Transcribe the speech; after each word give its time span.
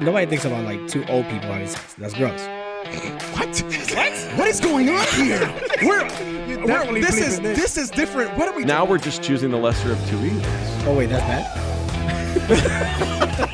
Nobody 0.00 0.24
thinks 0.24 0.46
about 0.46 0.64
like 0.64 0.88
two 0.88 1.04
old 1.06 1.26
people 1.26 1.52
having 1.52 1.68
sex. 1.68 1.94
That's 1.94 2.14
gross. 2.14 2.40
What? 3.40 3.48
What? 3.94 4.12
What 4.38 4.48
is 4.48 4.58
going 4.60 4.88
on 4.88 5.04
here? 5.08 5.54
We're, 5.82 6.04
we're 6.64 7.00
this 7.00 7.18
is 7.18 7.40
this 7.40 7.76
is 7.76 7.90
different. 7.90 8.36
What 8.38 8.48
are 8.48 8.56
we? 8.56 8.64
Now 8.64 8.84
we're 8.86 8.98
just 8.98 9.22
choosing 9.22 9.50
the 9.50 9.58
lesser 9.58 9.92
of 9.92 10.08
two 10.08 10.18
evils. 10.24 10.46
Oh 10.86 10.94
wait, 10.96 11.10
that's 11.10 11.46
bad. 12.48 13.46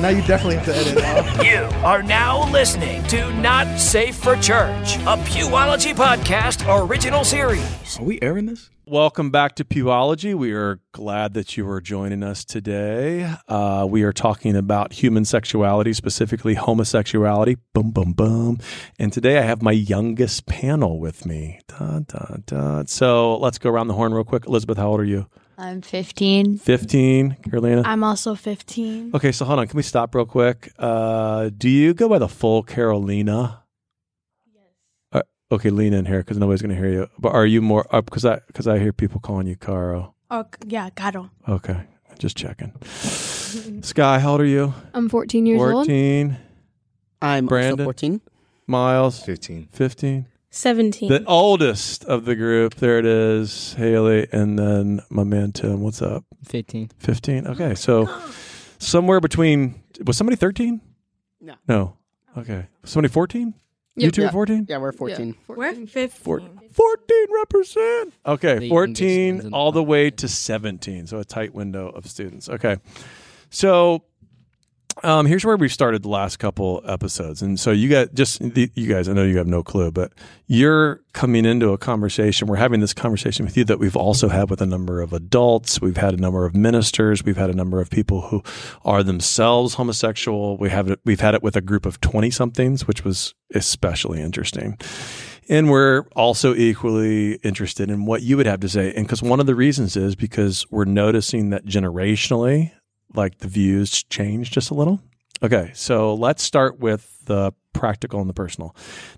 now 0.00 0.08
you 0.08 0.22
definitely 0.22 0.56
have 0.56 0.66
to 0.66 0.76
edit 0.76 0.98
out. 1.04 1.44
You 1.46 1.78
are 1.84 2.02
now 2.02 2.50
listening 2.50 3.02
to 3.04 3.32
Not 3.34 3.78
Safe 3.78 4.14
for 4.14 4.34
Church, 4.36 4.96
a 4.96 5.16
Pewology 5.16 5.94
podcast 5.94 6.64
original 6.68 7.24
series. 7.24 7.98
Are 7.98 8.04
we 8.04 8.18
airing 8.20 8.46
this? 8.46 8.70
Welcome 8.88 9.30
back 9.30 9.56
to 9.56 9.64
Pewology. 9.64 10.34
We 10.34 10.52
are 10.52 10.78
glad 10.92 11.34
that 11.34 11.56
you 11.56 11.68
are 11.68 11.80
joining 11.80 12.22
us 12.22 12.44
today. 12.44 13.34
Uh, 13.48 13.84
we 13.88 14.02
are 14.04 14.12
talking 14.12 14.54
about 14.54 14.92
human 14.92 15.24
sexuality, 15.24 15.92
specifically 15.92 16.54
homosexuality. 16.54 17.56
Boom, 17.72 17.90
boom, 17.90 18.12
boom. 18.12 18.60
And 18.98 19.12
today 19.12 19.38
I 19.38 19.42
have 19.42 19.60
my 19.60 19.72
youngest 19.72 20.46
panel 20.46 21.00
with 21.00 21.26
me. 21.26 21.60
Dun, 21.66 22.06
dun, 22.08 22.44
dun. 22.46 22.86
So 22.86 23.38
let's 23.38 23.58
go 23.58 23.70
around 23.70 23.88
the 23.88 23.94
horn 23.94 24.14
real 24.14 24.24
quick. 24.24 24.46
Elizabeth, 24.46 24.78
how 24.78 24.88
old 24.90 25.00
are 25.00 25.04
you? 25.04 25.26
I'm 25.58 25.80
15. 25.80 26.58
15. 26.58 27.36
Carolina? 27.48 27.82
I'm 27.84 28.04
also 28.04 28.34
15. 28.34 29.12
Okay, 29.14 29.32
so 29.32 29.44
hold 29.44 29.58
on. 29.58 29.66
Can 29.66 29.76
we 29.76 29.82
stop 29.82 30.14
real 30.14 30.26
quick? 30.26 30.70
Uh, 30.78 31.50
do 31.56 31.68
you 31.70 31.94
go 31.94 32.08
by 32.08 32.18
the 32.18 32.28
full 32.28 32.62
Carolina? 32.62 33.62
Yes. 34.54 34.64
Uh, 35.12 35.22
okay, 35.54 35.70
lean 35.70 35.94
in 35.94 36.04
here 36.04 36.18
because 36.18 36.36
nobody's 36.36 36.60
going 36.60 36.74
to 36.74 36.80
hear 36.80 36.92
you. 36.92 37.08
But 37.18 37.32
are 37.32 37.46
you 37.46 37.62
more 37.62 37.86
up? 37.94 38.04
Because 38.04 38.24
I 38.26 38.40
because 38.48 38.66
I 38.66 38.78
hear 38.78 38.92
people 38.92 39.18
calling 39.20 39.46
you 39.46 39.56
Caro. 39.56 40.14
Oh, 40.30 40.44
yeah, 40.66 40.90
Caro. 40.90 41.30
Okay, 41.48 41.80
just 42.18 42.36
checking. 42.36 42.72
Sky, 43.82 44.18
how 44.18 44.32
old 44.32 44.40
are 44.42 44.44
you? 44.44 44.74
I'm 44.92 45.08
14 45.08 45.46
years 45.46 45.58
14. 45.58 46.26
old. 46.26 46.36
I'm 47.22 47.46
Brandon? 47.46 47.72
also 47.80 47.84
14. 47.84 48.20
Miles? 48.66 49.22
15. 49.22 49.68
15. 49.72 50.26
17. 50.56 51.08
The 51.10 51.24
oldest 51.26 52.04
of 52.04 52.24
the 52.24 52.34
group. 52.34 52.76
There 52.76 52.98
it 52.98 53.06
is. 53.06 53.74
Haley. 53.74 54.26
And 54.32 54.58
then 54.58 55.00
my 55.10 55.22
man 55.24 55.52
Tim. 55.52 55.80
What's 55.82 56.00
up? 56.02 56.24
15. 56.44 56.90
15. 56.98 57.46
Okay, 57.48 57.74
so 57.74 58.08
somewhere 58.78 59.20
between. 59.20 59.82
Was 60.06 60.16
somebody 60.16 60.36
13? 60.36 60.80
No. 61.40 61.54
No. 61.68 61.96
Okay. 62.36 62.66
Somebody 62.84 63.12
14? 63.12 63.54
You 63.98 64.04
Yep. 64.04 64.12
two 64.12 64.20
Yeah. 64.22 64.28
are 64.28 64.32
14? 64.32 64.66
Yeah, 64.68 64.78
we're 64.78 64.92
14. 64.92 65.34
We're 65.46 65.72
15. 65.74 66.08
Four- 66.08 66.40
14 66.70 67.26
represent. 67.34 68.12
Okay, 68.26 68.58
The 68.58 68.68
14 68.68 69.34
ones 69.36 69.44
in 69.46 69.50
the 69.50 69.56
all 69.56 69.72
the 69.72 69.82
way 69.82 70.10
to 70.10 70.28
17. 70.28 71.06
So 71.06 71.18
a 71.18 71.24
tight 71.24 71.54
window 71.54 71.88
of 71.88 72.06
students. 72.06 72.48
Okay. 72.50 72.76
So 73.48 74.02
um, 75.06 75.24
here's 75.24 75.44
where 75.44 75.56
we 75.56 75.68
started 75.68 76.02
the 76.02 76.08
last 76.08 76.38
couple 76.38 76.82
episodes. 76.84 77.40
And 77.40 77.60
so 77.60 77.70
you 77.70 77.88
got 77.88 78.12
just 78.12 78.40
the, 78.40 78.72
you 78.74 78.92
guys, 78.92 79.08
I 79.08 79.12
know 79.12 79.22
you 79.22 79.38
have 79.38 79.46
no 79.46 79.62
clue, 79.62 79.92
but 79.92 80.12
you're 80.48 81.00
coming 81.12 81.44
into 81.44 81.68
a 81.68 81.78
conversation. 81.78 82.48
We're 82.48 82.56
having 82.56 82.80
this 82.80 82.92
conversation 82.92 83.44
with 83.46 83.56
you 83.56 83.64
that 83.66 83.78
we've 83.78 83.94
also 83.94 84.28
had 84.28 84.50
with 84.50 84.60
a 84.60 84.66
number 84.66 85.00
of 85.00 85.12
adults. 85.12 85.80
We've 85.80 85.96
had 85.96 86.14
a 86.14 86.16
number 86.16 86.44
of 86.44 86.56
ministers. 86.56 87.24
We've 87.24 87.36
had 87.36 87.50
a 87.50 87.54
number 87.54 87.80
of 87.80 87.88
people 87.88 88.22
who 88.22 88.42
are 88.84 89.04
themselves 89.04 89.74
homosexual. 89.74 90.56
We 90.58 90.70
have 90.70 90.90
it, 90.90 90.98
we've 91.04 91.20
had 91.20 91.36
it 91.36 91.42
with 91.42 91.54
a 91.54 91.60
group 91.60 91.86
of 91.86 92.00
20 92.00 92.28
somethings, 92.32 92.88
which 92.88 93.04
was 93.04 93.32
especially 93.54 94.20
interesting. 94.20 94.76
And 95.48 95.70
we're 95.70 96.02
also 96.16 96.52
equally 96.52 97.34
interested 97.44 97.90
in 97.90 98.06
what 98.06 98.22
you 98.22 98.36
would 98.36 98.46
have 98.46 98.58
to 98.58 98.68
say. 98.68 98.92
And 98.92 99.06
because 99.06 99.22
one 99.22 99.38
of 99.38 99.46
the 99.46 99.54
reasons 99.54 99.96
is 99.96 100.16
because 100.16 100.66
we're 100.72 100.84
noticing 100.84 101.50
that 101.50 101.64
generationally, 101.64 102.72
like 103.14 103.38
the 103.38 103.48
views 103.48 104.02
change 104.04 104.50
just 104.50 104.70
a 104.70 104.74
little. 104.74 105.00
Okay, 105.42 105.70
so 105.74 106.14
let's 106.14 106.42
start 106.42 106.78
with 106.80 107.24
the 107.26 107.52
practical 107.72 108.20
and 108.20 108.28
the 108.28 108.34
personal. 108.34 108.74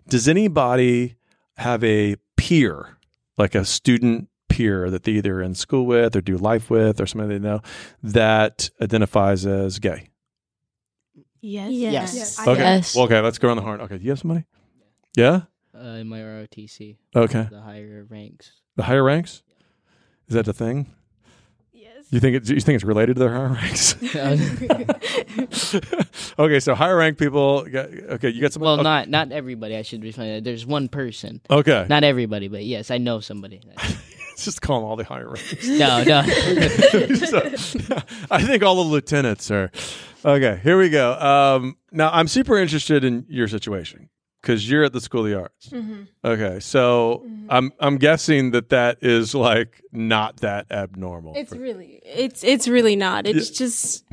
Does 0.09 0.27
anybody 0.29 1.15
have 1.57 1.83
a 1.85 2.17
peer, 2.37 2.99
like 3.37 3.55
a 3.55 3.65
student 3.65 4.29
peer 4.49 4.91
that 4.91 5.05
they 5.05 5.13
either 5.13 5.41
in 5.43 5.55
school 5.55 5.87
with 5.87 6.17
or 6.17 6.21
do 6.21 6.37
life 6.37 6.71
with 6.71 7.01
or 7.01 7.07
somebody 7.07 7.35
they 7.35 7.39
know 7.39 7.61
that 8.03 8.71
identifies 8.81 9.47
as 9.47 9.79
gay? 9.79 10.09
Yes. 11.41 11.71
Yes. 11.73 12.39
I 12.39 12.51
Okay. 12.51 12.61
Yes. 12.61 12.95
Well, 12.97 13.05
okay, 13.05 13.21
let's 13.21 13.39
go 13.39 13.49
around 13.49 13.59
the 13.59 13.63
horn. 13.63 13.81
Okay, 13.83 13.99
do 13.99 14.05
you 14.05 14.11
have 14.11 14.19
somebody? 14.19 14.45
Yeah? 15.17 15.43
Uh, 15.75 15.81
in 16.01 16.09
my 16.09 16.19
ROTC, 16.19 16.97
Okay. 17.15 17.47
the 17.51 17.61
higher 17.61 18.05
ranks. 18.09 18.51
The 18.77 18.83
higher 18.85 19.05
ranks? 19.05 19.43
Is 20.27 20.35
that 20.35 20.45
the 20.47 20.53
thing? 20.53 20.87
You 22.11 22.21
think 22.21 22.37
it, 22.37 22.49
you 22.49 22.61
think 22.61 22.77
it's 22.77 22.85
related 22.85 23.17
to 23.17 23.21
their 23.21 23.33
higher 23.35 23.49
ranks? 23.49 23.95
okay, 26.39 26.61
so 26.61 26.75
higher 26.75 26.97
rank 26.97 27.19
people. 27.19 27.63
got- 27.65 27.89
Okay, 27.91 28.31
you 28.31 28.41
got 28.41 28.53
some. 28.53 28.63
well, 28.63 28.75
okay. 28.75 28.83
not 28.83 29.09
not 29.09 29.33
everybody. 29.33 29.77
I 29.77 29.83
should 29.83 30.01
be 30.01 30.13
fine. 30.13 30.43
There's 30.43 30.65
one 30.65 30.89
person. 30.89 31.41
Okay, 31.51 31.87
Not 31.89 32.05
everybody, 32.05 32.49
but 32.49 32.65
yes, 32.65 32.91
I 32.91 32.99
know 32.99 33.21
somebody. 33.21 33.61
just 34.39 34.63
call 34.63 34.81
them 34.81 34.89
all 34.89 34.97
the 34.97 35.05
higher 35.05 35.29
ranks. 35.29 35.67
no, 35.67 36.03
no. 36.05 36.23
So, 36.23 38.03
I 38.31 38.43
think 38.43 38.63
all 38.63 38.77
the 38.77 38.89
lieutenants 38.89 39.51
are. 39.51 39.71
Okay, 40.25 40.61
here 40.63 40.79
we 40.79 40.89
go. 40.89 41.13
Um, 41.15 41.77
now 41.93 42.11
I'm 42.11 42.29
super 42.29 42.57
interested 42.59 43.05
in 43.05 43.27
your 43.29 43.49
situation 43.49 44.09
because 44.41 44.69
you're 44.71 44.85
at 44.85 44.93
the 44.93 45.01
School 45.01 45.25
of 45.25 45.31
the 45.31 45.39
Arts. 45.39 45.69
Mm-hmm. 45.71 46.03
Okay, 46.25 46.61
so 46.61 47.27
I'm 47.49 47.73
I'm 47.81 47.97
guessing 47.99 48.53
that 48.53 48.69
that 48.71 48.99
is 49.03 49.35
like 49.35 49.83
not 49.93 50.39
that 50.39 50.67
abnormal. 50.71 51.35
It's 51.37 51.53
for- 51.53 51.59
really, 51.59 52.01
it's 52.05 52.45
it's 52.45 52.69
really 52.69 52.97
not. 52.97 53.27
It's 53.27 53.51
just, 53.51 54.05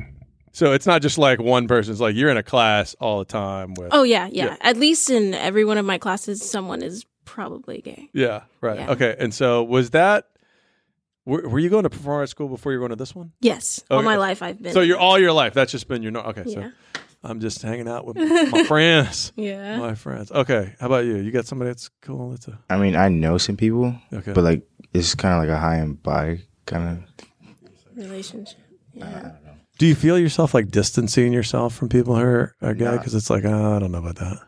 so 0.52 0.72
it's 0.72 0.86
not 0.86 1.02
just 1.02 1.18
like 1.18 1.40
one 1.40 1.68
person. 1.68 1.92
It's 1.92 2.00
like 2.00 2.16
you're 2.16 2.30
in 2.30 2.36
a 2.36 2.42
class 2.42 2.94
all 3.00 3.18
the 3.20 3.24
time 3.24 3.74
with. 3.74 3.90
oh 3.92 4.02
yeah, 4.02 4.28
yeah, 4.32 4.46
Yeah. 4.46 4.56
At 4.60 4.76
least 4.76 5.10
in 5.10 5.34
every 5.34 5.64
one 5.64 5.78
of 5.78 5.84
my 5.84 5.98
classes, 5.98 6.48
someone 6.48 6.82
is 6.82 7.04
probably 7.24 7.80
gay. 7.82 8.08
Yeah, 8.12 8.42
right. 8.60 8.78
Yeah. 8.78 8.90
Okay, 8.92 9.16
and 9.18 9.32
so 9.34 9.62
was 9.64 9.90
that? 9.90 10.28
Were, 11.24 11.48
were 11.48 11.58
you 11.58 11.68
going 11.70 11.82
to 11.82 11.90
perform 11.90 12.18
art 12.20 12.28
school 12.28 12.46
before 12.48 12.70
you 12.70 12.78
were 12.78 12.82
going 12.86 12.96
to 12.96 13.02
this 13.02 13.12
one? 13.12 13.32
Yes. 13.40 13.82
All 13.90 14.00
my 14.02 14.14
life 14.14 14.42
I've 14.44 14.62
been. 14.62 14.72
So 14.72 14.80
you're 14.80 14.96
all 14.96 15.18
your 15.18 15.32
life. 15.32 15.54
That's 15.54 15.72
just 15.72 15.88
been 15.88 16.00
your. 16.00 16.12
no- 16.12 16.20
Okay, 16.20 16.44
Yeah. 16.46 16.54
so 16.54 16.72
I'm 17.28 17.40
just 17.40 17.62
hanging 17.62 17.88
out 17.88 18.06
with 18.06 18.16
my 18.52 18.64
friends. 18.64 19.32
Yeah. 19.36 19.78
My 19.78 19.94
friends. 19.94 20.30
Okay, 20.30 20.74
how 20.78 20.86
about 20.86 21.04
you? 21.04 21.16
You 21.16 21.30
got 21.30 21.46
somebody 21.46 21.70
that's 21.70 21.90
cool? 22.02 22.30
That's 22.30 22.48
a 22.48 22.58
I 22.70 22.76
mean, 22.76 22.94
I 22.96 23.08
know 23.08 23.38
some 23.38 23.56
people, 23.56 23.94
okay. 24.12 24.32
but 24.32 24.44
like 24.44 24.62
it's 24.92 25.14
kind 25.14 25.34
of 25.34 25.40
like 25.40 25.56
a 25.56 25.60
high 25.60 25.76
and 25.76 26.02
by 26.02 26.40
kind 26.66 27.04
of. 27.04 27.26
Relationship. 27.96 28.58
Uh, 29.00 29.04
yeah. 29.04 29.32
Do 29.78 29.86
you 29.86 29.94
feel 29.94 30.18
yourself 30.18 30.54
like 30.54 30.70
distancing 30.70 31.32
yourself 31.32 31.74
from 31.74 31.88
people 31.88 32.14
who 32.14 32.22
are, 32.22 32.54
are 32.62 32.74
gay? 32.74 32.84
Nah. 32.84 32.96
Because 32.96 33.14
it's 33.14 33.30
like 33.30 33.44
oh, 33.44 33.76
I 33.76 33.78
don't 33.78 33.92
know 33.92 33.98
about 33.98 34.16
that. 34.16 34.38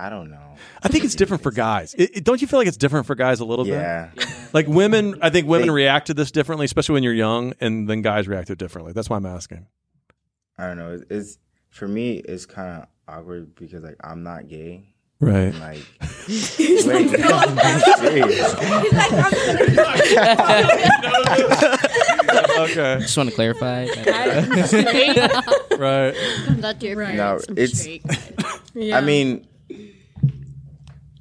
I 0.00 0.10
don't 0.10 0.30
know. 0.30 0.54
I 0.80 0.86
think 0.88 1.02
it's 1.04 1.16
different 1.16 1.42
for 1.42 1.50
guys. 1.50 1.92
It, 1.94 2.18
it- 2.18 2.24
don't 2.24 2.40
you 2.40 2.46
feel 2.46 2.60
like 2.60 2.68
it's 2.68 2.76
different 2.76 3.06
for 3.06 3.16
guys 3.16 3.40
a 3.40 3.44
little 3.44 3.64
bit? 3.64 3.72
Yeah, 3.74 4.10
Like 4.52 4.68
women, 4.68 5.18
I 5.22 5.30
think 5.30 5.48
women 5.48 5.66
They- 5.66 5.72
react 5.74 6.06
to 6.06 6.14
this 6.14 6.30
differently, 6.30 6.66
especially 6.66 6.92
when 6.94 7.02
you're 7.02 7.12
young, 7.12 7.52
and 7.60 7.88
then 7.90 8.00
guys 8.02 8.28
react 8.28 8.46
to 8.46 8.52
it 8.52 8.60
differently. 8.60 8.92
That's 8.92 9.10
why 9.10 9.16
I'm 9.16 9.26
asking. 9.26 9.66
I 10.56 10.68
don't 10.68 10.78
know. 10.78 10.92
It's, 10.92 11.04
it's 11.10 11.38
for 11.70 11.88
me. 11.88 12.18
It's 12.18 12.46
kind 12.46 12.82
of 12.82 12.88
awkward 13.08 13.56
because 13.56 13.82
like 13.82 13.96
I'm 14.02 14.22
not 14.22 14.46
gay. 14.48 14.84
Right. 15.20 15.52
And, 15.52 15.58
like, 15.58 15.84
wait, 16.28 17.18
no, 17.18 17.28
I'm 17.28 17.58
serious. 17.98 18.54
okay. 22.58 22.98
Just 23.00 23.16
want 23.16 23.28
to 23.30 23.34
clarify. 23.34 23.86
Right. 25.76 26.14
Comes 26.46 26.64
out 26.64 26.80
to 26.80 26.86
your 26.86 26.96
No, 26.96 27.04
parents. 27.06 27.46
I'm 27.48 27.58
it's. 27.58 27.80
straight. 27.80 28.02
I 28.94 29.00
mean, 29.00 29.46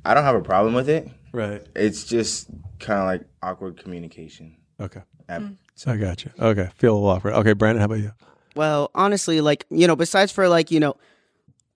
I 0.08 0.14
don't 0.14 0.24
have 0.24 0.36
a 0.36 0.42
problem 0.42 0.74
with 0.74 0.90
it. 0.90 1.10
Right. 1.34 1.62
It's 1.76 2.04
just 2.06 2.48
kind 2.80 3.00
of 3.00 3.06
like 3.06 3.22
awkward 3.44 3.78
communication. 3.78 4.56
Okay. 4.80 5.02
At- 5.28 5.44
I 5.86 5.98
got 5.98 6.26
you. 6.26 6.32
Okay. 6.40 6.70
Feel 6.78 6.94
a 6.94 6.96
little 6.96 7.10
awkward. 7.10 7.34
Okay, 7.34 7.54
Brandon, 7.54 7.80
how 7.82 7.86
about 7.86 8.00
you? 8.00 8.12
Well, 8.56 8.90
honestly, 8.96 9.42
like 9.42 9.66
you 9.70 9.86
know, 9.86 9.96
besides 9.96 10.32
for 10.32 10.48
like 10.50 10.72
you 10.72 10.80
know, 10.80 10.96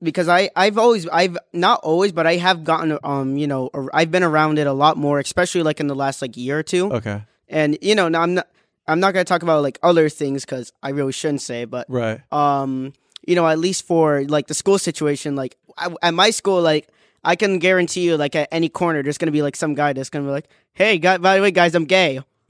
because 0.01 0.27
I 0.27 0.49
I've 0.55 0.79
always 0.79 1.07
I've 1.09 1.37
not 1.53 1.81
always, 1.83 2.11
but 2.11 2.25
I 2.25 2.37
have 2.37 2.63
gotten 2.63 2.97
um 3.03 3.37
you 3.37 3.45
know 3.45 3.69
I've 3.93 4.09
been 4.09 4.23
around 4.23 4.57
it 4.57 4.65
a 4.65 4.73
lot 4.73 4.97
more, 4.97 5.19
especially 5.19 5.61
like 5.61 5.79
in 5.79 5.85
the 5.87 5.93
last 5.95 6.21
like 6.21 6.35
year 6.37 6.57
or 6.57 6.63
two. 6.63 6.91
Okay. 6.91 7.21
And 7.49 7.77
you 7.81 7.93
know, 7.93 8.07
now 8.09 8.21
I'm 8.21 8.33
not 8.33 8.47
I'm 8.87 8.99
not 8.99 9.13
gonna 9.13 9.25
talk 9.25 9.43
about 9.43 9.61
like 9.61 9.77
other 9.83 10.09
things 10.09 10.43
because 10.45 10.73
I 10.81 10.89
really 10.89 11.11
shouldn't 11.13 11.41
say, 11.41 11.65
but 11.65 11.85
Right. 11.87 12.21
um 12.31 12.93
you 13.27 13.35
know 13.35 13.47
at 13.47 13.59
least 13.59 13.85
for 13.85 14.23
like 14.23 14.47
the 14.47 14.55
school 14.55 14.79
situation, 14.79 15.35
like 15.35 15.57
I, 15.77 15.93
at 16.01 16.13
my 16.15 16.31
school, 16.31 16.61
like 16.63 16.87
I 17.23 17.35
can 17.35 17.59
guarantee 17.59 18.01
you, 18.01 18.17
like 18.17 18.35
at 18.35 18.49
any 18.51 18.69
corner, 18.69 19.03
there's 19.03 19.17
gonna 19.17 19.31
be 19.31 19.41
like 19.41 19.55
some 19.55 19.75
guy 19.75 19.93
that's 19.93 20.09
gonna 20.09 20.25
be 20.25 20.31
like, 20.31 20.47
"Hey, 20.73 20.97
guy, 20.97 21.17
by 21.17 21.35
the 21.35 21.41
way, 21.41 21.51
guys, 21.51 21.75
I'm 21.75 21.85
gay." 21.85 22.21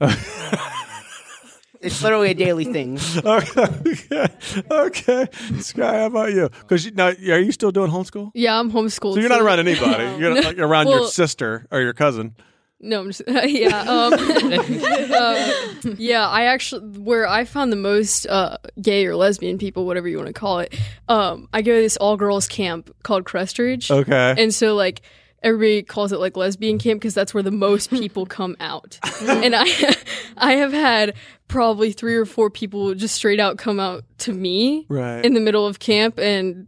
it's 1.82 2.02
literally 2.02 2.30
a 2.30 2.34
daily 2.34 2.64
thing. 2.64 2.98
okay. 3.24 4.26
okay. 4.70 5.28
Sky, 5.60 5.98
how 5.98 6.06
about 6.06 6.32
you? 6.32 6.48
Because 6.48 6.90
now, 6.92 7.08
are 7.08 7.38
you 7.38 7.52
still 7.52 7.72
doing 7.72 7.90
homeschool? 7.90 8.30
Yeah, 8.34 8.58
I'm 8.58 8.70
homeschooled. 8.70 9.14
So 9.14 9.20
you're 9.20 9.28
not 9.28 9.42
around 9.42 9.58
anybody. 9.58 10.04
You're 10.18 10.42
like 10.42 10.58
around 10.58 10.88
your 10.88 11.06
sister 11.06 11.66
or 11.70 11.80
your 11.80 11.92
cousin. 11.92 12.36
No, 12.84 13.00
I'm 13.00 13.06
just 13.12 13.22
yeah. 13.28 13.80
Um, 13.82 14.12
uh, 14.14 15.94
yeah, 15.98 16.28
I 16.28 16.44
actually 16.46 16.98
where 16.98 17.26
I 17.28 17.44
found 17.44 17.70
the 17.72 17.76
most 17.76 18.26
uh, 18.26 18.58
gay 18.80 19.06
or 19.06 19.14
lesbian 19.16 19.56
people, 19.58 19.86
whatever 19.86 20.08
you 20.08 20.16
want 20.16 20.26
to 20.26 20.32
call 20.32 20.58
it. 20.60 20.74
Um, 21.08 21.48
I 21.52 21.62
go 21.62 21.74
to 21.76 21.80
this 21.80 21.96
all 21.96 22.16
girls 22.16 22.48
camp 22.48 22.94
called 23.02 23.24
Crestridge. 23.24 23.90
Okay. 23.90 24.34
and 24.36 24.52
so 24.54 24.74
like 24.74 25.02
everybody 25.42 25.82
calls 25.82 26.12
it 26.12 26.18
like 26.18 26.36
lesbian 26.36 26.78
camp 26.78 27.00
because 27.00 27.14
that's 27.14 27.32
where 27.34 27.42
the 27.42 27.50
most 27.52 27.90
people 28.00 28.26
come 28.26 28.56
out. 28.60 28.98
and 29.28 29.54
I 29.56 29.94
I 30.36 30.52
have 30.54 30.72
had 30.72 31.14
probably 31.48 31.92
three 31.92 32.16
or 32.16 32.24
four 32.26 32.50
people 32.50 32.94
just 32.94 33.14
straight 33.14 33.38
out 33.40 33.58
come 33.58 33.78
out 33.78 34.04
to 34.18 34.32
me 34.32 34.86
Right. 34.88 35.24
in 35.24 35.34
the 35.34 35.40
middle 35.40 35.66
of 35.66 35.78
camp 35.78 36.18
and. 36.18 36.66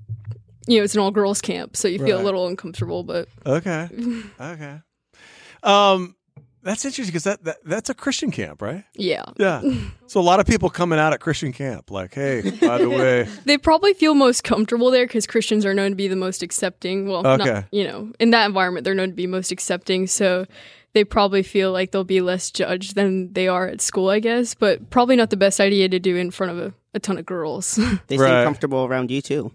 You 0.67 0.79
know, 0.79 0.85
it's 0.85 0.95
an 0.95 1.01
all 1.01 1.11
girls 1.11 1.43
camp, 1.43 1.77
so 1.77 1.89
you 1.89 1.99
feel 1.99 2.17
Right. 2.17 2.23
a 2.23 2.25
little 2.25 2.47
uncomfortable, 2.47 3.03
but 3.03 3.29
Okay. 3.45 3.87
Okay. 4.41 4.79
Um, 5.65 6.15
that's 6.63 6.85
interesting 6.85 7.07
because 7.13 7.25
that, 7.25 7.45
that 7.45 7.57
that's 7.65 7.91
a 7.91 7.95
Christian 7.95 8.31
camp, 8.31 8.63
right? 8.63 8.85
yeah. 8.95 9.25
Yeah. 9.37 9.61
so 10.07 10.19
a 10.21 10.23
lot 10.23 10.41
of 10.41 10.47
people 10.47 10.71
coming 10.71 10.99
out 10.99 11.13
at 11.13 11.21
Christian 11.21 11.53
camp, 11.53 11.91
like, 11.91 12.15
hey, 12.15 12.41
by 12.61 12.79
the 12.79 12.89
way, 12.89 13.29
They 13.45 13.59
probably 13.59 13.93
feel 13.95 14.15
most 14.15 14.45
comfortable 14.45 14.91
there 14.91 15.07
because 15.07 15.27
Christians 15.27 15.67
are 15.67 15.75
known 15.75 15.91
to 15.91 15.97
be 15.97 16.09
the 16.09 16.17
most 16.17 16.43
accepting. 16.43 17.07
Well, 17.09 17.27
Okay. 17.27 17.45
not, 17.53 17.65
you 17.71 17.85
know, 17.85 18.13
in 18.19 18.31
that 18.31 18.47
environment, 18.47 18.85
they're 18.85 18.95
known 18.95 19.09
to 19.11 19.15
be 19.15 19.27
most 19.27 19.53
accepting. 19.53 20.07
So 20.07 20.47
they 20.95 21.05
probably 21.05 21.43
feel 21.43 21.71
like 21.73 21.91
they'll 21.91 22.05
be 22.05 22.21
less 22.23 22.51
judged 22.51 22.95
than 22.95 23.33
they 23.35 23.47
are 23.49 23.67
at 23.67 23.81
school, 23.83 24.09
I 24.09 24.21
guess. 24.21 24.55
But 24.55 24.89
probably 24.91 25.17
not 25.17 25.29
the 25.31 25.37
best 25.37 25.61
idea 25.61 25.89
to 25.91 25.99
do 25.99 26.17
in 26.17 26.31
front 26.31 26.53
of 26.53 26.59
a, 26.59 26.73
a 26.95 26.99
ton 27.01 27.19
of 27.19 27.27
girls. 27.27 27.79
They 28.07 28.17
Right. 28.17 28.29
seem 28.39 28.45
comfortable 28.45 28.85
around 28.87 29.11
you 29.11 29.21
too. 29.21 29.53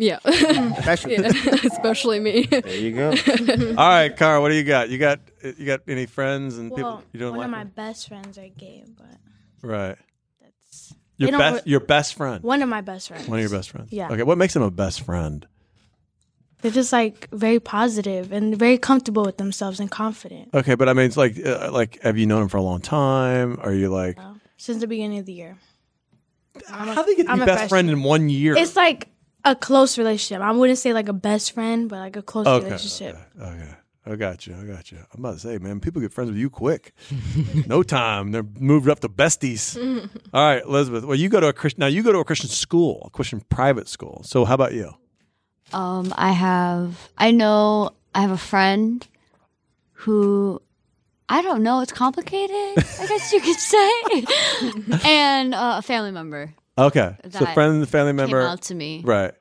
Yeah. 0.00 0.18
Especially. 0.24 1.14
Yeah, 1.14 1.28
especially 1.70 2.20
me. 2.20 2.46
There 2.46 2.74
you 2.74 2.92
go. 2.92 3.10
all 3.78 3.88
right, 3.88 4.16
Cara, 4.16 4.40
what 4.40 4.48
do 4.48 4.54
you 4.54 4.64
got? 4.64 4.88
You 4.88 4.98
got 4.98 5.20
you 5.42 5.66
got 5.66 5.80
any 5.86 6.06
friends 6.06 6.56
and 6.58 6.74
people 6.74 7.02
you 7.12 7.20
don't 7.20 7.30
one 7.30 7.38
like? 7.38 7.44
One 7.46 7.46
of 7.46 7.50
my 7.50 7.64
them? 7.64 7.72
best 7.76 8.08
friends 8.08 8.38
are 8.38 8.48
gay, 8.48 8.84
but 8.96 9.06
right. 9.62 9.96
that's 10.40 10.94
Your 11.18 11.32
best 11.32 11.66
re- 11.66 11.70
your 11.70 11.80
best 11.80 12.14
friend. 12.14 12.42
one 12.42 12.62
of 12.62 12.68
my 12.68 12.80
best 12.80 13.08
friends. 13.08 13.28
One 13.28 13.38
of 13.38 13.42
your 13.42 13.56
best 13.58 13.70
friends. 13.70 13.92
Yeah. 13.92 14.10
Okay. 14.10 14.22
What 14.22 14.38
makes 14.38 14.54
them 14.54 14.62
a 14.62 14.70
best 14.70 15.02
friend? 15.02 15.46
They're 16.62 16.70
just 16.70 16.92
like 16.92 17.28
very 17.32 17.60
positive 17.60 18.32
and 18.32 18.56
very 18.58 18.78
comfortable 18.78 19.24
with 19.24 19.38
themselves 19.38 19.80
and 19.80 19.90
confident 19.90 20.50
Okay, 20.52 20.74
but 20.74 20.88
I 20.90 20.92
mean, 20.92 21.06
it's 21.06 21.16
like 21.16 21.38
uh, 21.44 21.70
like 21.72 22.00
have 22.02 22.16
you 22.16 22.26
known 22.26 22.40
them 22.40 22.48
for 22.48 22.56
a 22.56 22.62
long 22.62 22.80
time? 22.80 23.58
Are 23.62 23.72
you 23.72 23.90
like 23.90 24.18
uh, 24.18 24.34
since 24.56 24.80
the 24.80 24.86
beginning 24.86 25.18
of 25.18 25.26
the 25.26 25.32
year. 25.32 25.56
how 26.68 27.02
do 27.02 27.10
you 27.10 27.16
get 27.18 27.26
to 27.26 27.32
I'm 27.32 27.38
be 27.38 27.42
a 27.42 27.46
best 27.46 27.58
freshman. 27.60 27.68
friend 27.68 27.90
in 27.90 28.02
one 28.02 28.28
year? 28.28 28.56
It's 28.56 28.76
like 28.76 29.09
a 29.44 29.54
close 29.54 29.98
relationship. 29.98 30.42
I 30.42 30.52
wouldn't 30.52 30.78
say 30.78 30.92
like 30.92 31.08
a 31.08 31.12
best 31.12 31.52
friend, 31.52 31.88
but 31.88 31.98
like 31.98 32.16
a 32.16 32.22
close 32.22 32.46
okay, 32.46 32.64
relationship. 32.64 33.16
okay. 33.40 33.52
Okay. 33.52 33.74
I 34.06 34.16
got 34.16 34.46
you. 34.46 34.56
I 34.58 34.64
got 34.64 34.90
you. 34.90 34.98
I'm 34.98 35.20
about 35.20 35.34
to 35.34 35.40
say, 35.40 35.58
man, 35.58 35.78
people 35.78 36.00
get 36.00 36.12
friends 36.12 36.30
with 36.30 36.38
you 36.38 36.48
quick. 36.48 36.94
no 37.66 37.82
time. 37.82 38.32
They're 38.32 38.46
moved 38.58 38.88
up 38.88 39.00
to 39.00 39.08
besties. 39.08 39.76
All 40.32 40.42
right, 40.42 40.62
Elizabeth. 40.64 41.04
Well, 41.04 41.16
you 41.16 41.28
go 41.28 41.38
to 41.38 41.48
a 41.48 41.52
Christian 41.52 41.80
now. 41.80 41.86
You 41.86 42.02
go 42.02 42.12
to 42.12 42.18
a 42.18 42.24
Christian 42.24 42.48
school, 42.48 43.02
a 43.06 43.10
Christian 43.10 43.40
private 43.50 43.88
school. 43.88 44.22
So, 44.24 44.44
how 44.44 44.54
about 44.54 44.72
you? 44.72 44.94
Um, 45.72 46.12
I 46.16 46.32
have, 46.32 47.10
I 47.16 47.30
know, 47.30 47.90
I 48.14 48.22
have 48.22 48.30
a 48.30 48.38
friend 48.38 49.06
who, 49.92 50.60
I 51.28 51.42
don't 51.42 51.62
know, 51.62 51.80
it's 51.80 51.92
complicated. 51.92 52.56
I 52.56 53.06
guess 53.06 53.32
you 53.32 53.40
could 53.40 53.56
say, 53.56 55.00
and 55.08 55.54
uh, 55.54 55.76
a 55.78 55.82
family 55.82 56.10
member 56.10 56.54
Okay, 56.80 57.16
so 57.30 57.46
friend, 57.46 57.88
family 57.88 58.12
came 58.12 58.16
member, 58.16 58.42
out 58.42 58.62
to 58.62 58.74
me. 58.74 59.02
right? 59.04 59.32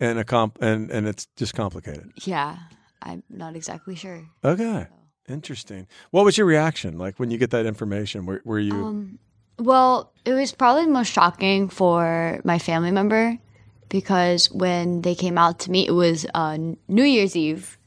And 0.00 0.18
a 0.18 0.24
comp, 0.24 0.58
and 0.60 0.90
and 0.90 1.06
it's 1.06 1.26
just 1.36 1.54
complicated. 1.54 2.12
Yeah, 2.24 2.56
I'm 3.02 3.22
not 3.28 3.56
exactly 3.56 3.94
sure. 3.94 4.28
Okay, 4.44 4.86
interesting. 5.28 5.86
What 6.10 6.24
was 6.24 6.36
your 6.36 6.46
reaction 6.46 6.98
like 6.98 7.18
when 7.18 7.30
you 7.30 7.38
get 7.38 7.50
that 7.50 7.66
information? 7.66 8.26
Were, 8.26 8.42
were 8.44 8.58
you? 8.58 8.74
Um, 8.74 9.18
well, 9.58 10.12
it 10.24 10.32
was 10.32 10.52
probably 10.52 10.86
most 10.86 11.12
shocking 11.12 11.68
for 11.68 12.40
my 12.44 12.58
family 12.58 12.90
member 12.90 13.38
because 13.88 14.50
when 14.52 15.02
they 15.02 15.14
came 15.14 15.38
out 15.38 15.60
to 15.60 15.70
me, 15.70 15.86
it 15.86 15.92
was 15.92 16.26
uh, 16.34 16.58
New 16.88 17.04
Year's 17.04 17.34
Eve, 17.36 17.78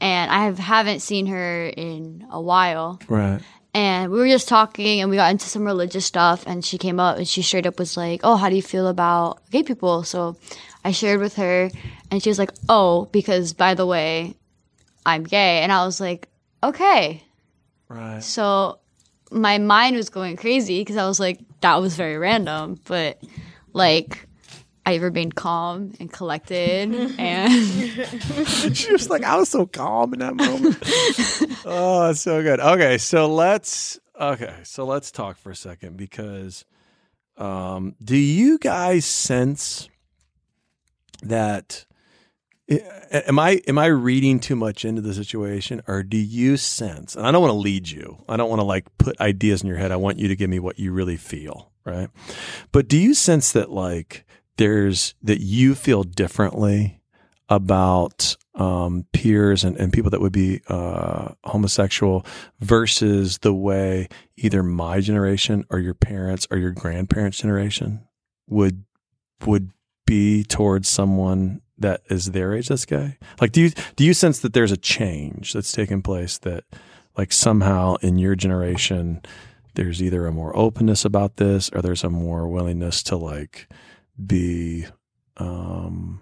and 0.00 0.30
I 0.30 0.44
have, 0.44 0.58
haven't 0.58 1.00
seen 1.00 1.26
her 1.26 1.66
in 1.66 2.26
a 2.30 2.40
while. 2.40 3.00
right. 3.08 3.40
And 3.72 4.10
we 4.10 4.18
were 4.18 4.28
just 4.28 4.48
talking, 4.48 5.00
and 5.00 5.10
we 5.10 5.16
got 5.16 5.30
into 5.30 5.46
some 5.46 5.64
religious 5.64 6.04
stuff. 6.04 6.44
And 6.46 6.64
she 6.64 6.78
came 6.78 6.98
up, 6.98 7.18
and 7.18 7.28
she 7.28 7.42
straight 7.42 7.66
up 7.66 7.78
was 7.78 7.96
like, 7.96 8.20
"Oh, 8.24 8.36
how 8.36 8.48
do 8.48 8.56
you 8.56 8.62
feel 8.62 8.88
about 8.88 9.38
gay 9.50 9.62
people?" 9.62 10.02
So 10.02 10.36
I 10.84 10.90
shared 10.90 11.20
with 11.20 11.36
her, 11.36 11.70
and 12.10 12.22
she 12.22 12.30
was 12.30 12.38
like, 12.38 12.52
"Oh, 12.68 13.06
because 13.12 13.52
by 13.52 13.74
the 13.74 13.86
way, 13.86 14.34
I'm 15.06 15.24
gay." 15.24 15.62
And 15.62 15.70
I 15.70 15.84
was 15.84 16.00
like, 16.00 16.28
"Okay." 16.62 17.22
Right. 17.88 18.22
So 18.22 18.78
my 19.30 19.58
mind 19.58 19.96
was 19.96 20.10
going 20.10 20.36
crazy 20.36 20.80
because 20.80 20.96
I 20.96 21.06
was 21.06 21.20
like, 21.20 21.38
that 21.60 21.76
was 21.76 21.96
very 21.96 22.18
random. 22.18 22.80
But 22.84 23.22
like, 23.72 24.26
I 24.86 24.96
remained 24.96 25.34
calm 25.34 25.94
and 26.00 26.12
collected. 26.12 26.92
and 27.18 27.52
she 28.76 28.92
was 28.92 29.10
like, 29.10 29.24
I 29.24 29.36
was 29.36 29.48
so 29.48 29.66
calm 29.66 30.12
in 30.14 30.20
that 30.20 30.34
moment. 30.34 30.78
oh, 31.64 32.10
it's 32.10 32.20
so 32.20 32.42
good. 32.42 32.60
Okay, 32.60 32.98
so 32.98 33.32
let's 33.32 33.98
okay, 34.18 34.54
so 34.64 34.84
let's 34.84 35.10
talk 35.10 35.36
for 35.36 35.50
a 35.50 35.56
second 35.56 35.96
because 35.96 36.64
um, 37.36 37.94
do 38.02 38.16
you 38.16 38.58
guys 38.58 39.04
sense 39.04 39.88
that 41.22 41.86
am 42.70 43.38
I 43.38 43.60
am 43.66 43.78
I 43.78 43.86
reading 43.86 44.40
too 44.40 44.56
much 44.56 44.84
into 44.84 45.02
the 45.02 45.12
situation 45.12 45.82
or 45.86 46.02
do 46.02 46.16
you 46.16 46.56
sense 46.56 47.16
and 47.16 47.26
I 47.26 47.32
don't 47.32 47.42
want 47.42 47.52
to 47.52 47.58
lead 47.58 47.88
you. 47.88 48.22
I 48.28 48.36
don't 48.36 48.48
want 48.48 48.60
to 48.60 48.64
like 48.64 48.86
put 48.98 49.20
ideas 49.20 49.62
in 49.62 49.68
your 49.68 49.76
head. 49.76 49.92
I 49.92 49.96
want 49.96 50.18
you 50.18 50.28
to 50.28 50.36
give 50.36 50.48
me 50.48 50.58
what 50.58 50.78
you 50.78 50.92
really 50.92 51.16
feel, 51.16 51.72
right? 51.84 52.08
But 52.72 52.88
do 52.88 52.96
you 52.96 53.14
sense 53.14 53.52
that 53.52 53.70
like 53.70 54.24
there's 54.60 55.14
that 55.22 55.40
you 55.40 55.74
feel 55.74 56.02
differently 56.02 57.00
about 57.48 58.36
um, 58.54 59.06
peers 59.14 59.64
and, 59.64 59.74
and 59.78 59.90
people 59.90 60.10
that 60.10 60.20
would 60.20 60.34
be 60.34 60.60
uh, 60.68 61.32
homosexual 61.44 62.26
versus 62.60 63.38
the 63.38 63.54
way 63.54 64.06
either 64.36 64.62
my 64.62 65.00
generation 65.00 65.64
or 65.70 65.78
your 65.78 65.94
parents 65.94 66.46
or 66.50 66.58
your 66.58 66.72
grandparents' 66.72 67.38
generation 67.38 68.06
would 68.48 68.84
would 69.46 69.70
be 70.06 70.44
towards 70.44 70.90
someone 70.90 71.62
that 71.78 72.02
is 72.10 72.32
their 72.32 72.54
age 72.54 72.68
that's 72.68 72.84
gay? 72.84 73.16
Like, 73.40 73.52
do 73.52 73.62
you 73.62 73.70
do 73.96 74.04
you 74.04 74.12
sense 74.12 74.40
that 74.40 74.52
there's 74.52 74.72
a 74.72 74.76
change 74.76 75.54
that's 75.54 75.72
taken 75.72 76.02
place 76.02 76.36
that, 76.36 76.64
like, 77.16 77.32
somehow 77.32 77.94
in 78.02 78.18
your 78.18 78.34
generation, 78.36 79.22
there's 79.74 80.02
either 80.02 80.26
a 80.26 80.32
more 80.32 80.54
openness 80.54 81.06
about 81.06 81.38
this 81.38 81.70
or 81.70 81.80
there's 81.80 82.04
a 82.04 82.10
more 82.10 82.46
willingness 82.46 83.02
to 83.04 83.16
like 83.16 83.66
be, 84.26 84.86
um, 85.36 86.20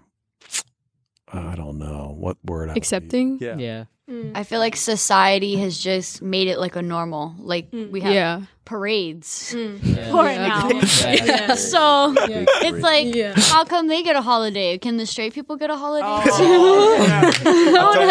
I 1.31 1.55
don't 1.55 1.77
know 1.77 2.15
what 2.17 2.37
word 2.43 2.69
I 2.69 2.73
would 2.73 2.77
Accepting? 2.77 3.33
use. 3.33 3.41
Yeah. 3.41 3.57
Yeah. 3.57 3.83
I 4.33 4.43
feel 4.43 4.57
like 4.59 4.75
society 4.75 5.55
has 5.57 5.77
just 5.77 6.21
made 6.23 6.47
it 6.47 6.57
like 6.57 6.75
a 6.75 6.81
normal. 6.81 7.35
Like 7.37 7.67
we 7.71 8.01
have 8.01 8.11
Yeah. 8.13 8.41
Parades 8.69 9.55
mm. 9.57 9.79
Yeah. 9.83 10.11
for 10.11 10.29
it 10.29 10.37
now. 10.37 10.69
Yeah. 10.69 11.55
So 11.73 12.13
Yeah. 12.29 12.45
it's 12.67 12.83
like, 12.83 13.15
Yeah. 13.15 13.33
how 13.35 13.65
come 13.65 13.87
they 13.87 14.03
get 14.03 14.15
a 14.15 14.21
holiday? 14.21 14.77
Can 14.77 14.97
the 14.97 15.07
straight 15.07 15.33
people 15.33 15.57
get 15.57 15.71
a 15.71 15.75
holiday 15.75 16.05
Oh, 16.05 16.21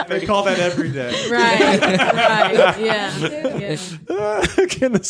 they 0.08 0.26
call 0.26 0.42
that 0.42 0.58
every 0.58 0.90
day. 0.90 1.14
Right. 1.30 1.60
right. 1.60 2.80
Yeah. 2.80 3.16
yeah. 3.56 3.76
can 4.66 4.92
the 4.98 5.02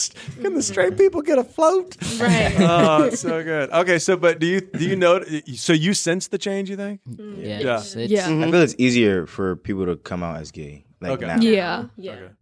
can 0.43 0.53
the 0.53 0.63
straight 0.63 0.93
mm-hmm. 0.93 0.99
people 0.99 1.23
get 1.23 1.39
a 1.39 1.45
float? 1.45 1.97
Right. 2.21 2.55
oh, 2.61 3.05
it's 3.05 3.23
so 3.23 3.43
good. 3.43 3.71
Okay, 3.71 3.99
so 3.99 4.17
but 4.19 4.39
do 4.39 4.47
you 4.47 4.61
do 4.61 4.85
you 4.85 4.97
know? 4.97 5.25
So 5.57 5.73
you 5.73 5.95
sense 5.95 6.29
the 6.29 6.39
change? 6.39 6.69
You 6.69 6.77
think? 6.77 7.01
Mm. 7.09 7.41
Yeah. 7.41 7.61
Yeah. 7.61 7.79
It's, 7.79 7.97
it's, 7.97 8.13
Yeah. 8.13 8.27
I 8.29 8.51
feel 8.51 8.63
it's 8.69 8.77
easier 8.77 9.27
for 9.27 9.57
people 9.57 9.87
to 9.87 9.97
come 9.97 10.23
out 10.23 10.37
as 10.37 10.53
gay. 10.53 10.85
Like 11.01 11.13
Okay. 11.13 11.27
now. 11.27 11.41
Yeah. 11.41 11.87
Yeah. 11.97 12.37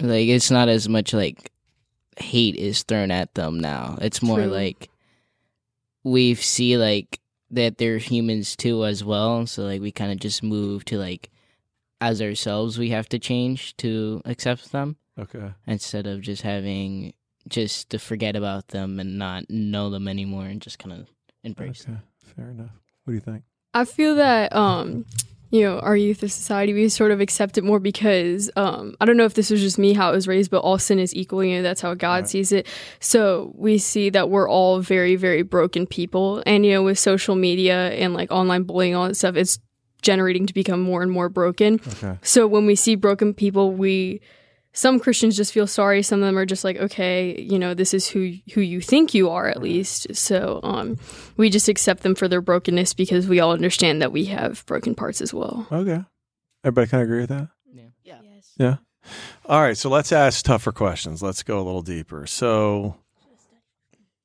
Like 0.00 0.28
it's 0.28 0.50
not 0.50 0.68
as 0.68 0.88
much 0.88 1.12
like 1.12 1.52
hate 2.18 2.56
is 2.56 2.82
thrown 2.82 3.10
at 3.10 3.34
them 3.34 3.58
now. 3.60 3.98
It's 4.00 4.22
more 4.22 4.38
True. 4.38 4.46
like 4.48 4.88
we 6.04 6.34
see 6.34 6.76
like 6.76 7.20
that 7.50 7.78
they're 7.78 7.98
humans 7.98 8.56
too 8.56 8.84
as 8.84 9.04
well. 9.04 9.46
So 9.46 9.62
like 9.64 9.80
we 9.80 9.92
kind 9.92 10.12
of 10.12 10.18
just 10.18 10.42
move 10.42 10.84
to 10.86 10.98
like 10.98 11.30
as 12.00 12.20
ourselves 12.20 12.78
we 12.78 12.90
have 12.90 13.08
to 13.08 13.18
change 13.18 13.76
to 13.78 14.20
accept 14.26 14.70
them 14.72 14.96
Okay. 15.18 15.52
instead 15.66 16.06
of 16.06 16.20
just 16.20 16.42
having 16.42 17.14
just 17.48 17.88
to 17.90 17.98
forget 17.98 18.36
about 18.36 18.68
them 18.68 18.98
and 19.00 19.18
not 19.18 19.48
know 19.48 19.88
them 19.88 20.08
anymore 20.08 20.44
and 20.46 20.60
just 20.60 20.78
kind 20.78 20.92
of 21.00 21.08
embrace 21.44 21.84
them. 21.84 22.02
Fair 22.36 22.50
enough. 22.50 22.70
What 23.04 23.12
do 23.12 23.14
you 23.14 23.20
think? 23.20 23.44
I 23.72 23.84
feel 23.84 24.16
that 24.16 24.54
um 24.54 25.04
you 25.50 25.62
know 25.62 25.78
our 25.80 25.96
youth 25.96 26.22
of 26.22 26.32
society 26.32 26.72
we 26.72 26.88
sort 26.88 27.10
of 27.12 27.20
accept 27.20 27.56
it 27.56 27.62
more 27.64 27.78
because 27.78 28.50
um 28.56 28.94
I 29.00 29.04
don't 29.04 29.16
know 29.16 29.24
if 29.24 29.34
this 29.34 29.50
was 29.50 29.60
just 29.60 29.78
me 29.78 29.92
how 29.92 30.10
it 30.10 30.14
was 30.14 30.26
raised 30.26 30.50
but 30.50 30.58
all 30.60 30.78
sin 30.78 30.98
is 30.98 31.14
equal 31.14 31.44
you 31.44 31.56
know 31.56 31.62
that's 31.62 31.80
how 31.80 31.94
God 31.94 32.22
Right. 32.24 32.28
sees 32.28 32.50
it 32.52 32.66
so 33.00 33.52
we 33.54 33.78
see 33.78 34.10
that 34.10 34.28
we're 34.30 34.48
all 34.48 34.80
very 34.80 35.14
very 35.16 35.42
broken 35.42 35.86
people 35.86 36.42
and 36.46 36.66
you 36.66 36.72
know 36.72 36.82
with 36.82 36.98
social 36.98 37.36
media 37.36 37.90
and 37.92 38.12
like 38.14 38.30
online 38.32 38.64
bullying 38.64 38.94
all 38.96 39.06
that 39.08 39.14
stuff 39.16 39.36
it's 39.36 39.58
generating 40.02 40.46
to 40.46 40.54
become 40.54 40.80
more 40.80 41.02
and 41.02 41.10
more 41.10 41.28
broken 41.28 41.80
Okay. 41.86 42.18
so 42.22 42.46
when 42.46 42.66
we 42.66 42.74
see 42.74 42.94
broken 42.96 43.32
people 43.34 43.72
we 43.72 44.20
some 44.76 45.00
Christians 45.00 45.36
just 45.36 45.54
feel 45.54 45.66
sorry. 45.66 46.02
Some 46.02 46.20
of 46.20 46.26
them 46.26 46.36
are 46.36 46.44
just 46.44 46.62
like, 46.62 46.76
okay, 46.76 47.40
you 47.40 47.58
know, 47.58 47.72
this 47.72 47.94
is 47.94 48.08
who 48.08 48.34
who 48.52 48.60
you 48.60 48.82
think 48.82 49.14
you 49.14 49.30
are 49.30 49.48
at 49.48 49.62
least. 49.62 50.14
So 50.14 50.60
um, 50.62 50.98
we 51.38 51.48
just 51.48 51.68
accept 51.68 52.02
them 52.02 52.14
for 52.14 52.28
their 52.28 52.42
brokenness 52.42 52.92
because 52.92 53.26
we 53.26 53.40
all 53.40 53.52
understand 53.52 54.02
that 54.02 54.12
we 54.12 54.26
have 54.26 54.66
broken 54.66 54.94
parts 54.94 55.22
as 55.22 55.32
well. 55.32 55.66
Okay. 55.72 56.04
Everybody 56.62 56.90
kind 56.90 57.02
of 57.02 57.08
agree 57.08 57.20
with 57.20 57.30
that? 57.30 57.48
Yeah. 58.04 58.18
Yeah. 58.58 58.76
All 59.46 59.62
right. 59.62 59.78
So 59.78 59.88
let's 59.88 60.12
ask 60.12 60.44
tougher 60.44 60.72
questions. 60.72 61.22
Let's 61.22 61.42
go 61.42 61.58
a 61.58 61.64
little 61.64 61.82
deeper. 61.82 62.26
So, 62.26 62.96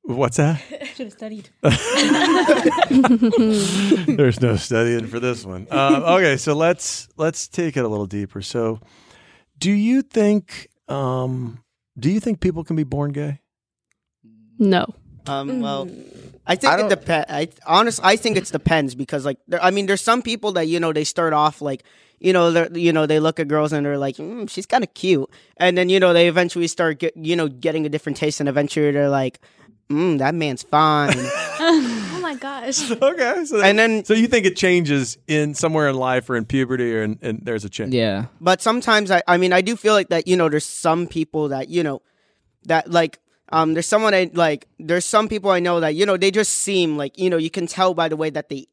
what's 0.01 0.35
that? 0.35 0.61
Should 0.95 1.05
have 1.05 1.13
studied. 1.13 1.49
There's 4.17 4.41
no 4.41 4.57
studying 4.57 5.07
for 5.07 5.21
this 5.21 5.45
one. 5.45 5.67
Um, 5.71 6.03
okay, 6.03 6.35
so 6.35 6.55
let's 6.55 7.07
let's 7.15 7.47
take 7.47 7.77
it 7.77 7.85
a 7.85 7.87
little 7.87 8.07
deeper. 8.07 8.41
So, 8.41 8.81
do 9.61 9.71
you 9.71 10.01
think 10.01 10.67
um, 10.89 11.63
do 11.97 12.09
you 12.09 12.19
think 12.19 12.41
people 12.41 12.63
can 12.63 12.75
be 12.75 12.83
born 12.83 13.11
gay? 13.11 13.39
No. 14.59 14.93
Um, 15.27 15.61
well, 15.61 15.87
I 16.47 16.55
think 16.55 16.79
it 16.79 16.89
depends. 16.89 17.25
I 17.29 17.47
honestly, 17.67 18.03
I 18.03 18.15
think 18.15 18.37
it 18.37 18.45
depends 18.45 18.95
because, 18.95 19.23
like, 19.23 19.37
there, 19.47 19.63
I 19.63 19.69
mean, 19.69 19.85
there's 19.85 20.01
some 20.01 20.21
people 20.21 20.53
that 20.53 20.67
you 20.67 20.79
know 20.79 20.91
they 20.91 21.03
start 21.03 21.31
off 21.31 21.61
like, 21.61 21.83
you 22.19 22.33
know, 22.33 22.51
they 22.51 22.79
you 22.79 22.91
know 22.91 23.05
they 23.05 23.19
look 23.19 23.39
at 23.39 23.47
girls 23.47 23.71
and 23.71 23.85
they're 23.85 23.99
like, 23.99 24.17
mm, 24.17 24.49
she's 24.49 24.65
kind 24.65 24.83
of 24.83 24.93
cute, 24.95 25.29
and 25.57 25.77
then 25.77 25.89
you 25.89 25.99
know 25.99 26.11
they 26.11 26.27
eventually 26.27 26.67
start 26.67 26.99
get, 26.99 27.15
you 27.15 27.35
know 27.35 27.47
getting 27.47 27.85
a 27.85 27.89
different 27.89 28.17
taste, 28.17 28.39
and 28.39 28.49
eventually 28.49 28.91
they're 28.91 29.09
like, 29.09 29.39
mm, 29.89 30.17
that 30.17 30.33
man's 30.33 30.63
fine. 30.63 31.13
my 32.33 32.35
gosh. 32.39 32.91
Okay, 33.01 33.45
so 33.45 33.61
and 33.61 33.77
then 33.77 34.05
so 34.05 34.13
you 34.13 34.27
think 34.27 34.45
it 34.45 34.55
changes 34.55 35.17
in 35.27 35.53
somewhere 35.53 35.89
in 35.89 35.95
life 35.95 36.29
or 36.29 36.35
in 36.35 36.45
puberty 36.45 36.95
or 36.95 37.03
in, 37.03 37.19
and 37.21 37.39
there's 37.43 37.65
a 37.65 37.69
change. 37.69 37.93
Yeah. 37.93 38.25
But 38.39 38.61
sometimes 38.61 39.11
I, 39.11 39.21
I 39.27 39.37
mean, 39.37 39.53
I 39.53 39.61
do 39.61 39.75
feel 39.75 39.93
like 39.93 40.09
that. 40.09 40.27
You 40.27 40.37
know, 40.37 40.49
there's 40.49 40.65
some 40.65 41.07
people 41.07 41.49
that 41.49 41.69
you 41.69 41.83
know, 41.83 42.01
that 42.65 42.89
like, 42.89 43.19
um, 43.49 43.73
there's 43.73 43.87
someone 43.87 44.13
I 44.13 44.29
like. 44.33 44.67
There's 44.79 45.05
some 45.05 45.27
people 45.27 45.51
I 45.51 45.59
know 45.59 45.79
that 45.79 45.95
you 45.95 46.05
know 46.05 46.17
they 46.17 46.31
just 46.31 46.53
seem 46.53 46.97
like 46.97 47.17
you 47.17 47.29
know 47.29 47.37
you 47.37 47.49
can 47.49 47.67
tell 47.67 47.93
by 47.93 48.07
the 48.09 48.15
way 48.17 48.29
that 48.29 48.49
they. 48.49 48.67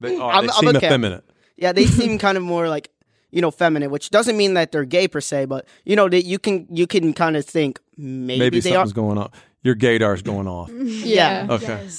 They, 0.00 0.16
are, 0.16 0.30
I'm- 0.30 0.46
they 0.46 0.52
I'm 0.52 0.58
seem 0.60 0.76
okay. 0.76 0.86
effeminate. 0.86 1.24
Yeah, 1.56 1.72
they 1.72 1.86
seem 1.86 2.18
kind 2.26 2.36
of 2.36 2.42
more 2.44 2.68
like 2.68 2.90
you 3.30 3.40
know 3.40 3.50
feminine, 3.50 3.90
which 3.90 4.10
doesn't 4.10 4.36
mean 4.36 4.54
that 4.54 4.72
they're 4.72 4.84
gay 4.84 5.08
per 5.08 5.20
se, 5.20 5.46
but 5.46 5.66
you 5.84 5.96
know 5.96 6.08
that 6.08 6.24
you 6.24 6.38
can 6.38 6.66
you 6.70 6.86
can 6.86 7.12
kind 7.12 7.36
of 7.36 7.44
think 7.44 7.80
maybe, 7.96 8.38
Maybe, 8.38 8.60
they 8.60 8.70
are. 8.70 8.74
something's 8.86 8.92
going 8.92 9.18
on. 9.18 9.30
Your 9.62 9.74
gaydar's 9.74 10.22
going 10.22 10.46
off. 10.46 10.70
Yeah. 11.08 11.46
Okay. 11.50 11.88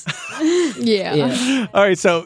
Yeah. 0.79 1.67
All 1.73 1.83
right. 1.83 1.97
So 1.97 2.23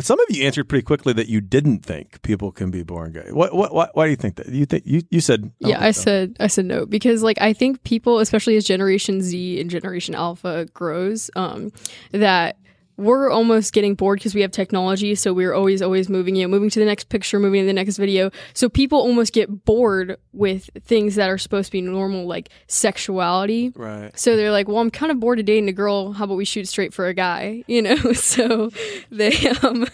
some 0.00 0.18
of 0.18 0.26
you 0.30 0.44
answered 0.44 0.68
pretty 0.68 0.82
quickly 0.82 1.12
that 1.12 1.28
you 1.28 1.40
didn't 1.40 1.80
think 1.80 2.20
people 2.22 2.50
can 2.50 2.72
be 2.72 2.82
born 2.82 3.12
gay. 3.12 3.28
What? 3.30 3.54
What? 3.54 3.72
Why, 3.72 3.88
why 3.94 4.06
do 4.06 4.10
you 4.10 4.16
think 4.16 4.34
that? 4.36 4.48
You 4.48 4.66
think 4.66 4.84
you 4.84 5.02
you 5.10 5.20
said? 5.20 5.52
Yeah, 5.60 5.80
I 5.80 5.92
so. 5.92 6.02
said 6.02 6.36
I 6.40 6.48
said 6.48 6.64
no 6.64 6.86
because 6.86 7.22
like 7.22 7.40
I 7.40 7.52
think 7.52 7.84
people, 7.84 8.18
especially 8.18 8.56
as 8.56 8.64
Generation 8.64 9.22
Z 9.22 9.60
and 9.60 9.70
Generation 9.70 10.16
Alpha 10.16 10.66
grows, 10.74 11.30
um, 11.36 11.70
that 12.10 12.56
we're 13.00 13.30
almost 13.30 13.72
getting 13.72 13.94
bored 13.94 14.18
because 14.18 14.34
we 14.34 14.42
have 14.42 14.50
technology. 14.50 15.14
So 15.14 15.32
we're 15.32 15.54
always 15.54 15.80
always 15.82 16.08
moving, 16.08 16.36
you 16.36 16.42
know, 16.42 16.48
moving 16.48 16.70
to 16.70 16.78
the 16.78 16.84
next 16.84 17.08
picture, 17.08 17.38
moving 17.38 17.62
to 17.62 17.66
the 17.66 17.72
next 17.72 17.96
video. 17.96 18.30
So 18.52 18.68
people 18.68 18.98
almost 18.98 19.32
get 19.32 19.64
bored 19.64 20.18
with 20.32 20.68
things 20.84 21.14
that 21.14 21.30
are 21.30 21.38
supposed 21.38 21.66
to 21.66 21.72
be 21.72 21.80
normal, 21.80 22.26
like 22.26 22.50
sexuality. 22.66 23.72
Right. 23.74 24.16
So 24.18 24.36
they're 24.36 24.50
like, 24.50 24.68
well, 24.68 24.78
I'm 24.78 24.90
kind 24.90 25.10
of 25.10 25.18
bored 25.18 25.38
of 25.38 25.46
dating 25.46 25.68
a 25.68 25.72
girl. 25.72 26.12
How 26.12 26.24
about 26.24 26.36
we 26.36 26.44
shoot 26.44 26.68
straight 26.68 26.92
for 26.94 27.06
a 27.06 27.14
guy? 27.14 27.64
You 27.70 27.82
know. 27.82 27.96
So 28.20 28.70
they 29.10 29.32
um 29.62 29.86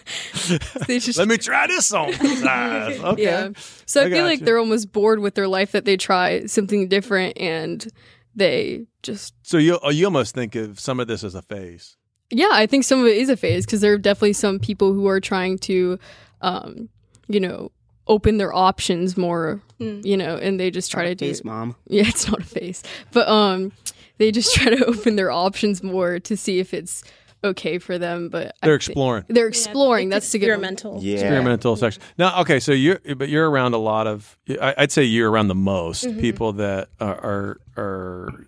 they 0.87 0.99
just 0.99 1.17
Let 1.17 1.27
me 1.27 1.37
try 1.37 1.67
this 1.67 1.91
on. 1.91 2.09
Okay. 2.09 3.23
yeah. 3.23 3.49
So 3.85 4.01
I, 4.01 4.05
I 4.05 4.09
feel 4.09 4.23
like 4.23 4.39
gotcha. 4.39 4.45
they're 4.45 4.57
almost 4.57 4.91
bored 4.91 5.19
with 5.19 5.35
their 5.35 5.47
life 5.47 5.71
that 5.71 5.85
they 5.85 5.95
try 5.95 6.45
something 6.47 6.87
different 6.87 7.37
and 7.37 7.87
they 8.35 8.85
just 9.03 9.33
So 9.43 9.57
you 9.57 9.79
you 9.91 10.05
almost 10.05 10.35
think 10.35 10.55
of 10.55 10.79
some 10.79 10.99
of 10.99 11.07
this 11.07 11.23
as 11.23 11.35
a 11.35 11.41
phase. 11.41 11.97
Yeah, 12.29 12.49
I 12.51 12.65
think 12.67 12.83
some 12.83 12.99
of 12.99 13.05
it 13.07 13.17
is 13.17 13.29
a 13.29 13.37
phase 13.37 13.65
because 13.65 13.81
there 13.81 13.93
are 13.93 13.97
definitely 13.97 14.33
some 14.33 14.59
people 14.59 14.93
who 14.93 15.07
are 15.07 15.19
trying 15.19 15.57
to 15.59 15.97
um 16.41 16.89
you 17.27 17.39
know 17.39 17.71
open 18.07 18.37
their 18.37 18.53
options 18.53 19.17
more 19.17 19.61
Mm. 19.79 20.03
you 20.03 20.17
know 20.17 20.37
and 20.37 20.59
they 20.59 20.71
just 20.71 20.89
try 20.91 21.05
to 21.05 21.13
do 21.13 21.27
Face, 21.27 21.43
mom. 21.43 21.75
yeah 21.87 22.03
it's 22.07 22.27
not 22.27 22.39
a 22.39 22.43
face 22.43 22.81
but 23.11 23.27
um 23.27 23.71
they 24.17 24.31
just 24.31 24.55
try 24.55 24.73
to 24.73 24.83
open 24.85 25.15
their 25.17 25.29
options 25.29 25.83
more 25.83 26.19
to 26.21 26.35
see 26.35 26.57
if 26.57 26.73
it's 26.73 27.03
okay 27.43 27.77
for 27.77 27.99
them 27.99 28.29
but 28.29 28.55
They're 28.63 28.71
thi- 28.79 28.91
exploring. 28.91 29.25
they're 29.27 29.47
exploring 29.47 30.09
that's 30.09 30.31
the 30.31 30.39
good 30.39 30.47
one. 30.47 30.63
experimental. 30.73 30.99
Yeah. 31.03 31.13
experimental 31.19 31.75
sex. 31.75 31.99
Now, 32.17 32.41
okay, 32.41 32.59
so 32.59 32.71
you're 32.71 32.99
but 33.15 33.29
you're 33.29 33.47
around 33.49 33.75
a 33.75 33.77
lot 33.77 34.07
of. 34.07 34.35
I- 34.49 34.73
I'd 34.79 34.91
say 34.91 35.03
you're 35.03 35.29
around 35.29 35.47
the 35.49 35.53
most 35.55 36.03
Mm-hmm. 36.05 36.19
people 36.19 36.53
that 36.53 36.89
are 36.99 37.07
are, 37.13 37.57
are 37.77 38.47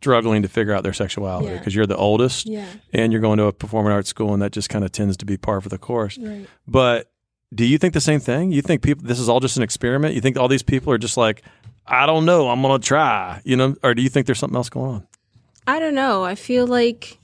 struggling 0.00 0.42
to 0.42 0.48
figure 0.48 0.72
out 0.72 0.82
their 0.82 0.92
sexuality 0.92 1.48
Yeah. 1.48 1.58
because 1.58 1.74
you're 1.74 1.86
the 1.86 1.96
oldest, 1.96 2.46
Yeah. 2.46 2.66
and 2.92 3.12
you're 3.12 3.20
going 3.20 3.38
to 3.38 3.44
a 3.44 3.52
performing 3.52 3.92
arts 3.92 4.08
school, 4.08 4.32
and 4.32 4.42
that 4.42 4.52
just 4.52 4.68
kind 4.68 4.84
of 4.84 4.92
tends 4.92 5.16
to 5.18 5.24
be 5.26 5.36
par 5.36 5.60
for 5.60 5.68
the 5.68 5.78
course. 5.78 6.18
Right. 6.18 6.46
But 6.68 7.10
do 7.54 7.64
you 7.64 7.78
think 7.78 7.94
the 7.94 8.00
same 8.00 8.20
thing? 8.20 8.52
You 8.52 8.62
think 8.62 8.82
people 8.82 9.06
this 9.06 9.18
is 9.18 9.28
all 9.28 9.40
just 9.40 9.56
an 9.56 9.62
experiment? 9.62 10.14
You 10.14 10.20
think 10.20 10.36
all 10.36 10.48
these 10.48 10.62
people 10.62 10.92
are 10.92 10.98
just 10.98 11.16
like, 11.16 11.42
I 11.86 12.04
don't 12.06 12.24
know, 12.24 12.48
I'm 12.50 12.60
gonna 12.62 12.78
try, 12.78 13.40
you 13.44 13.56
know, 13.56 13.74
or 13.82 13.94
do 13.94 14.02
you 14.02 14.08
think 14.08 14.26
there's 14.26 14.38
something 14.38 14.56
else 14.56 14.68
going 14.68 14.90
on? 14.96 15.06
I 15.66 15.78
don't 15.78 15.94
know. 15.94 16.24
I 16.24 16.34
feel 16.34 16.66
like 16.66 17.18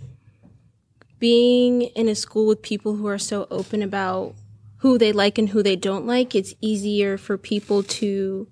being 1.19 1.83
in 1.83 2.09
a 2.09 2.15
school 2.15 2.47
with 2.47 2.63
people 2.63 2.97
who 2.97 3.07
are 3.07 3.19
so 3.19 3.47
open 3.51 3.83
about 3.83 4.35
who 4.79 4.99
they 4.99 5.13
like 5.13 5.39
and 5.39 5.51
who 5.51 5.63
they 5.63 5.77
don't 5.77 6.07
like, 6.07 6.35
it's 6.35 6.55
easier 6.61 7.17
for 7.17 7.39
people 7.39 7.83
to 7.85 8.49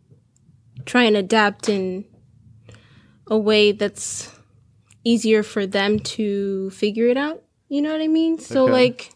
try 0.85 1.03
and 1.05 1.17
adapt 1.17 1.69
in 1.69 2.05
a 3.31 3.39
way 3.39 3.73
that's 3.73 4.31
easier 5.05 5.43
for 5.43 5.67
them 5.67 5.99
to 6.01 6.69
figure 6.71 7.07
it 7.07 7.17
out. 7.17 7.43
You 7.69 7.81
know 7.81 7.93
what 7.93 8.03
I 8.03 8.09
mean? 8.09 8.39
So, 8.39 8.65
Okay. 8.65 8.73
like, 8.73 9.13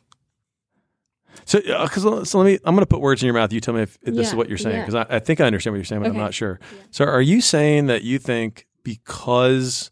So, 1.45 1.61
because 1.61 2.29
so 2.31 2.39
let 2.39 2.47
me, 2.47 2.59
I'm 2.65 2.75
going 2.75 2.83
to 2.83 2.87
put 2.87 3.01
words 3.01 3.23
in 3.23 3.27
your 3.27 3.35
mouth. 3.35 3.53
You 3.53 3.61
tell 3.61 3.75
me 3.75 3.83
if, 3.83 4.01
this 4.01 4.29
is 4.29 4.35
what 4.35 4.49
you're 4.49 4.57
saying 4.57 4.77
yeah. 4.77 4.83
because 4.87 4.95
I, 4.95 5.17
I 5.17 5.19
think 5.19 5.41
I 5.41 5.45
understand 5.45 5.73
what 5.73 5.79
you're 5.79 5.85
saying, 5.85 6.01
but 6.03 6.11
I'm 6.11 6.17
not 6.17 6.33
sure. 6.33 6.61
So, 6.91 7.05
are 7.05 7.21
you 7.21 7.41
saying 7.41 7.87
that 7.87 8.03
you 8.03 8.19
think 8.19 8.67
because 8.83 9.91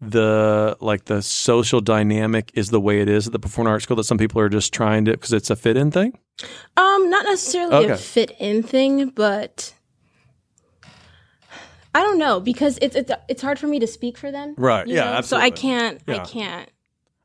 the 0.00 0.76
like 0.80 1.06
the 1.06 1.22
social 1.22 1.80
dynamic 1.80 2.50
is 2.54 2.70
the 2.70 2.80
way 2.80 3.00
it 3.00 3.08
is 3.08 3.26
at 3.26 3.32
the 3.32 3.38
performing 3.38 3.72
arts 3.72 3.84
school 3.84 3.96
that 3.96 4.04
some 4.04 4.18
people 4.18 4.40
are 4.40 4.48
just 4.48 4.72
trying 4.72 5.04
to 5.06 5.12
because 5.12 5.32
it's 5.32 5.50
a 5.50 5.56
fit 5.56 5.76
in 5.76 5.90
thing? 5.90 6.18
Um, 6.76 7.10
not 7.10 7.24
necessarily 7.24 7.86
a 7.86 7.96
fit 7.96 8.32
in 8.38 8.62
thing, 8.62 9.08
but 9.10 9.74
I 11.94 12.00
don't 12.02 12.18
know 12.18 12.40
because 12.40 12.78
it's 12.82 12.96
it's 12.96 13.10
it's 13.28 13.42
hard 13.42 13.58
for 13.58 13.66
me 13.66 13.78
to 13.78 13.86
speak 13.86 14.18
for 14.18 14.30
them. 14.32 14.54
Right. 14.56 14.86
Yeah, 14.86 15.14
know? 15.14 15.20
So 15.22 15.36
I 15.36 15.50
can't 15.50 16.00
Yeah. 16.06 16.22
I 16.22 16.24
can't. 16.24 16.68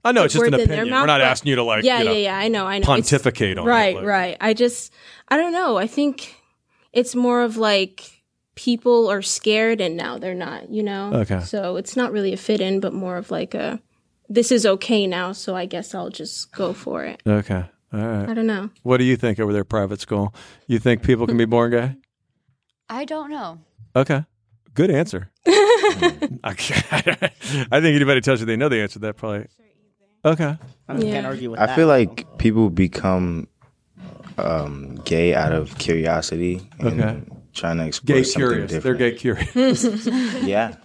I 0.06 0.12
know 0.12 0.24
it's 0.24 0.34
just 0.34 0.46
an 0.46 0.52
words 0.54 0.64
in 0.64 0.70
their 0.70 0.78
opinion. 0.78 0.92
mouth, 0.92 1.02
We're 1.04 1.08
not 1.08 1.22
asking 1.22 1.50
you 1.50 1.56
to 1.58 1.64
like, 1.64 1.84
yeah, 1.84 2.00
you 2.00 2.06
know, 2.06 2.12
yeah, 2.14 2.18
yeah. 2.20 2.38
I 2.38 2.48
know, 2.48 2.66
I 2.66 2.78
know. 2.78 2.84
It's- 2.84 2.86
pontificate 2.86 3.58
on 3.58 3.68
it, 3.68 3.70
right, 3.70 3.96
like- 3.96 4.06
right. 4.06 4.38
I 4.40 4.54
just 4.54 4.94
I 5.28 5.38
don't 5.38 5.52
know. 5.52 5.78
I 5.78 5.88
think 5.88 6.36
it's 6.94 7.16
more 7.16 7.42
of 7.42 7.58
like 7.58 8.22
people 8.56 9.10
are 9.10 9.22
scared 9.22 9.82
and 9.82 9.98
now 9.98 10.18
they're 10.18 10.36
not. 10.36 10.70
You 10.70 10.84
know. 10.84 11.12
Okay. 11.14 11.42
So 11.42 11.76
it's 11.78 11.96
not 11.98 12.12
really 12.12 12.32
a 12.34 12.38
fit 12.38 12.62
in, 12.62 12.80
but 12.80 12.94
more 12.94 13.18
of 13.18 13.32
like 13.32 13.54
a 13.56 13.82
this 14.30 14.52
is 14.52 14.66
okay 14.66 15.08
now, 15.08 15.32
so 15.32 15.56
I 15.56 15.66
guess 15.66 15.96
I'll 15.96 16.12
just 16.12 16.52
go 16.52 16.72
for 16.74 17.04
it. 17.04 17.22
Okay. 17.26 17.64
All 17.92 18.00
right. 18.00 18.30
I 18.30 18.34
don't 18.36 18.46
know. 18.46 18.70
What 18.84 18.98
do 18.98 19.04
you 19.04 19.18
think 19.18 19.40
over 19.40 19.52
there, 19.52 19.64
private 19.64 20.00
school? 20.00 20.34
You 20.68 20.78
think 20.78 21.02
people 21.02 21.26
can 21.26 21.38
be 21.38 21.46
born 21.46 21.72
gay? 21.72 21.96
I 22.88 23.06
don't 23.06 23.32
know. 23.32 23.58
Okay. 23.96 24.24
Good 24.80 24.92
answer. 24.92 25.30
I, 25.46 26.54
think 26.54 27.70
anybody 27.70 28.22
tells 28.22 28.40
you 28.40 28.46
they 28.46 28.56
know 28.56 28.70
the 28.70 28.80
answer 28.80 28.94
to 28.94 29.00
that 29.00 29.18
probably. 29.18 29.46
Okay. 30.24 30.58
I 30.88 31.02
can't 31.02 31.26
argue 31.26 31.52
with 31.52 31.60
I 31.60 31.66
that. 31.66 31.76
feel 31.76 31.88
like 31.88 32.38
people 32.38 32.70
become 32.70 33.50
um, 34.38 34.96
gay 35.04 35.36
out 35.36 35.52
of 35.52 35.78
curiosity 35.80 36.62
and 36.80 37.02
Okay. 37.02 37.22
trying 37.54 37.76
to 37.80 37.88
explore 37.88 38.20
Gay 38.20 38.24
something 38.24 38.52
curious. 38.52 38.82
They're 38.82 38.94
gay 38.94 39.12
curious. 39.16 39.84
yeah. 40.46 40.76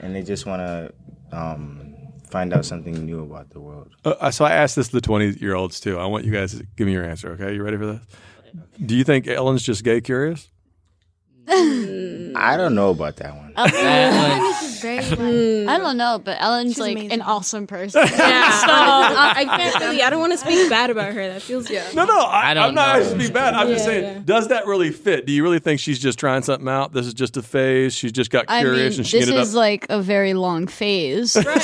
and 0.00 0.14
they 0.14 0.22
just 0.22 0.44
want 0.44 0.60
to 0.60 0.92
um, 1.32 1.96
find 2.28 2.52
out 2.52 2.66
something 2.66 3.06
new 3.06 3.22
about 3.22 3.48
the 3.48 3.60
world. 3.60 3.88
Uh, 4.04 4.30
so 4.30 4.44
I 4.44 4.50
asked 4.50 4.76
this 4.76 4.88
to 4.88 4.96
the 4.96 5.00
20 5.00 5.38
year 5.40 5.54
olds 5.54 5.80
too. 5.80 5.98
I 5.98 6.04
want 6.04 6.26
you 6.26 6.32
guys 6.32 6.54
to 6.54 6.66
give 6.76 6.86
me 6.86 6.92
your 6.92 7.04
answer. 7.04 7.30
Okay. 7.30 7.54
You 7.54 7.62
ready 7.62 7.78
for 7.78 7.86
this? 7.86 8.02
Do 8.84 8.94
you 8.94 9.04
think 9.04 9.26
Ellen's 9.26 9.62
just 9.62 9.84
gay 9.84 10.02
curious? 10.02 10.50
I 11.48 12.56
don't 12.56 12.74
know 12.74 12.90
about 12.90 13.16
that 13.16 13.36
one. 13.36 13.53
This 13.56 14.62
is 14.62 14.80
very 14.80 15.02
fun. 15.02 15.68
I 15.68 15.78
don't 15.78 15.96
know, 15.96 16.20
but 16.22 16.36
Ellen's 16.40 16.78
like 16.78 16.98
an 16.98 17.22
awesome 17.22 17.66
person. 17.66 18.02
Yeah, 18.04 18.10
I, 18.18 19.32
I 19.36 19.44
can't 19.44 19.80
really. 19.80 20.02
I 20.02 20.10
don't 20.10 20.20
want 20.20 20.32
to 20.32 20.38
speak 20.38 20.68
bad 20.68 20.90
about 20.90 21.12
her. 21.12 21.28
That 21.28 21.42
feels 21.42 21.70
yeah. 21.70 21.88
No, 21.94 22.04
no. 22.04 22.18
I, 22.18 22.50
I 22.50 22.54
don't 22.54 22.68
am 22.68 22.74
not 22.74 22.96
know. 22.96 23.02
asking 23.02 23.18
to 23.18 23.26
be 23.26 23.32
bad. 23.32 23.54
I'm 23.54 23.68
just 23.68 23.84
saying, 23.84 24.04
yeah. 24.04 24.20
does 24.24 24.48
that 24.48 24.66
really 24.66 24.90
fit? 24.90 25.26
Do 25.26 25.32
you 25.32 25.42
really 25.42 25.58
think 25.60 25.80
she's 25.80 25.98
just 25.98 26.18
trying 26.18 26.42
something 26.42 26.68
out? 26.68 26.92
This 26.92 27.06
is 27.06 27.14
just 27.14 27.36
a 27.36 27.42
phase. 27.42 27.94
She's 27.94 28.12
just 28.12 28.30
got 28.30 28.46
I 28.48 28.62
mean, 28.62 28.72
curious 28.72 28.98
and 28.98 29.06
she 29.06 29.20
this 29.20 29.28
ended 29.28 29.42
is 29.42 29.54
up. 29.54 29.58
like 29.58 29.86
a 29.88 30.02
very 30.02 30.34
long 30.34 30.66
phase. 30.66 31.32
so, 31.32 31.42
I 31.46 31.60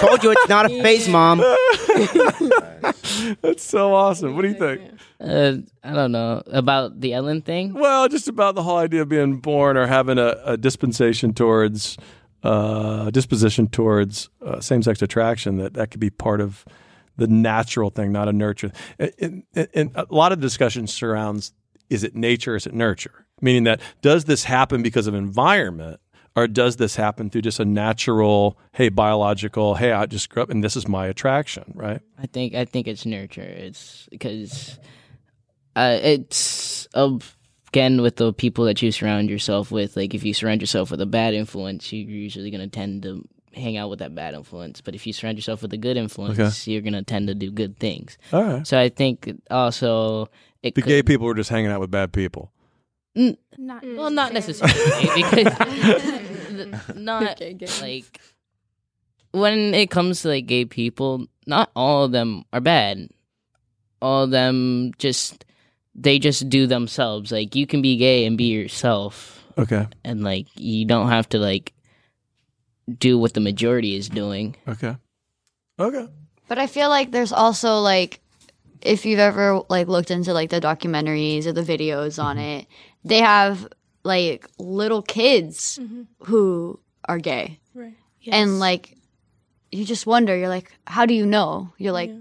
told 0.00 0.22
you 0.22 0.30
it's 0.30 0.48
not 0.48 0.66
a 0.66 0.82
phase, 0.82 1.08
mom. 1.08 1.38
That's 3.42 3.62
so 3.62 3.94
awesome. 3.94 4.36
What 4.36 4.42
do 4.42 4.48
you 4.48 4.54
think? 4.54 4.82
Uh, 5.18 5.56
I 5.82 5.94
don't 5.94 6.12
know 6.12 6.42
about 6.46 7.00
the 7.00 7.14
Ellen 7.14 7.40
thing. 7.40 7.72
Well, 7.72 8.05
just 8.10 8.28
about 8.28 8.54
the 8.54 8.62
whole 8.62 8.76
idea 8.76 9.02
of 9.02 9.08
being 9.08 9.36
born 9.36 9.76
or 9.76 9.86
having 9.86 10.18
a, 10.18 10.36
a 10.44 10.56
dispensation 10.56 11.34
towards 11.34 11.96
uh, 12.42 13.10
disposition 13.10 13.68
towards 13.68 14.28
uh, 14.44 14.60
same-sex 14.60 15.02
attraction. 15.02 15.56
That 15.56 15.74
that 15.74 15.90
could 15.90 16.00
be 16.00 16.10
part 16.10 16.40
of 16.40 16.64
the 17.16 17.26
natural 17.26 17.90
thing, 17.90 18.12
not 18.12 18.28
a 18.28 18.32
nurture. 18.32 18.70
And, 18.98 19.44
and, 19.54 19.68
and 19.74 19.90
a 19.94 20.06
lot 20.10 20.32
of 20.32 20.40
discussion 20.40 20.86
surrounds: 20.86 21.52
is 21.90 22.04
it 22.04 22.14
nature? 22.14 22.56
Is 22.56 22.66
it 22.66 22.74
nurture? 22.74 23.26
Meaning 23.40 23.64
that 23.64 23.80
does 24.02 24.24
this 24.24 24.44
happen 24.44 24.82
because 24.82 25.06
of 25.06 25.14
environment? 25.14 26.00
Or 26.36 26.46
does 26.46 26.76
this 26.76 26.96
happen 26.96 27.30
through 27.30 27.40
just 27.40 27.60
a 27.60 27.64
natural, 27.64 28.58
hey, 28.72 28.90
biological, 28.90 29.74
hey, 29.74 29.92
I 29.92 30.04
just 30.04 30.28
grew 30.28 30.42
up 30.42 30.50
and 30.50 30.62
this 30.62 30.76
is 30.76 30.86
my 30.86 31.06
attraction, 31.06 31.72
right? 31.74 32.02
I 32.18 32.26
think 32.26 32.54
I 32.54 32.66
think 32.66 32.86
it's 32.86 33.06
nurture. 33.06 33.40
It's 33.40 34.06
because 34.10 34.78
uh, 35.74 35.98
it's 36.02 36.86
uh, 36.92 37.18
again 37.68 38.02
with 38.02 38.16
the 38.16 38.32
people 38.32 38.64
that 38.66 38.80
you 38.82 38.90
surround 38.92 39.30
yourself 39.30 39.70
with. 39.70 39.96
Like 39.96 40.14
if 40.14 40.24
you 40.24 40.34
surround 40.34 40.60
yourself 40.60 40.90
with 40.90 41.00
a 41.00 41.06
bad 41.06 41.34
influence, 41.34 41.92
you're 41.92 42.08
usually 42.08 42.50
going 42.50 42.60
to 42.62 42.68
tend 42.68 43.02
to 43.04 43.26
hang 43.54 43.76
out 43.76 43.88
with 43.90 44.00
that 44.00 44.14
bad 44.14 44.34
influence. 44.34 44.80
But 44.80 44.94
if 44.94 45.06
you 45.06 45.12
surround 45.12 45.38
yourself 45.38 45.62
with 45.62 45.72
a 45.72 45.78
good 45.78 45.96
influence, 45.96 46.38
Okay. 46.38 46.72
you're 46.72 46.82
going 46.82 46.92
to 46.92 47.02
tend 47.02 47.28
to 47.28 47.34
do 47.34 47.50
good 47.50 47.78
things. 47.78 48.18
All 48.32 48.42
right. 48.42 48.66
So 48.66 48.78
I 48.78 48.88
think 48.90 49.32
also 49.50 50.28
it 50.62 50.74
The 50.74 50.82
could, 50.82 50.88
gay 50.88 51.02
people 51.02 51.26
were 51.26 51.34
just 51.34 51.50
hanging 51.50 51.70
out 51.70 51.80
with 51.80 51.90
bad 51.90 52.12
people. 52.12 52.52
N- 53.16 53.38
Not 53.56 53.82
well, 53.82 54.10
not 54.10 54.34
necessarily 54.34 55.08
because 55.16 55.46
not 56.94 57.40
like 57.80 58.20
when 59.32 59.72
it 59.74 59.90
comes 59.90 60.20
to 60.22 60.28
like 60.28 60.44
gay 60.46 60.66
people, 60.66 61.26
not 61.46 61.70
all 61.74 62.04
of 62.04 62.12
them 62.12 62.44
are 62.52 62.60
bad. 62.60 63.08
All 64.02 64.24
of 64.24 64.30
them 64.30 64.92
just 64.98 65.45
they 65.98 66.18
just 66.18 66.48
do 66.48 66.66
themselves. 66.66 67.32
Like 67.32 67.54
you 67.56 67.66
can 67.66 67.80
be 67.82 67.96
gay 67.96 68.26
and 68.26 68.36
be 68.36 68.44
yourself, 68.52 69.42
Okay. 69.58 69.86
and 70.04 70.22
like 70.22 70.46
you 70.54 70.84
don't 70.84 71.08
have 71.08 71.28
to 71.30 71.38
like 71.38 71.72
do 72.98 73.18
what 73.18 73.34
the 73.34 73.40
majority 73.40 73.96
is 73.96 74.08
doing. 74.08 74.54
Okay. 74.68 74.96
Okay. 75.80 76.06
But 76.48 76.58
I 76.58 76.66
feel 76.66 76.88
like 76.90 77.10
there's 77.10 77.32
also 77.32 77.80
like 77.80 78.20
if 78.82 79.04
you've 79.04 79.18
ever 79.18 79.62
like 79.68 79.88
looked 79.88 80.10
into 80.10 80.32
like 80.32 80.50
the 80.50 80.60
documentaries 80.60 81.46
or 81.46 81.52
the 81.52 81.62
videos 81.62 82.22
on 82.22 82.36
Mm-hmm. 82.36 82.60
it, 82.60 82.66
they 83.04 83.18
have 83.18 83.66
like 84.04 84.46
little 84.58 85.02
kids 85.02 85.80
who 86.24 86.78
are 87.08 87.18
gay. 87.18 87.58
Right. 87.74 87.94
And 88.28 88.58
like 88.60 88.96
you 89.72 89.84
just 89.84 90.06
wonder, 90.06 90.36
you're 90.36 90.48
like, 90.48 90.70
how 90.86 91.06
do 91.06 91.14
you 91.14 91.26
know? 91.26 91.72
You're 91.78 91.92
like 91.92 92.12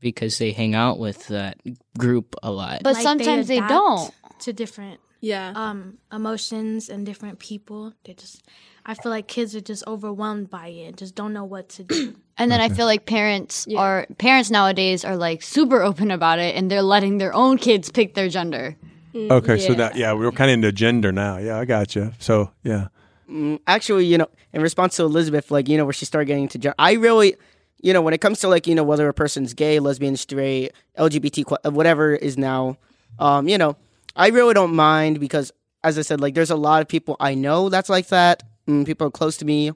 because 0.00 0.38
they 0.38 0.52
hang 0.52 0.74
out 0.74 0.98
with 0.98 1.26
that 1.28 1.58
group 1.98 2.34
a 2.42 2.50
lot. 2.50 2.82
But 2.82 2.96
sometimes 2.96 3.48
they 3.48 3.58
adapt 3.58 3.70
don't. 3.70 4.14
to 4.40 4.52
different 4.52 5.00
yeah 5.20 5.52
um 5.54 5.98
emotions 6.12 6.88
and 6.88 7.06
different 7.06 7.38
people. 7.38 7.92
They 8.04 8.14
just 8.14 8.42
I 8.84 8.94
feel 8.94 9.10
like 9.10 9.26
kids 9.26 9.56
are 9.56 9.60
just 9.60 9.84
overwhelmed 9.86 10.48
by 10.50 10.68
it 10.68 10.86
and 10.88 10.96
just 10.96 11.14
don't 11.14 11.32
know 11.32 11.44
what 11.44 11.68
to 11.70 11.84
do. 11.84 12.14
And 12.38 12.52
then 12.52 12.60
I 12.60 12.68
feel 12.68 12.84
like 12.84 13.06
parents 13.06 13.66
are 13.78 14.06
parents 14.18 14.50
nowadays 14.50 15.06
are 15.06 15.16
like 15.16 15.42
super 15.42 15.80
open 15.80 16.10
about 16.10 16.38
it 16.38 16.54
and 16.54 16.70
they're 16.70 16.82
letting 16.82 17.16
their 17.16 17.32
own 17.32 17.56
kids 17.56 17.90
pick 17.90 18.12
their 18.12 18.28
gender. 18.28 18.76
Okay. 19.14 19.58
So 19.58 19.72
that 19.72 19.96
yeah, 19.96 20.12
we're 20.12 20.30
kind 20.32 20.50
of 20.50 20.54
into 20.54 20.70
gender 20.70 21.12
now. 21.12 21.38
Yeah, 21.38 21.58
I 21.58 21.64
got 21.64 21.96
you. 21.96 22.12
So 22.18 22.50
yeah. 22.62 22.88
Mm, 23.30 23.58
actually, 23.66 24.04
you 24.06 24.18
know, 24.18 24.28
in 24.52 24.62
response 24.62 24.96
to 24.96 25.02
Elizabeth, 25.02 25.50
like, 25.50 25.68
you 25.68 25.76
know, 25.76 25.84
where 25.84 25.92
she 25.92 26.04
started 26.04 26.26
getting 26.26 26.44
into 26.44 26.58
gender, 26.58 26.74
I 26.78 26.92
really, 26.92 27.36
you 27.80 27.92
know, 27.92 28.02
when 28.02 28.14
it 28.14 28.20
comes 28.20 28.40
to 28.40 28.48
like, 28.48 28.66
you 28.66 28.74
know, 28.74 28.84
whether 28.84 29.08
a 29.08 29.14
person's 29.14 29.54
gay, 29.54 29.78
lesbian, 29.78 30.16
straight, 30.16 30.72
LGBT, 30.98 31.72
whatever 31.72 32.14
is 32.14 32.38
now, 32.38 32.78
um, 33.18 33.48
you 33.48 33.58
know, 33.58 33.76
I 34.14 34.28
really 34.28 34.54
don't 34.54 34.74
mind 34.74 35.20
because, 35.20 35.52
as 35.84 35.98
I 35.98 36.02
said, 36.02 36.20
like, 36.20 36.34
there's 36.34 36.50
a 36.50 36.56
lot 36.56 36.82
of 36.82 36.88
people 36.88 37.16
I 37.20 37.34
know 37.34 37.68
that's 37.68 37.88
like 37.88 38.08
that. 38.08 38.42
Mm, 38.66 38.86
people 38.86 39.06
are 39.06 39.10
close 39.10 39.36
to 39.38 39.44
me. 39.44 39.72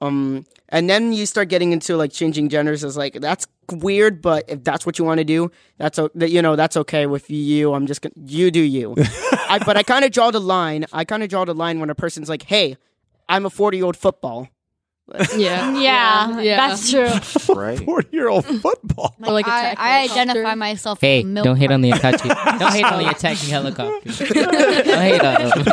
Um, 0.00 0.46
and 0.68 0.88
then 0.88 1.12
you 1.12 1.26
start 1.26 1.48
getting 1.48 1.72
into 1.72 1.96
like 1.96 2.12
changing 2.12 2.50
genders 2.50 2.84
is 2.84 2.96
like 2.96 3.14
that's 3.14 3.46
weird, 3.72 4.20
but 4.20 4.44
if 4.48 4.62
that's 4.62 4.84
what 4.84 4.98
you 4.98 5.04
want 5.04 5.18
to 5.18 5.24
do, 5.24 5.50
that's 5.78 5.98
that 6.14 6.30
you 6.30 6.42
know 6.42 6.56
that's 6.56 6.76
okay 6.76 7.06
with 7.06 7.30
you. 7.30 7.72
I'm 7.72 7.86
just 7.86 8.02
gonna 8.02 8.14
you 8.16 8.50
do 8.50 8.60
you. 8.60 8.94
I, 9.48 9.60
but 9.64 9.76
I 9.76 9.82
kind 9.82 10.04
of 10.04 10.12
draw 10.12 10.30
the 10.30 10.40
line. 10.40 10.84
I 10.92 11.04
kind 11.04 11.22
of 11.22 11.30
draw 11.30 11.44
the 11.44 11.54
line 11.54 11.80
when 11.80 11.90
a 11.90 11.94
person's 11.94 12.28
like, 12.28 12.42
"Hey, 12.42 12.76
I'm 13.28 13.46
a 13.46 13.50
40 13.50 13.78
year 13.78 13.86
old 13.86 13.96
football." 13.96 14.48
Yeah. 15.36 15.78
Yeah, 15.78 16.40
Yeah. 16.40 16.68
that's 16.68 16.90
true. 16.90 17.08
Right. 17.54 17.78
Forty 17.82 18.08
year 18.12 18.28
old 18.28 18.44
football. 18.44 19.14
Or 19.24 19.32
like 19.32 19.48
I, 19.48 19.74
I 19.76 20.04
identify 20.04 20.54
myself 20.54 21.00
Hey, 21.00 21.20
as 21.20 21.24
a 21.24 21.26
milk 21.28 21.44
don't 21.44 21.56
hate 21.56 21.70
on 21.70 21.80
the 21.80 21.90
carton. 21.92 22.30
attacking. 22.30 22.58
don't 22.58 22.72
hate 22.72 22.84
on 22.84 23.02
the 23.02 23.10
attacking 23.10 23.48
helicopter. 23.48 24.26
don't 24.34 25.00
hate 25.00 25.24
on 25.24 25.48
them. 25.48 25.64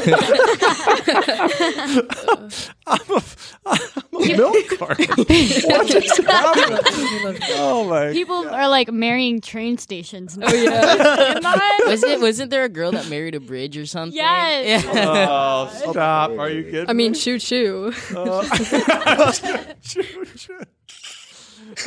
I'm 2.88 3.00
a, 3.10 3.24
I'm 3.66 3.80
a 4.14 4.38
milk 4.38 4.68
carton. 4.78 5.06
What 5.18 5.88
just 5.88 6.22
happened? 6.22 7.40
Oh 7.58 7.86
my. 7.90 8.12
People 8.14 8.48
are 8.50 8.68
like 8.70 8.92
marrying 8.92 9.42
train 9.42 9.78
stations. 9.78 10.38
Oh 10.42 10.54
yeah. 10.54 11.40
Was 11.88 12.04
it? 12.04 12.20
Wasn't 12.22 12.52
there 12.52 12.64
a 12.64 12.70
girl 12.70 12.92
that 12.92 13.10
married 13.10 13.36
a 13.36 13.40
bridge 13.40 13.78
or 13.78 13.86
something? 13.86 14.16
Yes. 14.16 14.84
Yeah. 14.86 15.28
Oh, 15.30 15.70
stop. 15.92 16.32
Are 16.38 16.50
you 16.50 16.64
kidding? 16.64 16.90
I 16.90 16.94
mean, 16.94 17.12
me? 17.14 17.18
choo 17.18 17.40
choo. 17.40 17.94
Uh, 18.16 19.25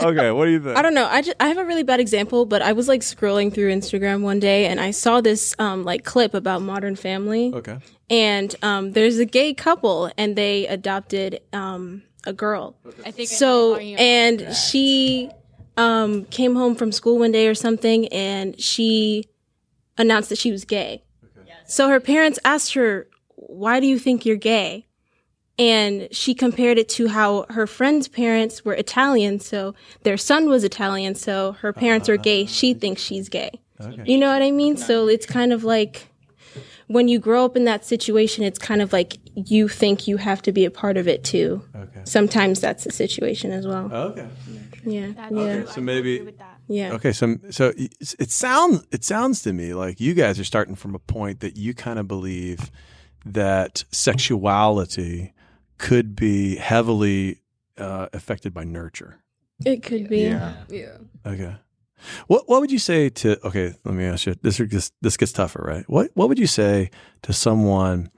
okay, 0.03 0.31
what 0.31 0.45
do 0.47 0.51
you 0.51 0.61
think? 0.61 0.77
I 0.77 0.83
don't 0.83 0.95
know. 0.95 1.07
I, 1.07 1.23
just, 1.23 1.37
I 1.41 1.49
have 1.49 1.59
a 1.59 1.65
really 1.65 1.83
bad 1.83 2.01
example, 2.01 2.47
but 2.47 2.63
I 2.63 2.73
was 2.73 2.89
like 2.89 3.01
scrolling 3.01 3.53
through 3.53 3.73
Instagram 3.73 4.23
one 4.23 4.41
day 4.41 4.67
and 4.67 4.81
I 4.81 4.91
saw 4.91 5.21
this 5.21 5.55
um, 5.59 5.85
like 5.85 6.05
clip 6.05 6.35
about 6.35 6.63
Modern 6.63 6.97
Family. 6.97 7.53
Okay. 7.55 7.79
And 8.11 8.55
um, 8.63 8.93
there's 8.93 9.19
a 9.19 9.25
gay 9.25 9.55
couple 9.55 10.11
and 10.17 10.37
they 10.37 10.67
adopted 10.67 11.41
um, 11.53 12.03
a 12.27 12.33
girl. 12.33 12.77
I 13.05 13.11
think 13.11 13.29
So 13.29 13.77
and 13.77 14.55
she 14.55 15.31
um, 15.77 16.25
came 16.27 16.55
home 16.55 16.75
from 16.75 16.91
school 16.93 17.19
one 17.19 17.33
day 17.33 17.47
or 17.47 17.55
something 17.55 18.09
and 18.09 18.61
she 18.61 19.25
announced 19.97 20.29
that 20.31 20.39
she 20.39 20.51
was 20.51 20.65
gay. 20.65 21.03
Okay. 21.41 21.53
So 21.67 21.89
her 21.89 22.01
parents 22.01 22.39
asked 22.45 22.75
her, 22.75 23.09
"Why 23.37 23.79
do 23.81 23.87
you 23.87 23.99
think 23.99 24.25
you're 24.27 24.37
gay?" 24.37 24.88
And 25.59 26.09
she 26.13 26.35
compared 26.35 26.79
it 26.79 26.89
to 26.91 27.09
how 27.09 27.47
her 27.51 27.67
friend's 27.67 28.07
parents 28.07 28.65
were 28.65 28.75
Italian, 28.75 29.41
so 29.41 29.75
their 30.05 30.17
son 30.17 30.49
was 30.49 30.63
Italian, 30.63 31.17
so 31.17 31.53
her 31.61 31.73
parents 31.73 32.09
are 32.09 32.17
gay. 32.17 32.47
She 32.47 32.75
ah. 32.75 32.79
thinks 32.79 33.03
she's 33.03 33.29
gay. 33.29 33.61
You 34.05 34.19
know 34.19 34.33
what 34.33 34.43
I 34.43 34.51
mean? 34.51 34.77
So 34.77 35.09
it's 35.09 35.27
kind 35.27 35.53
of 35.53 35.63
like 35.65 36.09
when 36.89 37.07
you 37.07 37.19
grow 37.19 37.45
up 37.45 37.57
in 37.57 37.65
that 37.65 37.85
situation, 37.85 38.45
it's 38.45 38.59
kind 38.59 38.83
of 38.83 38.93
like 38.93 39.19
you 39.35 39.69
think 39.69 40.09
you 40.09 40.17
have 40.17 40.43
to 40.43 40.53
be 40.53 40.65
a 40.65 40.71
part 40.71 40.97
of 40.97 41.07
it 41.07 41.23
too. 41.23 41.63
Okay. 41.75 42.01
Sometimes 42.05 42.61
that's 42.61 42.85
the 42.85 42.93
situation 42.93 43.53
as 43.53 43.67
well. 43.67 43.89
Oh, 43.93 44.03
okay. 44.09 44.29
Yeah. 44.85 45.13
That's 45.15 45.33
Yeah. 45.33 45.65
So 45.67 45.81
maybe. 45.81 46.35
Yeah. 46.67 46.93
Okay, 46.93 47.13
so 47.13 47.37
so 47.51 47.73
it 47.77 47.95
it 48.19 48.31
sounds 48.31 48.87
it 48.91 49.05
sounds 49.05 49.43
to 49.43 49.53
me 49.53 49.75
like 49.75 50.01
you 50.01 50.13
guys 50.15 50.39
are 50.39 50.45
starting 50.45 50.75
from 50.75 50.95
a 50.95 50.99
point 50.99 51.41
that 51.41 51.57
you 51.57 51.73
kind 51.73 51.99
of 51.99 52.07
believe 52.09 52.71
that 53.25 53.85
sexuality 53.91 55.33
could 55.79 56.15
be 56.17 56.57
heavily 56.57 57.41
uh, 57.77 58.09
affected 58.13 58.53
by 58.53 58.65
nurture. 58.65 59.19
It 59.65 59.83
could 59.83 60.09
be. 60.09 60.23
Yeah. 60.23 60.55
Yeah. 60.69 60.97
Okay. 61.27 61.55
What 62.29 62.49
what 62.49 62.61
would 62.61 62.71
you 62.71 62.79
say 62.79 63.09
to 63.09 63.45
okay, 63.47 63.75
let 63.85 63.95
me 63.95 64.05
ask 64.05 64.27
you 64.27 64.35
this 64.41 64.59
this 64.59 64.93
this 65.01 65.17
gets 65.17 65.33
tougher, 65.33 65.65
right? 65.67 65.85
What 65.89 66.11
what 66.15 66.29
would 66.29 66.39
you 66.39 66.47
say 66.47 66.91
to 67.23 67.33
someone 67.33 68.11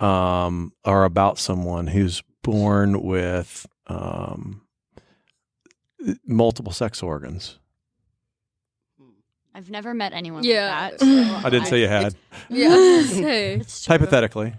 um 0.00 0.72
or 0.84 1.04
about 1.04 1.38
someone 1.38 1.86
who's 1.86 2.22
born 2.42 3.02
with 3.02 3.66
um 3.86 4.62
multiple 6.26 6.72
sex 6.72 7.02
organs? 7.02 7.58
I've 9.54 9.70
never 9.70 9.94
met 9.94 10.12
anyone 10.12 10.42
Yeah. 10.44 10.90
like 10.90 10.98
that. 10.98 11.00
so 11.40 11.46
I 11.46 11.50
didn't 11.50 11.66
say 11.66 11.80
you 11.80 11.88
had. 11.88 12.14
Yeah. 12.48 12.68
I 12.68 12.70
was 12.70 13.10
gonna 13.10 13.22
say. 13.22 13.54
It's 13.54 13.84
true. 13.84 13.92
Hypothetically. 13.94 14.54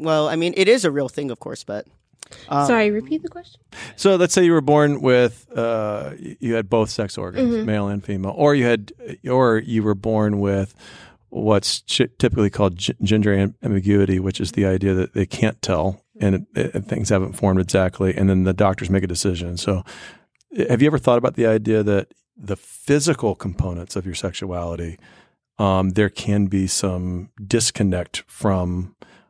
Well, 0.00 0.28
I 0.28 0.36
mean, 0.36 0.54
it 0.56 0.68
is 0.68 0.84
a 0.84 0.90
real 0.90 1.08
thing, 1.08 1.30
of 1.30 1.38
course, 1.40 1.64
but 1.64 1.86
um, 2.48 2.66
Sorry, 2.66 2.90
repeat 2.90 3.22
the 3.22 3.28
question. 3.28 3.60
So 3.96 4.16
let's 4.16 4.32
say 4.34 4.44
you 4.44 4.52
were 4.52 4.60
born 4.60 5.00
with 5.00 5.46
uh, 5.54 6.12
you 6.18 6.54
had 6.54 6.68
both 6.70 6.90
sex 6.90 7.18
organs, 7.18 7.52
Mhm. 7.54 7.64
male 7.64 7.88
and 7.88 8.04
female, 8.04 8.32
or 8.36 8.54
you 8.54 8.64
had, 8.66 8.92
or 9.28 9.58
you 9.58 9.82
were 9.82 9.94
born 9.96 10.38
with 10.40 10.74
what's 11.30 11.80
ch- 11.82 12.02
typically 12.18 12.50
called 12.50 12.76
g- 12.76 12.94
gender 13.02 13.32
am- 13.34 13.54
ambiguity, 13.62 14.18
which 14.20 14.40
is 14.40 14.52
the 14.52 14.66
idea 14.66 14.94
that 14.94 15.14
they 15.14 15.26
can't 15.26 15.60
tell 15.62 16.02
and 16.20 16.34
it, 16.54 16.74
it, 16.74 16.84
things 16.84 17.08
haven't 17.08 17.32
formed 17.32 17.60
exactly, 17.60 18.14
and 18.16 18.28
then 18.28 18.44
the 18.44 18.52
doctors 18.52 18.90
make 18.90 19.02
a 19.02 19.06
decision. 19.06 19.56
So, 19.56 19.82
uh, 20.58 20.64
have 20.68 20.82
you 20.82 20.86
ever 20.86 20.98
thought 20.98 21.18
about 21.18 21.34
the 21.34 21.46
idea 21.46 21.82
that 21.82 22.12
the 22.36 22.56
physical 22.56 23.34
components 23.34 23.96
of 23.96 24.04
your 24.06 24.14
sexuality, 24.14 24.98
um, 25.58 25.90
there 25.90 26.08
can 26.10 26.46
be 26.46 26.66
some 26.66 27.30
disconnect 27.46 28.22
from 28.26 28.94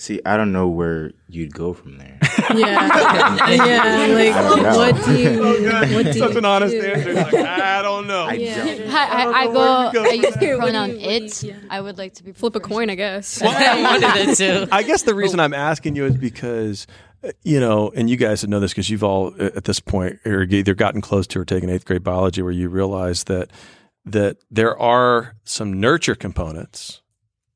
See, 0.00 0.18
I 0.24 0.38
don't 0.38 0.50
know 0.50 0.66
where 0.66 1.12
you'd 1.28 1.52
go 1.52 1.74
from 1.74 1.98
there. 1.98 2.18
Yeah. 2.54 2.88
yeah. 3.50 4.14
Like, 4.14 4.32
I 4.32 4.42
don't 4.48 4.62
know. 4.62 4.76
what 4.78 5.04
do 5.04 5.18
you, 5.18 5.94
what 5.94 6.04
do 6.06 6.12
Such 6.14 6.32
you 6.32 6.38
an 6.38 6.44
honest 6.46 6.72
do? 6.74 6.80
answer. 6.82 7.12
Like, 7.12 7.34
I 7.34 7.82
don't 7.82 8.06
know. 8.06 8.24
I 8.24 8.32
Yeah. 8.32 8.64
don't. 8.64 8.90
I, 8.94 9.04
I, 9.04 9.40
I 9.42 9.44
go. 9.46 9.52
where 9.52 9.92
to 9.92 9.98
go 9.98 10.04
I 10.04 10.12
use 10.14 10.34
the 10.36 10.46
What 10.54 10.60
pronoun 10.60 10.88
do 10.90 10.96
you- 10.96 11.00
what 11.06 11.18
do 11.18 11.24
it. 11.26 11.42
yeah. 11.42 11.56
I 11.68 11.80
would 11.82 11.98
like 11.98 12.14
to 12.14 12.24
be 12.24 12.32
Flip 12.32 12.56
a 12.56 12.60
coin, 12.60 12.88
I 12.88 12.94
guess. 12.94 13.42
I 13.42 13.82
wanted 13.82 14.28
it 14.30 14.36
to. 14.36 14.68
I 14.74 14.82
guess 14.82 15.02
the 15.02 15.14
reason 15.14 15.38
I'm 15.38 15.52
asking 15.54 15.96
you 15.96 16.06
is 16.06 16.16
because, 16.16 16.86
uh, 17.22 17.32
you 17.42 17.60
know, 17.60 17.92
and 17.94 18.08
you 18.08 18.16
guys 18.16 18.42
would 18.42 18.48
know 18.50 18.58
this 18.58 18.72
because 18.72 18.88
you've 18.88 19.04
all 19.04 19.34
uh, 19.38 19.50
at 19.54 19.64
this 19.64 19.80
point 19.80 20.18
are 20.24 20.42
either 20.44 20.74
gotten 20.74 21.02
close 21.02 21.26
to 21.28 21.40
or 21.40 21.44
taken 21.44 21.68
eighth 21.68 21.84
grade 21.84 22.02
biology, 22.02 22.40
where 22.40 22.52
you 22.52 22.70
realize 22.70 23.24
that 23.24 23.50
that 24.06 24.38
there 24.50 24.76
are 24.78 25.36
some 25.44 25.78
nurture 25.78 26.14
components 26.14 26.99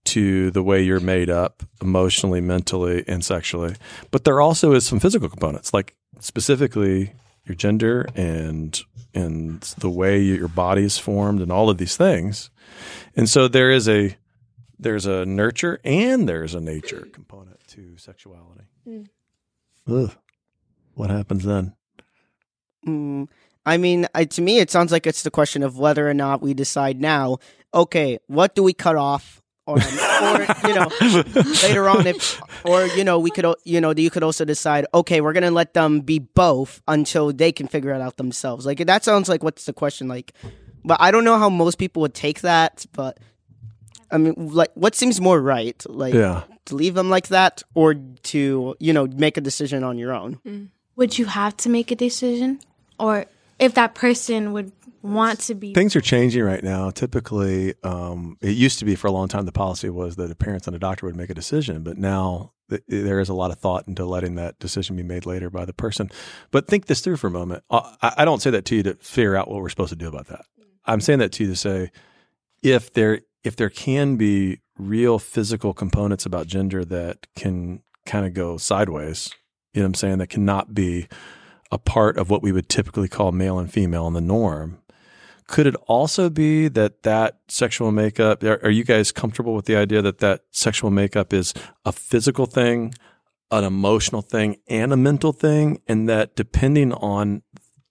to 0.05 0.51
the 0.51 0.63
way 0.63 0.83
you're 0.83 1.01
made 1.01 1.31
up 1.31 1.63
emotionally, 1.81 2.41
mentally, 2.41 3.05
and 3.07 3.25
sexually, 3.25 3.75
but 4.11 4.25
there 4.25 4.41
also 4.41 4.73
is 4.73 4.87
some 4.87 5.01
physical 5.01 5.29
components, 5.29 5.73
like 5.73 5.97
specifically 6.21 7.13
your 7.45 7.55
gender 7.55 8.07
and 8.15 8.83
and 9.15 9.61
the 9.79 9.91
way 9.91 10.21
your 10.21 10.49
body 10.49 10.83
is 10.83 10.99
formed 10.99 11.41
and 11.41 11.53
all 11.53 11.71
of 11.71 11.79
these 11.79 11.97
things. 11.97 12.51
And 13.15 13.29
so 13.29 13.49
there 13.49 13.71
is 13.71 13.89
a 13.89 14.17
there's 14.79 15.07
a 15.07 15.25
nurture 15.25 15.81
and 15.85 16.29
there's 16.29 16.55
a 16.55 16.61
nature 16.61 17.07
component 17.13 17.61
to 17.69 17.97
sexuality. 17.97 18.65
Ugh. 19.89 20.13
What 20.95 21.11
happens 21.11 21.45
then? 21.45 21.75
Mm, 22.87 23.29
I 23.67 23.77
mean, 23.77 24.07
I, 24.15 24.25
to 24.25 24.43
me, 24.43 24.59
it 24.59 24.71
sounds 24.71 24.93
like 24.93 25.07
it's 25.07 25.23
the 25.23 25.31
question 25.31 25.63
of 25.63 25.79
whether 25.79 26.09
or 26.09 26.15
not 26.15 26.43
we 26.43 26.55
decide 26.55 27.01
now. 27.01 27.39
Okay, 27.73 28.19
what 28.27 28.55
do 28.55 28.63
we 28.63 28.73
cut 28.73 28.97
off, 28.97 29.43
or, 29.67 29.77
or 29.79 30.47
you 30.69 30.75
know, 30.75 30.91
later 31.63 31.89
on, 31.89 32.07
if 32.07 32.41
or 32.65 32.87
you 32.87 33.05
know, 33.05 33.19
we 33.19 33.31
could, 33.31 33.47
you 33.65 33.81
know, 33.81 33.93
you 33.97 34.11
could 34.11 34.23
also 34.23 34.45
decide. 34.45 34.87
Okay, 34.93 35.21
we're 35.21 35.33
gonna 35.33 35.51
let 35.51 35.75
them 35.75 36.01
be 36.01 36.19
both 36.19 36.83
until 36.87 37.33
they 37.33 37.53
can 37.53 37.67
figure 37.69 37.93
it 37.95 38.01
out 38.01 38.17
themselves. 38.17 38.67
Like 38.67 38.79
that 38.87 39.05
sounds 39.05 39.29
like 39.29 39.43
what's 39.43 39.65
the 39.65 39.73
question 39.73 40.09
like, 40.09 40.33
but 40.85 41.01
I 41.01 41.11
don't 41.11 41.25
know 41.25 41.39
how 41.39 41.49
most 41.49 41.79
people 41.79 42.03
would 42.03 42.15
take 42.15 42.41
that. 42.43 42.85
But 42.93 43.19
I 44.11 44.19
mean, 44.19 44.35
like, 44.37 44.71
what 44.75 44.95
seems 44.95 45.21
more 45.21 45.41
right? 45.41 45.83
Like, 45.89 46.15
Yeah. 46.15 46.43
to 46.67 46.75
leave 46.75 46.95
them 46.95 47.11
like 47.11 47.29
that, 47.29 47.63
or 47.75 47.95
to 47.95 48.77
you 48.79 48.93
know 48.93 49.07
make 49.07 49.37
a 49.37 49.41
decision 49.41 49.83
on 49.83 49.99
your 49.99 50.13
own. 50.13 50.41
Mm. 50.47 50.69
Would 50.97 51.19
you 51.19 51.25
have 51.27 51.57
to 51.59 51.69
make 51.69 51.91
a 51.91 51.97
decision, 51.97 52.61
or 53.01 53.25
if 53.59 53.75
that 53.75 53.95
person 53.95 54.53
would 54.53 54.73
want 55.05 55.41
to 55.41 55.55
be? 55.55 55.75
Things 55.75 55.95
are 55.95 56.01
changing 56.01 56.43
right 56.43 56.65
now. 56.65 56.91
Typically, 56.91 57.75
um, 57.83 58.37
it 58.41 58.57
used 58.57 58.79
to 58.79 58.85
be 58.85 58.97
for 58.97 59.07
a 59.07 59.13
long 59.13 59.29
time 59.29 59.45
the 59.45 59.53
policy 59.53 59.91
was 59.91 60.17
that 60.17 60.31
a 60.31 60.35
parent 60.35 60.67
and 60.67 60.75
a 60.75 60.79
doctor 60.79 61.07
would 61.07 61.17
make 61.17 61.31
a 61.31 61.35
decision, 61.35 61.83
but 61.83 61.99
now 61.99 62.53
th- 62.71 62.83
there 62.89 63.21
is 63.21 63.29
a 63.29 63.35
lot 63.35 63.51
of 63.51 63.59
thought 63.59 63.87
into 63.87 64.05
letting 64.05 64.35
that 64.37 64.59
decision 64.59 64.97
be 64.97 65.03
made 65.03 65.27
later 65.27 65.51
by 65.51 65.65
the 65.65 65.75
person. 65.75 66.11
But 66.51 66.67
think 66.67 66.87
this 66.87 67.01
through 67.01 67.19
for 67.19 67.27
a 67.27 67.31
moment. 67.31 67.63
Uh, 67.71 67.95
I, 68.03 68.15
I 68.19 68.25
don't 68.25 68.41
say 68.41 68.51
that 68.51 68.65
to 68.67 68.77
you 68.77 68.83
to 68.85 68.95
figure 68.95 69.37
out 69.37 69.49
what 69.49 69.61
we're 69.61 69.69
supposed 69.69 69.91
to 69.91 69.97
do 69.97 70.09
about 70.09 70.29
that. 70.29 70.47
I'm 70.87 71.01
saying 71.01 71.19
that 71.21 71.33
to 71.33 71.45
you 71.45 71.51
to 71.51 71.57
say 71.57 71.91
if 72.63 72.93
there 72.93 73.21
if 73.43 73.57
there 73.57 73.71
can 73.71 74.17
be 74.17 74.61
real 74.79 75.19
physical 75.19 75.75
components 75.75 76.25
about 76.25 76.47
gender 76.47 76.85
that 76.85 77.27
can 77.37 77.83
kind 78.07 78.27
of 78.27 78.33
go 78.33 78.57
sideways, 78.57 79.31
you 79.75 79.81
know 79.81 79.85
what 79.85 79.89
I'm 79.89 79.95
saying, 79.95 80.19
that 80.19 80.29
cannot 80.29 80.75
be 80.75 81.09
a 81.71 81.79
part 81.79 82.17
of 82.17 82.31
what 82.31 82.43
we 82.43 82.53
would 82.53 82.69
typically 82.69 83.09
call 83.09 83.33
male 83.33 83.59
and 83.59 83.71
female 83.71 84.07
in 84.07 84.15
the 84.15 84.21
norm. 84.21 84.79
Could 85.47 85.67
it 85.67 85.77
also 85.87 86.31
be 86.31 86.69
that 86.69 87.03
that 87.03 87.39
sexual 87.49 87.93
makeup, 87.93 88.43
are, 88.43 88.65
are 88.65 88.71
you 88.71 88.85
guys 88.85 89.13
comfortable 89.13 89.55
with 89.55 89.67
the 89.67 89.77
idea 89.77 90.01
that 90.03 90.19
that 90.19 90.43
sexual 90.51 90.91
makeup 90.91 91.33
is 91.33 91.53
a 91.85 91.93
physical 91.93 92.47
thing, 92.47 92.95
an 93.51 93.65
emotional 93.65 94.23
thing, 94.23 94.57
and 94.69 94.93
a 94.93 94.97
mental 94.97 95.33
thing? 95.33 95.81
And 95.87 96.09
that 96.09 96.35
depending 96.35 96.93
on 96.95 97.43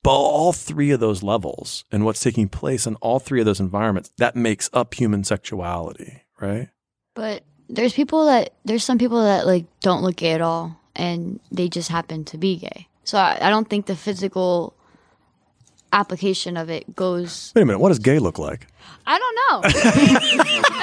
all 0.06 0.52
three 0.52 0.92
of 0.92 1.00
those 1.00 1.24
levels 1.24 1.86
and 1.92 2.04
what's 2.04 2.20
taking 2.20 2.50
place 2.50 2.86
in 2.88 2.96
all 2.96 3.20
three 3.20 3.40
of 3.40 3.46
those 3.46 3.60
environments, 3.60 4.12
that 4.18 4.36
makes 4.36 4.70
up 4.74 4.94
human 4.94 5.24
sexuality, 5.24 6.24
right? 6.42 6.70
But 7.14 7.44
there's 7.70 7.94
people 7.94 8.26
that 8.26 8.54
there's 8.66 8.84
some 8.84 8.98
people 8.98 9.24
that 9.24 9.46
like 9.46 9.66
don't 9.82 10.02
look 10.02 10.18
gay 10.18 10.34
at 10.34 10.42
all, 10.42 10.80
and 10.96 11.40
they 11.52 11.70
just 11.70 11.90
happen 11.90 12.26
to 12.26 12.38
be 12.38 12.58
gay. 12.58 12.88
So 13.04 13.18
I, 13.18 13.38
I 13.42 13.50
don't 13.50 13.70
think 13.70 13.86
the 13.86 13.96
physical 13.96 14.74
application 15.94 16.58
of 16.58 16.70
it 16.70 16.96
goes. 16.96 17.52
Wait 17.56 17.62
a 17.62 17.66
minute, 17.66 17.80
what 17.80 17.90
does 17.90 18.00
gay 18.00 18.20
look 18.20 18.38
like? 18.40 18.68
I 19.06 19.20
don't 19.20 19.36
know. 19.36 19.62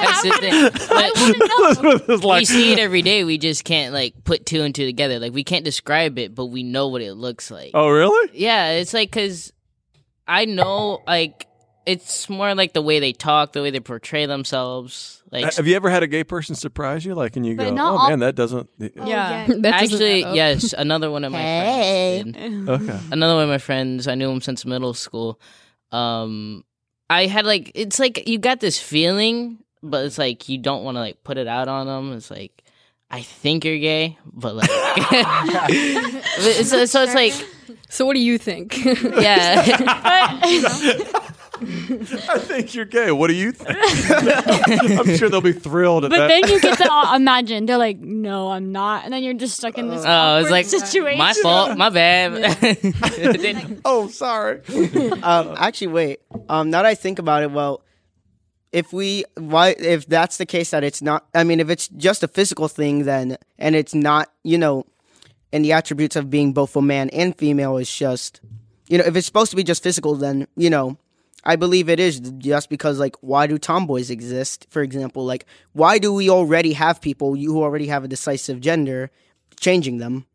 That's 0.00 0.22
the 0.22 0.30
thing. 0.40 0.62
But 0.88 2.08
It's 2.10 2.24
like- 2.24 2.40
we 2.40 2.44
see 2.44 2.72
it 2.72 2.78
every 2.78 3.02
day. 3.02 3.24
We 3.24 3.38
just 3.38 3.64
can't 3.64 3.92
like 3.92 4.24
put 4.24 4.46
two 4.46 4.62
and 4.62 4.74
two 4.74 4.84
together. 4.86 5.18
Like 5.18 5.32
we 5.32 5.44
can't 5.44 5.64
describe 5.64 6.18
it, 6.18 6.34
but 6.34 6.46
we 6.46 6.62
know 6.62 6.88
what 6.88 7.02
it 7.02 7.14
looks 7.14 7.50
like. 7.50 7.70
oh, 7.74 7.88
really? 7.88 8.30
Yeah, 8.34 8.72
it's 8.72 8.92
like 8.94 9.10
because 9.10 9.52
I 10.28 10.44
know 10.44 11.02
like 11.06 11.46
it's 11.92 12.28
more 12.28 12.54
like 12.54 12.72
the 12.72 12.82
way 12.82 13.00
they 13.00 13.12
talk, 13.12 13.52
the 13.52 13.62
way 13.62 13.70
they 13.70 13.80
portray 13.80 14.26
themselves. 14.26 15.22
Like 15.30 15.54
Have 15.54 15.66
you 15.66 15.76
ever 15.76 15.90
had 15.90 16.02
a 16.02 16.06
gay 16.06 16.24
person 16.24 16.54
surprise 16.54 17.04
you? 17.04 17.14
Like, 17.14 17.36
and 17.36 17.46
you 17.46 17.54
go, 17.54 17.64
oh 17.66 17.78
all- 17.98 18.08
man, 18.08 18.18
that 18.20 18.34
doesn't. 18.34 18.68
yeah. 18.78 19.46
That 19.46 19.48
doesn't 19.48 19.64
actually, 19.66 20.24
add 20.24 20.30
up. 20.30 20.36
yes, 20.36 20.72
another 20.72 21.10
one 21.10 21.24
of 21.24 21.32
my 21.32 21.38
Hey. 21.40 22.22
friends. 22.22 22.68
Okay. 22.68 22.98
Another 23.12 23.34
one 23.34 23.44
of 23.44 23.48
my 23.50 23.58
friends. 23.58 24.08
I 24.08 24.14
knew 24.16 24.30
him 24.30 24.40
since 24.40 24.64
middle 24.66 24.94
school. 24.94 25.40
Um, 25.92 26.64
I 27.08 27.26
had 27.26 27.44
like 27.46 27.72
it's 27.74 27.98
like 27.98 28.28
you 28.28 28.38
got 28.38 28.60
this 28.60 28.78
feeling, 28.78 29.58
but 29.82 30.04
it's 30.06 30.18
like 30.18 30.48
you 30.48 30.58
don't 30.58 30.84
want 30.84 30.96
to 30.96 31.00
like 31.00 31.22
put 31.24 31.38
it 31.38 31.46
out 31.48 31.68
on 31.68 31.86
them. 31.86 32.12
It's 32.16 32.30
like 32.30 32.62
I 33.10 33.22
think 33.22 33.64
you're 33.64 33.78
gay, 33.78 34.18
but 34.24 34.54
like 34.54 34.70
so, 36.64 36.84
so 36.86 37.02
it's 37.02 37.14
like 37.14 37.34
So 37.88 38.06
what 38.06 38.14
do 38.14 38.20
you 38.20 38.38
think? 38.38 38.76
yeah. 38.84 39.66
I 41.62 42.38
think 42.38 42.74
you're 42.74 42.84
gay. 42.84 43.12
What 43.12 43.28
do 43.28 43.34
you 43.34 43.52
think? 43.52 43.76
I'm 44.98 45.16
sure 45.16 45.28
they'll 45.28 45.40
be 45.40 45.52
thrilled 45.52 46.04
at 46.04 46.10
But 46.10 46.18
that. 46.18 46.28
then 46.28 46.50
you 46.50 46.60
get 46.60 46.78
to 46.78 46.90
uh, 46.92 47.16
imagine 47.16 47.66
they're 47.66 47.76
like, 47.78 47.98
no, 47.98 48.50
I'm 48.50 48.72
not, 48.72 49.04
and 49.04 49.12
then 49.12 49.22
you're 49.22 49.34
just 49.34 49.56
stuck 49.56 49.76
in 49.78 49.88
this 49.88 50.04
Oh, 50.04 50.08
awkward 50.08 50.42
it's 50.42 50.50
like 50.50 50.66
situation. 50.66 51.18
my 51.18 51.32
fault, 51.34 51.76
my 51.76 51.90
bad. 51.90 53.80
oh, 53.84 54.08
sorry. 54.08 54.60
um, 55.22 55.54
actually, 55.58 55.88
wait. 55.88 56.20
Um, 56.48 56.70
now 56.70 56.78
that 56.82 56.86
I 56.88 56.94
think 56.94 57.18
about 57.18 57.42
it, 57.42 57.50
well, 57.50 57.82
if 58.72 58.92
we 58.92 59.24
why 59.36 59.74
if 59.78 60.06
that's 60.06 60.36
the 60.36 60.46
case 60.46 60.70
that 60.70 60.84
it's 60.84 61.02
not, 61.02 61.26
I 61.34 61.44
mean, 61.44 61.60
if 61.60 61.70
it's 61.70 61.88
just 61.88 62.22
a 62.22 62.28
physical 62.28 62.68
thing, 62.68 63.04
then 63.04 63.36
and 63.58 63.74
it's 63.74 63.94
not, 63.94 64.30
you 64.44 64.58
know, 64.58 64.86
and 65.52 65.64
the 65.64 65.72
attributes 65.72 66.14
of 66.16 66.30
being 66.30 66.52
both 66.52 66.76
a 66.76 66.80
man 66.82 67.10
and 67.10 67.36
female 67.36 67.76
is 67.78 67.92
just, 67.92 68.40
you 68.88 68.96
know, 68.98 69.04
if 69.04 69.16
it's 69.16 69.26
supposed 69.26 69.50
to 69.50 69.56
be 69.56 69.64
just 69.64 69.82
physical, 69.82 70.14
then 70.14 70.46
you 70.56 70.70
know. 70.70 70.96
I 71.44 71.56
believe 71.56 71.88
it 71.88 71.98
is 71.98 72.20
just 72.20 72.68
because, 72.68 72.98
like, 72.98 73.16
why 73.22 73.46
do 73.46 73.56
tomboys 73.58 74.10
exist? 74.10 74.66
For 74.70 74.82
example, 74.82 75.24
like, 75.24 75.46
why 75.72 75.98
do 75.98 76.12
we 76.12 76.28
already 76.28 76.74
have 76.74 77.00
people 77.00 77.34
who 77.34 77.62
already 77.62 77.86
have 77.86 78.04
a 78.04 78.08
decisive 78.08 78.60
gender 78.60 79.10
changing 79.58 79.98
them? 79.98 80.26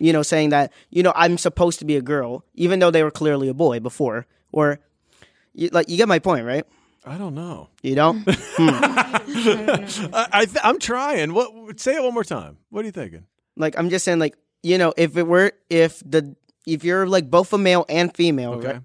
you 0.00 0.12
know, 0.12 0.22
saying 0.22 0.50
that, 0.50 0.72
you 0.90 1.04
know, 1.04 1.12
I'm 1.14 1.38
supposed 1.38 1.78
to 1.78 1.84
be 1.84 1.96
a 1.96 2.02
girl, 2.02 2.44
even 2.54 2.80
though 2.80 2.90
they 2.90 3.04
were 3.04 3.12
clearly 3.12 3.48
a 3.48 3.54
boy 3.54 3.78
before. 3.78 4.26
Or, 4.50 4.80
you, 5.54 5.68
like, 5.72 5.88
you 5.88 5.96
get 5.96 6.08
my 6.08 6.18
point, 6.18 6.44
right? 6.44 6.64
I 7.06 7.16
don't 7.16 7.34
know. 7.34 7.68
You 7.82 7.94
don't? 7.94 8.28
Hmm. 8.56 8.68
I, 10.14 10.28
I 10.32 10.44
th- 10.46 10.58
I'm 10.62 10.78
trying. 10.78 11.32
What? 11.32 11.78
Say 11.80 11.94
it 11.94 12.02
one 12.02 12.12
more 12.12 12.24
time. 12.24 12.58
What 12.70 12.82
are 12.82 12.86
you 12.86 12.92
thinking? 12.92 13.24
like, 13.56 13.78
I'm 13.78 13.88
just 13.88 14.04
saying, 14.04 14.18
like, 14.18 14.36
you 14.62 14.78
know, 14.78 14.92
if 14.96 15.16
it 15.16 15.26
were, 15.26 15.52
if 15.70 16.02
the, 16.04 16.34
if 16.66 16.82
you're 16.84 17.06
like 17.06 17.30
both 17.30 17.52
a 17.52 17.58
male 17.58 17.86
and 17.88 18.14
female, 18.14 18.54
Okay. 18.54 18.66
right, 18.66 18.80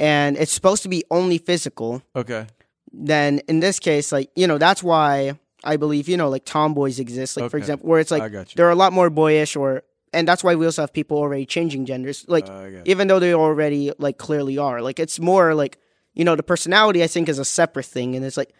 and 0.00 0.36
it's 0.36 0.52
supposed 0.52 0.82
to 0.84 0.88
be 0.88 1.04
only 1.10 1.38
physical, 1.38 2.02
Okay. 2.16 2.46
then 2.92 3.40
in 3.48 3.60
this 3.60 3.78
case, 3.78 4.12
like, 4.12 4.30
you 4.36 4.46
know, 4.46 4.58
that's 4.58 4.82
why 4.82 5.38
I 5.64 5.76
believe, 5.76 6.08
you 6.08 6.16
know, 6.16 6.28
like 6.28 6.44
tomboys 6.44 6.98
exist. 6.98 7.36
Like, 7.36 7.50
for 7.50 7.56
example, 7.56 7.88
where 7.88 8.00
it's 8.00 8.10
like 8.10 8.32
got 8.32 8.48
they're 8.56 8.70
a 8.70 8.74
lot 8.74 8.92
more 8.92 9.10
boyish 9.10 9.54
or, 9.56 9.82
and 10.12 10.26
that's 10.28 10.42
why 10.44 10.54
we 10.56 10.66
also 10.66 10.82
have 10.82 10.92
people 10.92 11.16
already 11.18 11.46
changing 11.46 11.86
genders. 11.86 12.24
Like, 12.28 12.48
I 12.48 12.70
got 12.70 12.70
you. 12.70 12.82
even 12.86 13.06
though 13.08 13.18
they 13.20 13.32
already 13.34 13.92
like 13.98 14.18
clearly 14.18 14.58
are. 14.58 14.82
Like 14.82 14.98
it's 15.00 15.18
more 15.20 15.54
like 15.54 15.78
you 16.14 16.24
know 16.24 16.36
the 16.36 16.42
personality 16.42 17.02
I 17.02 17.06
think 17.06 17.28
is 17.28 17.38
a 17.38 17.44
separate 17.44 17.86
thing, 17.86 18.14
and 18.16 18.24
it's 18.24 18.36
like 18.36 18.52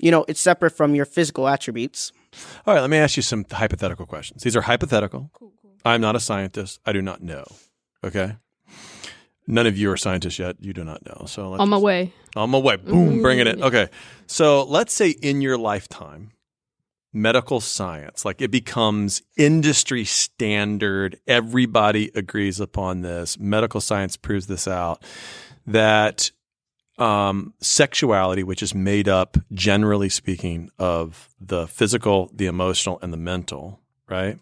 you 0.00 0.10
know 0.10 0.24
it's 0.28 0.40
separate 0.40 0.72
from 0.76 0.94
your 0.94 1.06
physical 1.06 1.48
attributes. 1.48 2.12
All 2.66 2.74
right. 2.74 2.80
Let 2.82 2.90
me 2.90 2.98
ask 2.98 3.16
you 3.16 3.22
some 3.22 3.46
hypothetical 3.50 4.04
questions. 4.04 4.42
These 4.42 4.54
are 4.56 4.60
hypothetical. 4.62 5.30
Cool, 5.32 5.52
cool. 5.62 5.70
I'm 5.84 6.00
not 6.02 6.14
a 6.16 6.20
scientist. 6.20 6.80
I 6.84 6.92
do 6.92 7.00
not 7.00 7.22
know. 7.22 7.44
Okay. 8.04 8.36
None 9.50 9.66
of 9.66 9.78
you 9.78 9.90
are 9.90 9.96
scientists 9.96 10.38
yet. 10.38 10.56
You 10.60 10.74
do 10.74 10.84
not 10.84 11.04
know. 11.06 11.24
So 11.26 11.48
let's 11.48 11.62
On 11.62 11.70
my 11.70 11.78
way. 11.78 12.12
On 12.36 12.50
my 12.50 12.58
way. 12.58 12.76
Boom, 12.76 13.22
bringing 13.22 13.46
it. 13.46 13.60
Okay. 13.60 13.88
So 14.26 14.62
let's 14.64 14.92
say 14.92 15.08
in 15.08 15.40
your 15.40 15.56
lifetime, 15.56 16.32
medical 17.14 17.58
science, 17.58 18.26
like 18.26 18.42
it 18.42 18.50
becomes 18.50 19.22
industry 19.38 20.04
standard. 20.04 21.18
Everybody 21.26 22.10
agrees 22.14 22.60
upon 22.60 23.00
this. 23.00 23.38
Medical 23.38 23.80
science 23.80 24.18
proves 24.18 24.48
this 24.48 24.68
out 24.68 25.02
that 25.66 26.30
um, 26.98 27.54
sexuality, 27.60 28.42
which 28.42 28.62
is 28.62 28.74
made 28.74 29.08
up, 29.08 29.38
generally 29.52 30.10
speaking, 30.10 30.70
of 30.78 31.30
the 31.40 31.66
physical, 31.66 32.30
the 32.34 32.46
emotional, 32.46 32.98
and 33.00 33.14
the 33.14 33.18
mental, 33.18 33.80
right, 34.10 34.38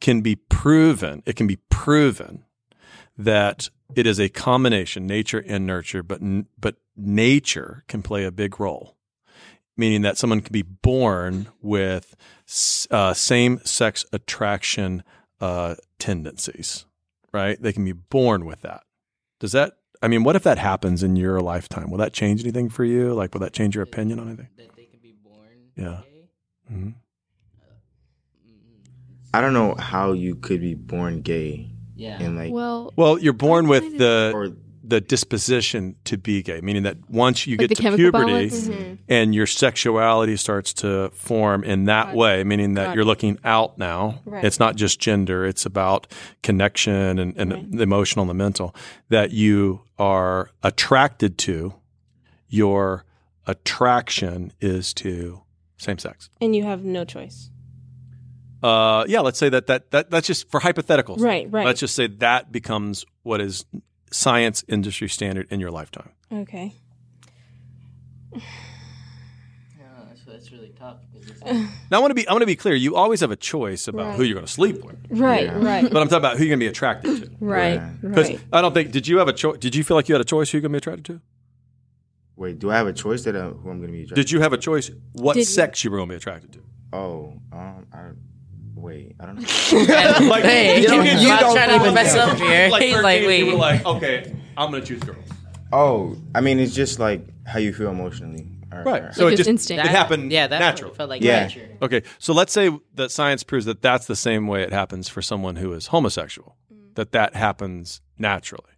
can 0.00 0.20
be 0.20 0.36
proven. 0.36 1.22
It 1.24 1.34
can 1.36 1.46
be 1.46 1.56
proven 1.70 2.44
that 3.16 3.70
it 3.94 4.06
is 4.06 4.18
a 4.18 4.28
combination, 4.28 5.06
nature 5.06 5.44
and 5.46 5.66
nurture, 5.66 6.02
but 6.02 6.20
but 6.58 6.76
nature 6.96 7.84
can 7.88 8.02
play 8.02 8.24
a 8.24 8.32
big 8.32 8.58
role, 8.58 8.96
meaning 9.76 10.02
that 10.02 10.18
someone 10.18 10.40
can 10.40 10.52
be 10.52 10.62
born 10.62 11.48
with 11.60 12.16
uh, 12.90 13.14
same 13.14 13.60
sex 13.64 14.04
attraction 14.12 15.02
uh, 15.40 15.74
tendencies, 15.98 16.86
right? 17.32 17.60
They 17.60 17.72
can 17.72 17.84
be 17.84 17.92
born 17.92 18.44
with 18.44 18.62
that. 18.62 18.82
Does 19.40 19.52
that 19.52 19.74
I 20.04 20.08
mean, 20.08 20.22
what 20.22 20.36
if 20.36 20.42
that 20.42 20.58
happens 20.58 21.02
in 21.02 21.16
your 21.16 21.40
lifetime? 21.40 21.90
Will 21.90 21.96
that 21.96 22.12
change 22.12 22.42
anything 22.42 22.68
for 22.68 22.84
you? 22.84 23.14
Like, 23.14 23.32
will 23.32 23.40
that 23.40 23.54
change 23.54 23.74
your 23.74 23.84
opinion 23.84 24.20
on 24.20 24.28
anything? 24.28 24.48
That 24.58 24.76
they 24.76 24.84
can 24.84 25.00
be 25.00 25.14
born. 25.24 25.70
Yeah. 25.76 26.00
Mm-hmm. 26.70 26.90
I 29.32 29.40
don't 29.40 29.54
know 29.54 29.74
how 29.76 30.12
you 30.12 30.34
could 30.34 30.60
be 30.60 30.74
born 30.74 31.22
gay. 31.22 31.70
Yeah. 31.96 32.20
And 32.20 32.36
like, 32.36 32.52
well, 32.52 32.92
well, 32.96 33.18
you're 33.18 33.32
born 33.32 33.68
with 33.68 33.98
the 33.98 34.32
or, 34.34 34.48
the 34.86 35.00
disposition 35.00 35.96
to 36.04 36.18
be 36.18 36.42
gay, 36.42 36.60
meaning 36.60 36.82
that 36.82 36.98
once 37.08 37.46
you 37.46 37.56
like 37.56 37.70
get 37.70 37.76
to 37.78 37.96
puberty 37.96 38.50
mm-hmm. 38.50 38.94
and 39.08 39.34
your 39.34 39.46
sexuality 39.46 40.36
starts 40.36 40.74
to 40.74 41.08
form 41.14 41.64
in 41.64 41.84
that 41.84 42.08
right. 42.08 42.16
way, 42.16 42.44
meaning 42.44 42.74
that 42.74 42.88
right. 42.88 42.94
you're 42.94 43.04
looking 43.04 43.38
out 43.44 43.78
now. 43.78 44.20
Right. 44.26 44.44
It's 44.44 44.60
not 44.60 44.76
just 44.76 45.00
gender, 45.00 45.46
it's 45.46 45.64
about 45.64 46.06
connection 46.42 47.18
and, 47.18 47.34
and 47.36 47.72
the 47.72 47.82
emotional 47.82 48.24
and 48.24 48.30
the 48.30 48.34
mental, 48.34 48.74
that 49.08 49.30
you 49.30 49.80
are 49.98 50.50
attracted 50.62 51.38
to, 51.38 51.74
your 52.48 53.06
attraction 53.46 54.52
is 54.60 54.92
to 54.94 55.42
same 55.78 55.98
sex. 55.98 56.28
And 56.42 56.54
you 56.54 56.64
have 56.64 56.84
no 56.84 57.04
choice. 57.06 57.50
Uh, 58.64 59.04
yeah, 59.08 59.20
let's 59.20 59.38
say 59.38 59.48
that, 59.50 59.66
that 59.66 59.90
that 59.90 60.10
that's 60.10 60.26
just 60.26 60.50
for 60.50 60.58
hypotheticals. 60.60 61.20
Right, 61.20 61.46
right. 61.50 61.66
Let's 61.66 61.80
just 61.80 61.94
say 61.94 62.06
that 62.06 62.50
becomes 62.50 63.04
what 63.22 63.40
is 63.40 63.64
science 64.10 64.64
industry 64.68 65.08
standard 65.08 65.46
in 65.50 65.60
your 65.60 65.70
lifetime. 65.70 66.10
Okay. 66.32 66.72
that's 70.26 70.50
really 70.50 70.72
tough. 70.78 70.96
now 71.46 71.68
I 71.92 71.98
want 71.98 72.10
to 72.10 72.14
be 72.14 72.26
I 72.26 72.32
want 72.32 72.42
to 72.42 72.46
be 72.46 72.56
clear. 72.56 72.74
You 72.74 72.96
always 72.96 73.20
have 73.20 73.30
a 73.30 73.36
choice 73.36 73.86
about 73.86 74.06
Right. 74.08 74.16
who 74.16 74.22
you're 74.24 74.34
going 74.34 74.46
to 74.46 74.50
sleep 74.52 74.82
with. 74.84 74.96
Right, 75.10 75.52
right. 75.54 75.82
But 75.90 76.02
I'm 76.02 76.08
talking 76.08 76.18
about 76.18 76.38
who 76.38 76.44
you're 76.44 76.50
going 76.56 76.60
to 76.60 76.64
be 76.64 76.68
attracted 76.70 77.22
to. 77.22 77.30
Right, 77.40 77.80
Because 78.00 78.30
right. 78.30 78.40
I 78.52 78.60
don't 78.60 78.72
think 78.74 78.90
did 78.90 79.06
you 79.06 79.18
have 79.18 79.28
a 79.28 79.32
choice? 79.32 79.58
Did 79.58 79.74
you 79.76 79.84
feel 79.84 79.96
like 79.96 80.08
you 80.08 80.14
had 80.14 80.22
a 80.22 80.24
choice 80.24 80.50
who 80.50 80.56
you're 80.58 80.62
going 80.62 80.72
to 80.72 80.76
be 80.76 80.78
attracted 80.78 81.04
to? 81.06 81.20
wait, 82.36 82.58
do 82.58 82.68
I 82.70 82.76
have 82.76 82.88
a 82.88 82.92
choice 82.92 83.22
that 83.24 83.36
uh, 83.36 83.50
who 83.50 83.70
I'm 83.70 83.78
going 83.78 83.82
to 83.82 83.92
be 83.92 84.02
attracted? 84.02 84.14
To? 84.16 84.22
Did 84.22 84.30
you 84.32 84.40
have 84.40 84.52
a 84.52 84.58
choice 84.58 84.90
what 85.12 85.34
Did 85.34 85.40
you- 85.40 85.44
sex 85.44 85.84
you 85.84 85.90
were 85.90 85.98
going 85.98 86.08
to 86.08 86.12
be 86.14 86.16
attracted 86.16 86.52
to? 86.54 86.60
Oh, 86.92 87.34
um, 87.52 87.86
I 87.92 88.08
wait, 88.84 89.16
I 89.20 89.26
don't 89.26 89.36
know. 89.36 89.42
Like, 90.28 90.44
Hey, 90.44 90.80
did 90.82 90.90
you, 90.90 90.96
you- 91.02 91.10
you 91.12 91.18
you 91.28 91.28
don't 91.40 91.54
trying 91.54 91.70
to 91.70 91.76
even 91.76 91.94
mess 91.94 92.14
know. 92.14 92.22
up 92.26 92.38
here. 92.38 92.68
Like 92.68 92.82
He's 92.82 92.92
13, 92.94 93.02
like, 93.02 93.26
wait. 93.26 93.38
you 93.44 93.52
were 93.52 93.58
like, 93.58 93.84
okay, 93.84 94.36
I'm 94.56 94.70
going 94.70 94.82
to 94.82 94.86
choose 94.88 95.02
girls. 95.02 95.24
oh, 95.72 96.16
I 96.34 96.40
mean, 96.40 96.58
it's 96.60 96.74
just 96.74 96.98
like 96.98 97.22
how 97.46 97.58
you 97.58 97.72
feel 97.72 97.90
emotionally. 97.90 98.46
Or, 98.72 98.82
Right. 98.82 99.02
or- 99.04 99.12
So 99.12 99.26
it 99.28 99.32
just 99.32 99.38
just 99.38 99.48
instinct. 99.48 99.84
it 99.84 99.90
happened 99.90 100.30
yeah, 100.32 100.46
that 100.46 100.58
naturally. 100.58 100.94
felt 100.94 101.08
like 101.10 101.22
Yeah. 101.22 101.44
nature. 101.46 101.68
Okay, 101.82 102.02
so 102.18 102.32
let's 102.32 102.52
say 102.52 102.70
that 102.94 103.10
science 103.10 103.42
proves 103.42 103.64
that 103.66 103.82
that's 103.82 104.06
the 104.06 104.16
same 104.16 104.46
way 104.46 104.62
it 104.62 104.72
happens 104.72 105.08
for 105.08 105.22
someone 105.22 105.56
who 105.56 105.72
is 105.72 105.88
homosexual. 105.88 106.56
Mm. 106.72 106.94
That 106.96 107.12
that 107.12 107.34
happens 107.34 108.00
naturally. 108.18 108.72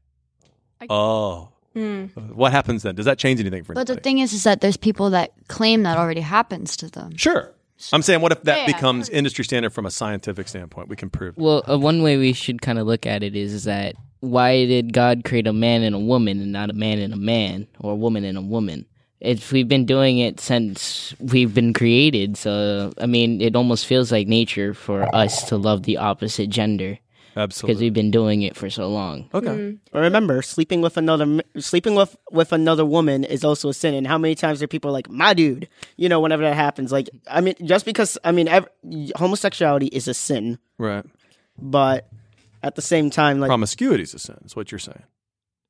I- 0.80 0.86
oh, 0.90 1.48
hmm. 1.74 2.04
what 2.42 2.52
happens 2.52 2.82
then? 2.82 2.94
Does 2.94 3.06
that 3.06 3.18
change 3.18 3.40
anything 3.40 3.64
for 3.64 3.72
But 3.72 3.86
the 3.86 3.94
anybody? 3.94 4.02
thing 4.04 4.18
is, 4.18 4.32
is 4.34 4.44
that 4.44 4.60
there's 4.60 4.76
people 4.76 5.08
that 5.10 5.32
claim 5.48 5.82
that 5.84 5.96
already 5.96 6.20
happens 6.20 6.76
to 6.78 6.88
them. 6.90 7.16
sure. 7.16 7.52
I'm 7.92 8.02
saying, 8.02 8.20
what 8.20 8.32
if 8.32 8.42
that 8.44 8.60
Yeah, 8.60 8.66
becomes 8.74 9.08
industry 9.08 9.44
standard 9.44 9.70
from 9.72 9.86
a 9.86 9.90
scientific 9.90 10.48
standpoint? 10.48 10.88
We 10.88 10.96
can 10.96 11.10
prove. 11.10 11.36
Well, 11.36 11.62
uh, 11.68 11.78
one 11.78 12.02
way 12.02 12.16
we 12.16 12.32
should 12.32 12.62
kind 12.62 12.78
of 12.78 12.86
look 12.86 13.06
at 13.06 13.22
it 13.22 13.36
is, 13.36 13.52
is 13.52 13.64
that 13.64 13.94
why 14.20 14.64
did 14.66 14.92
God 14.92 15.24
create 15.24 15.46
a 15.46 15.52
man 15.52 15.82
and 15.82 15.94
a 15.94 15.98
woman 15.98 16.40
and 16.40 16.52
not 16.52 16.70
a 16.70 16.72
man 16.74 16.98
and 16.98 17.12
a 17.12 17.18
man 17.18 17.66
or 17.80 17.92
a 17.92 17.96
woman 17.96 18.24
and 18.24 18.38
a 18.38 18.42
woman? 18.42 18.86
It's 19.20 19.50
we've 19.50 19.68
been 19.68 19.86
doing 19.86 20.18
it 20.18 20.40
since 20.40 21.14
we've 21.20 21.54
been 21.54 21.72
created. 21.72 22.36
So 22.36 22.92
I 22.98 23.06
mean, 23.06 23.40
it 23.40 23.56
almost 23.56 23.86
feels 23.86 24.12
like 24.12 24.28
nature 24.28 24.74
for 24.74 25.14
us 25.14 25.44
to 25.48 25.56
love 25.56 25.84
the 25.84 25.96
opposite 25.98 26.50
gender 26.50 26.98
because 27.36 27.78
we've 27.80 27.92
been 27.92 28.10
doing 28.10 28.42
it 28.42 28.56
for 28.56 28.70
so 28.70 28.88
long. 28.88 29.28
Okay. 29.34 29.48
Mm. 29.48 29.78
Remember, 29.92 30.40
sleeping 30.42 30.80
with 30.80 30.96
another 30.96 31.42
sleeping 31.58 31.94
with 31.94 32.16
with 32.30 32.52
another 32.52 32.84
woman 32.84 33.24
is 33.24 33.44
also 33.44 33.68
a 33.68 33.74
sin. 33.74 33.94
And 33.94 34.06
how 34.06 34.16
many 34.18 34.34
times 34.34 34.62
are 34.62 34.66
people 34.66 34.90
like, 34.90 35.08
"My 35.10 35.34
dude," 35.34 35.68
you 35.96 36.08
know, 36.08 36.18
whenever 36.20 36.42
that 36.42 36.54
happens? 36.56 36.90
Like, 36.92 37.08
I 37.30 37.40
mean, 37.42 37.54
just 37.64 37.84
because 37.84 38.16
I 38.24 38.32
mean, 38.32 38.48
ev- 38.48 38.68
homosexuality 39.16 39.86
is 39.88 40.08
a 40.08 40.14
sin, 40.14 40.58
Right. 40.78 41.04
but 41.58 42.08
at 42.62 42.74
the 42.74 42.82
same 42.82 43.10
time, 43.10 43.38
like, 43.40 43.48
Promiscuity 43.48 44.02
is 44.02 44.14
a 44.14 44.18
sin. 44.18 44.38
Is 44.44 44.56
what 44.56 44.72
you're 44.72 44.78
saying. 44.78 45.02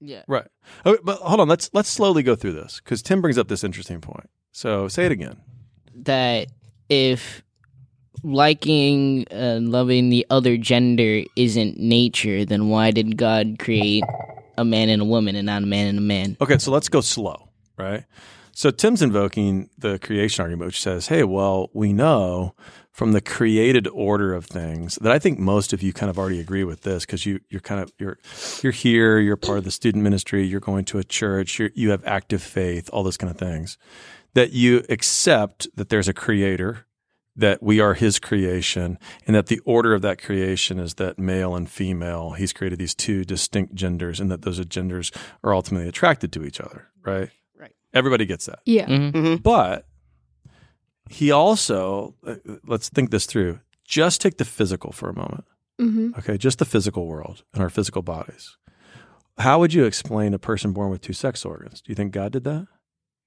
Yeah. 0.01 0.23
Right. 0.29 0.47
Okay, 0.85 1.01
but 1.03 1.19
hold 1.19 1.41
on. 1.41 1.49
Let's 1.49 1.71
let's 1.73 1.89
slowly 1.89 2.23
go 2.23 2.37
through 2.37 2.53
this 2.53 2.81
because 2.85 3.03
Tim 3.03 3.21
brings 3.21 3.39
up 3.39 3.49
this 3.49 3.65
interesting 3.65 4.01
point. 4.01 4.29
So 4.53 4.89
say 4.89 5.07
it 5.07 5.13
again. 5.13 5.37
that 6.05 6.49
if 6.89 7.43
liking 8.23 9.27
and 9.31 9.71
loving 9.71 10.09
the 10.09 10.27
other 10.31 10.57
gender 10.57 11.23
isn't 11.37 11.79
nature, 11.79 12.45
then 12.45 12.69
why 12.69 12.91
did 12.91 13.17
God 13.17 13.59
create 13.59 14.05
a 14.59 14.65
man 14.65 14.89
and 14.89 15.03
a 15.03 15.05
woman 15.05 15.37
and 15.37 15.47
not 15.47 15.63
a 15.63 15.67
man 15.67 15.89
and 15.89 15.99
a 15.99 16.03
man? 16.03 16.37
Okay, 16.41 16.59
so 16.59 16.71
let's 16.71 16.89
go 16.89 17.01
slow, 17.01 17.49
right? 17.77 18.05
So 18.53 18.71
Tim's 18.71 19.03
invoking 19.03 19.69
the 19.77 19.99
creation 19.99 20.43
argument, 20.43 20.69
which 20.69 20.81
says, 20.81 21.09
hey, 21.09 21.25
well, 21.25 21.69
we 21.75 21.93
know 21.93 22.55
from 22.91 23.13
the 23.13 23.21
created 23.21 23.87
order 23.89 24.33
of 24.33 24.47
things 24.47 24.97
that 25.03 25.13
I 25.13 25.19
think 25.19 25.39
most 25.39 25.75
of 25.75 25.83
you 25.83 25.93
kind 25.93 26.09
of 26.09 26.19
already 26.19 26.41
agree 26.41 26.65
with 26.65 26.81
this 26.81 27.05
because 27.05 27.27
you 27.27 27.41
you're 27.51 27.61
kind 27.61 27.83
of 27.83 27.93
you're 27.99 28.17
you're 28.63 28.73
here, 28.73 29.19
you're 29.19 29.37
part 29.37 29.59
of 29.59 29.65
the 29.65 29.71
student 29.71 30.03
ministry, 30.03 30.47
you're 30.47 30.61
going 30.61 30.87
to 30.87 30.99
a 30.99 31.05
church, 31.05 31.61
you 31.75 31.91
have 31.91 32.03
active 32.07 32.43
faith, 32.43 32.89
all 32.95 33.03
those 33.03 33.19
kind 33.19 33.31
of 33.31 33.37
things. 33.37 33.77
That 34.33 34.53
you 34.53 34.83
accept 34.89 35.69
that 35.77 35.91
there's 35.91 36.09
a 36.09 36.15
creator, 36.15 36.86
that 37.37 37.63
we 37.63 37.81
are 37.81 37.95
his 37.95 38.19
creation, 38.19 38.99
and 39.27 39.37
that 39.37 39.47
the 39.47 39.61
order 39.65 39.93
of 39.95 40.03
that 40.03 40.21
creation 40.23 40.79
is 40.79 40.95
that 40.95 41.19
male 41.19 41.55
and 41.55 41.69
female, 41.69 42.31
he's 42.33 42.53
created 42.53 42.79
these 42.79 42.95
two 42.95 43.25
distinct 43.25 43.75
genders, 43.75 44.21
and 44.21 44.31
that 44.31 44.43
those 44.43 44.65
genders 44.67 45.13
are 45.45 45.53
ultimately 45.55 45.89
attracted 45.89 46.33
to 46.33 46.45
each 46.45 46.61
other, 46.61 46.89
right? 47.05 47.29
Right. 47.59 47.73
Everybody 47.93 48.25
gets 48.27 48.47
that. 48.47 48.61
Yeah. 48.65 48.87
Mhm. 48.87 49.43
But 49.43 49.87
he 51.09 51.31
also, 51.31 52.15
uh, 52.27 52.37
let's 52.67 52.89
think 52.89 53.11
this 53.11 53.27
through. 53.27 53.61
Just 53.85 54.21
take 54.21 54.39
the 54.39 54.45
physical 54.45 54.93
for 54.93 55.09
a 55.09 55.15
moment. 55.15 55.45
hmm 55.79 56.11
Okay, 56.19 56.39
just 56.39 56.59
the 56.59 56.65
physical 56.65 57.07
world 57.07 57.45
and 57.53 57.63
our 57.63 57.69
physical 57.71 58.03
bodies. 58.03 58.57
How 59.39 59.59
would 59.59 59.75
you 59.75 59.85
explain 59.85 60.33
a 60.33 60.39
person 60.39 60.73
born 60.73 60.91
with 60.91 61.03
two 61.03 61.13
sex 61.13 61.45
organs? 61.45 61.83
Do 61.83 61.93
you 61.93 61.95
think 61.95 62.13
God 62.13 62.33
did 62.33 62.45
that? 62.45 62.67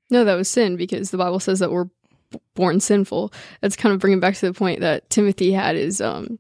No, 0.10 0.26
that 0.26 0.34
was 0.34 0.50
sin 0.50 0.76
because 0.76 1.12
the 1.12 1.18
Bible 1.20 1.40
says 1.40 1.60
that 1.60 1.72
we're 1.72 1.84
b- 1.86 1.92
born 2.56 2.80
sinful. 2.80 3.34
That's 3.62 3.76
kind 3.76 3.94
of 3.94 4.00
bringing 4.00 4.20
back 4.20 4.36
to 4.36 4.46
the 4.48 4.54
point 4.54 4.82
that 4.82 5.10
Timothy 5.10 5.52
had 5.52 5.76
is, 5.76 6.02
um, 6.02 6.40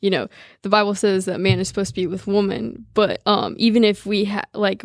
you 0.00 0.10
know, 0.10 0.28
the 0.62 0.68
Bible 0.68 0.94
says 0.94 1.24
that 1.24 1.40
man 1.40 1.58
is 1.58 1.68
supposed 1.68 1.90
to 1.90 2.00
be 2.00 2.06
with 2.06 2.26
woman, 2.26 2.86
but 2.94 3.20
um, 3.26 3.54
even 3.58 3.84
if 3.84 4.06
we 4.06 4.24
ha- 4.26 4.44
like 4.54 4.82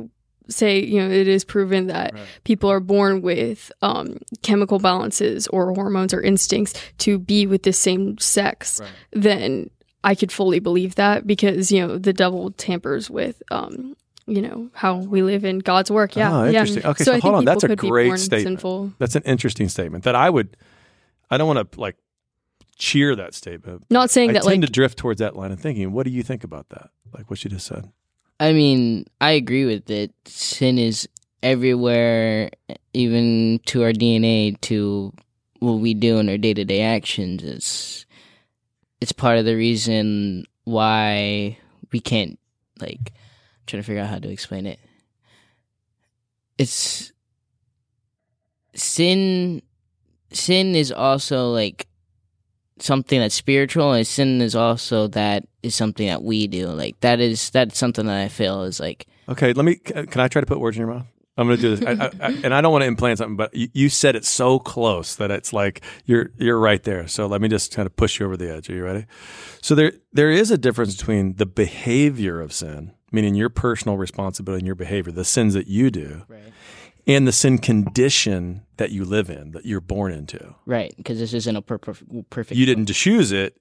say, 0.49 0.83
you 0.83 0.99
know, 0.99 1.09
it 1.09 1.27
is 1.29 1.45
proven 1.45 1.87
that 1.87 2.13
Right. 2.13 2.23
people 2.43 2.69
are 2.69 2.79
born 2.81 3.21
with 3.21 3.71
um, 3.81 4.17
chemical 4.41 4.79
balances 4.79 5.47
or 5.47 5.73
hormones 5.73 6.13
or 6.13 6.21
instincts 6.21 6.73
to 6.99 7.17
be 7.19 7.45
with 7.47 7.63
the 7.63 7.71
same 7.71 8.17
sex, 8.17 8.79
Right. 8.81 8.89
then 9.11 9.69
I 10.03 10.15
could 10.15 10.31
fully 10.31 10.59
believe 10.59 10.95
that 10.95 11.25
because 11.27 11.71
you 11.71 11.79
know 11.85 11.97
the 11.97 12.11
devil 12.13 12.51
tampers 12.51 13.09
with. 13.09 13.41
Um, 13.51 13.95
you 14.31 14.41
know 14.41 14.69
how 14.73 14.95
we 14.95 15.21
live 15.21 15.43
in 15.43 15.59
God's 15.59 15.91
work. 15.91 16.15
Yeah, 16.15 16.31
Oh, 16.33 16.43
yeah. 16.45 16.61
interesting. 16.61 16.85
Okay, 16.85 17.03
so 17.03 17.11
so 17.11 17.17
I 17.17 17.19
hold 17.19 17.33
think 17.33 17.37
on. 17.39 17.45
That's 17.45 17.63
a 17.63 17.67
people 17.67 17.75
could 17.75 17.81
be 17.85 17.89
great 17.89 18.17
statement. 18.19 18.59
Sinful. 18.59 18.93
That's 18.97 19.15
an 19.15 19.23
interesting 19.23 19.67
statement 19.69 20.05
that 20.05 20.15
I 20.15 20.29
would, 20.29 20.55
I 21.29 21.37
don't 21.37 21.47
want 21.47 21.71
to 21.71 21.79
like 21.79 21.97
cheer 22.77 23.15
that 23.15 23.33
statement. 23.33 23.83
Not 23.89 24.09
saying 24.09 24.29
I 24.31 24.33
that 24.33 24.43
tend 24.43 24.61
like 24.61 24.67
to 24.67 24.71
drift 24.71 24.97
towards 24.97 25.19
that 25.19 25.35
line 25.35 25.51
of 25.51 25.59
thinking. 25.59 25.91
What 25.91 26.05
do 26.05 26.11
you 26.11 26.23
think 26.23 26.43
about 26.43 26.69
that? 26.69 26.89
Like 27.15 27.29
what 27.29 27.43
you 27.43 27.49
just 27.49 27.67
said? 27.67 27.91
I 28.39 28.53
mean, 28.53 29.05
I 29.19 29.31
agree 29.31 29.65
with 29.65 29.89
it. 29.91 30.13
Sin 30.25 30.79
is 30.79 31.07
everywhere, 31.43 32.49
even 32.93 33.59
to 33.67 33.83
our 33.83 33.91
DNA, 33.91 34.59
to 34.61 35.13
what 35.59 35.73
we 35.73 35.93
do 35.93 36.17
in 36.17 36.29
our 36.29 36.37
day 36.37 36.53
to 36.53 36.65
day 36.65 36.81
actions. 36.81 37.43
It's 37.43 38.05
it's 38.99 39.11
part 39.11 39.37
of 39.37 39.45
the 39.45 39.55
reason 39.55 40.45
why 40.63 41.57
we 41.91 41.99
can't 41.99 42.39
like 42.79 43.11
I'm 43.13 43.30
trying 43.67 43.81
to 43.81 43.85
figure 43.85 44.01
out 44.01 44.09
how 44.09 44.19
to 44.19 44.29
explain 44.29 44.65
it. 44.65 44.79
It's 46.57 47.11
sin 48.75 49.61
sin 50.31 50.75
is 50.75 50.91
also 50.91 51.49
like 51.51 51.87
something 52.79 53.19
that's 53.19 53.35
spiritual 53.35 53.91
and 53.91 54.07
sin 54.07 54.41
is 54.41 54.55
also 54.55 55.07
that 55.07 55.45
is 55.61 55.75
something 55.75 56.07
that 56.07 56.23
we 56.23 56.47
do 56.47 56.67
like 56.67 56.97
that 57.01 57.19
is 57.19 57.49
that's 57.49 57.77
something 57.77 58.05
that 58.05 58.17
i 58.17 58.29
feel 58.29 58.63
is 58.63 58.79
like 58.79 59.07
Okay, 59.31 59.53
let 59.53 59.63
me. 59.63 59.75
Can 59.75 60.19
I 60.19 60.27
try 60.27 60.41
to 60.41 60.45
put 60.45 60.59
words 60.59 60.75
in 60.75 60.81
your 60.81 60.93
mouth? 60.93 61.05
I'm 61.37 61.47
going 61.47 61.57
to 61.57 61.61
do 61.61 61.75
this, 61.77 61.87
I, 61.87 62.05
I, 62.05 62.27
I, 62.27 62.31
and 62.43 62.53
I 62.53 62.59
don't 62.59 62.73
want 62.73 62.81
to 62.81 62.87
implant 62.87 63.17
something, 63.17 63.37
but 63.37 63.55
you, 63.55 63.69
you 63.73 63.89
said 63.89 64.17
it 64.17 64.25
so 64.25 64.59
close 64.59 65.15
that 65.15 65.31
it's 65.31 65.53
like 65.53 65.81
you're 66.05 66.29
you're 66.37 66.59
right 66.59 66.83
there. 66.83 67.07
So 67.07 67.25
let 67.25 67.41
me 67.41 67.47
just 67.47 67.73
kind 67.73 67.85
of 67.85 67.95
push 67.95 68.19
you 68.19 68.25
over 68.25 68.35
the 68.35 68.51
edge. 68.53 68.69
Are 68.69 68.73
you 68.73 68.83
ready? 68.83 69.05
So 69.61 69.73
there 69.73 69.93
there 70.11 70.29
is 70.29 70.51
a 70.51 70.57
difference 70.57 70.97
between 70.97 71.35
the 71.35 71.45
behavior 71.45 72.41
of 72.41 72.51
sin, 72.51 72.93
meaning 73.11 73.35
your 73.35 73.49
personal 73.49 73.97
responsibility 73.97 74.59
and 74.61 74.65
your 74.67 74.75
behavior, 74.75 75.11
the 75.11 75.25
sins 75.25 75.53
that 75.53 75.67
you 75.67 75.89
do, 75.91 76.23
Right. 76.27 76.53
and 77.07 77.27
the 77.27 77.31
sin 77.31 77.57
condition 77.57 78.61
that 78.77 78.91
you 78.91 79.03
live 79.05 79.29
in, 79.29 79.51
that 79.51 79.65
you're 79.65 79.81
born 79.81 80.11
into. 80.13 80.55
Right, 80.65 80.93
because 80.97 81.19
this 81.19 81.33
isn't 81.33 81.55
a 81.55 81.61
per- 81.61 81.77
per- 81.77 81.95
perfect. 82.29 82.57
You 82.57 82.65
didn't 82.65 82.87
choose 82.87 83.31
it; 83.31 83.57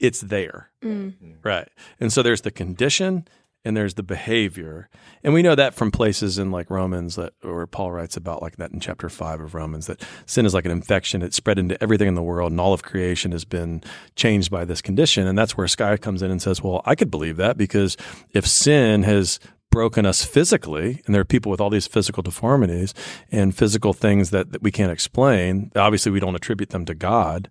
it's 0.00 0.20
there. 0.20 0.70
Mm. 0.82 1.14
Right. 1.42 1.68
And 2.00 2.12
so 2.12 2.22
there's 2.22 2.40
the 2.42 2.50
condition 2.50 3.26
and 3.64 3.76
there's 3.76 3.94
the 3.94 4.02
behavior. 4.02 4.88
And 5.22 5.32
we 5.32 5.42
know 5.42 5.54
that 5.54 5.74
from 5.74 5.90
places 5.90 6.38
in 6.38 6.50
like 6.50 6.70
Romans 6.70 7.16
that 7.16 7.32
where 7.40 7.66
Paul 7.66 7.92
writes 7.92 8.16
about 8.16 8.42
like 8.42 8.56
that 8.56 8.72
in 8.72 8.80
chapter 8.80 9.08
5 9.08 9.40
of 9.40 9.54
Romans 9.54 9.86
that 9.86 10.02
sin 10.26 10.46
is 10.46 10.54
like 10.54 10.66
an 10.66 10.70
infection. 10.70 11.22
It's 11.22 11.36
spread 11.36 11.58
into 11.58 11.80
everything 11.82 12.08
in 12.08 12.14
the 12.14 12.22
world 12.22 12.52
and 12.52 12.60
all 12.60 12.72
of 12.74 12.82
creation 12.82 13.32
has 13.32 13.44
been 13.44 13.82
changed 14.16 14.50
by 14.50 14.64
this 14.64 14.82
condition. 14.82 15.26
And 15.26 15.38
that's 15.38 15.56
where 15.56 15.66
Sky 15.68 15.96
comes 15.96 16.22
in 16.22 16.30
and 16.30 16.42
says, 16.42 16.62
"Well, 16.62 16.82
I 16.84 16.94
could 16.94 17.10
believe 17.10 17.36
that 17.38 17.56
because 17.56 17.96
if 18.32 18.46
sin 18.46 19.02
has 19.04 19.40
broken 19.74 20.06
us 20.06 20.24
physically, 20.24 21.02
and 21.04 21.12
there 21.12 21.20
are 21.20 21.24
people 21.24 21.50
with 21.50 21.60
all 21.60 21.68
these 21.68 21.88
physical 21.88 22.22
deformities 22.22 22.94
and 23.32 23.56
physical 23.56 23.92
things 23.92 24.30
that, 24.30 24.52
that 24.52 24.62
we 24.62 24.70
can't 24.70 24.92
explain. 24.92 25.72
Obviously, 25.74 26.12
we 26.12 26.20
don't 26.20 26.36
attribute 26.36 26.70
them 26.70 26.84
to 26.84 26.94
God. 26.94 27.50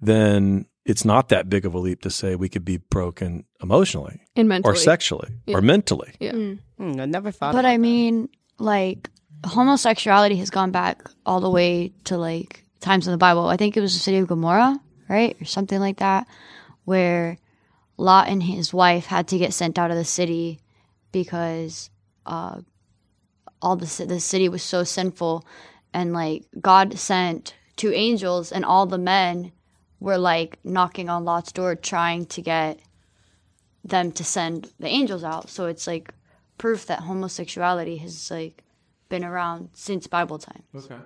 Then 0.00 0.66
it's 0.84 1.04
not 1.04 1.28
that 1.30 1.48
big 1.48 1.64
of 1.64 1.74
a 1.74 1.78
leap 1.78 2.02
to 2.02 2.10
say 2.10 2.34
we 2.36 2.48
could 2.48 2.64
be 2.64 2.76
broken 2.76 3.44
emotionally 3.62 4.20
And 4.36 4.48
mentally. 4.48 4.72
or 4.72 4.76
sexually 4.76 5.30
Yeah. 5.46 5.56
or 5.56 5.62
mentally. 5.62 6.12
Yeah. 6.20 6.32
Hmm, 6.32 7.00
I 7.00 7.06
never 7.06 7.30
thought. 7.30 7.52
But 7.52 7.60
about 7.60 7.70
I 7.70 7.78
mean, 7.78 8.28
like 8.58 9.08
homosexuality 9.46 10.36
has 10.36 10.50
gone 10.50 10.70
back 10.70 11.08
all 11.26 11.40
the 11.40 11.50
way 11.50 11.92
to 12.04 12.16
like 12.18 12.64
times 12.80 13.06
in 13.06 13.12
the 13.12 13.18
Bible. 13.18 13.48
I 13.48 13.56
think 13.56 13.76
it 13.76 13.80
was 13.80 13.94
the 13.94 14.00
city 14.00 14.18
of 14.18 14.26
Gomorrah, 14.28 14.78
right, 15.08 15.36
or 15.40 15.44
something 15.46 15.80
like 15.80 15.98
that, 15.98 16.26
where 16.84 17.38
Lot 17.96 18.28
and 18.28 18.42
his 18.42 18.74
wife 18.74 19.06
had 19.06 19.28
to 19.28 19.38
get 19.38 19.52
sent 19.54 19.78
out 19.78 19.90
of 19.90 19.96
the 19.96 20.04
city 20.04 20.60
because 21.12 21.90
uh, 22.26 22.60
all 23.62 23.76
the 23.76 24.04
the 24.06 24.20
city 24.20 24.48
was 24.48 24.62
so 24.62 24.84
sinful, 24.84 25.44
and 25.92 26.12
like 26.12 26.44
God 26.60 26.98
sent 26.98 27.54
two 27.76 27.92
angels, 27.92 28.52
and 28.52 28.64
all 28.64 28.86
the 28.86 28.98
men 28.98 29.52
were 30.00 30.18
like 30.18 30.58
knocking 30.64 31.08
on 31.08 31.24
Lot's 31.24 31.52
door, 31.52 31.74
trying 31.74 32.26
to 32.26 32.42
get 32.42 32.80
them 33.84 34.12
to 34.12 34.24
send 34.24 34.70
the 34.78 34.88
angels 34.88 35.24
out. 35.24 35.50
So 35.50 35.66
it's 35.66 35.86
like 35.86 36.12
proof 36.58 36.86
that 36.86 37.00
homosexuality 37.00 37.96
has 37.98 38.30
like 38.30 38.64
been 39.08 39.24
around 39.24 39.70
since 39.74 40.06
Bible 40.06 40.38
time. 40.38 40.62
Okay. 40.74 40.96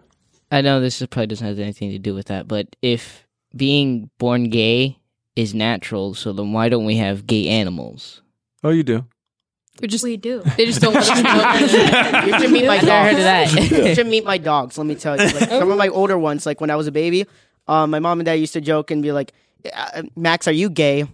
I 0.51 0.61
know 0.63 0.81
this 0.81 1.01
is 1.01 1.07
probably 1.09 1.27
doesn't 1.27 1.47
have 1.47 1.59
anything 1.59 1.91
to 1.91 1.99
do 1.99 2.15
with 2.15 2.27
that, 2.27 2.49
but 2.49 2.75
if 2.81 3.27
being 3.55 4.11
born 4.19 4.51
gay 4.51 4.99
is 5.37 5.55
natural, 5.55 6.15
so 6.15 6.33
then 6.33 6.53
why 6.53 6.69
don't 6.69 6.85
we 6.85 6.97
have 6.97 7.27
gay 7.27 7.49
animals? 7.49 8.23
Oh, 8.65 8.71
you 8.71 8.83
do. 8.83 9.05
We 9.81 9.87
just 9.87 10.03
we 10.03 10.17
do. 10.17 10.43
They 10.57 10.67
just 10.67 10.81
don't 10.81 10.95
let 10.95 11.09
us 11.09 11.23
know. 11.23 12.27
you 12.27 12.41
should 12.41 12.51
meet 12.51 12.67
my 12.67 12.79
I've 12.79 12.87
dogs. 12.87 13.55
of 13.55 13.87
you 13.87 13.95
should 13.95 14.07
meet 14.09 14.25
my 14.25 14.39
dogs. 14.39 14.77
Let 14.77 14.87
me 14.87 14.97
tell 14.97 15.17
you. 15.17 15.25
Like, 15.25 15.49
some 15.51 15.71
of 15.71 15.79
my 15.79 15.89
older 15.89 16.19
ones, 16.19 16.47
like 16.47 16.61
when 16.61 16.71
I 16.71 16.77
was 16.77 16.89
a 16.89 16.93
baby, 16.93 17.27
um, 17.69 17.91
my 17.91 17.99
mom 18.01 18.21
and 18.21 18.27
dad 18.27 18.35
used 18.35 18.55
to 18.55 18.61
joke 18.61 18.91
and 18.91 19.03
be 19.03 19.13
like, 19.13 19.33
"Uh, 19.73 20.03
"Max, 20.17 20.49
are 20.49 20.53
you 20.53 20.71
gay?" 20.71 21.07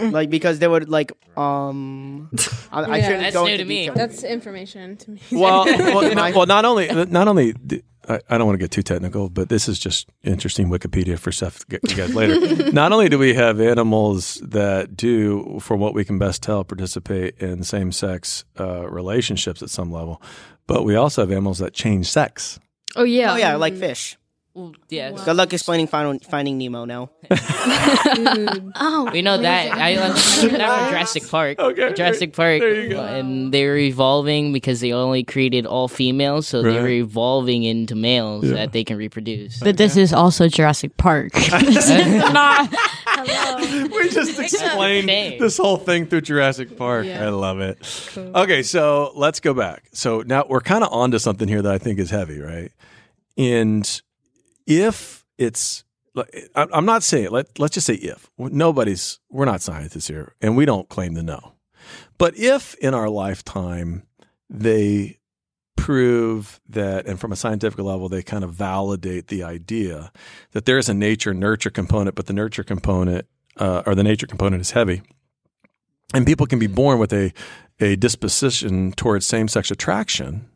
like 0.00 0.30
because 0.30 0.58
they 0.58 0.66
would 0.68 0.88
like, 0.88 1.12
um, 1.36 2.30
I, 2.72 2.80
I 2.82 2.96
Yeah. 2.96 3.02
shouldn't 3.04 3.22
That's 3.24 3.34
go 3.34 3.44
new 3.46 3.56
to 3.58 3.64
me. 3.64 3.74
detail. 3.80 3.94
That's 3.94 4.22
information 4.24 4.96
to 4.96 5.10
me. 5.10 5.20
Well, 5.30 5.64
well, 5.66 6.14
no- 6.14 6.32
well, 6.36 6.46
not 6.46 6.64
only 6.64 6.88
not 7.06 7.28
only 7.28 7.54
I 8.08 8.18
don't 8.38 8.46
want 8.46 8.54
to 8.58 8.64
get 8.64 8.70
too 8.72 8.82
technical, 8.82 9.28
but 9.28 9.48
this 9.48 9.68
is 9.68 9.78
just 9.78 10.08
interesting 10.24 10.68
Wikipedia 10.70 11.18
for 11.18 11.30
stuff 11.30 11.58
to 11.60 11.66
get 11.66 11.88
you 11.90 11.96
guys 11.96 12.14
later. 12.14 12.72
not 12.72 12.90
only 12.92 13.08
do 13.08 13.16
we 13.18 13.34
have 13.34 13.60
animals 13.60 14.40
that 14.42 14.96
do, 14.96 15.58
for 15.60 15.76
what 15.76 15.94
we 15.94 16.04
can 16.04 16.18
best 16.18 16.42
tell, 16.42 16.64
participate 16.64 17.38
in 17.38 17.62
same-sex 17.62 18.44
uh, 18.58 18.88
relationships 18.90 19.62
at 19.62 19.70
some 19.70 19.92
level, 19.92 20.20
but 20.66 20.84
we 20.84 20.96
also 20.96 21.22
have 21.22 21.30
animals 21.30 21.58
that 21.58 21.74
change 21.74 22.10
sex. 22.10 22.58
Oh 22.96 23.04
yeah. 23.04 23.34
Oh 23.34 23.36
yeah, 23.36 23.54
like 23.56 23.76
fish. 23.76 24.16
Well, 24.54 24.74
yeah, 24.90 25.12
Good 25.12 25.34
luck 25.34 25.50
explaining 25.54 25.86
Finding, 25.86 26.20
finding 26.20 26.58
Nemo 26.58 26.84
now. 26.84 27.08
Oh, 28.84 29.08
we 29.12 29.22
know 29.22 29.38
that. 29.38 29.72
I 29.78 29.94
learned 29.96 30.14
that 30.16 30.40
from 30.40 30.50
Jurassic 30.90 31.26
Park. 31.28 31.58
Okay, 31.58 31.92
Jurassic 31.94 32.34
Park, 32.34 32.60
there 32.60 32.82
you 32.82 32.90
go. 32.90 33.02
and 33.02 33.52
they 33.52 33.66
were 33.66 33.76
evolving 33.78 34.52
because 34.52 34.80
they 34.80 34.92
only 34.92 35.24
created 35.24 35.64
all 35.64 35.88
females, 35.88 36.46
so 36.48 36.60
they're 36.62 36.88
evolving 36.88 37.62
into 37.62 37.94
males 37.94 38.44
Yeah. 38.44 38.54
that 38.56 38.72
they 38.72 38.84
can 38.84 38.96
reproduce. 38.98 39.58
But 39.60 39.78
this 39.78 39.96
is 39.96 40.12
also 40.12 40.48
Jurassic 40.48 40.96
Park. 40.98 41.32
we 41.34 41.40
just 44.10 44.38
explained 44.38 45.08
Okay. 45.08 45.38
this 45.38 45.56
whole 45.56 45.76
thing 45.78 46.06
through 46.06 46.22
Jurassic 46.22 46.76
Park. 46.76 47.06
Yeah. 47.06 47.24
I 47.26 47.28
love 47.30 47.60
it. 47.60 47.78
Okay, 48.16 48.62
so 48.62 49.12
let's 49.14 49.40
go 49.40 49.54
back. 49.54 49.84
So 49.92 50.22
now 50.26 50.44
we're 50.48 50.60
kind 50.60 50.84
of 50.84 50.92
onto 50.92 51.18
something 51.18 51.48
here 51.48 51.62
that 51.62 51.72
I 51.72 51.78
think 51.78 51.98
is 51.98 52.10
heavy, 52.10 52.40
right? 52.40 52.70
And 53.38 53.88
if 54.66 55.24
it's, 55.38 55.84
I'm 56.54 56.84
not 56.84 57.02
saying 57.02 57.30
let 57.30 57.58
let's 57.58 57.72
just 57.72 57.86
say 57.86 57.94
if 57.94 58.30
nobody's 58.36 59.18
we're 59.30 59.46
not 59.46 59.62
scientists 59.62 60.08
here, 60.08 60.34
and 60.42 60.58
we 60.58 60.66
don't 60.66 60.88
claim 60.90 61.14
to 61.14 61.22
know, 61.22 61.54
but 62.18 62.36
if 62.36 62.74
in 62.74 62.92
our 62.92 63.08
lifetime 63.08 64.02
they 64.50 65.18
prove 65.74 66.60
that, 66.68 67.06
and 67.06 67.18
from 67.18 67.32
a 67.32 67.36
scientific 67.36 67.80
level, 67.80 68.10
they 68.10 68.22
kind 68.22 68.44
of 68.44 68.52
validate 68.52 69.28
the 69.28 69.42
idea 69.42 70.12
that 70.50 70.66
there 70.66 70.76
is 70.76 70.90
a 70.90 70.94
nature 70.94 71.32
nurture 71.32 71.70
component, 71.70 72.14
but 72.14 72.26
the 72.26 72.34
nurture 72.34 72.62
component 72.62 73.26
uh, 73.56 73.82
or 73.86 73.94
the 73.94 74.04
nature 74.04 74.26
component 74.26 74.60
is 74.60 74.72
heavy, 74.72 75.00
and 76.12 76.26
people 76.26 76.46
can 76.46 76.58
be 76.58 76.66
born 76.66 76.98
with 76.98 77.12
a 77.14 77.32
a 77.80 77.96
disposition 77.96 78.92
towards 78.92 79.26
same 79.26 79.48
sex 79.48 79.70
attraction. 79.70 80.46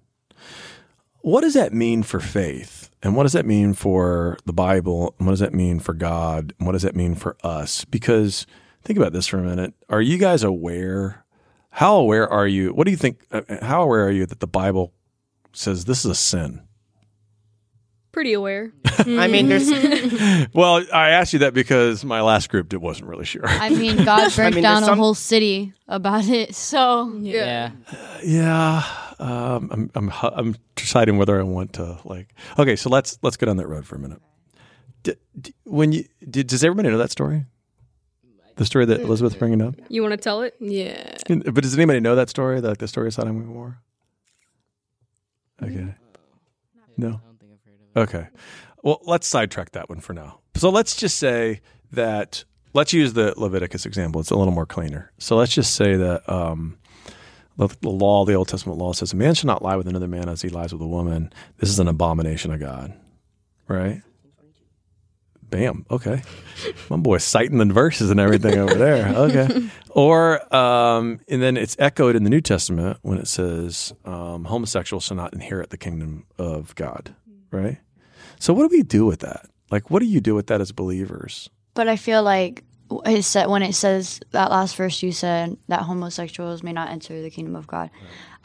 What 1.22 1.40
does 1.40 1.54
that 1.54 1.72
mean 1.72 2.02
for 2.02 2.20
faith? 2.20 2.85
And 3.06 3.14
what 3.14 3.22
does 3.22 3.34
that 3.34 3.46
mean 3.46 3.72
for 3.72 4.36
the 4.46 4.52
Bible? 4.52 5.14
And 5.16 5.28
what 5.28 5.32
does 5.32 5.38
that 5.38 5.54
mean 5.54 5.78
for 5.78 5.94
God? 5.94 6.52
And 6.58 6.66
what 6.66 6.72
does 6.72 6.82
that 6.82 6.96
mean 6.96 7.14
for 7.14 7.36
us? 7.44 7.84
Because 7.84 8.48
think 8.82 8.98
about 8.98 9.12
this 9.12 9.28
for 9.28 9.38
a 9.38 9.42
minute. 9.44 9.74
Are 9.88 10.02
you 10.02 10.18
guys 10.18 10.42
aware? 10.42 11.24
How 11.70 11.94
aware 11.94 12.28
are 12.28 12.48
you? 12.48 12.70
What 12.74 12.84
do 12.84 12.90
you 12.90 12.96
think? 12.96 13.24
uh, 13.30 13.42
How 13.62 13.84
aware 13.84 14.06
are 14.06 14.10
you 14.10 14.26
that 14.26 14.40
the 14.40 14.48
Bible 14.48 14.92
says 15.52 15.84
this 15.84 16.04
is 16.04 16.10
a 16.10 16.14
sin? 16.16 16.62
Pretty 18.10 18.32
aware. 18.32 18.72
I 18.98 19.28
mean, 19.28 19.48
there's. 19.48 19.70
well, 20.52 20.82
I 20.92 21.10
asked 21.10 21.32
you 21.32 21.38
that 21.38 21.54
because 21.54 22.04
my 22.04 22.22
last 22.22 22.48
group 22.48 22.72
it 22.72 22.80
wasn't 22.80 23.08
really 23.08 23.24
sure. 23.24 23.46
I 23.46 23.68
mean, 23.68 24.04
God 24.04 24.32
burnt 24.36 24.56
mean, 24.56 24.64
down 24.64 24.82
there's 24.82 24.88
a 24.88 24.96
whole 24.96 25.14
city 25.14 25.74
about 25.86 26.26
it. 26.26 26.56
So 26.56 27.12
yeah. 27.20 27.70
yeah, 28.24 28.82
um, 29.18 29.68
I'm 29.72 29.90
I'm 29.94 30.12
I'm 30.22 30.56
deciding 30.74 31.18
whether 31.18 31.38
I 31.38 31.42
want 31.42 31.74
to 31.74 31.98
like. 32.04 32.34
Okay, 32.58 32.76
so 32.76 32.90
let's 32.90 33.18
let's 33.22 33.36
go 33.36 33.46
down 33.46 33.56
that 33.56 33.68
road 33.68 33.86
for 33.86 33.96
a 33.96 33.98
minute. 33.98 34.20
D- 35.02 35.14
d- 35.40 35.54
when 35.64 35.92
you 35.92 36.04
did, 36.28 36.46
does 36.48 36.62
everybody 36.64 36.88
know 36.90 36.98
that 36.98 37.10
story? 37.10 37.44
The 38.56 38.64
story 38.64 38.86
that 38.86 39.02
Elizabeth's 39.02 39.36
bringing 39.36 39.60
up. 39.60 39.74
You 39.88 40.00
want 40.00 40.12
to 40.12 40.16
tell 40.16 40.40
it? 40.40 40.54
Yeah. 40.60 41.16
But 41.28 41.62
does 41.62 41.74
anybody 41.74 42.00
know 42.00 42.14
that 42.16 42.30
story? 42.30 42.60
Like 42.62 42.78
the 42.78 42.88
story 42.88 43.08
of 43.08 43.14
Sodom 43.14 43.36
and 43.36 43.46
Gomorrah? 43.46 43.78
Okay. 45.62 45.94
No. 46.96 47.20
Okay. 47.94 48.28
Well, 48.82 49.00
let's 49.04 49.26
sidetrack 49.26 49.72
that 49.72 49.88
one 49.88 50.00
for 50.00 50.12
now. 50.14 50.40
So 50.54 50.70
let's 50.70 50.96
just 50.96 51.18
say 51.18 51.60
that 51.92 52.44
let's 52.72 52.92
use 52.92 53.12
the 53.12 53.34
Leviticus 53.36 53.84
example. 53.84 54.20
It's 54.20 54.30
a 54.30 54.36
little 54.36 54.54
more 54.54 54.66
cleaner. 54.66 55.12
So 55.18 55.36
let's 55.36 55.52
just 55.52 55.74
say 55.74 55.96
that 55.96 56.28
um, 56.28 56.78
the, 57.56 57.68
the 57.80 57.90
law, 57.90 58.24
the 58.24 58.34
Old 58.34 58.48
Testament 58.48 58.78
law 58.78 58.92
says 58.92 59.12
a 59.12 59.16
man 59.16 59.34
shall 59.34 59.48
not 59.48 59.62
lie 59.62 59.76
with 59.76 59.88
another 59.88 60.08
man 60.08 60.28
as 60.28 60.42
he 60.42 60.48
lies 60.48 60.72
with 60.72 60.82
a 60.82 60.86
woman. 60.86 61.32
This 61.58 61.70
is 61.70 61.78
an 61.78 61.88
abomination 61.88 62.52
of 62.52 62.60
God. 62.60 62.92
Right? 63.68 64.02
Bam. 65.48 65.86
Okay. 65.90 66.22
My 66.90 66.96
boy 66.96 67.18
citing 67.18 67.58
the 67.58 67.64
verses 67.66 68.10
and 68.10 68.20
everything 68.20 68.58
over 68.58 68.74
there. 68.74 69.08
Okay. 69.08 69.68
Or, 69.96 70.54
um, 70.54 71.20
and 71.26 71.40
then 71.40 71.56
it's 71.56 71.74
echoed 71.78 72.16
in 72.16 72.24
the 72.24 72.28
New 72.28 72.42
Testament 72.42 72.98
when 73.00 73.16
it 73.16 73.26
says 73.26 73.94
um, 74.04 74.44
homosexuals 74.44 75.04
shall 75.04 75.16
not 75.16 75.32
inherit 75.32 75.70
the 75.70 75.78
kingdom 75.78 76.26
of 76.36 76.74
God. 76.74 77.14
Right. 77.50 77.78
So 78.38 78.52
what 78.52 78.68
do 78.68 78.76
we 78.76 78.82
do 78.82 79.06
with 79.06 79.20
that? 79.20 79.46
Like, 79.70 79.90
what 79.90 80.00
do 80.00 80.04
you 80.04 80.20
do 80.20 80.34
with 80.34 80.48
that 80.48 80.60
as 80.60 80.70
believers? 80.70 81.48
But 81.72 81.88
I 81.88 81.96
feel 81.96 82.22
like 82.22 82.62
it 83.04 83.22
said 83.22 83.48
when 83.48 83.62
it 83.62 83.74
says 83.74 84.20
that 84.30 84.50
last 84.50 84.76
verse 84.76 85.02
you 85.02 85.12
said 85.12 85.56
that 85.68 85.82
homosexuals 85.82 86.62
may 86.62 86.72
not 86.72 86.90
enter 86.90 87.20
the 87.22 87.30
kingdom 87.30 87.56
of 87.56 87.66
God. 87.66 87.90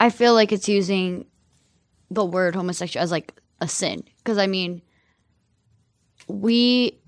I 0.00 0.10
feel 0.10 0.34
like 0.34 0.52
it's 0.52 0.68
using 0.68 1.26
the 2.10 2.24
word 2.24 2.54
homosexual 2.54 3.02
as 3.02 3.10
like 3.10 3.32
a 3.60 3.68
sin 3.68 4.02
because 4.18 4.38
I 4.38 4.46
mean 4.46 4.82
we 6.26 6.98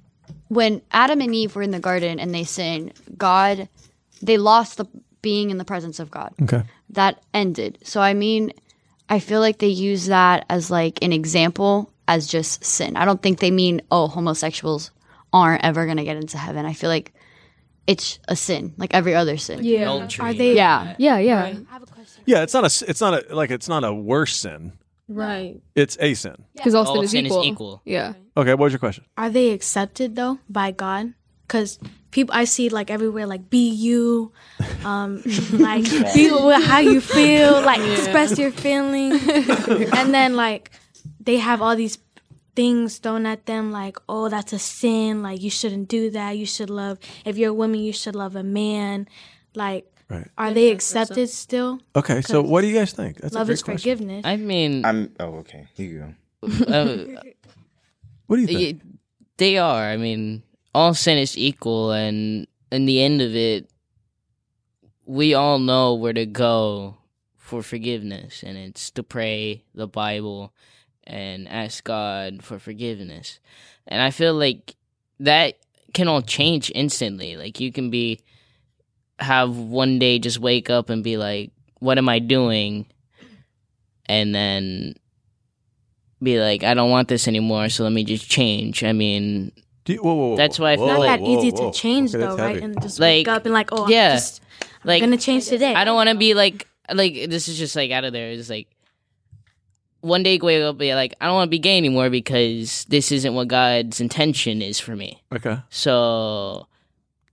when 0.49 0.83
Adam 0.93 1.21
and 1.21 1.35
Eve 1.35 1.55
were 1.57 1.63
in 1.63 1.71
the 1.73 1.81
garden 1.81 2.21
and 2.21 2.35
they 2.35 2.45
sinned, 2.45 2.93
God 3.17 3.69
they 4.23 4.39
lost 4.39 4.77
the 4.77 4.87
being 5.23 5.51
in 5.51 5.59
the 5.59 5.65
presence 5.65 5.99
of 5.99 6.11
God. 6.11 6.33
Okay. 6.43 6.63
That 6.91 7.23
ended. 7.33 7.79
So 7.83 8.01
I 8.01 8.15
mean 8.15 8.53
I 9.09 9.19
feel 9.19 9.41
like 9.41 9.59
they 9.59 9.69
use 9.69 10.07
that 10.07 10.47
as 10.49 10.71
like 10.71 11.03
an 11.03 11.13
example 11.13 11.91
as 12.09 12.27
just 12.27 12.65
sin. 12.65 12.97
I 12.97 13.05
don't 13.05 13.23
think 13.23 13.41
they 13.41 13.51
mean, 13.51 13.83
oh, 13.91 14.09
homosexuals 14.09 14.91
aren't 15.33 15.65
ever 15.65 15.85
going 15.85 15.97
to 15.97 16.05
get 16.05 16.17
into 16.17 16.39
heaven. 16.39 16.65
I 16.65 16.73
feel 16.73 16.91
like 16.91 17.13
it's 17.87 18.19
a 18.29 18.37
sin, 18.37 18.75
like 18.77 18.95
every 18.95 19.15
other 19.15 19.37
sin. 19.37 19.61
Yeah. 19.63 19.83
Adultery. 19.83 20.25
Are 20.25 20.35
they? 20.35 20.55
Yeah. 20.55 20.95
Yeah, 20.99 21.19
yeah. 21.19 21.55
Yeah, 22.27 22.43
it's 22.43 22.55
not 22.55 22.65
a. 22.65 22.67
s- 22.73 22.83
It's 22.83 23.01
not 23.01 23.13
a 23.31 23.35
like. 23.35 23.51
It's 23.51 23.69
not 23.69 23.85
a 23.85 23.93
worse 23.93 24.35
sin. 24.37 24.73
Right. 25.09 25.61
It's 25.75 25.99
a 26.01 26.15
sin. 26.15 26.37
Because 26.57 26.75
all, 26.75 26.87
All 26.87 26.95
sin, 26.97 27.05
is, 27.05 27.11
sin 27.11 27.27
is 27.27 27.33
equal. 27.33 27.45
equal. 27.45 27.83
Yeah. 27.85 28.15
Okay, 28.37 28.51
what 28.53 28.61
was 28.61 28.73
your 28.73 28.79
question? 28.81 29.05
Are 29.19 29.29
they 29.29 29.51
accepted 29.51 30.17
though 30.17 30.39
by 30.49 30.71
God? 30.71 31.13
Because 31.47 31.79
people 32.11 32.35
I 32.35 32.45
see 32.45 32.71
like 32.71 32.91
everywhere, 32.91 33.27
like 33.27 33.51
be 33.51 33.69
you, 33.69 34.33
um, 34.85 35.23
like 35.53 35.85
be 36.15 36.31
wh- 36.31 36.63
how 36.65 36.79
you 36.79 37.01
feel, 37.03 37.61
like 37.61 37.81
express 37.81 38.39
your 38.39 38.51
feelings, 38.51 39.21
and 39.29 40.15
then 40.15 40.37
like 40.37 40.71
they 41.21 41.37
have 41.37 41.61
all 41.61 41.77
these 41.77 41.99
things 42.55 42.99
thrown 42.99 43.27
at 43.27 43.47
them, 43.47 43.73
like 43.73 43.97
oh 44.09 44.29
that's 44.29 44.53
a 44.53 44.59
sin, 44.59 45.23
like 45.23 45.43
you 45.43 45.51
shouldn't 45.51 45.89
do 45.89 46.11
that. 46.11 46.37
You 46.39 46.47
should 46.47 46.71
love 46.71 46.99
if 47.25 47.37
you're 47.39 47.51
a 47.51 47.55
woman, 47.55 47.81
you 47.81 47.93
should 47.93 48.15
love 48.15 48.37
a 48.37 48.43
man. 48.43 49.09
Like, 49.55 49.91
Right. 50.09 50.29
are 50.37 50.53
they 50.53 50.71
accepted 50.71 51.31
still? 51.31 51.81
Okay, 51.97 52.21
So, 52.21 52.43
what 52.43 52.61
do 52.61 52.67
you 52.67 52.75
guys 52.75 52.93
think? 52.93 53.17
That's 53.19 53.35
a 53.35 53.39
love 53.39 53.47
great 53.47 53.55
is 53.55 53.63
question. 53.63 53.79
forgiveness. 53.79 54.23
I 54.27 54.37
mean, 54.37 54.85
I'm. 54.85 55.13
Oh, 55.19 55.37
okay. 55.47 55.67
Here 55.75 55.87
you 55.87 55.99
go. 56.01 56.65
uh, 56.73 57.21
What 58.27 58.37
do 58.37 58.43
you 58.43 58.49
think? 58.49 58.83
they 59.39 59.59
are. 59.59 59.83
I 59.85 59.97
mean, 59.97 60.43
all 60.75 60.93
sin 60.95 61.19
is 61.19 61.37
equal, 61.39 61.93
and 61.93 62.47
in 62.71 62.85
the 62.87 63.01
end 63.03 63.21
of 63.23 63.35
it, 63.35 63.69
we 65.07 65.35
all 65.35 65.59
know 65.59 65.95
where 65.95 66.13
to 66.13 66.27
go 66.27 66.97
for 67.37 67.63
forgiveness, 67.63 68.43
and 68.43 68.57
it's 68.57 68.91
to 68.93 69.03
pray 69.03 69.65
the 69.75 69.87
Bible 69.87 70.53
and 71.07 71.49
ask 71.49 71.85
God 71.85 72.43
for 72.43 72.59
forgiveness. 72.59 73.39
And 73.87 74.01
I 74.01 74.11
feel 74.11 74.35
like 74.35 74.75
that 75.21 75.59
can 75.93 76.09
all 76.09 76.23
change 76.23 76.73
instantly. 76.75 77.37
Like 77.37 77.61
you 77.61 77.73
can 77.73 77.91
be 77.91 78.21
have 79.21 79.57
one 79.57 79.99
day 79.99 80.19
just 80.19 80.39
wake 80.41 80.71
up 80.71 80.91
and 80.91 81.05
be 81.05 81.17
like, 81.17 81.53
"What 81.79 81.99
am 81.99 82.09
I 82.09 82.19
doing?" 82.19 82.87
and 84.07 84.35
then 84.35 84.95
be 86.23 86.41
like, 86.41 86.63
I 86.63 86.75
don't 86.75 86.91
want 86.91 87.09
this 87.09 87.29
anymore, 87.29 87.69
so 87.69 87.85
let 87.85 87.93
me 87.93 88.05
just 88.05 88.29
change. 88.29 88.85
I 88.85 88.93
mean, 88.93 89.53
you, 89.87 89.97
whoa, 89.99 90.15
whoa, 90.15 90.29
whoa, 90.31 90.37
That's 90.37 90.59
why 90.59 90.73
I 90.73 90.77
feel 90.77 90.87
Not 90.87 90.99
like 91.01 91.21
that 91.21 91.27
easy 91.27 91.51
whoa. 91.51 91.71
to 91.71 91.79
change 91.79 92.15
Okay, 92.15 92.25
though, 92.25 92.37
right? 92.37 92.63
And 92.63 92.81
just 92.81 92.99
Like, 93.01 93.27
wake 93.27 93.29
up 93.29 93.45
and 93.45 93.55
like, 93.55 93.71
oh, 93.73 93.89
yeah, 93.89 94.11
I'm 94.11 94.17
just 94.17 94.43
like 94.85 95.01
gonna 95.03 95.17
change 95.17 95.47
today. 95.47 95.75
I 95.75 95.85
don't 95.85 95.95
want 95.95 96.11
to 96.11 96.17
be 96.17 96.35
like 96.35 96.69
like 96.93 97.15
this 97.31 97.49
is 97.49 97.59
just 97.59 97.77
like 97.77 97.91
out 97.91 98.05
of 98.05 98.13
there. 98.13 98.31
It's 98.31 98.51
like 98.51 98.69
one 100.05 100.23
day 100.23 100.39
wake 100.39 100.61
will 100.61 100.73
be 100.75 100.95
like, 100.95 101.15
I 101.21 101.27
don't 101.27 101.35
want 101.35 101.49
to 101.49 101.51
be 101.51 101.59
gay 101.59 101.77
anymore 101.77 102.11
because 102.11 102.85
this 102.89 103.11
isn't 103.11 103.35
what 103.35 103.49
God's 103.49 104.01
intention 104.01 104.61
is 104.63 104.79
for 104.79 104.95
me. 104.95 105.23
Okay. 105.35 105.59
So 105.71 106.67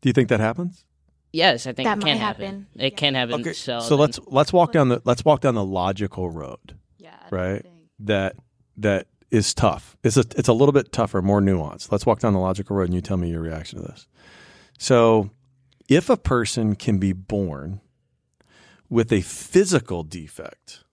Do 0.01 0.09
you 0.09 0.13
think 0.13 0.30
that 0.30 0.39
happens? 0.39 0.86
yes, 1.34 1.67
I 1.67 1.74
think 1.74 1.86
That 1.88 1.97
it 1.97 2.03
might 2.03 2.11
can 2.11 2.17
happen. 2.17 2.67
It 2.76 2.97
can 2.97 3.13
happen. 3.15 3.41
Okay. 3.41 3.53
So, 3.53 3.80
So, 3.80 3.95
let's 3.95 4.19
let's 4.28 4.51
walk 4.53 4.72
down 4.72 4.89
the 4.89 5.01
let's 5.05 5.24
walk 5.26 5.41
down 5.41 5.55
the 5.55 5.63
logical 5.65 6.30
road. 6.30 6.78
Yeah. 6.97 7.09
Right. 7.30 7.65
That 7.99 8.36
that 8.78 9.07
is 9.30 9.53
tough. 9.53 9.97
It's 10.03 10.17
a 10.17 10.24
it's 10.38 10.47
a 10.49 10.53
little 10.53 10.74
bit 10.74 10.91
tougher, 10.91 11.22
more 11.22 11.41
nuanced. 11.41 11.91
Let's 11.91 12.05
walk 12.05 12.19
down 12.19 12.34
the 12.34 12.39
logical 12.39 12.76
road 12.76 12.86
and 12.86 12.93
you 12.93 13.01
tell 13.01 13.17
me 13.17 13.30
your 13.30 13.41
reaction 13.41 13.82
to 13.82 13.88
this. 13.88 14.07
So, 14.78 15.30
if 15.88 16.09
a 16.09 16.17
person 16.17 16.76
can 16.76 16.97
be 16.97 17.13
born 17.13 17.82
with 18.89 19.11
a 19.13 19.22
physical 19.22 20.03
defect, 20.03 20.84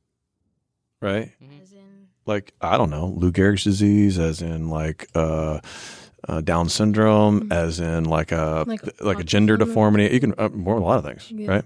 right? 1.01 1.31
Like 2.27 2.53
I 2.61 2.77
don't 2.77 2.91
know, 2.91 3.15
Lou 3.17 3.33
Gehrig's 3.33 3.65
disease, 3.65 4.19
as 4.19 4.43
in 4.43 4.69
like 4.69 5.09
uh, 5.15 5.61
uh, 6.29 6.41
Down 6.43 6.69
syndrome, 6.69 7.51
as 7.51 7.81
in 7.81 8.05
like 8.05 8.33
a 8.33 8.65
like, 8.67 8.81
Like 9.01 9.21
a 9.21 9.25
gender 9.25 9.57
deformity. 9.57 10.13
You 10.13 10.21
can 10.21 10.35
uh, 10.37 10.49
more 10.51 10.77
a 10.77 10.81
lot 10.81 10.99
of 10.99 11.05
things, 11.05 11.31
Yeah. 11.35 11.51
right? 11.51 11.65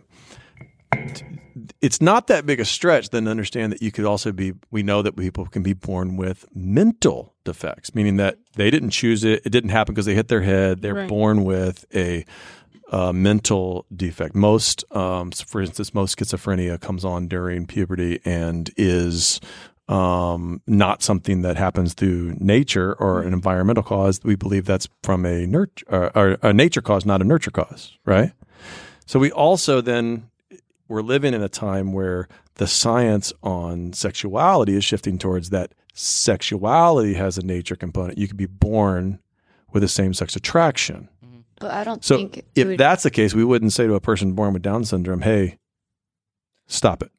It's 1.81 2.01
not 2.01 2.29
that 2.29 2.47
big 2.47 2.61
a 2.61 2.65
stretch 2.65 3.11
then 3.11 3.25
to 3.25 3.31
understand 3.31 3.73
that 3.73 3.83
you 3.83 3.91
could 3.91 4.05
also 4.05 4.31
be. 4.33 4.53
We 4.71 4.83
know 4.83 5.03
that 5.03 5.17
people 5.17 5.47
can 5.47 5.63
be 5.63 5.73
born 5.75 6.17
with 6.17 6.45
mental 6.55 7.35
defects, 7.45 7.95
meaning 7.95 8.17
that 8.19 8.39
they 8.55 8.71
didn't 8.71 8.91
choose 8.91 9.25
it. 9.25 9.43
It 9.45 9.51
didn't 9.51 9.71
happen 9.71 9.95
because 9.95 10.07
they 10.07 10.15
hit 10.15 10.29
their 10.29 10.43
head. 10.43 10.81
They're 10.83 10.95
Right. 10.95 11.09
born 11.09 11.45
with 11.45 11.85
a 11.95 12.25
uh, 12.93 13.13
mental 13.13 13.87
defect. 13.95 14.35
Most, 14.35 14.85
um, 14.95 15.33
for 15.33 15.63
instance, 15.63 15.95
most 15.95 16.17
schizophrenia 16.17 16.79
comes 16.79 17.05
on 17.05 17.27
during 17.27 17.67
puberty 17.67 18.21
and 18.25 18.71
is 18.77 19.41
um, 19.89 20.61
not 20.67 21.03
something 21.03 21.43
that 21.43 21.57
happens 21.57 21.95
through 21.95 22.37
nature 22.39 22.95
or 22.95 23.23
an 23.23 23.33
environmental 23.33 23.83
cause. 23.83 24.21
We 24.23 24.37
believe 24.37 24.67
that's 24.67 24.89
from 25.03 25.25
a 25.25 25.47
nurture 25.47 25.87
or, 25.89 26.17
or 26.17 26.39
a 26.43 26.53
nature 26.53 26.83
cause, 26.83 27.07
not 27.07 27.23
a 27.23 27.25
nurture 27.25 27.51
cause, 27.51 27.97
right? 28.05 28.33
So 29.07 29.19
we 29.19 29.33
also 29.33 29.81
then 29.81 30.31
we're 30.87 31.03
living 31.03 31.33
in 31.33 31.43
a 31.43 31.49
time 31.49 31.95
where 31.95 32.29
the 32.57 32.67
science 32.67 33.33
on 33.43 33.95
sexuality 33.95 34.77
is 34.77 34.85
shifting 34.85 35.17
towards 35.17 35.49
that 35.51 35.73
sexuality 35.95 37.15
has 37.15 37.39
a 37.39 37.43
nature 37.43 37.77
component. 37.77 38.19
You 38.19 38.29
could 38.29 38.37
be 38.37 38.47
born 38.47 39.19
with 39.73 39.83
a 39.83 39.89
same 39.89 40.13
sex 40.13 40.37
attraction. 40.37 41.09
But 41.63 41.71
I 41.71 41.85
don't 41.85 42.05
So 42.05 42.17
think 42.17 42.45
if 42.57 42.67
would- 42.67 42.79
that's 42.79 43.05
the 43.05 43.11
case, 43.11 43.35
we 43.35 43.45
wouldn't 43.45 43.73
say 43.73 43.87
to 43.87 43.95
a 43.95 44.01
person 44.01 44.33
born 44.33 44.53
with 44.53 44.63
Down 44.63 44.85
syndrome, 44.85 45.23
"Hey, 45.23 45.59
stop 46.67 47.03
it." 47.03 47.11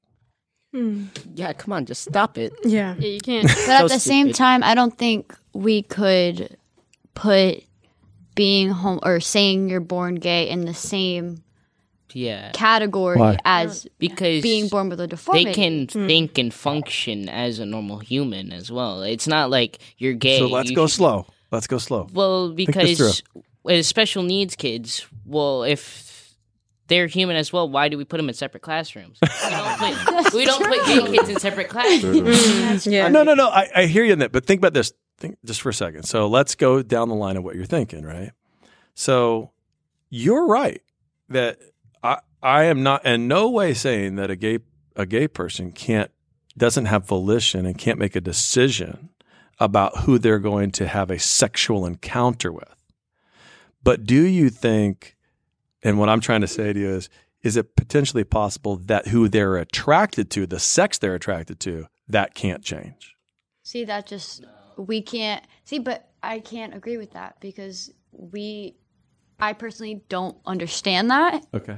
Hmm. 0.74 1.06
Yeah, 1.34 1.54
come 1.54 1.72
on, 1.72 1.86
just 1.86 2.02
stop 2.02 2.38
it. 2.38 2.54
Yeah. 2.66 2.96
Yeah, 3.00 3.08
you 3.08 3.20
can't. 3.20 3.48
But 3.48 3.70
at 3.70 3.82
So 3.82 3.88
the 3.88 4.00
same 4.00 4.34
time, 4.34 4.64
I 4.64 4.76
don't 4.76 4.98
think 4.98 5.34
we 5.54 5.84
could 5.84 6.58
put 7.14 7.64
being 8.36 8.70
home 8.70 9.00
or 9.04 9.20
saying 9.20 9.70
you're 9.70 9.80
born 9.80 10.16
gay 10.16 10.50
in 10.50 10.66
the 10.66 10.74
same 10.74 11.44
yeah, 12.12 12.52
category 12.52 13.18
Why? 13.18 13.38
as 13.46 13.88
because 13.98 14.42
being 14.44 14.68
born 14.68 14.90
with 14.90 15.00
a 15.00 15.08
deformity. 15.08 15.46
they 15.46 15.54
can 15.54 15.88
hmm. 15.88 16.08
think 16.08 16.38
and 16.38 16.54
function 16.54 17.30
as 17.30 17.60
a 17.60 17.66
normal 17.66 18.00
human 18.00 18.52
as 18.52 18.72
well. 18.72 19.04
It's 19.04 19.28
not 19.28 19.50
like 19.50 19.80
you're 19.98 20.14
gay. 20.14 20.40
So 20.40 20.48
let's 20.48 20.70
you 20.70 20.76
go 20.76 20.88
should- 20.88 20.96
slow. 20.96 21.28
Let's 21.52 21.68
go 21.68 21.78
slow. 21.78 22.08
Well, 22.12 22.52
because 22.52 23.22
with 23.64 23.86
special 23.86 24.24
needs 24.24 24.56
kids, 24.56 25.06
well, 25.26 25.64
if 25.64 26.36
they're 26.88 27.08
human 27.08 27.36
as 27.36 27.52
well, 27.52 27.70
why 27.70 27.90
do 27.90 27.98
we 27.98 28.06
put 28.06 28.18
them 28.18 28.28
in 28.28 28.36
separate 28.36 28.62
classrooms? 28.62 29.18
We 29.22 29.28
don't 29.50 29.78
put, 30.24 30.34
we 30.34 30.46
don't 30.46 30.66
put 30.66 30.86
gay 30.86 31.18
kids 31.18 31.30
in 31.30 31.40
separate 31.40 31.70
classrooms. 31.70 32.20
Mm-hmm. 32.20 32.92
Yeah. 32.92 33.08
No, 33.08 33.24
no, 33.24 33.34
no. 33.34 33.48
I, 33.48 33.70
I 33.76 33.86
hear 33.86 34.04
you 34.04 34.14
in 34.14 34.20
that, 34.20 34.32
but 34.32 34.46
think 34.46 34.60
about 34.60 34.74
this. 34.74 34.94
Think 35.18 35.38
just 35.46 35.62
for 35.62 35.70
a 35.70 35.74
second. 35.74 36.04
So 36.04 36.28
let's 36.28 36.56
go 36.56 36.82
down 36.82 37.08
the 37.08 37.16
line 37.16 37.38
of 37.38 37.44
what 37.44 37.56
you're 37.56 37.66
thinking, 37.66 38.04
right? 38.04 38.32
So 38.96 39.52
you're 40.10 40.46
right 40.48 40.82
that 41.30 41.60
I 42.04 42.20
I 42.42 42.64
am 42.66 42.84
not 42.84 43.06
in 43.06 43.28
no 43.28 43.50
way 43.50 43.74
saying 43.74 44.16
that 44.16 44.30
a 44.30 44.36
gay 44.36 44.60
a 44.96 45.06
gay 45.06 45.28
person 45.28 45.72
can't 45.72 46.12
doesn't 46.58 46.86
have 46.86 47.08
volition 47.08 47.66
and 47.66 47.78
can't 47.78 47.98
make 47.98 48.16
a 48.16 48.22
decision 48.22 49.10
about 49.60 50.00
who 50.00 50.20
they're 50.20 50.40
going 50.40 50.72
to 50.72 50.88
have 50.88 51.10
a 51.10 51.20
sexual 51.20 51.86
encounter 51.86 52.52
with. 52.52 52.83
But 53.84 54.06
do 54.06 54.22
you 54.22 54.50
think 54.50 55.16
and 55.84 56.00
what 56.00 56.10
I'm 56.10 56.22
trying 56.22 56.42
to 56.42 56.48
say 56.48 56.74
to 56.74 56.80
you 56.80 56.90
is 56.90 57.10
is 57.42 57.58
it 57.58 57.76
potentially 57.76 58.24
possible 58.24 58.78
that 58.78 59.08
who 59.08 59.28
they're 59.28 59.58
attracted 59.58 60.30
to, 60.32 60.48
the 60.48 60.60
sex 60.60 60.98
they're 60.98 61.16
attracted 61.16 61.60
to, 61.60 61.88
that 62.08 62.34
can't 62.34 62.64
change? 62.64 63.16
See, 63.64 63.84
that 63.84 64.08
just 64.08 64.46
we 64.78 65.02
can't 65.02 65.44
see, 65.66 65.80
but 65.80 66.10
I 66.24 66.40
can't 66.40 66.74
agree 66.74 66.98
with 66.98 67.12
that 67.12 67.36
because 67.42 67.92
we, 68.14 68.78
I 69.40 69.54
personally 69.54 70.04
don't 70.08 70.38
understand 70.46 71.12
that. 71.12 71.46
Okay. 71.54 71.78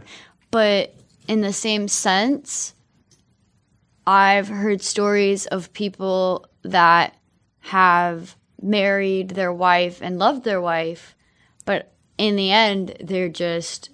But 0.51 0.93
in 1.28 1.41
the 1.41 1.53
same 1.53 1.88
sense, 1.88 2.76
I've 4.06 4.47
heard 4.47 4.84
stories 4.84 5.47
of 5.47 5.74
people 5.74 6.47
that 6.62 7.18
have 7.62 8.36
married 8.62 9.30
their 9.30 9.51
wife 9.51 9.99
and 10.03 10.20
loved 10.20 10.43
their 10.43 10.62
wife, 10.62 11.16
but 11.66 11.94
in 12.18 12.36
the 12.36 12.51
end, 12.51 12.95
they're 13.01 13.30
just, 13.30 13.89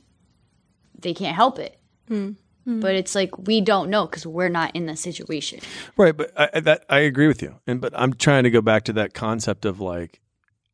they 0.98 1.14
can't 1.14 1.36
help 1.36 1.60
it. 1.60 1.80
Hmm. 2.08 2.32
Hmm. 2.66 2.80
But 2.80 2.94
it's 2.96 3.16
like 3.16 3.38
we 3.48 3.60
don't 3.62 3.90
know 3.90 4.06
because 4.06 4.26
we're 4.28 4.50
not 4.50 4.76
in 4.76 4.86
the 4.86 4.96
situation. 4.96 5.60
Right, 5.98 6.16
but 6.16 6.32
I, 6.40 6.50
I- 6.54 6.60
that 6.60 6.86
I 6.90 7.00
agree 7.00 7.28
with 7.28 7.42
you, 7.42 7.60
and 7.66 7.82
but 7.82 7.92
I'm 7.96 8.14
trying 8.14 8.44
to 8.44 8.52
go 8.52 8.62
back 8.62 8.84
to 8.84 8.94
that 8.94 9.14
concept 9.16 9.66
of 9.66 9.80
like, 9.80 10.22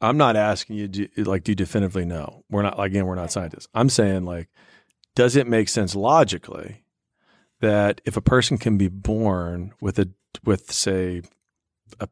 I'm 0.02 0.18
not 0.18 0.36
asking 0.36 0.76
you 0.76 0.88
do, 0.90 1.08
like, 1.18 1.44
do 1.46 1.52
you 1.52 1.56
definitively 1.56 2.04
know? 2.06 2.44
We're 2.50 2.64
not 2.64 2.78
again, 2.84 3.06
we're 3.06 3.16
not 3.16 3.32
scientists. 3.32 3.68
I'm 3.74 3.88
saying 3.90 4.26
like, 4.26 4.50
does 5.16 5.38
it 5.38 5.48
make 5.48 5.70
sense 5.70 5.96
logically 5.96 6.84
that 7.62 8.02
if 8.04 8.18
a 8.18 8.22
person 8.22 8.58
can 8.58 8.78
be 8.78 8.90
born 8.90 9.74
with 9.80 9.98
a 9.98 10.10
with 10.44 10.72
say 10.74 11.22
a 12.02 12.10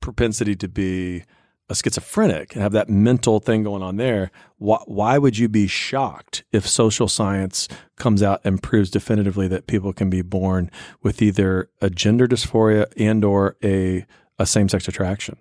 propensity 0.00 0.54
to 0.54 0.68
be 0.68 1.24
a 1.68 1.74
schizophrenic 1.74 2.52
and 2.54 2.62
have 2.62 2.72
that 2.72 2.88
mental 2.88 3.40
thing 3.40 3.62
going 3.64 3.82
on 3.82 3.96
there, 3.96 4.30
why, 4.58 4.78
why 4.86 5.18
would 5.18 5.36
you 5.36 5.48
be 5.48 5.66
shocked 5.66 6.44
if 6.52 6.66
social 6.66 7.08
science 7.08 7.66
comes 7.96 8.22
out 8.22 8.40
and 8.44 8.62
proves 8.62 8.90
definitively 8.90 9.48
that 9.48 9.66
people 9.66 9.92
can 9.92 10.08
be 10.08 10.22
born 10.22 10.70
with 11.02 11.20
either 11.20 11.68
a 11.80 11.90
gender 11.90 12.28
dysphoria 12.28 12.86
and 12.96 13.24
or 13.24 13.56
a 13.64 14.06
a 14.38 14.46
same 14.46 14.68
sex 14.68 14.86
attraction? 14.86 15.36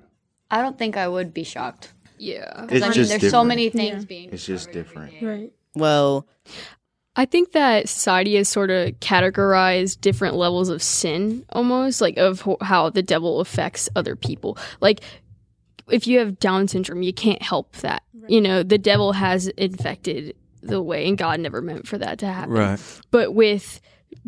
I 0.49 0.61
don't 0.61 0.77
think 0.77 0.95
I 0.97 1.07
would 1.07 1.33
be 1.33 1.43
shocked. 1.43 1.93
Yeah. 2.17 2.61
Because 2.61 2.81
I 2.81 2.89
mean, 2.89 3.07
there's 3.07 3.29
so 3.29 3.43
many 3.43 3.69
things 3.69 4.03
Yeah. 4.03 4.07
being. 4.07 4.29
It's 4.31 4.45
just 4.45 4.71
different. 4.71 5.13
Right. 5.21 5.51
Well, 5.75 6.27
I 7.17 7.25
think 7.25 7.51
that 7.53 7.87
society 7.89 8.35
has 8.35 8.49
sort 8.49 8.69
of 8.71 8.91
categorized 8.99 10.01
different 10.01 10.35
levels 10.35 10.69
of 10.69 10.81
sin 10.81 11.45
almost, 11.49 12.01
like 12.01 12.17
of 12.17 12.41
ho- 12.41 12.57
how 12.61 12.89
the 12.89 13.01
devil 13.03 13.39
affects 13.39 13.89
other 13.95 14.15
people. 14.15 14.57
Like, 14.81 15.01
if 15.89 16.07
you 16.07 16.19
have 16.19 16.39
Down 16.39 16.67
syndrome, 16.67 17.01
you 17.01 17.13
can't 17.13 17.41
help 17.41 17.75
that. 17.77 18.03
You 18.27 18.41
know, 18.41 18.63
the 18.63 18.77
devil 18.77 19.13
has 19.13 19.47
infected 19.49 20.35
the 20.63 20.81
way, 20.81 21.07
and 21.07 21.17
God 21.17 21.39
never 21.39 21.61
meant 21.61 21.87
for 21.87 21.97
that 21.99 22.17
to 22.19 22.27
happen. 22.27 22.53
Right. 22.53 22.79
But 23.11 23.35
with 23.35 23.79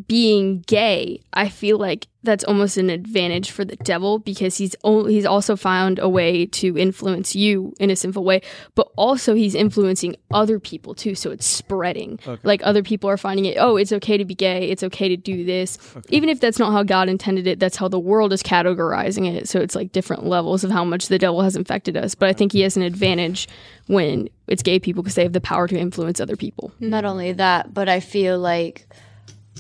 being 0.07 0.61
gay, 0.67 1.21
I 1.33 1.49
feel 1.49 1.77
like 1.77 2.07
that's 2.23 2.43
almost 2.43 2.77
an 2.77 2.89
advantage 2.89 3.51
for 3.51 3.63
the 3.63 3.77
devil 3.77 4.19
because 4.19 4.57
he's 4.57 4.75
only, 4.83 5.13
he's 5.13 5.25
also 5.25 5.55
found 5.55 5.97
a 5.97 6.09
way 6.09 6.45
to 6.45 6.77
influence 6.77 7.35
you 7.35 7.73
in 7.79 7.89
a 7.89 7.95
sinful 7.95 8.23
way, 8.23 8.41
but 8.75 8.91
also 8.97 9.33
he's 9.33 9.55
influencing 9.55 10.15
other 10.31 10.59
people 10.59 10.93
too. 10.93 11.15
So 11.15 11.31
it's 11.31 11.45
spreading. 11.45 12.19
Okay. 12.27 12.41
Like 12.43 12.61
other 12.63 12.83
people 12.83 13.09
are 13.09 13.17
finding 13.17 13.45
it. 13.45 13.57
Oh, 13.57 13.77
it's 13.77 13.93
okay 13.93 14.17
to 14.17 14.25
be 14.25 14.35
gay. 14.35 14.69
It's 14.69 14.83
okay 14.83 15.07
to 15.07 15.15
do 15.15 15.45
this, 15.45 15.77
even 16.09 16.27
if 16.27 16.39
that's 16.39 16.59
not 16.59 16.73
how 16.73 16.83
God 16.83 17.07
intended 17.07 17.47
it. 17.47 17.59
That's 17.59 17.77
how 17.77 17.88
the 17.88 17.99
world 17.99 18.33
is 18.33 18.43
categorizing 18.43 19.33
it. 19.33 19.47
So 19.47 19.61
it's 19.61 19.75
like 19.75 19.93
different 19.93 20.25
levels 20.25 20.63
of 20.63 20.71
how 20.71 20.83
much 20.83 21.07
the 21.07 21.19
devil 21.19 21.41
has 21.41 21.55
infected 21.55 21.95
us. 21.95 22.13
But 22.13 22.29
I 22.29 22.33
think 22.33 22.51
he 22.51 22.61
has 22.61 22.75
an 22.75 22.83
advantage 22.83 23.47
when 23.88 24.27
it's 24.47 24.63
gay 24.63 24.79
people 24.79 25.01
because 25.01 25.15
they 25.15 25.23
have 25.23 25.33
the 25.33 25.41
power 25.41 25.67
to 25.67 25.77
influence 25.77 26.19
other 26.19 26.35
people. 26.35 26.73
Not 26.79 27.05
only 27.05 27.31
that, 27.33 27.73
but 27.73 27.88
I 27.88 28.01
feel 28.01 28.38
like 28.38 28.88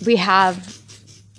we 0.05 0.15
have 0.17 0.81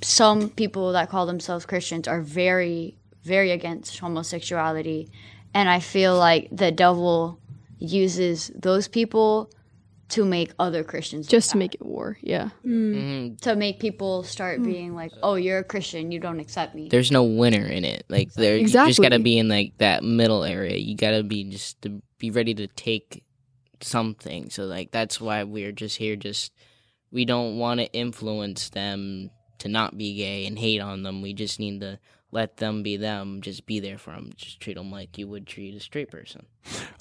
some 0.03 0.51
people 0.51 0.93
that 0.93 1.09
call 1.09 1.27
themselves 1.27 1.67
Christians 1.67 2.09
are 2.09 2.21
very, 2.21 2.97
very 3.23 3.51
against 3.51 3.99
homosexuality. 3.99 5.11
And 5.55 5.69
I 5.69 5.81
feel 5.81 6.17
like 6.17 6.49
the 6.53 6.71
devil 6.71 7.41
uses 7.79 8.51
those 8.55 8.89
people 8.89 9.51
to 10.11 10.25
make 10.25 10.53
other 10.59 10.83
Christians 10.85 11.27
just 11.27 11.51
to 11.51 11.59
make 11.59 11.75
it 11.75 11.85
war. 11.85 12.17
Yeah. 12.23 12.51
Mm-hmm. 12.65 13.37
To 13.37 13.57
make 13.57 13.79
people 13.79 14.23
start 14.23 14.59
hmm. 14.59 14.65
being 14.65 14.95
like, 14.95 15.13
oh, 15.23 15.35
you're 15.35 15.59
a 15.59 15.65
Christian, 15.65 16.11
you 16.11 16.19
don't 16.19 16.41
accept 16.41 16.75
me. 16.75 16.89
There's 16.89 17.13
no 17.13 17.25
winner 17.25 17.67
in 17.67 17.85
it. 17.85 18.05
Like 18.09 18.33
there, 18.33 18.57
you 18.57 18.69
just 18.69 19.01
gotta 19.01 19.19
be 19.19 19.39
in 19.39 19.49
like 19.49 19.77
that 19.79 20.03
middle 20.03 20.45
area. 20.45 20.77
You 20.77 20.97
gotta 20.97 21.23
be 21.23 21.45
just 21.45 21.83
to 21.83 22.01
be 22.19 22.31
ready 22.31 22.55
to 22.55 22.67
take 22.69 23.23
something. 23.83 24.49
So 24.51 24.65
like 24.65 24.91
that's 24.93 25.21
why 25.21 25.45
we're 25.45 25.73
just 25.73 25.99
here. 25.99 26.17
Just 26.17 26.53
we 27.11 27.25
don't 27.25 27.59
want 27.59 27.81
to 27.81 27.93
influence 27.93 28.69
them 28.71 29.31
to 29.59 29.69
not 29.69 29.97
be 29.97 30.15
gay 30.17 30.47
and 30.47 30.59
hate 30.59 30.81
on 30.81 31.03
them. 31.03 31.23
We 31.23 31.33
just 31.35 31.59
need 31.59 31.81
to 31.81 31.99
let 32.31 32.59
them 32.59 32.83
be 32.83 32.97
them. 32.97 33.41
Just 33.41 33.67
be 33.67 33.81
there 33.81 33.99
for 33.99 34.13
them. 34.13 34.33
Just 34.37 34.61
treat 34.61 34.77
them 34.77 34.91
like 34.91 35.17
you 35.19 35.27
would 35.29 35.47
treat 35.47 35.75
a 35.75 35.81
straight 35.81 36.11
person. 36.11 36.47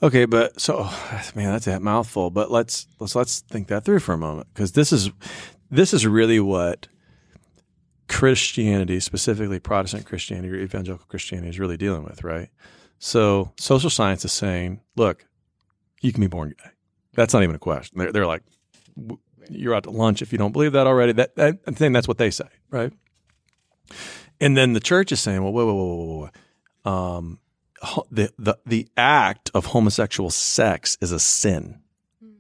Okay, 0.02 0.26
but 0.26 0.60
so 0.60 0.84
man, 1.36 1.52
that's 1.52 1.68
a 1.68 1.80
mouthful. 1.80 2.30
But 2.30 2.52
let's 2.52 2.88
let's 3.00 3.16
let's 3.16 3.42
think 3.42 3.68
that 3.68 3.84
through 3.84 4.00
for 4.00 4.14
a 4.14 4.18
moment 4.18 4.48
because 4.54 4.72
this 4.72 4.92
is 4.92 5.12
this 5.70 5.94
is 5.94 6.08
really 6.08 6.40
what 6.40 6.88
Christianity, 8.08 9.00
specifically 9.00 9.60
Protestant 9.60 10.06
Christianity 10.06 10.50
or 10.50 10.58
evangelical 10.58 11.06
Christianity, 11.08 11.50
is 11.50 11.60
really 11.60 11.78
dealing 11.78 12.04
with, 12.04 12.24
right? 12.24 12.50
So 13.00 13.52
social 13.58 13.90
science 13.90 14.26
is 14.26 14.32
saying, 14.32 14.82
look, 14.96 15.26
you 16.02 16.12
can 16.12 16.22
be 16.22 16.28
born 16.28 16.56
gay. 16.58 16.72
That's 17.14 17.34
not 17.34 17.44
even 17.44 17.56
a 17.56 17.60
question. 17.60 18.00
They're, 18.00 18.12
they're 18.12 18.26
like, 18.26 18.44
you're 19.50 19.74
out 19.76 19.84
to 19.84 19.90
lunch 19.92 20.22
if 20.22 20.32
you 20.32 20.38
don't 20.38 20.52
believe 20.52 20.72
that 20.74 20.88
already. 20.88 21.14
That, 21.14 21.36
that 21.36 21.58
I 21.68 21.72
think 21.72 21.94
that's 21.94 22.08
what 22.08 22.18
they 22.18 22.32
say, 22.32 22.48
right? 22.72 22.92
And 24.40 24.56
then 24.56 24.74
the 24.74 24.80
church 24.80 25.12
is 25.12 25.20
saying, 25.20 25.44
well, 25.44 25.52
whoa, 25.54 25.66
whoa, 25.66 25.74
whoa, 25.74 25.86
whoa, 25.86 26.06
whoa, 26.06 26.30
whoa. 26.86 26.92
Um, 27.18 27.40
ho- 27.82 28.06
the, 28.12 28.32
the 28.38 28.56
the 28.66 28.88
act 28.96 29.50
of 29.54 29.68
homosexual 29.68 30.30
sex 30.30 30.98
is 31.02 31.12
a 31.12 31.20
sin. 31.20 31.80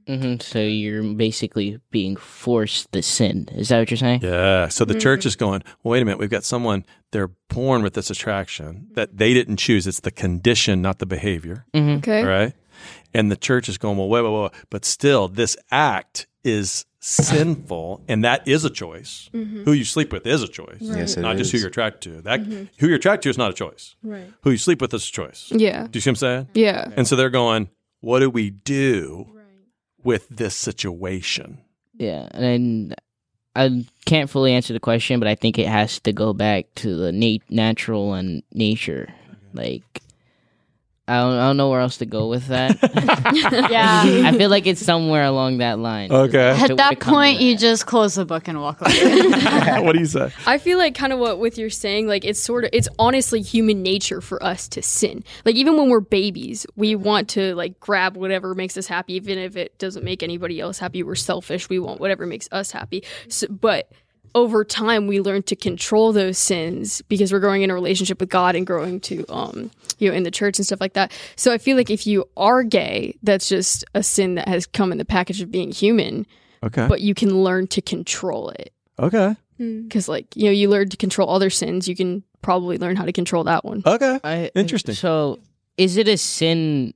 hmm 0.07 0.35
So 0.39 0.59
you're 0.59 1.03
basically 1.15 1.79
being 1.91 2.15
forced 2.15 2.91
the 2.91 3.01
sin. 3.01 3.49
Is 3.53 3.69
that 3.69 3.79
what 3.79 3.89
you're 3.91 3.97
saying? 3.97 4.21
Yeah. 4.21 4.67
So 4.69 4.85
the 4.85 4.95
church 4.99 5.21
Mhm. 5.21 5.25
is 5.27 5.35
going, 5.35 5.63
well, 5.83 5.91
wait 5.93 6.01
a 6.01 6.05
minute. 6.05 6.19
We've 6.19 6.29
got 6.29 6.43
someone, 6.45 6.85
they're 7.11 7.31
born 7.49 7.81
with 7.83 7.93
this 7.93 8.09
attraction 8.09 8.87
that 8.93 9.17
they 9.17 9.33
didn't 9.33 9.57
choose. 9.57 9.87
It's 9.87 9.99
the 10.01 10.11
condition, 10.11 10.81
not 10.81 10.99
the 10.99 11.05
behavior. 11.05 11.65
Mhm. 11.73 11.97
Okay. 11.97 12.23
Right. 12.23 12.53
And 13.13 13.31
the 13.31 13.35
church 13.37 13.67
is 13.67 13.77
going, 13.79 13.97
well, 13.97 14.07
wait, 14.09 14.21
wait, 14.21 14.31
wait. 14.43 14.51
But 14.69 14.85
still, 14.85 15.27
this 15.27 15.57
act 15.71 16.27
is 16.43 16.85
sinful, 17.07 18.03
and 18.07 18.23
that 18.23 18.47
is 18.47 18.65
a 18.65 18.69
choice. 18.69 19.29
Mhm. 19.33 19.63
Who 19.65 19.71
you 19.71 19.85
sleep 19.85 20.11
with 20.11 20.25
is 20.27 20.43
a 20.43 20.47
choice. 20.47 20.81
Right. 20.81 20.99
Yes, 20.99 21.15
it 21.17 21.21
not 21.21 21.37
just 21.37 21.51
who 21.51 21.57
you're 21.57 21.67
attracted 21.69 22.11
to. 22.15 22.21
That 22.21 22.41
Mhm. 22.41 22.67
who 22.79 22.87
you're 22.87 22.97
attracted 22.97 23.23
to 23.23 23.29
is 23.29 23.37
not 23.37 23.51
a 23.51 23.53
choice. 23.53 23.95
Right. 24.03 24.31
Who 24.41 24.51
you 24.51 24.57
sleep 24.57 24.81
with 24.81 24.93
is 24.93 25.07
a 25.07 25.11
choice. 25.11 25.47
Yeah. 25.51 25.83
Do 25.89 25.97
you 25.97 26.01
see 26.01 26.09
what 26.09 26.11
I'm 26.11 26.15
saying? 26.17 26.47
Yeah. 26.53 26.91
And 26.97 27.07
so 27.07 27.15
they're 27.15 27.29
going, 27.29 27.69
what 28.01 28.19
do 28.19 28.29
we 28.29 28.49
do 28.49 29.27
with 30.03 30.27
this 30.29 30.55
situation? 30.55 31.59
Yeah, 31.97 32.27
and 32.31 32.93
I 33.55 33.85
can't 34.05 34.29
fully 34.29 34.53
answer 34.53 34.73
the 34.73 34.79
question, 34.79 35.19
but 35.19 35.27
I 35.27 35.33
think 35.35 35.57
it 35.57 35.67
has 35.67 35.99
to 36.01 36.13
go 36.13 36.31
back 36.33 36.65
to 36.75 36.95
the 36.95 37.11
nat- 37.11 37.49
natural 37.49 38.13
and 38.13 38.43
nature. 38.53 39.09
Like, 39.53 40.01
I 41.09 41.19
don't, 41.21 41.33
I 41.33 41.47
don't 41.47 41.57
know 41.57 41.69
where 41.69 41.79
else 41.79 41.97
to 41.97 42.05
go 42.05 42.27
with 42.27 42.47
that. 42.47 42.77
Yeah. 43.69 44.03
I 44.25 44.37
feel 44.37 44.49
like 44.49 44.65
it's 44.67 44.81
somewhere 44.81 45.23
along 45.23 45.59
that 45.59 45.79
line. 45.79 46.11
Okay. 46.11 46.31
To- 46.31 46.71
At 46.71 46.77
that 46.77 46.89
to 46.91 46.95
come 46.97 47.13
point, 47.13 47.39
you 47.39 47.57
just 47.57 47.85
close 47.85 48.15
the 48.15 48.25
book 48.25 48.47
and 48.47 48.59
walk 48.59 48.81
away. 48.81 49.21
what 49.81 49.93
do 49.93 49.99
you 49.99 50.05
say? 50.05 50.31
I 50.45 50.57
feel 50.57 50.77
like 50.77 50.95
kind 50.95 51.13
of 51.13 51.19
what 51.19 51.39
with 51.39 51.57
you're 51.57 51.69
saying, 51.69 52.07
like 52.07 52.25
it's 52.25 52.39
sort 52.41 52.63
of 52.65 52.69
it's 52.73 52.87
honestly 52.99 53.41
human 53.41 53.81
nature 53.83 54.21
for 54.21 54.41
us 54.43 54.67
to 54.69 54.81
sin. 54.81 55.23
Like 55.45 55.55
even 55.55 55.77
when 55.77 55.89
we're 55.89 55.99
babies, 55.99 56.65
we 56.75 56.95
want 56.95 57.29
to 57.29 57.53
like 57.55 57.79
grab 57.79 58.17
whatever 58.17 58.53
makes 58.55 58.77
us 58.77 58.87
happy, 58.87 59.13
even 59.13 59.37
if 59.37 59.55
it 59.55 59.77
doesn't 59.77 60.03
make 60.03 60.23
anybody 60.23 60.59
else 60.59 60.79
happy. 60.79 61.03
We're 61.03 61.15
selfish. 61.15 61.69
We 61.69 61.79
want 61.79 61.99
whatever 61.99 62.25
makes 62.25 62.47
us 62.51 62.71
happy. 62.71 63.03
So, 63.29 63.47
but 63.47 63.91
over 64.36 64.63
time, 64.63 65.07
we 65.07 65.19
learn 65.21 65.43
to 65.43 65.55
control 65.55 66.11
those 66.13 66.38
sins 66.38 67.01
because 67.09 67.32
we're 67.32 67.39
growing 67.39 67.61
in 67.63 67.69
a 67.69 67.73
relationship 67.73 68.19
with 68.19 68.30
God 68.30 68.55
and 68.55 68.65
growing 68.67 68.99
to 69.01 69.25
um 69.30 69.71
you 69.99 70.09
know 70.09 70.15
in 70.15 70.23
the 70.23 70.32
church 70.32 70.59
and 70.59 70.65
stuff 70.65 70.82
like 70.82 70.93
that. 70.93 71.11
So 71.36 71.51
I 71.51 71.57
feel 71.57 71.75
like 71.78 71.89
if 71.89 72.05
you 72.05 72.25
are 72.38 72.63
gay, 72.63 73.17
that's 73.23 73.49
just 73.49 73.84
a 73.95 74.03
sin 74.03 74.36
that 74.36 74.47
has 74.47 74.65
come 74.65 74.91
in 74.91 74.97
the 74.97 75.05
package 75.05 75.41
of 75.41 75.49
being 75.51 75.71
human. 75.71 76.25
Okay. 76.63 76.88
But 76.88 77.01
you 77.01 77.13
can 77.13 77.43
learn 77.43 77.67
to 77.67 77.82
control 77.82 78.49
it 78.49 78.73
Okay. 78.99 79.36
because 79.57 80.07
like 80.09 80.36
you 80.36 80.45
know 80.45 80.51
you 80.51 80.69
learn 80.69 80.89
to 80.89 80.97
control 80.97 81.30
other 81.30 81.49
sins 81.51 81.88
you 81.88 81.95
can 81.95 82.23
probably 82.41 82.78
learn 82.78 82.95
how 82.95 83.05
to 83.05 83.11
control 83.13 83.43
that 83.43 83.63
one 83.65 83.84
Okay. 83.86 84.19
I, 84.23 84.51
Interesting. 84.55 84.95
So, 84.95 85.39
is 85.78 85.97
it 85.97 86.07
a 86.07 86.17
sin 86.17 86.93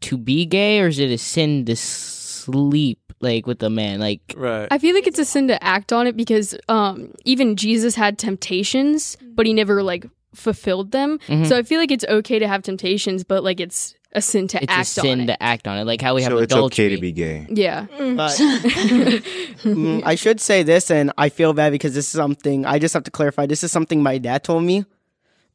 to 0.00 0.16
be 0.16 0.46
gay, 0.46 0.80
or 0.80 0.88
is 0.88 0.98
it 0.98 1.10
a 1.10 1.18
sin 1.18 1.64
to 1.66 1.76
sleep 1.76 2.98
like 3.22 3.46
with 3.46 3.62
a 3.62 3.70
man? 3.70 4.00
Like, 4.00 4.20
right? 4.36 4.68
i 4.70 4.78
feel 4.78 4.94
like 4.94 5.06
it's 5.06 5.18
a 5.18 5.24
sin 5.24 5.48
to 5.48 5.62
act 5.62 5.92
on 5.92 6.06
it 6.06 6.16
because 6.16 6.54
um 6.68 7.12
even 7.24 7.56
jesus 7.56 7.94
had 7.94 8.18
temptations 8.18 9.16
but 9.34 9.46
he 9.46 9.52
never 9.54 9.82
like 9.82 10.04
fulfilled 10.34 10.90
them 10.92 11.18
Mhm. 11.28 11.46
so 11.46 11.56
i 11.56 11.62
feel 11.62 11.78
like 11.78 11.90
it's 11.90 12.04
okay 12.08 12.38
to 12.38 12.48
have 12.48 12.62
temptations 12.62 13.22
but 13.24 13.44
like 13.44 13.60
it's 13.60 13.94
a 14.14 14.20
sin 14.20 14.46
to 14.48 14.62
it's 14.62 14.70
act 14.72 14.88
a 14.88 15.00
sin 15.00 15.10
on 15.12 15.20
it 15.20 15.26
to 15.28 15.42
act 15.42 15.66
on 15.66 15.78
it. 15.78 15.84
Like 15.86 16.02
how 16.02 16.14
we 16.14 16.22
have 16.22 16.32
so 16.32 16.38
it's 16.38 16.52
adultery. 16.52 16.84
okay 16.86 16.94
to 16.96 17.00
be 17.00 17.12
gay. 17.12 17.46
yeah 17.48 17.86
But 17.88 18.36
Mm, 19.64 20.02
I 20.04 20.16
should 20.16 20.40
say 20.40 20.62
this, 20.62 20.90
and 20.90 21.12
I 21.16 21.28
feel 21.28 21.52
bad 21.54 21.70
because 21.72 21.94
this 21.94 22.06
is 22.06 22.10
something 22.12 22.66
I 22.66 22.78
just 22.78 22.92
have 22.94 23.04
to 23.04 23.10
clarify. 23.10 23.46
This 23.46 23.62
is 23.64 23.70
something 23.72 24.02
my 24.02 24.18
dad 24.18 24.42
told 24.44 24.64
me, 24.64 24.84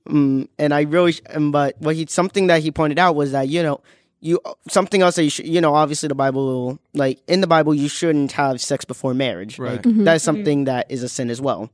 mm, 0.09 0.47
and 0.57 0.73
I 0.73 0.81
really. 0.81 1.11
Sh- 1.11 1.21
um, 1.33 1.51
but 1.51 1.75
what 1.79 1.95
he 1.95 2.05
something 2.09 2.47
that 2.47 2.61
he 2.63 2.71
pointed 2.71 2.97
out 2.99 3.15
was 3.15 3.31
that 3.33 3.47
you 3.49 3.61
know 3.63 3.81
you 4.19 4.39
something 4.67 5.01
else 5.01 5.15
that 5.15 5.23
you 5.23 5.29
should 5.29 5.47
you 5.47 5.61
know 5.61 5.75
obviously 5.75 6.07
the 6.09 6.15
Bible 6.15 6.79
like 6.93 7.19
in 7.27 7.41
the 7.41 7.47
Bible 7.47 7.73
you 7.73 7.87
shouldn't 7.87 8.31
have 8.33 8.59
sex 8.61 8.83
before 8.85 9.13
marriage. 9.13 9.59
Right. 9.59 9.73
Like, 9.73 9.81
Mhm. 9.83 10.05
That's 10.05 10.23
something 10.23 10.65
that 10.65 10.89
is 10.89 11.03
a 11.03 11.09
sin 11.09 11.29
as 11.29 11.39
well. 11.41 11.69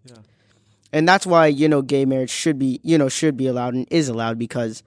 And 0.92 1.08
that's 1.08 1.26
why 1.26 1.48
you 1.48 1.68
know 1.70 1.82
gay 1.82 2.06
marriage 2.06 2.30
should 2.30 2.60
be 2.60 2.80
you 2.84 2.98
know 2.98 3.10
should 3.10 3.36
be 3.38 3.48
allowed 3.48 3.74
and 3.74 3.88
is 3.90 4.10
allowed 4.10 4.38
because 4.38 4.84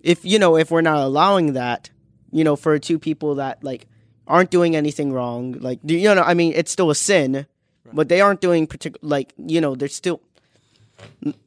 if 0.00 0.24
you 0.24 0.38
know 0.38 0.56
if 0.56 0.70
we're 0.70 0.80
not 0.82 0.98
allowing 0.98 1.52
that 1.54 1.90
you 2.32 2.42
know 2.44 2.56
for 2.56 2.78
two 2.78 2.98
people 2.98 3.36
that 3.36 3.62
like 3.62 3.86
aren't 4.26 4.50
doing 4.50 4.74
anything 4.74 5.12
wrong 5.12 5.52
like 5.60 5.78
do 5.84 5.94
you 5.94 6.12
know 6.14 6.22
i 6.22 6.34
mean 6.34 6.52
it's 6.56 6.72
still 6.72 6.90
a 6.90 6.94
sin 6.94 7.46
but 7.92 8.08
they 8.08 8.20
aren't 8.20 8.40
doing 8.40 8.66
particular 8.66 8.98
like 9.06 9.32
you 9.36 9.60
know 9.60 9.74
they're 9.76 9.86
still 9.88 10.20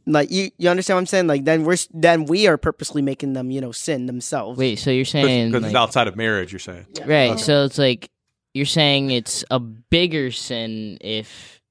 like 0.05 0.31
you 0.31 0.49
you 0.57 0.69
understand 0.69 0.95
what 0.95 1.01
i'm 1.01 1.05
saying 1.05 1.27
like 1.27 1.43
then 1.45 1.63
we're 1.63 1.77
then 1.93 2.25
we 2.25 2.47
are 2.47 2.57
purposely 2.57 3.01
making 3.01 3.33
them 3.33 3.51
you 3.51 3.61
know 3.61 3.71
sin 3.71 4.05
themselves 4.05 4.57
Wait, 4.57 4.77
so 4.79 4.89
you're 4.91 5.05
saying 5.05 5.49
Because 5.49 5.63
like- 5.63 5.69
it's 5.71 5.77
outside 5.77 6.07
of 6.07 6.15
marriage, 6.15 6.51
you're 6.51 6.59
saying. 6.59 6.85
Right. 7.05 7.31
Okay. 7.31 7.41
So 7.41 7.65
it's 7.65 7.77
like 7.77 8.09
you're 8.53 8.65
saying 8.65 9.11
it's 9.11 9.43
a 9.51 9.59
bigger 9.59 10.31
sin 10.31 10.97
if 11.01 11.61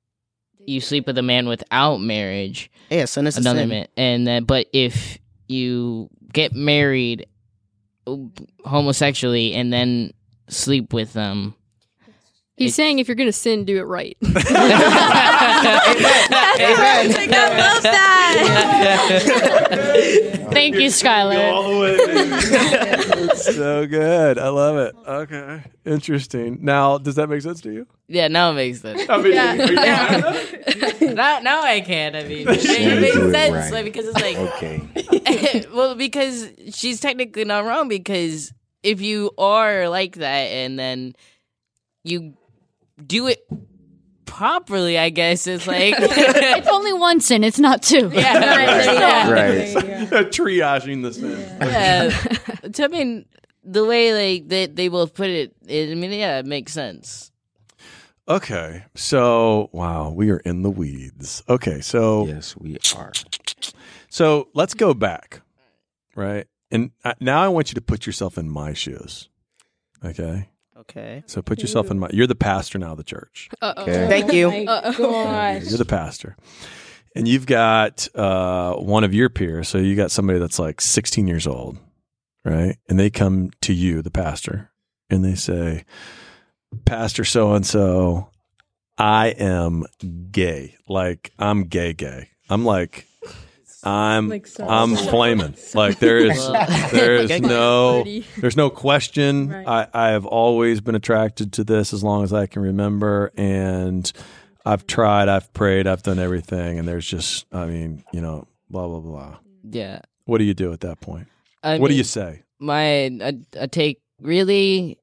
you 0.59 0.81
sleep 0.81 1.07
with 1.07 1.19
a 1.19 1.23
man 1.23 1.49
without 1.49 1.99
marriage. 1.99 2.71
Yeah, 2.91 3.05
sin 3.07 3.27
is 3.27 3.37
a 3.37 3.41
another 3.41 3.61
sin. 3.61 3.69
man, 3.69 3.87
and 3.97 4.27
then 4.27 4.45
but 4.45 4.67
if 4.73 5.19
you 5.49 6.09
get 6.33 6.53
married 6.53 7.27
homosexually 8.65 9.55
and 9.55 9.73
then 9.73 10.13
sleep 10.49 10.93
with 10.93 11.13
them. 11.13 11.55
He's 12.57 12.75
saying 12.75 12.99
if 13.01 13.09
you're 13.09 13.17
gonna 13.17 13.33
sin, 13.33 13.67
do 13.67 13.77
it 13.77 13.83
right. 13.83 14.17
Amen. 14.25 14.37
I 16.59 17.27
love 17.59 17.83
that. 17.83 18.07
Thank 20.53 20.77
you, 20.77 20.89
Skylar. 20.89 21.53
so 23.37 23.87
good. 23.87 24.39
I 24.39 24.49
love 24.49 24.79
it. 24.79 24.97
Okay. 25.07 25.65
Interesting. 25.85 26.61
Now, 26.63 26.97
does 26.97 27.17
that 27.17 27.29
make 27.29 27.43
sense 27.43 27.61
to 27.61 27.71
you? 27.73 27.87
Yeah, 28.09 28.29
now 28.29 28.53
it 28.53 28.55
makes 28.55 28.81
sense. 28.81 29.03
I 29.09 29.19
mean, 29.21 29.35
now, 31.15 31.41
now 31.41 31.63
I 31.63 31.83
can. 31.83 32.17
I 32.17 32.23
mean, 32.25 32.49
it, 32.49 32.65
it 32.65 33.01
makes 33.03 33.17
sense 33.17 33.53
right. 33.53 33.73
like, 33.73 33.85
because 33.85 34.07
it's 34.07 34.21
like, 34.21 34.39
Okay. 34.39 35.65
well, 35.75 35.95
because 35.95 36.49
she's 36.73 37.01
technically 37.01 37.45
not 37.45 37.67
wrong. 37.67 37.89
Because 37.89 38.55
if 38.83 39.03
you 39.03 39.33
are 39.37 39.91
like 39.91 40.15
that 40.17 40.47
and 40.47 40.79
then 40.79 41.15
you 42.03 42.35
do 43.05 43.27
it 43.29 43.47
properly, 44.25 44.99
I 44.99 45.11
guess 45.11 45.47
it's 45.47 45.67
like 45.67 45.95
it's 45.99 46.69
only 46.73 46.93
one 46.93 47.21
sin. 47.21 47.45
It's 47.45 47.59
not 47.59 47.83
two. 47.83 48.11
yeah, 48.13 49.31
Right. 49.31 49.69
Triaging 50.31 51.03
the 51.03 51.13
sin. 51.13 51.39
yeah. 51.61 52.71
So, 52.75 52.85
I 52.85 52.89
mean, 52.89 53.27
the 53.65 53.85
way 53.85 54.13
like 54.13 54.49
they 54.49 54.67
they 54.67 54.89
both 54.89 55.15
put 55.15 55.29
it, 55.31 55.55
it, 55.67 55.91
I 55.91 55.95
mean, 55.95 56.13
yeah, 56.13 56.39
it 56.39 56.47
makes 56.47 56.73
sense. 56.73 57.31
Okay. 58.29 58.85
So, 58.97 59.71
wow, 59.73 60.11
we 60.11 60.31
are 60.31 60.39
in 60.39 60.63
the 60.63 60.71
weeds. 60.71 61.43
Okay. 61.49 61.81
So, 61.81 62.27
Yes, 62.27 62.57
we 62.57 62.77
are. 62.97 63.13
so 64.09 64.49
let's 64.53 64.75
go 64.75 64.95
back. 64.95 65.43
Right. 66.17 66.47
And 66.73 66.91
uh, 67.05 67.15
now 67.21 67.41
I 67.43 67.49
want 67.49 67.71
you 67.71 67.75
to 67.77 67.81
put 67.81 68.05
yourself 68.07 68.37
in 68.37 68.49
my 68.49 68.73
shoes. 68.73 69.29
Okay. 70.05 70.49
Okay. 70.81 71.23
So 71.27 71.41
put 71.43 71.61
yourself 71.61 71.91
in 71.91 71.99
my. 71.99 72.09
You're 72.13 72.27
the 72.27 72.35
pastor 72.35 72.79
now 72.79 72.93
of 72.93 72.99
the 72.99 73.05
church. 73.05 73.49
Uh-oh. 73.63 73.83
Okay. 73.83 74.09
Thank 74.09 74.33
you. 74.33 74.51
You're 74.51 75.79
the 75.79 75.87
pastor, 75.89 76.37
and 77.15 77.27
you've 77.27 77.47
got 77.47 78.09
uh, 78.15 78.75
one 78.75 79.03
of 79.05 79.15
your 79.15 79.29
peers. 79.31 79.69
So 79.69 79.79
you 79.79 79.97
got 79.97 80.11
somebody 80.11 80.39
that's 80.39 80.59
like 80.59 80.81
16 80.81 81.27
years 81.27 81.47
old, 81.47 81.79
right? 82.45 82.77
And 82.89 82.99
they 83.01 83.09
come 83.11 83.51
to 83.63 83.73
you, 83.73 84.03
the 84.03 84.11
pastor, 84.11 84.71
and 85.09 85.25
they 85.25 85.35
say, 85.35 85.85
"Pastor 86.85 87.25
so 87.25 87.55
and 87.55 87.65
so, 87.65 88.29
I 88.99 89.29
am 89.29 89.85
gay. 90.31 90.77
Like 90.89 91.33
I'm 91.39 91.65
gay, 91.65 91.95
gay. 91.95 92.31
I'm 92.51 92.65
like." 92.65 93.06
I'm 93.87 94.29
Like 94.29 94.47
so- 94.47 94.67
I'm 94.69 94.97
flaming. 94.97 95.55
Like 95.75 95.99
there 95.99 96.19
is 96.19 96.37
there 96.93 97.17
is 97.17 97.41
no 97.41 98.05
there's 98.39 98.57
no 98.57 98.69
question. 98.71 99.51
Right. 99.51 99.67
I, 99.67 100.09
I 100.09 100.09
have 100.11 100.27
always 100.27 100.81
been 100.81 100.95
attracted 100.95 101.53
to 101.55 101.65
this 101.65 101.93
as 101.93 102.03
long 102.03 102.25
as 102.25 102.33
I 102.33 102.47
can 102.47 102.63
remember. 102.63 103.33
And 103.37 104.11
I've 104.65 104.87
tried, 104.87 105.29
I've 105.29 105.53
prayed, 105.53 105.87
I've 105.87 106.03
done 106.03 106.19
everything. 106.19 106.79
And 106.79 106.89
there's 106.89 107.07
just, 107.07 107.47
I 107.53 107.67
mean, 107.67 108.03
you 108.13 108.21
know, 108.21 108.49
blah, 108.69 108.89
blah, 108.89 109.01
blah. 109.01 109.37
Yeah. 109.71 110.01
What 110.25 110.39
do 110.39 110.45
you 110.45 110.55
do 110.55 110.73
at 110.73 110.81
that 110.81 111.01
point? 111.01 111.29
I 111.63 111.79
what 111.79 111.89
do 111.89 111.95
you 111.95 112.05
say? 112.05 112.43
my 112.59 112.83
a, 112.83 113.35
a 113.55 113.69
take 113.69 114.01
really 114.21 114.99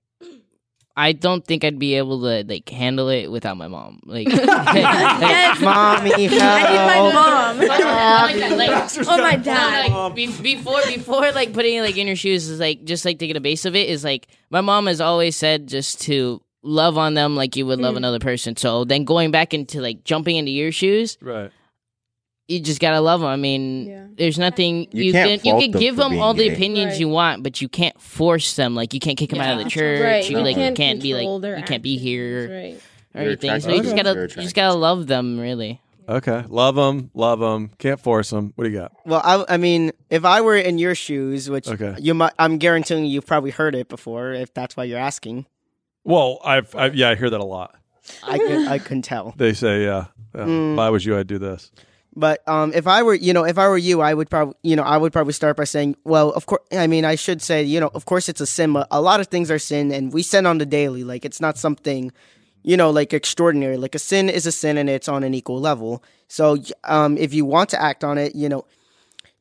I 0.95 1.11
don't 1.13 1.43
think 1.43 1.63
I'd 1.63 1.79
be 1.79 1.95
able 1.95 2.21
to 2.21 2.43
like 2.47 2.69
handle 2.69 3.09
it 3.09 3.27
without 3.31 3.57
my 3.57 3.67
mom. 3.67 3.99
Like, 4.05 4.27
Yes. 4.29 5.59
Mommy, 5.59 6.13
I 6.13 6.17
need 6.17 6.31
my 6.31 6.93
help. 6.93 7.13
mom. 7.13 7.57
like, 7.57 8.69
like, 8.69 9.07
oh 9.07 9.17
my 9.17 9.35
dad. 9.35 9.91
like, 9.91 10.15
be- 10.15 10.27
before 10.27 10.81
before 10.85 11.31
like 11.31 11.53
putting 11.53 11.81
like 11.81 11.97
in 11.97 12.05
your 12.07 12.15
shoes 12.15 12.47
is 12.47 12.59
like 12.59 12.83
just 12.83 13.05
like 13.05 13.17
taking 13.17 13.35
a 13.35 13.41
base 13.41 13.65
of 13.65 13.75
it 13.75 13.89
is 13.89 14.03
like 14.03 14.27
my 14.51 14.61
mom 14.61 14.85
has 14.85 15.01
always 15.01 15.35
said 15.35 15.67
just 15.67 16.01
to 16.01 16.41
love 16.61 16.97
on 16.97 17.15
them 17.15 17.35
like 17.35 17.55
you 17.55 17.65
would 17.65 17.79
love 17.79 17.95
mm. 17.95 17.97
another 17.97 18.19
person. 18.19 18.55
So 18.55 18.85
then 18.85 19.03
going 19.03 19.31
back 19.31 19.53
into 19.53 19.81
like 19.81 20.03
jumping 20.03 20.35
into 20.37 20.51
your 20.51 20.71
shoes, 20.71 21.17
Right. 21.21 21.51
You 22.47 22.59
just 22.59 22.79
gotta 22.81 22.99
love 23.01 23.21
them. 23.21 23.29
I 23.29 23.35
mean, 23.35 23.85
Yeah. 23.87 24.05
there's 24.17 24.37
nothing 24.37 24.87
You 24.91 25.05
you, 25.05 25.11
can't 25.13 25.43
you 25.45 25.53
can 25.53 25.71
them 25.71 25.79
give 25.79 25.95
them 25.95 26.11
being 26.11 26.21
all 26.21 26.33
the 26.33 26.47
gay. 26.49 26.53
opinions 26.53 26.91
Right. 26.91 26.99
you 26.99 27.09
want, 27.09 27.43
but 27.43 27.61
you 27.61 27.69
can't 27.69 27.99
force 28.01 28.55
them. 28.55 28.75
Like 28.75 28.93
you 28.93 28.99
can't 28.99 29.17
kick 29.17 29.29
them 29.29 29.39
out 29.41 29.57
of 29.57 29.63
the 29.63 29.69
church. 29.69 30.01
right. 30.01 30.29
You 30.29 30.37
You 30.37 30.43
like 30.43 30.55
can't 30.55 30.75
can't 30.75 31.01
be 31.01 31.13
like 31.13 31.21
control 31.21 31.39
their 31.39 31.57
you 31.57 31.63
can't 31.63 31.83
be 31.83 31.97
here 31.97 32.49
right. 32.49 32.81
or 33.15 33.21
You're 33.21 33.31
anything. 33.31 33.59
So 33.61 33.71
you 33.71 33.81
just 33.83 33.95
gotta 33.95 34.13
you're 34.13 34.27
just 34.27 34.55
gotta 34.55 34.73
love 34.75 35.07
them 35.07 35.39
really. 35.39 35.79
Okay. 36.09 36.43
Love 36.49 36.75
them. 36.75 37.11
Love 37.13 37.39
them. 37.39 37.71
Can't 37.79 37.97
force 37.97 38.29
them. 38.29 38.51
What 38.55 38.65
do 38.65 38.69
you 38.71 38.77
got? 38.77 38.91
Well, 39.05 39.21
I, 39.23 39.53
I 39.53 39.57
mean, 39.57 39.93
if 40.09 40.25
I 40.25 40.41
were 40.41 40.57
in 40.57 40.77
your 40.77 40.95
shoes, 40.95 41.49
which 41.49 41.65
Okay. 41.69 41.95
you 41.97 42.13
might, 42.13 42.33
I'm 42.37 42.57
guaranteeing 42.57 43.05
you've 43.05 43.25
probably 43.25 43.51
heard 43.51 43.73
it 43.73 43.87
before, 43.87 44.33
if 44.33 44.53
that's 44.53 44.75
why 44.75 44.83
you're 44.83 44.99
asking. 44.99 45.45
Well, 46.03 46.39
I've, 46.43 46.75
I've 46.75 46.93
yeah, 46.93 47.11
I 47.11 47.15
hear 47.15 47.29
that 47.29 47.39
a 47.39 47.45
lot. 47.45 47.75
I 48.21 48.37
can, 48.37 48.67
I 48.67 48.79
can 48.79 49.01
tell. 49.01 49.33
They 49.37 49.53
say, 49.53 49.85
yeah, 49.85 50.07
yeah, 50.35 50.41
Mm. 50.43 50.73
if 50.73 50.79
I 50.79 50.89
was 50.89 51.05
you, 51.05 51.17
I'd 51.17 51.25
do 51.27 51.39
this. 51.39 51.71
But 52.15 52.47
um, 52.47 52.73
if 52.73 52.85
I 52.85 53.01
were, 53.01 53.15
you 53.15 53.33
know, 53.33 53.43
if 53.43 53.57
I 53.57 53.67
were 53.67 53.77
you, 53.77 54.01
I 54.01 54.13
would 54.13 54.29
probably, 54.29 54.55
you 54.61 54.75
know, 54.75 54.83
I 54.83 54.97
would 54.97 55.11
probably 55.11 55.33
start 55.33 55.57
by 55.57 55.63
saying, 55.63 55.95
well, 56.03 56.29
of 56.31 56.45
course, 56.45 56.61
I 56.71 56.85
mean, 56.85 57.05
I 57.05 57.15
should 57.15 57.41
say, 57.41 57.63
you 57.63 57.79
know, 57.79 57.89
of 57.93 58.05
course 58.05 58.29
it's 58.29 58.41
a 58.41 58.45
sin, 58.45 58.71
but 58.73 58.87
a 58.91 59.01
lot 59.01 59.19
of 59.19 59.27
things 59.27 59.49
are 59.49 59.57
sin, 59.59 59.91
and 59.91 60.13
we 60.13 60.21
sin 60.21 60.45
on 60.45 60.59
the 60.59 60.65
daily. 60.65 61.03
Like 61.03 61.25
it's 61.25 61.41
not 61.41 61.57
something, 61.57 62.11
you 62.61 62.77
know, 62.77 62.91
like 62.91 63.13
extraordinary. 63.13 63.77
Like 63.77 63.95
a 63.95 63.99
sin 63.99 64.29
is 64.29 64.45
a 64.45 64.51
sin, 64.51 64.77
and 64.77 64.89
it's 64.89 65.09
on 65.09 65.23
an 65.23 65.33
equal 65.33 65.59
level. 65.59 66.03
So, 66.27 66.57
um, 66.83 67.17
if 67.17 67.33
you 67.33 67.45
want 67.45 67.69
to 67.71 67.81
act 67.81 68.03
on 68.03 68.19
it, 68.19 68.35
you 68.35 68.47
know, 68.47 68.65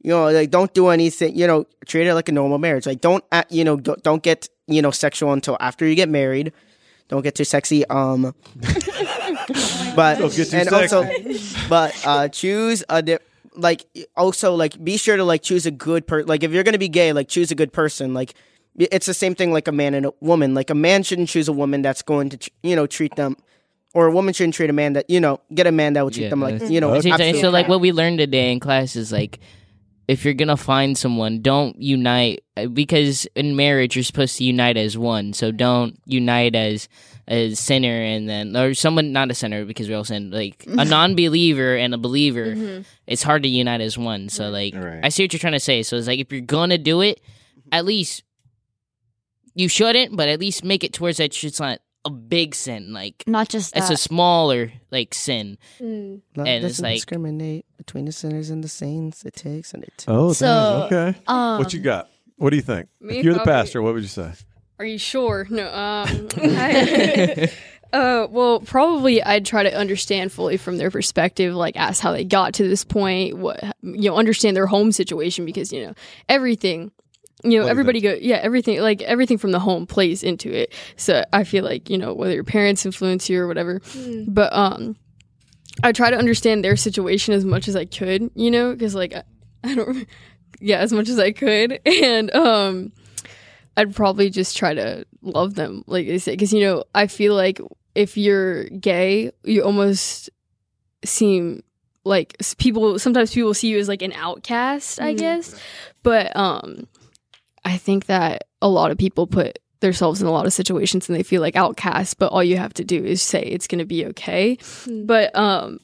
you 0.02 0.10
know, 0.10 0.30
like 0.30 0.50
don't 0.50 0.72
do 0.72 0.88
anything, 0.88 1.36
you 1.36 1.46
know, 1.46 1.66
treat 1.86 2.06
it 2.06 2.14
like 2.14 2.28
a 2.28 2.32
normal 2.32 2.58
marriage. 2.58 2.86
Like 2.86 3.00
don't, 3.00 3.22
act, 3.30 3.52
you 3.52 3.64
know, 3.64 3.76
don't, 3.76 4.02
don't 4.02 4.22
get, 4.22 4.48
you 4.66 4.82
know, 4.82 4.90
sexual 4.90 5.32
until 5.32 5.56
after 5.60 5.86
you 5.86 5.94
get 5.94 6.08
married. 6.08 6.52
Don't 7.08 7.22
get 7.22 7.34
too 7.34 7.44
sexy. 7.44 7.86
Um, 7.86 8.34
but 9.96 10.18
Don't 10.18 10.34
get 10.34 10.48
too 10.50 10.56
and 10.56 10.68
sexy. 10.68 10.96
also, 10.96 11.66
but 11.68 11.94
uh, 12.06 12.28
choose 12.28 12.82
a 12.88 13.02
di- 13.02 13.18
like 13.54 13.84
also 14.16 14.54
like 14.54 14.82
be 14.82 14.96
sure 14.96 15.16
to 15.16 15.24
like 15.24 15.42
choose 15.42 15.66
a 15.66 15.70
good 15.70 16.06
person. 16.06 16.26
Like 16.28 16.42
if 16.42 16.52
you're 16.52 16.62
gonna 16.64 16.78
be 16.78 16.88
gay, 16.88 17.12
like 17.12 17.28
choose 17.28 17.50
a 17.50 17.54
good 17.54 17.72
person. 17.72 18.14
Like 18.14 18.34
it's 18.78 19.04
the 19.06 19.14
same 19.14 19.34
thing 19.34 19.52
like 19.52 19.68
a 19.68 19.72
man 19.72 19.94
and 19.94 20.06
a 20.06 20.12
woman. 20.20 20.54
Like 20.54 20.70
a 20.70 20.74
man 20.74 21.02
shouldn't 21.02 21.28
choose 21.28 21.48
a 21.48 21.52
woman 21.52 21.82
that's 21.82 22.02
going 22.02 22.30
to 22.30 22.36
tr- 22.38 22.48
you 22.62 22.74
know 22.76 22.86
treat 22.86 23.14
them, 23.16 23.36
or 23.94 24.06
a 24.06 24.12
woman 24.12 24.32
shouldn't 24.32 24.54
treat 24.54 24.70
a 24.70 24.72
man 24.72 24.94
that 24.94 25.10
you 25.10 25.20
know 25.20 25.40
get 25.54 25.66
a 25.66 25.72
man 25.72 25.92
that 25.92 26.02
will 26.02 26.10
treat 26.10 26.30
them 26.30 26.40
like 26.40 26.60
you 26.70 26.80
know. 26.80 26.98
So- 27.00 27.08
so, 27.40 27.50
like 27.50 27.68
what 27.68 27.80
we 27.80 27.92
learned 27.92 28.18
today 28.18 28.50
in 28.52 28.60
class 28.60 28.96
is 28.96 29.12
like 29.12 29.38
if 30.08 30.24
you're 30.24 30.34
gonna 30.34 30.56
find 30.56 30.96
someone, 30.96 31.42
don't 31.42 31.80
unite 31.80 32.42
uh, 32.56 32.66
because 32.66 33.26
in 33.36 33.54
marriage 33.56 33.94
you're 33.96 34.02
supposed 34.02 34.36
to 34.38 34.44
unite 34.44 34.76
as 34.78 34.96
one. 34.96 35.32
So 35.34 35.52
don't 35.52 35.98
unite 36.06 36.54
as 36.56 36.88
a 37.28 37.54
sinner 37.54 38.02
and 38.02 38.28
then 38.28 38.56
or 38.56 38.74
someone 38.74 39.12
not 39.12 39.30
a 39.30 39.34
sinner 39.34 39.64
because 39.64 39.88
we 39.88 39.94
all 39.94 40.04
sin 40.04 40.30
like 40.30 40.64
a 40.66 40.84
non-believer 40.96 41.76
and 41.76 41.94
a 41.94 41.98
believer. 41.98 42.82
It's 43.06 43.22
hard 43.22 43.44
to 43.44 43.48
unite 43.48 43.80
as 43.80 43.96
one. 43.96 44.28
So 44.28 44.50
like 44.50 44.74
Right. 44.74 45.00
I 45.04 45.08
see 45.08 45.22
what 45.24 45.32
you're 45.32 45.38
trying 45.40 45.52
to 45.52 45.60
say. 45.60 45.82
So 45.84 45.96
it's 45.96 46.06
like 46.08 46.18
if 46.18 46.32
you're 46.32 46.40
gonna 46.40 46.78
do 46.78 47.00
it, 47.00 47.20
at 47.70 47.84
least 47.84 48.24
you 49.54 49.68
shouldn't, 49.68 50.16
but 50.16 50.28
at 50.28 50.40
least 50.40 50.64
make 50.64 50.82
it 50.82 50.92
towards 50.92 51.18
that 51.18 51.42
it's 51.44 51.60
not 51.60 51.78
a 52.04 52.10
big 52.10 52.54
sin. 52.54 52.92
Like 52.92 53.22
Not 53.26 53.48
just 53.48 53.76
it's 53.76 53.90
a 53.90 53.96
smaller 53.96 54.72
like 54.90 55.14
sin. 55.14 55.58
Mm. 55.80 56.22
Love 56.36 56.46
and 56.46 56.64
it's 56.64 56.74
doesn't 56.74 56.82
like- 56.84 56.96
discriminate 56.96 57.66
between 57.76 58.06
the 58.06 58.12
sinners 58.12 58.50
and 58.50 58.64
the 58.64 58.68
saints. 58.68 59.24
It 59.24 59.34
takes 59.36 59.74
and 59.74 59.84
it. 59.84 59.92
Takes. 59.96 60.06
Oh, 60.08 60.32
So, 60.32 60.88
dang, 60.90 61.08
okay. 61.08 61.18
um, 61.28 61.58
what 61.58 61.72
you 61.72 61.80
got? 61.80 62.08
What 62.36 62.50
do 62.50 62.56
you 62.56 62.62
think? 62.62 62.88
Me, 63.00 63.18
if 63.18 63.24
you're 63.24 63.34
the 63.34 63.38
probably- 63.40 63.52
pastor, 63.62 63.82
what 63.82 63.94
would 63.94 64.02
you 64.02 64.08
say? 64.08 64.32
Are 64.78 64.84
you 64.84 64.98
sure? 64.98 65.46
No. 65.50 65.66
Um. 65.68 66.28
I- 66.36 67.50
uh. 67.92 68.26
Well, 68.30 68.60
probably 68.60 69.22
I'd 69.22 69.44
try 69.46 69.62
to 69.62 69.74
understand 69.76 70.32
fully 70.32 70.56
from 70.56 70.78
their 70.78 70.90
perspective, 70.90 71.54
like 71.54 71.76
ask 71.76 72.02
how 72.02 72.12
they 72.12 72.24
got 72.24 72.54
to 72.54 72.66
this 72.68 72.84
point. 72.84 73.36
What 73.38 73.62
you 73.82 74.10
know, 74.10 74.16
understand 74.16 74.56
their 74.56 74.66
home 74.66 74.92
situation 74.92 75.44
because 75.44 75.72
you 75.72 75.86
know 75.86 75.94
everything. 76.28 76.90
You 77.44 77.58
know, 77.58 77.62
Plays 77.62 77.70
everybody 77.70 78.00
go. 78.00 78.16
Yeah, 78.20 78.36
everything 78.36 78.80
like 78.80 79.02
everything 79.02 79.36
from 79.36 79.50
the 79.50 79.58
home 79.58 79.86
plays 79.86 80.22
into 80.22 80.50
it. 80.52 80.72
So 80.96 81.24
I 81.32 81.42
feel 81.44 81.64
like 81.64 81.90
you 81.90 81.98
know 81.98 82.14
whether 82.14 82.34
your 82.34 82.44
parents 82.44 82.86
influence 82.86 83.28
you 83.28 83.40
or 83.40 83.48
whatever, 83.48 83.80
but 84.28 84.52
um, 84.52 84.96
I 85.82 85.90
try 85.92 86.10
to 86.10 86.16
understand 86.16 86.64
their 86.64 86.76
situation 86.76 87.34
as 87.34 87.44
much 87.44 87.66
as 87.68 87.74
I 87.76 87.84
could. 87.84 88.30
You 88.34 88.50
know, 88.52 88.72
because 88.72 88.94
like 88.94 89.14
I, 89.14 89.22
I 89.64 89.74
don't. 89.74 90.06
Yeah, 90.64 90.78
as 90.78 90.92
much 90.92 91.08
as 91.08 91.18
I 91.18 91.32
could, 91.32 91.80
and 91.86 92.32
um. 92.34 92.92
I'd 93.76 93.94
probably 93.94 94.28
just 94.30 94.56
try 94.56 94.74
to 94.74 95.04
love 95.22 95.54
them, 95.54 95.82
like 95.86 96.06
they 96.06 96.18
say, 96.18 96.32
because 96.32 96.52
you 96.52 96.60
know 96.60 96.84
I 96.94 97.06
feel 97.06 97.34
like 97.34 97.60
if 97.94 98.16
you're 98.16 98.64
gay, 98.64 99.32
you 99.44 99.62
almost 99.62 100.30
seem 101.04 101.62
like 102.04 102.36
people. 102.58 102.98
Sometimes 102.98 103.32
people 103.32 103.54
see 103.54 103.68
you 103.68 103.78
as 103.78 103.88
like 103.88 104.02
an 104.02 104.12
outcast, 104.12 105.00
I 105.00 105.14
Mhm. 105.14 105.18
guess. 105.18 105.54
But 106.02 106.34
um, 106.36 106.86
I 107.64 107.76
think 107.78 108.06
that 108.06 108.44
a 108.60 108.68
lot 108.68 108.90
of 108.90 108.98
people 108.98 109.26
put 109.26 109.58
themselves 109.80 110.20
in 110.20 110.28
a 110.28 110.32
lot 110.32 110.46
of 110.46 110.52
situations 110.52 111.08
and 111.08 111.16
they 111.18 111.22
feel 111.22 111.40
like 111.40 111.56
outcasts. 111.56 112.14
But 112.14 112.32
all 112.32 112.42
you 112.44 112.56
have 112.56 112.74
to 112.74 112.84
do 112.84 113.02
is 113.04 113.22
say 113.22 113.42
it's 113.42 113.66
going 113.66 113.78
to 113.80 113.84
be 113.84 114.06
okay. 114.06 114.56
Mm. 114.56 115.06
But 115.06 115.34
um, 115.36 115.80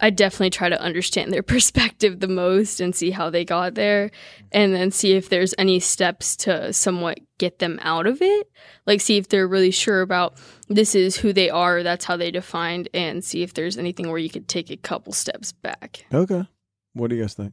I 0.00 0.10
definitely 0.10 0.50
try 0.50 0.68
to 0.68 0.80
understand 0.80 1.32
their 1.32 1.42
perspective 1.54 2.20
the 2.20 2.28
most 2.28 2.80
and 2.80 2.94
see 2.94 3.10
how 3.10 3.30
they 3.30 3.44
got 3.44 3.74
there 3.74 4.10
and 4.52 4.74
then 4.74 4.90
see 4.90 5.12
if 5.12 5.28
there's 5.28 5.54
any 5.58 5.80
steps 5.80 6.36
to 6.36 6.72
somewhat 6.72 7.20
get 7.38 7.58
them 7.58 7.78
out 7.82 8.06
of 8.06 8.20
it. 8.22 8.50
Like 8.86 9.00
see 9.00 9.16
if 9.16 9.28
they're 9.28 9.48
really 9.48 9.70
sure 9.70 10.00
about 10.00 10.38
this 10.68 10.94
is 10.94 11.16
who 11.16 11.32
they 11.32 11.50
are, 11.50 11.82
that's 11.82 12.04
how 12.04 12.16
they 12.16 12.30
defined 12.30 12.88
and 12.94 13.24
see 13.24 13.42
if 13.42 13.54
there's 13.54 13.78
anything 13.78 14.08
where 14.08 14.18
you 14.18 14.30
could 14.30 14.48
take 14.48 14.70
a 14.70 14.76
couple 14.76 15.12
steps 15.12 15.52
back. 15.52 16.04
Okay. 16.12 16.46
What 16.92 17.10
do 17.10 17.16
you 17.16 17.22
guys 17.22 17.34
think? 17.34 17.52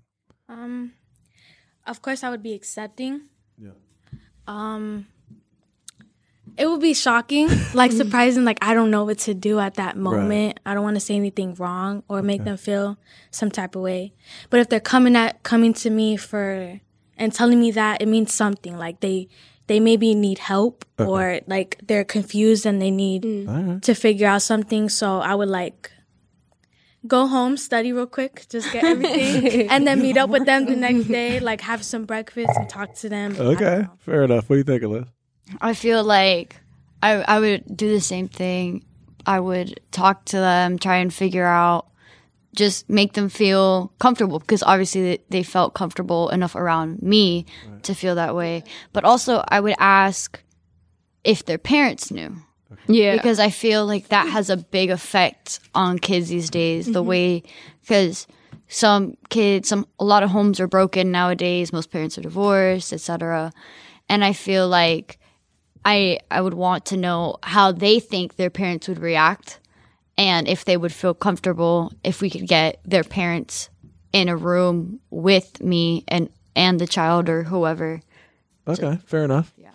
Um, 0.50 0.93
of 1.86 2.02
course, 2.02 2.24
I 2.24 2.30
would 2.30 2.43
be 2.43 2.54
accepting. 2.54 3.22
Yeah. 3.58 3.72
Um, 4.48 5.08
it 6.58 6.68
would 6.68 6.82
be 6.82 6.93
shocking, 6.93 7.50
like 7.74 7.91
surprising. 8.02 8.46
Like 8.46 8.60
I 8.62 8.74
don't 8.74 8.91
know 8.91 9.04
what 9.06 9.20
to 9.20 9.34
do 9.34 9.60
at 9.60 9.76
that 9.76 9.98
moment. 9.98 10.60
I 10.66 10.74
don't 10.74 10.84
want 10.84 10.96
to 10.96 11.02
say 11.02 11.16
anything 11.16 11.56
wrong 11.56 12.04
or 12.08 12.22
make 12.22 12.43
them 12.43 12.58
feel 12.58 12.98
some 13.32 13.52
type 13.52 13.76
of 13.76 13.82
way. 13.82 14.14
But 14.50 14.60
if 14.62 14.70
they're 14.70 14.80
coming 14.80 15.16
at 15.16 15.43
coming 15.43 15.74
to 15.76 15.89
me 15.89 16.18
for 16.18 16.80
and 17.18 17.34
telling 17.34 17.60
me 17.60 17.72
that, 17.72 18.02
it 18.02 18.08
means 18.08 18.34
something. 18.34 18.78
Like 18.78 19.00
they 19.02 19.28
they 19.68 19.80
maybe 19.80 20.14
need 20.14 20.38
help 20.39 20.86
Okay. 21.00 21.10
or 21.10 21.39
like 21.48 21.80
they're 21.86 22.06
confused 22.06 22.66
and 22.66 22.82
they 22.82 22.91
need 22.91 23.24
mm. 23.24 23.46
Mm. 23.46 23.50
All 23.50 23.64
right. 23.74 23.82
to 23.84 23.93
figure 23.96 24.28
out 24.28 24.41
something. 24.41 24.89
So 24.89 25.20
I 25.20 25.36
would 25.36 25.50
like 25.50 25.91
go 27.08 27.28
home, 27.28 27.58
study 27.58 27.93
real 27.93 28.08
quick, 28.08 28.46
just 28.50 28.72
get 28.72 28.84
everything, 28.84 29.70
and 29.74 29.86
then 29.86 30.02
meet 30.02 30.18
up 30.18 30.30
with 30.30 30.46
them 30.46 30.66
the 30.66 30.76
next 30.76 31.06
day, 31.06 31.39
like 31.39 31.62
have 31.62 31.84
some 31.84 32.06
breakfast 32.06 32.52
and 32.56 32.70
talk 32.70 32.96
to 32.96 33.10
them. 33.10 33.36
Okay. 33.38 33.86
Fair 34.00 34.24
enough. 34.24 34.50
What 34.50 34.56
do 34.56 34.58
you 34.60 34.64
think, 34.64 34.84
Liz? 34.84 35.06
I 35.62 35.74
feel 35.74 36.04
like 36.04 36.58
I 37.04 37.14
I 37.24 37.39
would 37.39 37.64
do 37.78 37.89
the 37.91 38.02
same 38.02 38.28
thing. 38.28 38.84
I 39.26 39.39
would 39.39 39.80
talk 39.91 40.26
to 40.26 40.38
them, 40.38 40.78
try 40.78 40.98
and 40.98 41.12
figure 41.14 41.46
out, 41.46 41.88
just 42.56 42.88
make 42.89 43.14
them 43.14 43.28
feel 43.30 43.91
comfortable 44.00 44.38
because 44.39 44.62
obviously 44.62 45.02
they, 45.02 45.20
they 45.30 45.43
felt 45.43 45.74
comfortable 45.74 46.30
enough 46.30 46.56
around 46.56 47.02
me 47.02 47.46
to 47.84 47.93
feel 47.96 48.16
that 48.16 48.36
way. 48.36 48.64
But 48.93 49.04
also, 49.04 49.43
I 49.48 49.60
would 49.60 49.76
ask 49.80 50.41
if 51.24 51.46
their 51.46 51.58
parents 51.58 52.12
knew. 52.12 52.36
Yeah. 52.88 53.16
Because 53.16 53.39
I 53.39 53.50
feel 53.50 53.86
like 53.88 54.10
that 54.10 54.28
has 54.30 54.50
a 54.52 54.58
big 54.58 54.91
effect 54.91 55.60
on 55.74 55.98
kids 55.98 56.30
these 56.30 56.52
days. 56.52 56.86
The 56.91 57.02
Mhm. 57.04 57.08
way, 57.08 57.43
because 57.82 58.28
some 58.68 59.16
kids, 59.30 59.70
some 59.70 59.88
a 60.00 60.04
lot 60.06 60.22
of 60.22 60.30
homes 60.30 60.60
are 60.60 60.68
broken 60.68 61.12
nowadays. 61.12 61.74
Most 61.74 61.89
parents 61.91 62.16
are 62.18 62.22
divorced, 62.22 62.93
etc. 62.93 63.52
And 64.08 64.24
I 64.24 64.34
feel 64.34 64.68
like 64.68 65.18
I 65.86 66.20
I 66.32 66.42
would 66.42 66.56
want 66.56 66.86
to 66.88 66.98
know 66.98 67.38
how 67.44 67.72
they 67.72 68.00
think 68.00 68.36
their 68.36 68.50
parents 68.50 68.88
would 68.88 69.00
react, 69.00 69.60
and 70.18 70.48
if 70.48 70.66
they 70.66 70.76
would 70.76 70.92
feel 70.92 71.14
comfortable 71.14 71.94
if 72.04 72.22
we 72.22 72.30
could 72.30 72.48
get 72.48 72.82
their 72.84 73.04
parents 73.04 73.70
in 74.12 74.28
a 74.28 74.36
room 74.36 75.00
with 75.12 75.62
me 75.62 76.04
and 76.08 76.30
and 76.56 76.80
the 76.80 76.88
child 76.88 77.30
or 77.30 77.44
whoever. 77.44 78.02
Okay, 78.68 78.98
fair 79.06 79.24
enough. 79.24 79.54
Yeah. 79.58 79.70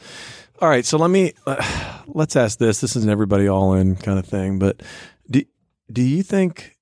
All 0.61 0.69
right, 0.69 0.85
so 0.85 0.99
let 0.99 1.11
me 1.11 1.33
uh, 1.47 2.03
let's 2.07 2.37
ask 2.37 2.59
this. 2.59 2.81
This 2.81 2.97
is 2.97 3.05
an 3.05 3.11
everybody 3.11 3.49
all 3.49 3.75
in 3.75 3.97
kind 3.97 4.19
of 4.19 4.27
thing, 4.27 4.59
but 4.59 4.83
do 5.31 5.43
do 5.93 6.03
you 6.03 6.23
think 6.23 6.77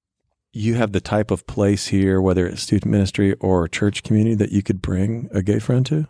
you 0.53 0.75
have 0.75 0.93
the 0.93 1.01
type 1.01 1.31
of 1.31 1.47
place 1.47 1.89
here, 1.89 2.21
whether 2.21 2.47
it's 2.47 2.63
student 2.63 2.91
ministry 2.91 3.35
or 3.35 3.69
church 3.69 4.03
community, 4.03 4.35
that 4.37 4.53
you 4.53 4.63
could 4.63 4.81
bring 4.81 5.29
a 5.33 5.43
gay 5.43 5.59
friend 5.59 5.85
to? 5.87 6.09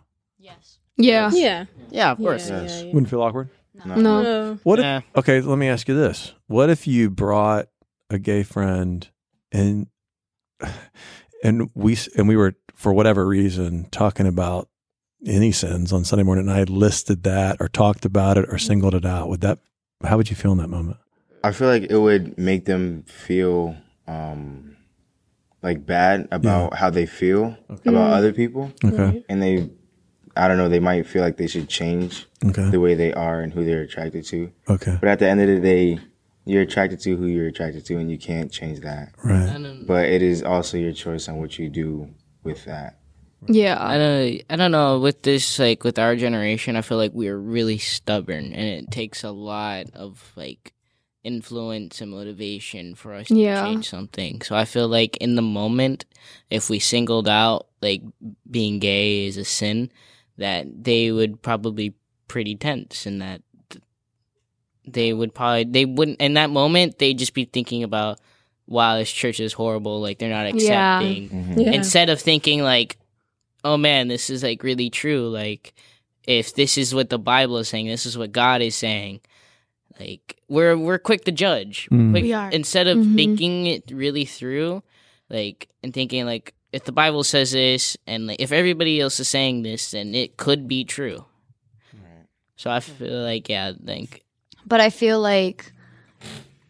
Yeah. 0.99 1.31
Yeah. 1.33 1.65
Yeah, 1.91 2.11
of 2.11 2.17
course. 2.19 2.49
Yeah, 2.49 2.61
yeah, 2.63 2.81
yeah. 2.83 2.93
Wouldn't 2.93 3.09
feel 3.09 3.21
awkward. 3.23 3.49
No. 3.85 3.95
No. 3.95 4.59
What 4.63 4.77
if? 4.79 4.83
Yeah. 4.83 5.01
Okay, 5.15 5.41
let 5.41 5.57
me 5.57 5.67
ask 5.69 5.87
you 5.87 5.95
this: 5.95 6.33
What 6.47 6.69
if 6.69 6.85
you 6.85 7.09
brought 7.09 7.67
a 8.11 8.19
gay 8.19 8.43
friend 8.43 9.07
and 9.51 9.87
and 11.43 11.69
we 11.73 11.97
and 12.17 12.27
we 12.27 12.35
were 12.35 12.53
for 12.75 12.93
whatever 12.93 13.25
reason 13.25 13.87
talking 13.91 14.27
about 14.27 14.67
any 15.25 15.51
sins 15.51 15.91
on 15.91 16.03
Sunday 16.03 16.23
morning, 16.23 16.45
and 16.47 16.51
I 16.55 16.59
had 16.59 16.69
listed 16.69 17.23
that 17.23 17.57
or 17.59 17.67
talked 17.67 18.05
about 18.05 18.37
it 18.37 18.45
or 18.49 18.57
singled 18.57 18.93
it 18.93 19.05
out? 19.05 19.29
Would 19.29 19.41
that? 19.41 19.59
How 20.03 20.17
would 20.17 20.29
you 20.29 20.35
feel 20.35 20.51
in 20.51 20.59
that 20.59 20.69
moment? 20.69 20.97
I 21.43 21.51
feel 21.51 21.67
like 21.69 21.83
it 21.89 21.97
would 21.97 22.37
make 22.37 22.65
them 22.65 23.03
feel 23.03 23.75
um 24.07 24.75
like 25.61 25.85
bad 25.85 26.27
about 26.31 26.73
how 26.75 26.89
they 26.89 27.05
feel 27.05 27.57
about 27.69 27.83
Mm. 27.85 28.13
other 28.13 28.33
people. 28.33 28.71
Okay. 28.83 29.23
And 29.27 29.41
they 29.41 29.69
I 30.39 30.47
don't 30.47 30.57
know, 30.57 30.69
they 30.69 30.79
might 30.79 31.05
feel 31.05 31.21
like 31.21 31.37
they 31.37 31.47
should 31.47 31.67
change 31.69 32.25
Okay. 32.45 32.69
the 32.69 32.79
way 32.79 32.95
they 32.95 33.13
are 33.13 33.41
and 33.41 33.51
who 33.53 33.65
they're 33.65 33.81
attracted 33.81 34.25
to. 34.27 34.51
Okay. 34.69 34.97
But 34.99 35.09
at 35.09 35.19
the 35.19 35.27
end 35.27 35.41
of 35.41 35.47
the 35.47 35.59
day, 35.59 35.99
you're 36.45 36.61
attracted 36.63 36.99
to 37.01 37.15
who 37.17 37.27
you're 37.27 37.47
attracted 37.47 37.85
to 37.85 37.97
and 37.97 38.09
you 38.09 38.17
can't 38.17 38.51
change 38.51 38.79
that. 38.79 39.13
Right. 39.23 39.83
But 39.85 40.05
it 40.09 40.21
is 40.21 40.41
also 40.41 40.77
your 40.77 40.93
choice 40.93 41.27
on 41.27 41.37
what 41.37 41.59
you 41.59 41.69
do 41.69 42.09
with 42.43 42.65
that. 42.65 42.97
Yeah. 43.47 43.77
I 43.79 43.97
don't 43.97 44.41
I 44.49 44.55
don't 44.55 44.71
know 44.71 44.99
with 44.99 45.21
this 45.23 45.59
like 45.59 45.83
with 45.83 45.97
our 45.99 46.15
generation 46.15 46.75
I 46.75 46.81
feel 46.81 46.97
like 46.97 47.11
we're 47.13 47.37
really 47.37 47.77
stubborn 47.77 48.51
and 48.53 48.67
it 48.83 48.91
takes 48.91 49.23
a 49.23 49.31
lot 49.31 49.85
of 49.93 50.31
like 50.35 50.73
influence 51.23 52.01
and 52.01 52.11
motivation 52.11 52.95
for 52.95 53.13
us 53.13 53.29
Yeah. 53.29 53.61
to 53.61 53.67
change 53.67 53.89
something. 53.89 54.41
So 54.41 54.55
I 54.55 54.65
feel 54.65 54.87
like 54.87 55.17
in 55.17 55.35
the 55.35 55.41
moment 55.41 56.05
if 56.49 56.69
we 56.69 56.79
singled 56.79 57.27
out 57.27 57.67
like 57.81 58.01
being 58.49 58.79
gay 58.79 59.25
is 59.27 59.37
a 59.37 59.45
sin 59.45 59.91
that 60.39 60.65
they 60.83 61.11
would 61.11 61.41
probably 61.41 61.93
pretty 62.27 62.55
tense 62.55 63.05
and 63.05 63.21
that 63.21 63.41
they 64.87 65.13
would 65.13 65.33
probably 65.33 65.65
they 65.65 65.85
wouldn't 65.85 66.19
in 66.19 66.33
that 66.33 66.49
moment 66.49 66.97
they'd 66.97 67.17
just 67.19 67.33
be 67.33 67.45
thinking 67.45 67.83
about 67.83 68.19
wow 68.67 68.97
this 68.97 69.11
church 69.11 69.39
is 69.39 69.53
horrible 69.53 70.01
like 70.01 70.17
they're 70.19 70.29
not 70.29 70.45
Yeah. 70.55 70.99
accepting 70.99 71.29
Mhm. 71.29 71.65
Yeah. 71.65 71.71
instead 71.73 72.09
of 72.09 72.19
thinking 72.19 72.61
like 72.63 72.97
oh 73.63 73.77
man 73.77 74.07
this 74.07 74.29
is 74.29 74.41
like 74.43 74.63
really 74.63 74.89
true 74.89 75.27
like 75.29 75.73
if 76.25 76.53
this 76.55 76.77
is 76.77 76.93
what 76.95 77.09
the 77.09 77.19
bible 77.19 77.57
is 77.57 77.67
saying 77.69 77.87
this 77.87 78.05
is 78.05 78.17
what 78.17 78.31
god 78.31 78.61
is 78.61 78.75
saying 78.75 79.21
like 79.99 80.39
we're 80.47 80.77
we're 80.77 80.97
quick 80.99 81.25
to 81.25 81.31
judge 81.31 81.87
Mm. 81.91 82.11
Quick- 82.11 82.23
We 82.23 82.33
are. 82.33 82.49
instead 82.49 82.87
of 82.87 82.97
Mhm. 82.97 83.15
thinking 83.15 83.65
it 83.67 83.91
really 83.91 84.25
through 84.25 84.81
like 85.29 85.67
and 85.83 85.93
thinking 85.93 86.25
like 86.25 86.53
if 86.71 86.83
the 86.85 86.91
bible 86.91 87.23
says 87.23 87.51
this 87.51 87.97
and 88.07 88.35
if 88.39 88.51
everybody 88.51 88.99
else 89.01 89.19
is 89.19 89.27
saying 89.27 89.63
this 89.63 89.91
then 89.91 90.13
it 90.15 90.37
could 90.37 90.67
be 90.67 90.83
true 90.83 91.25
Right. 91.93 92.25
so 92.55 92.69
i 92.71 92.79
feel 92.79 93.21
like 93.23 93.49
yeah 93.49 93.73
I 93.73 93.85
think 93.85 94.23
But 94.65 94.79
I 94.81 94.89
feel 94.89 95.19
like 95.19 95.73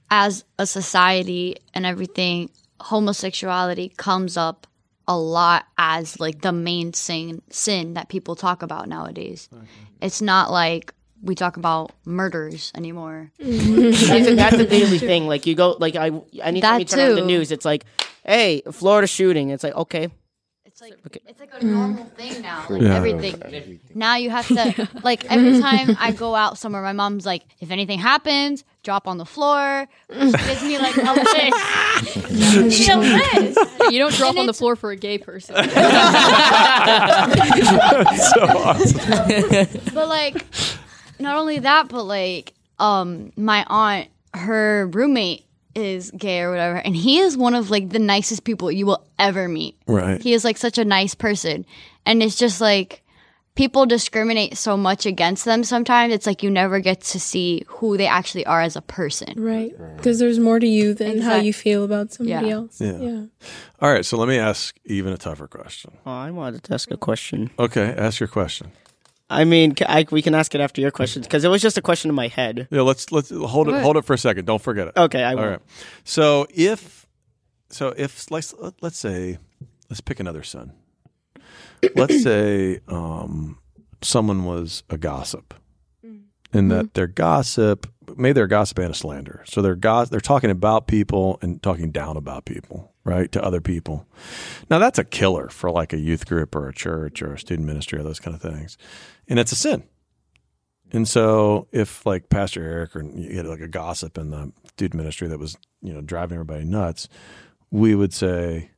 as 0.10 0.44
a 0.58 0.66
society 0.66 1.58
and 1.74 1.86
everything, 1.86 2.50
homosexuality 2.82 3.90
comes 3.98 4.38
up 4.38 4.66
a 5.08 5.18
lot 5.18 5.66
as 5.78 6.20
like 6.20 6.42
the 6.42 6.52
main 6.52 6.94
sin 6.94 7.42
sin 7.50 7.94
that 7.96 8.10
people 8.10 8.36
talk 8.36 8.62
about 8.64 8.88
nowadays. 8.88 9.50
It's 10.02 10.22
not 10.22 10.52
like 10.52 10.94
we 11.22 11.36
talk 11.36 11.58
about 11.58 11.92
murders 12.06 12.72
anymore. 12.76 13.32
that's, 13.40 14.28
a, 14.28 14.36
that's 14.36 14.56
a 14.58 14.66
daily 14.66 15.00
thing. 15.10 15.28
Like 15.28 15.46
you 15.46 15.56
go, 15.56 15.76
like 15.80 15.96
I, 15.96 16.12
anytime 16.42 16.62
That 16.62 16.80
you 16.80 16.86
turn 16.86 17.10
on 17.12 17.16
the 17.16 17.26
news, 17.26 17.52
it's 17.52 17.66
like, 17.66 17.86
hey, 18.26 18.62
Florida 18.72 19.08
shooting. 19.08 19.50
It's 19.50 19.64
like, 19.64 19.76
okay, 19.76 20.10
It's 20.66 20.82
like 20.82 20.94
okay. 21.08 21.20
it's 21.28 21.40
like 21.42 21.50
a 21.62 21.66
normal 21.66 22.06
thing 22.06 22.42
now. 22.42 22.66
Like 22.70 22.82
Yeah. 22.82 22.96
everything. 22.96 23.80
Now 23.96 24.16
you 24.16 24.30
have 24.30 24.48
to 24.48 24.88
like 25.04 25.26
every 25.30 25.60
time 25.60 25.98
I 26.00 26.12
go 26.14 26.36
out 26.36 26.58
somewhere, 26.58 26.82
my 26.82 26.94
mom's 26.94 27.26
like, 27.26 27.44
if 27.60 27.70
anything 27.72 28.00
happens, 28.00 28.64
drop 28.84 29.06
on 29.08 29.18
the 29.18 29.26
floor. 29.26 29.88
She 30.12 30.32
gives 30.32 30.64
me 30.64 30.78
like 30.80 30.96
a 30.96 31.14
list. 31.14 31.56
She 32.80 32.94
list. 32.96 33.60
You 33.92 34.00
don't 34.00 34.14
drop 34.14 34.38
on 34.38 34.46
the 34.46 34.54
floor 34.54 34.76
for 34.78 34.92
a 34.92 34.96
gay 34.96 35.18
person. 35.18 35.56
so 35.56 35.62
awesome. 38.42 39.82
but 39.94 40.08
like 40.08 40.46
not 41.20 41.36
only 41.38 41.60
that 41.60 41.88
but 41.90 42.04
like 42.04 42.54
um 42.80 43.32
my 43.36 43.66
aunt 43.68 44.08
her 44.34 44.88
roommate 44.88 45.46
is 45.76 46.12
gay 46.12 46.42
or 46.42 46.50
whatever 46.52 46.78
and 46.78 46.96
he 46.96 47.20
is 47.20 47.38
one 47.38 47.54
of 47.56 47.70
like 47.70 47.90
the 47.90 48.00
nicest 48.00 48.44
people 48.44 48.72
you 48.72 48.86
will 48.86 49.04
ever 49.18 49.48
meet 49.48 49.76
Right. 49.88 50.22
he 50.22 50.34
is 50.34 50.44
like 50.44 50.58
such 50.58 50.78
a 50.78 50.86
nice 50.86 51.16
person 51.16 51.66
and 52.06 52.24
it's 52.24 52.36
just 52.36 52.60
like 52.60 53.04
people 53.56 53.86
discriminate 53.86 54.58
so 54.58 54.78
much 54.78 55.06
against 55.06 55.46
them 55.46 55.64
sometimes 55.64 56.14
it's 56.14 56.26
like 56.26 56.42
you 56.44 56.50
never 56.50 56.80
get 56.80 57.02
to 57.02 57.20
see 57.20 57.64
who 57.68 57.98
they 57.98 58.08
actually 58.08 58.46
are 58.46 58.62
as 58.62 58.76
a 58.76 58.82
person 58.82 59.34
Right. 59.38 59.74
Because 59.98 60.18
there's 60.20 60.40
more 60.40 60.60
to 60.60 60.68
you 60.68 60.94
than 60.94 61.20
how 61.22 61.36
you 61.36 61.54
feel 61.54 61.84
about 61.84 62.12
somebody 62.14 62.48
Yeah. 62.48 62.54
else. 62.54 62.80
Yeah. 62.82 62.98
Yeah. 63.00 63.22
All 63.82 63.92
right, 63.92 64.06
so 64.06 64.18
let 64.18 64.28
me 64.30 64.38
ask 64.38 64.76
even 64.86 65.12
a 65.14 65.18
tougher 65.18 65.48
question. 65.48 65.92
Oh, 66.06 66.12
I 66.12 66.32
wanted 66.32 66.64
to 66.64 66.74
ask 66.74 66.90
a 66.92 66.98
question. 66.98 67.50
Okay, 67.60 67.94
ask 67.98 68.20
your 68.22 68.28
question. 68.28 68.72
I 69.30 69.44
mean, 69.44 69.76
I, 69.88 70.06
we 70.10 70.22
can 70.22 70.34
ask 70.34 70.56
it 70.56 70.62
after 70.62 70.82
your 70.82 70.92
questions 70.92 71.28
because 71.28 71.44
it 71.44 71.50
was 71.50 71.62
just 71.62 71.78
a 71.78 71.82
question 71.82 72.10
in 72.10 72.16
my 72.16 72.28
head. 72.28 72.68
Yeah, 72.72 72.82
let's 72.82 73.12
let's 73.12 73.30
hold 73.30 73.70
it 73.70 73.82
hold 73.82 73.98
it 73.98 74.06
for 74.06 74.14
a 74.14 74.18
second. 74.18 74.46
Don't 74.46 74.62
forget 74.62 74.88
it. 74.88 74.98
Okay, 74.98 75.24
I 75.24 75.36
won't. 75.36 75.50
right. 75.50 75.60
So 76.04 76.48
if 76.54 77.06
so 77.70 77.94
if 77.96 78.32
let's 78.32 78.54
let's 78.82 78.98
say 78.98 79.38
let's 79.90 80.02
pick 80.02 80.20
another 80.20 80.44
son. 80.44 80.74
Let's 81.96 82.24
say 82.24 82.80
um, 82.88 83.60
someone 84.02 84.46
was 84.46 84.84
a 84.90 84.98
gossip, 84.98 85.54
in 86.54 86.70
that 86.70 86.94
their 86.96 87.08
gossip, 87.08 87.88
maybe 88.18 88.34
they're 88.34 88.48
gossip 88.48 88.80
and 88.80 88.92
a 88.92 88.96
slander. 88.96 89.44
So 89.46 89.62
they're 89.62 89.76
gos- 89.76 90.10
they're 90.10 90.20
talking 90.20 90.50
about 90.50 90.88
people 90.88 91.38
and 91.42 91.62
talking 91.62 91.92
down 91.92 92.18
about 92.18 92.46
people, 92.46 92.94
right, 93.04 93.32
to 93.32 93.44
other 93.44 93.62
people. 93.62 94.08
Now 94.70 94.80
that's 94.80 95.00
a 95.00 95.04
killer 95.04 95.50
for 95.50 95.72
like 95.72 95.94
a 95.94 95.98
youth 95.98 96.28
group 96.28 96.56
or 96.56 96.68
a 96.68 96.74
church 96.74 97.22
or 97.22 97.34
a 97.34 97.40
student 97.40 97.68
ministry 97.68 98.00
or 98.00 98.04
those 98.04 98.20
kind 98.20 98.36
of 98.36 98.42
things, 98.42 98.78
and 99.28 99.40
it's 99.40 99.52
a 99.52 99.56
sin. 99.56 99.84
And 100.92 101.08
so 101.08 101.68
if 101.72 102.06
like 102.06 102.30
Pastor 102.30 102.64
Eric 102.64 102.96
or 102.96 103.04
you 103.04 103.38
had 103.38 103.46
like 103.46 103.62
a 103.62 103.68
gossip 103.68 104.18
in 104.18 104.32
the 104.32 104.52
student 104.70 105.02
ministry 105.02 105.28
that 105.28 105.40
was 105.40 105.58
you 105.82 105.94
know 105.94 106.02
driving 106.02 106.36
everybody 106.36 106.66
nuts, 106.66 107.08
we 107.72 107.96
would 107.96 108.14
say, 108.14 108.72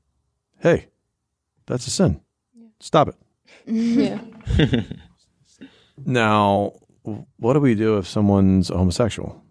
"Hey, 0.60 0.88
that's 1.66 1.88
a 1.88 1.92
sin. 1.92 2.22
Stop 2.80 3.10
it." 3.10 3.16
Yeah. 3.66 4.22
Now, 6.06 6.74
what 7.38 7.54
do 7.54 7.60
we 7.60 7.76
do 7.76 7.98
if 7.98 8.08
someone's 8.08 8.70
homosexual? 8.70 9.44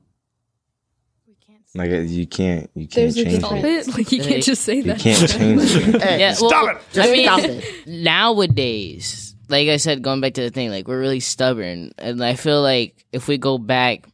Like 1.75 1.91
uh, 1.91 1.99
you 1.99 2.27
can't, 2.27 2.68
you 2.75 2.89
can't 2.89 3.14
There's 3.14 3.16
a 3.16 3.25
change 3.25 3.39
Stop 3.39 3.53
it. 3.59 3.64
it. 3.64 3.89
Like 3.89 4.11
you 4.11 4.23
can't 4.23 4.43
just 4.43 4.62
say 4.62 4.81
that. 4.81 5.05
You 5.05 5.14
that. 5.14 5.18
can't 5.18 5.31
change 5.31 5.77
it. 5.77 6.03
Hey, 6.03 6.18
yeah, 6.21 6.33
stop 6.33 6.77
it. 6.77 6.83
Just 6.93 7.09
I 7.09 7.12
mean, 7.12 7.25
stop 7.25 7.41
it. 7.45 7.87
nowadays, 7.87 9.37
like 9.49 9.68
I 9.68 9.77
said, 9.77 10.03
going 10.03 10.21
back 10.21 10.35
to 10.35 10.43
the 10.43 10.51
thing, 10.51 10.71
like 10.71 10.89
we're 10.89 10.99
really 10.99 11.21
stubborn, 11.21 11.93
and 11.99 12.25
I 12.25 12.35
feel 12.35 12.62
like 12.62 13.05
if 13.12 13.29
we 13.29 13.39
go 13.39 13.57
back 13.59 14.09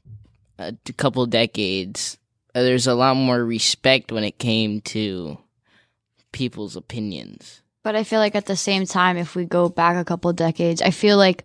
a 0.59 0.73
t- 0.73 0.93
couple 0.93 1.25
decades, 1.27 2.19
uh, 2.55 2.63
there's 2.63 2.87
a 2.87 2.95
lot 2.95 3.17
more 3.17 3.43
respect 3.43 4.13
when 4.13 4.25
it 4.25 4.39
came 4.39 4.81
to 4.83 5.39
people's 6.33 6.77
opinions. 6.77 7.63
But 7.83 7.97
I 7.97 8.05
feel 8.05 8.19
like 8.19 8.35
at 8.35 8.47
the 8.47 8.57
same 8.57 8.85
time, 8.85 9.17
if 9.17 9.35
we 9.35 9.45
go 9.47 9.69
back 9.69 9.97
a 9.97 10.05
couple 10.05 10.33
decades, 10.33 10.83
I 10.83 10.91
feel 10.91 11.17
like 11.17 11.45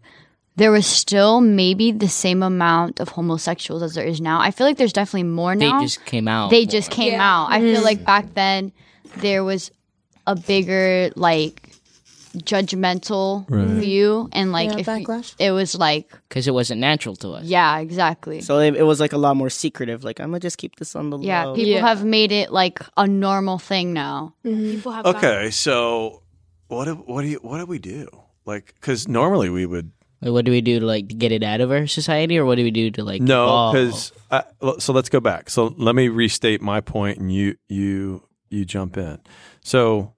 there 0.58 0.72
was 0.72 0.86
still 0.86 1.42
maybe 1.42 1.92
the 1.92 2.08
same 2.10 2.44
amount 2.44 3.00
of 3.00 3.10
homosexuals 3.10 3.82
as 3.82 3.96
there 3.96 4.06
is 4.06 4.20
now. 4.22 4.40
I 4.42 4.52
feel 4.52 4.68
like 4.68 4.78
there's 4.78 4.94
definitely 4.94 5.24
more 5.30 5.56
now. 5.56 5.80
They 5.80 5.86
just 5.86 6.06
came 6.06 6.28
out. 6.28 6.50
They 6.52 6.66
just 6.66 6.92
came 6.92 7.14
Yeah. 7.14 7.24
out. 7.44 7.48
I 7.52 7.60
feel 7.62 7.82
Mm. 7.82 7.86
like 7.86 8.04
back 8.06 8.34
then 8.34 8.72
there 9.18 9.44
was 9.44 9.72
a 10.28 10.36
bigger 10.36 11.10
like 11.16 11.70
judgmental 12.46 13.46
Right. 13.50 13.68
view 13.68 14.30
and 14.32 14.52
like 14.52 14.70
Yeah, 14.72 14.78
if 14.80 14.88
you- 14.88 14.94
backlash. 15.06 15.36
it 15.40 15.52
was 15.52 15.76
like 15.76 16.12
because 16.30 16.48
it 16.48 16.54
wasn't 16.54 16.80
natural 16.82 17.16
to 17.18 17.32
us. 17.32 17.46
yeah, 17.46 17.78
exactly. 17.80 18.42
So 18.42 18.60
it, 18.60 18.76
it 18.76 18.84
was 18.84 19.00
like 19.00 19.14
a 19.14 19.18
lot 19.18 19.36
more 19.36 19.50
secretive. 19.50 20.04
Like 20.04 20.20
I'm 20.20 20.28
gonna 20.28 20.40
just 20.40 20.58
keep 20.58 20.76
this 20.78 20.96
on 20.96 21.10
the 21.10 21.18
yeah, 21.20 21.46
low. 21.46 21.56
people 21.56 21.72
Yeah. 21.74 21.88
have 21.88 22.04
made 22.06 22.32
it 22.32 22.52
like 22.52 22.80
a 22.98 23.08
normal 23.08 23.58
thing 23.60 23.94
now. 23.94 24.34
People 24.44 24.92
have 24.92 25.06
Okay, 25.06 25.50
so 25.52 26.22
what 26.68 26.86
do, 26.86 26.96
what 26.96 27.22
do 27.24 27.28
you 27.28 27.40
what 27.42 27.58
do 27.60 27.66
we 27.66 27.80
do? 27.80 28.08
Like, 28.46 28.74
because 28.80 29.08
normally 29.08 29.50
we 29.50 29.66
would 29.66 29.92
Like, 30.22 30.32
what 30.32 30.46
do 30.46 30.52
we 30.52 30.62
do 30.62 30.80
to 30.80 30.86
like 30.86 31.08
get 31.08 31.32
it 31.32 31.44
out 31.44 31.62
of 31.62 31.72
our 31.72 31.88
society, 31.88 32.38
or 32.38 32.46
what 32.46 32.56
do 32.56 32.64
we 32.64 32.72
do 32.72 32.92
to 32.92 33.04
like 33.04 33.22
no, 33.22 33.44
evolve? 33.44 33.74
because 33.74 34.14
uh, 34.30 34.42
so 34.80 34.94
let's 34.94 35.10
go 35.10 35.20
back. 35.20 35.50
So 35.50 35.74
let 35.78 35.96
me 35.96 36.10
restate 36.10 36.62
my 36.62 36.82
point, 36.82 37.18
and 37.18 37.34
you 37.34 37.56
you 37.68 38.24
you 38.50 38.66
jump 38.66 38.98
in. 38.98 39.20
So 39.64 40.14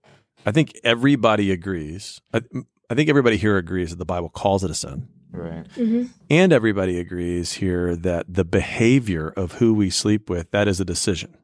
I 0.45 0.51
think 0.51 0.77
everybody 0.83 1.51
agrees. 1.51 2.21
I, 2.33 2.41
I 2.89 2.95
think 2.95 3.09
everybody 3.09 3.37
here 3.37 3.57
agrees 3.57 3.91
that 3.91 3.97
the 3.97 4.05
Bible 4.05 4.29
calls 4.29 4.63
it 4.63 4.71
a 4.71 4.75
sin. 4.75 5.07
Right. 5.31 5.67
Mm-hmm. 5.69 6.05
And 6.29 6.53
everybody 6.53 6.99
agrees 6.99 7.53
here 7.53 7.95
that 7.95 8.25
the 8.31 8.45
behavior 8.45 9.29
of 9.29 9.53
who 9.53 9.73
we 9.73 9.89
sleep 9.89 10.29
with, 10.29 10.51
that 10.51 10.67
is 10.67 10.79
a 10.79 10.85
decision 10.85 11.37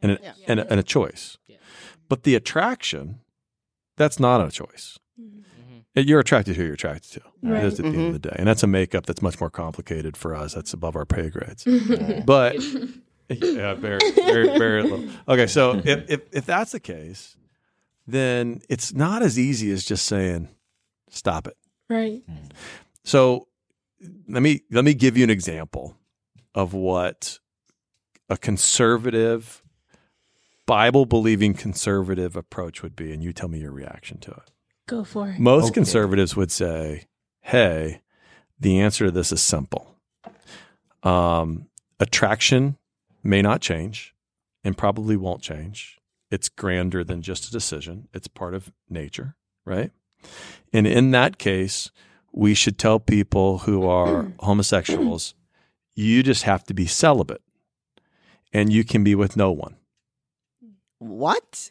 and, 0.00 0.12
a, 0.12 0.34
and, 0.46 0.60
a, 0.60 0.70
and 0.70 0.78
a 0.78 0.84
choice. 0.84 1.38
But 2.08 2.22
the 2.22 2.34
attraction, 2.34 3.20
that's 3.96 4.20
not 4.20 4.46
a 4.46 4.50
choice. 4.50 4.98
Mm-hmm. 5.20 5.40
You're 5.94 6.20
attracted 6.20 6.54
to 6.54 6.58
who 6.58 6.64
you're 6.64 6.74
attracted 6.74 7.12
to. 7.12 7.20
Right. 7.42 7.62
That's 7.62 7.78
at 7.78 7.82
the 7.82 7.88
end 7.88 7.96
Mm-hmm. 7.96 8.06
of 8.06 8.12
the 8.22 8.28
day. 8.30 8.36
And 8.38 8.46
that's 8.48 8.62
a 8.62 8.66
makeup 8.66 9.04
that's 9.06 9.20
much 9.20 9.38
more 9.40 9.50
complicated 9.50 10.16
for 10.16 10.34
us. 10.34 10.54
That's 10.54 10.72
above 10.72 10.96
our 10.96 11.04
pay 11.04 11.28
grades. 11.28 11.64
but 12.24 12.56
yeah, 13.28 13.74
very, 13.74 13.98
very, 14.12 14.58
very 14.58 14.82
little. 14.84 15.04
Okay, 15.28 15.46
so 15.46 15.80
if, 15.84 16.10
if, 16.10 16.20
if 16.32 16.46
that's 16.46 16.72
the 16.72 16.80
case, 16.80 17.36
then 18.06 18.62
it's 18.70 18.94
not 18.94 19.22
as 19.22 19.38
easy 19.38 19.70
as 19.70 19.84
just 19.84 20.06
saying, 20.06 20.48
stop 21.10 21.46
it. 21.46 21.56
Right. 21.90 22.22
So 23.04 23.48
let 24.28 24.42
me 24.42 24.62
let 24.70 24.84
me 24.84 24.94
give 24.94 25.16
you 25.16 25.24
an 25.24 25.30
example 25.30 25.96
of 26.54 26.72
what 26.72 27.38
a 28.30 28.36
conservative 28.38 29.62
Bible 30.66 31.04
believing 31.04 31.52
conservative 31.54 32.34
approach 32.34 32.82
would 32.82 32.96
be 32.96 33.12
and 33.12 33.22
you 33.22 33.32
tell 33.32 33.48
me 33.48 33.58
your 33.58 33.72
reaction 33.72 34.18
to 34.20 34.30
it. 34.30 34.50
Go 34.86 35.04
for 35.04 35.30
it. 35.30 35.38
Most 35.38 35.66
Okay. 35.66 35.74
conservatives 35.74 36.36
would 36.36 36.50
say, 36.50 37.06
"Hey, 37.40 38.02
the 38.58 38.80
answer 38.80 39.06
to 39.06 39.10
this 39.10 39.32
is 39.32 39.42
simple. 39.42 39.96
Um, 41.02 41.68
attraction 41.98 42.76
may 43.22 43.42
not 43.42 43.60
change 43.60 44.14
and 44.64 44.76
probably 44.76 45.16
won't 45.16 45.42
change. 45.42 45.98
It's 46.30 46.48
grander 46.48 47.04
than 47.04 47.22
just 47.22 47.48
a 47.48 47.50
decision. 47.50 48.08
It's 48.14 48.28
part 48.28 48.54
of 48.54 48.72
nature, 48.88 49.36
right? 49.64 49.90
And 50.72 50.86
in 50.86 51.10
that 51.10 51.38
case, 51.38 51.90
we 52.32 52.54
should 52.54 52.78
tell 52.78 52.98
people 53.00 53.58
who 53.58 53.86
are 53.86 54.32
homosexuals, 54.40 55.34
you 55.94 56.22
just 56.22 56.44
have 56.44 56.64
to 56.64 56.74
be 56.74 56.86
celibate 56.86 57.42
and 58.52 58.72
you 58.72 58.84
can 58.84 59.02
be 59.04 59.14
with 59.14 59.36
no 59.36 59.50
one. 59.50 59.76
What? 60.98 61.70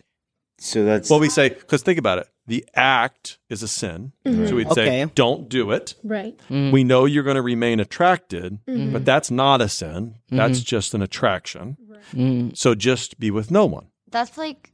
So 0.59 0.84
that's 0.84 1.09
Well, 1.09 1.20
we 1.20 1.30
say, 1.30 1.49
because 1.49 1.82
think 1.82 1.97
about 1.97 2.20
it 2.20 2.28
the 2.52 2.66
act 2.76 3.38
is 3.49 3.64
a 3.64 3.68
sin. 3.68 4.12
So 4.26 4.56
we'd 4.56 4.72
say, 4.74 5.06
don't 5.16 5.47
do 5.47 5.72
it. 5.72 5.95
Right. 6.04 6.38
Mm. 6.49 6.72
We 6.74 6.84
know 6.84 7.06
you're 7.06 7.24
going 7.24 7.38
to 7.38 7.41
remain 7.41 7.80
attracted, 7.80 8.60
Mm-hmm. 8.68 8.91
but 8.93 9.06
that's 9.06 9.32
not 9.32 9.62
a 9.62 9.70
sin. 9.70 10.16
That's 10.30 10.60
just 10.62 10.93
an 10.93 11.02
attraction. 11.02 11.78
Mm. 12.14 12.58
So 12.58 12.76
just 12.76 13.20
be 13.20 13.32
with 13.32 13.52
no 13.52 13.66
one. 13.66 13.86
That's 14.10 14.38
like 14.38 14.72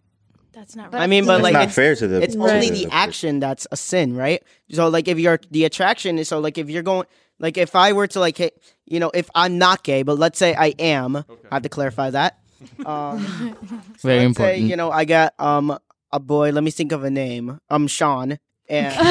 That's 0.53 0.75
not 0.75 0.89
But 0.91 0.97
right. 0.97 1.03
I 1.03 1.07
mean, 1.07 1.25
but 1.25 1.34
That's 1.34 1.43
like 1.43 1.53
not 1.53 1.63
it's, 1.65 1.75
fair 1.75 1.95
to 1.95 2.07
the. 2.07 2.21
it's 2.23 2.34
to 2.36 2.41
only 2.41 2.69
the- 2.71 2.86
the 2.86 2.91
action 2.91 3.39
that's 3.39 3.67
a 3.71 3.78
sin, 3.78 4.15
right? 4.15 4.41
So 4.71 4.89
like 4.89 5.07
if 5.07 5.19
you're 5.19 5.39
the 5.51 5.65
attraction 5.65 6.17
is 6.17 6.28
so 6.28 6.39
like 6.39 6.57
if 6.57 6.67
you're 6.71 6.82
going 6.84 7.05
like 7.39 7.57
if 7.57 7.75
I 7.75 7.93
were 7.93 8.07
to 8.07 8.19
like 8.19 8.38
hit, 8.38 8.53
you 8.86 8.99
know 8.99 9.11
if 9.13 9.30
I'm 9.36 9.59
not 9.59 9.84
gay, 9.84 10.01
but 10.01 10.17
let's 10.17 10.39
say 10.39 10.55
I 10.55 10.73
am, 10.80 11.15
I 11.17 11.23
have 11.51 11.61
to 11.63 11.69
clarify 11.69 12.09
that. 12.09 12.39
Um, 12.88 13.19
Very 13.19 13.53
let's 13.93 14.01
say, 14.01 14.25
important. 14.25 14.63
you 14.63 14.75
know 14.82 14.89
I 14.89 15.05
got 15.05 15.39
um 15.39 15.78
a 16.12 16.20
boy. 16.20 16.51
Let 16.51 16.64
me 16.64 16.72
think 16.72 16.91
of 16.91 17.03
a 17.03 17.10
name. 17.10 17.60
Um 17.70 17.88
Sean 17.88 18.38
and. 18.70 18.93
all 18.97 19.03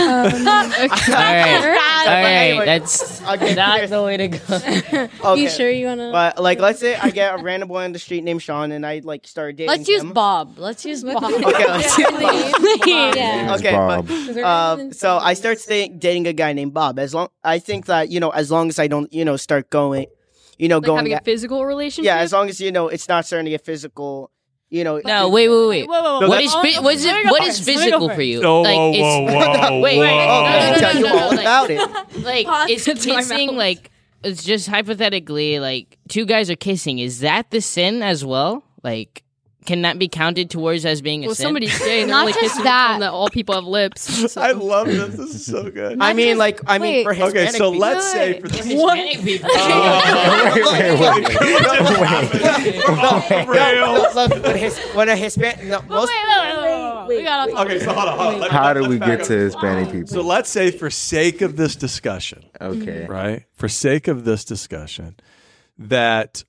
right, 0.44 2.06
all 2.06 2.12
right, 2.12 2.24
anyway, 2.50 2.66
that's 2.66 3.22
Okay, 3.22 3.54
not 3.54 3.76
here's- 3.76 3.90
the 3.90 4.02
way 4.02 4.16
to 4.18 4.28
go. 4.28 4.38
okay. 5.32 5.40
You 5.42 5.48
sure 5.48 5.70
you 5.70 5.86
wanna? 5.86 6.10
But 6.12 6.40
like, 6.42 6.60
let's 6.60 6.78
say 6.78 6.94
I 6.94 7.10
get 7.10 7.38
a 7.38 7.42
random 7.42 7.68
boy 7.68 7.84
on 7.84 7.92
the 7.92 7.98
street 7.98 8.22
named 8.22 8.42
Sean, 8.42 8.70
and 8.72 8.84
I 8.86 9.00
like 9.02 9.26
start 9.26 9.56
dating. 9.56 9.68
let's 9.70 9.88
use 9.88 10.02
him. 10.02 10.12
Bob. 10.12 10.58
Let's 10.58 10.84
use 10.84 11.02
Bob. 11.02 11.24
Okay, 11.24 11.66
let's 11.66 11.98
use 11.98 12.10
Bob. 12.10 12.86
yeah. 12.86 13.56
Okay, 13.58 13.72
Bob. 13.72 14.06
but 14.06 14.38
um, 14.44 14.92
so 14.92 15.16
I 15.18 15.34
start 15.34 15.58
sta- 15.58 15.88
dating 15.88 16.26
a 16.28 16.32
guy 16.32 16.52
named 16.52 16.74
Bob. 16.74 16.98
As 16.98 17.14
long 17.14 17.28
I 17.42 17.58
think 17.58 17.86
that 17.86 18.10
you 18.10 18.20
know, 18.20 18.30
as 18.30 18.50
long 18.50 18.68
as 18.68 18.78
I 18.78 18.86
don't, 18.88 19.12
you 19.12 19.24
know, 19.24 19.36
start 19.36 19.70
going, 19.70 20.06
you 20.58 20.68
know, 20.68 20.76
Like 20.78 20.84
going. 20.86 20.96
having 20.98 21.12
a 21.14 21.20
physical 21.22 21.64
relationship. 21.66 22.04
yeah, 22.06 22.18
as 22.18 22.32
long 22.32 22.48
as 22.48 22.60
you 22.60 22.70
know 22.72 22.88
it's 22.88 23.08
not 23.08 23.26
starting 23.26 23.46
to 23.46 23.50
get 23.50 23.64
physical. 23.64 24.30
You 24.76 24.84
know. 24.84 25.00
No, 25.04 25.28
wait, 25.28 25.48
wait, 25.48 25.66
wait. 25.68 25.88
Whoa, 25.88 26.02
whoa, 26.02 26.20
No, 26.20 26.28
What 26.28 26.36
that- 26.36 26.44
is 26.44 26.52
phy- 26.54 26.80
what 26.82 26.94
is 26.94 27.04
it? 27.04 27.24
go 27.24 27.30
What 27.30 27.42
first. 27.44 27.60
is 27.60 27.66
Let 27.66 27.76
me 27.76 27.76
go 27.76 27.80
physical 27.82 28.08
for 28.14 28.22
you? 28.22 28.42
Oh, 28.42 28.62
like 28.62 28.76
whoa, 28.76 28.90
it's 28.92 29.00
whoa, 29.00 29.80
wait, 29.80 29.80
whoa, 29.80 29.80
wait, 29.80 29.98
Oh, 29.98 30.02
no, 30.02 30.10
I 30.10 30.52
no, 30.52 30.58
can 30.58 30.72
no, 30.72 30.78
tell 30.78 30.94
no, 30.94 30.98
you 31.00 31.06
no, 31.06 31.18
all 31.18 31.38
about 31.38 31.70
it. 31.70 32.22
like 32.24 32.46
Pause. 32.46 32.70
it's 32.70 32.84
Time 32.84 32.96
out. 32.96 33.16
kissing 33.18 33.56
like 33.56 33.90
it's 34.22 34.42
just 34.44 34.68
hypothetically 34.68 35.58
like 35.60 35.98
two 36.08 36.24
guys 36.26 36.50
are 36.50 36.56
kissing 36.56 36.98
is 36.98 37.20
that 37.20 37.50
the 37.50 37.60
sin 37.60 38.02
as 38.02 38.24
well 38.24 38.64
like 38.82 39.22
can 39.66 39.82
that 39.82 39.98
be 39.98 40.08
counted 40.08 40.48
towards 40.50 40.84
as 40.86 41.02
being 41.02 41.24
a 41.24 41.26
Well, 41.26 41.34
sin 41.34 41.44
somebody's 41.46 41.78
gay 41.84 42.02
and 42.02 42.08
they're 42.10 42.16
Not 42.16 42.20
only 42.22 42.32
just 42.32 42.42
kissing 42.44 42.64
that. 42.64 42.92
that. 42.92 43.00
that 43.00 43.10
all 43.12 43.28
people 43.28 43.54
have 43.54 43.64
lips. 43.64 44.26
So. 44.36 44.40
I 44.40 44.52
love 44.52 44.86
this. 44.86 45.14
This 45.16 45.34
is 45.34 45.46
so 45.46 45.70
good. 45.70 45.98
I 46.00 46.12
mean, 46.12 46.28
just- 46.28 46.38
like, 46.38 46.60
I 46.66 46.78
mean, 46.78 47.06
wait. 47.06 47.16
for 47.18 47.24
Okay, 47.28 47.46
so 47.48 47.52
people- 47.70 47.78
let's 47.78 48.06
say 48.10 48.40
for 48.40 48.48
the 48.48 48.56
Hispanic 48.58 49.20
people 49.24 49.50
Look, 52.46 54.14
look, 54.14 54.42
when, 54.44 54.56
his, 54.56 54.78
when 54.94 55.08
a 55.08 55.16
Hispanic, 55.16 55.64
no, 55.64 55.80
most, 55.82 56.10
We 57.08 57.22
got 57.22 57.48
Okay, 57.50 57.78
so 57.80 57.92
hold 57.92 58.08
on. 58.08 58.18
Hold 58.18 58.34
on. 58.34 58.40
Let 58.40 58.50
me- 58.50 58.56
How 58.56 58.72
do 58.72 58.88
we 58.88 58.98
get 58.98 59.24
to 59.24 59.32
Hispanic 59.32 59.92
people? 59.92 60.08
So 60.08 60.22
let's 60.22 60.50
say, 60.50 60.70
for 60.70 60.90
sake 60.90 61.40
of 61.42 61.56
this 61.56 61.76
discussion, 61.76 62.44
okay. 62.60 63.06
right? 63.08 63.44
For 63.54 63.68
sake 63.68 64.08
of 64.08 64.24
this 64.24 64.44
discussion, 64.44 65.16
that 65.78 66.44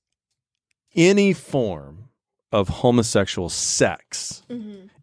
any 0.95 1.33
form 1.33 2.06
of 2.51 2.69
homosexual 2.69 3.49
sex 3.49 4.43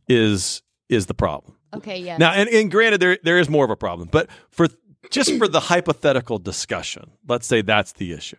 is 0.09 0.63
is 0.89 1.07
the 1.07 1.15
problem. 1.15 1.57
Okay, 1.75 1.99
yeah. 1.99 2.17
Now, 2.19 2.33
and, 2.33 2.49
and 2.49 2.71
granted, 2.71 3.01
there 3.01 3.19
there 3.23 3.39
is 3.39 3.49
more 3.49 3.65
of 3.65 3.71
a 3.71 3.77
problem, 3.77 4.09
but 4.11 4.29
for 4.51 4.69
just 5.11 5.37
for 5.39 5.49
the 5.49 5.61
hypothetical 5.61 6.39
discussion, 6.39 7.11
let's 7.29 7.47
say 7.47 7.63
that's 7.63 7.93
the 7.93 8.13
issue. 8.13 8.37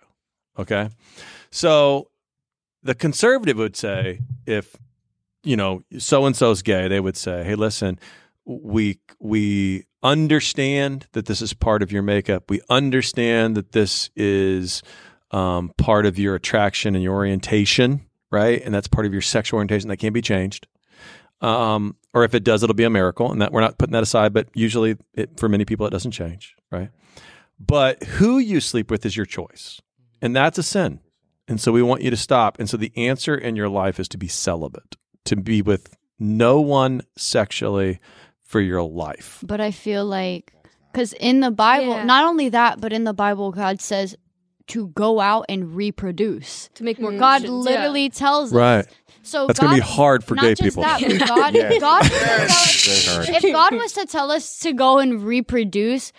Okay, 0.57 0.89
so 1.51 2.09
the 2.83 2.95
conservative 2.95 3.57
would 3.57 3.75
say 3.75 4.21
if 4.45 4.75
you 5.43 5.57
know 5.57 5.83
so 5.97 6.25
and 6.25 6.35
so's 6.35 6.61
gay, 6.61 6.87
they 6.87 6.99
would 6.99 7.17
say, 7.17 7.43
"Hey, 7.43 7.55
listen, 7.55 7.99
we 8.45 8.99
we 9.19 9.85
understand 10.03 11.07
that 11.13 11.25
this 11.25 11.41
is 11.41 11.53
part 11.53 11.81
of 11.81 11.91
your 11.91 12.03
makeup. 12.03 12.49
We 12.49 12.61
understand 12.69 13.55
that 13.55 13.71
this 13.71 14.09
is 14.15 14.83
um, 15.31 15.71
part 15.77 16.05
of 16.05 16.19
your 16.19 16.35
attraction 16.35 16.95
and 16.95 17.03
your 17.03 17.15
orientation, 17.15 18.05
right? 18.35 18.61
And 18.61 18.75
that's 18.75 18.89
part 18.89 19.05
of 19.05 19.13
your 19.13 19.21
sexual 19.21 19.57
orientation 19.57 19.87
that 19.87 19.97
can't 19.97 20.13
be 20.13 20.21
changed. 20.21 20.67
Um, 21.39 21.95
or 22.13 22.25
if 22.25 22.33
it 22.33 22.43
does, 22.43 22.63
it'll 22.63 22.75
be 22.75 22.83
a 22.83 22.89
miracle, 22.89 23.31
and 23.31 23.41
that 23.41 23.51
we're 23.51 23.61
not 23.61 23.77
putting 23.77 23.93
that 23.93 24.03
aside. 24.03 24.33
But 24.33 24.49
usually, 24.53 24.97
it, 25.13 25.39
for 25.39 25.47
many 25.47 25.63
people, 25.63 25.85
it 25.85 25.91
doesn't 25.91 26.11
change, 26.11 26.55
right? 26.71 26.89
But 27.59 28.03
who 28.03 28.37
you 28.37 28.59
sleep 28.59 28.91
with 28.91 29.05
is 29.05 29.15
your 29.15 29.25
choice, 29.25 29.81
and 30.21 30.35
that's 30.35 30.57
a 30.57 30.63
sin. 30.63 30.99
And 31.47 31.61
so 31.61 31.71
we 31.71 31.81
want 31.81 32.01
you 32.01 32.09
to 32.09 32.17
stop. 32.17 32.59
And 32.59 32.69
so 32.69 32.75
the 32.75 32.91
answer 32.97 33.35
in 33.35 33.55
your 33.55 33.69
life 33.69 33.99
is 33.99 34.07
to 34.09 34.17
be 34.17 34.27
celibate, 34.27 34.95
to 35.25 35.35
be 35.35 35.61
with 35.61 35.95
no 36.19 36.59
one 36.59 37.01
sexually 37.17 37.99
for 38.43 38.59
your 38.59 38.81
life. 38.81 39.43
But 39.45 39.61
I 39.61 39.71
feel 39.71 40.05
like, 40.05 40.53
because 40.91 41.13
in 41.13 41.41
the 41.41 41.51
Bible, 41.51 42.03
not 42.03 42.25
only 42.25 42.49
that, 42.49 42.81
but 42.81 42.91
in 42.91 43.03
the 43.03 43.13
Bible, 43.13 43.51
God 43.51 43.81
says 43.81 44.15
to 44.67 44.87
go 44.89 45.19
out 45.19 45.45
and 45.49 45.75
reproduce. 45.75 46.69
To 46.75 46.83
make 46.83 46.99
more 46.99 47.11
God 47.11 47.43
connections, 47.43 47.65
literally 47.65 48.09
tells 48.09 48.51
us. 48.51 48.55
Right. 48.55 48.85
So 49.23 49.47
That's 49.47 49.59
God, 49.59 49.65
gonna 49.67 49.77
be 49.77 49.81
hard 49.81 50.23
for 50.23 50.35
not 50.35 50.43
gay 50.43 50.49
just 50.55 50.63
people. 50.63 50.83
That, 50.83 51.01
but 51.01 51.19
God, 51.27 51.55
Yeah. 51.55 51.77
God 51.79 52.03
was 52.03 52.11
to 52.11 52.19
Very 52.19 52.47
tell 52.47 53.19
us- 53.19 53.43
if 53.43 53.51
God 53.53 53.73
was 53.73 53.93
to 53.93 54.05
tell 54.05 54.31
us 54.31 54.59
to 54.59 54.73
go 54.73 54.99
and 54.99 55.23
reproduce, 55.23 56.11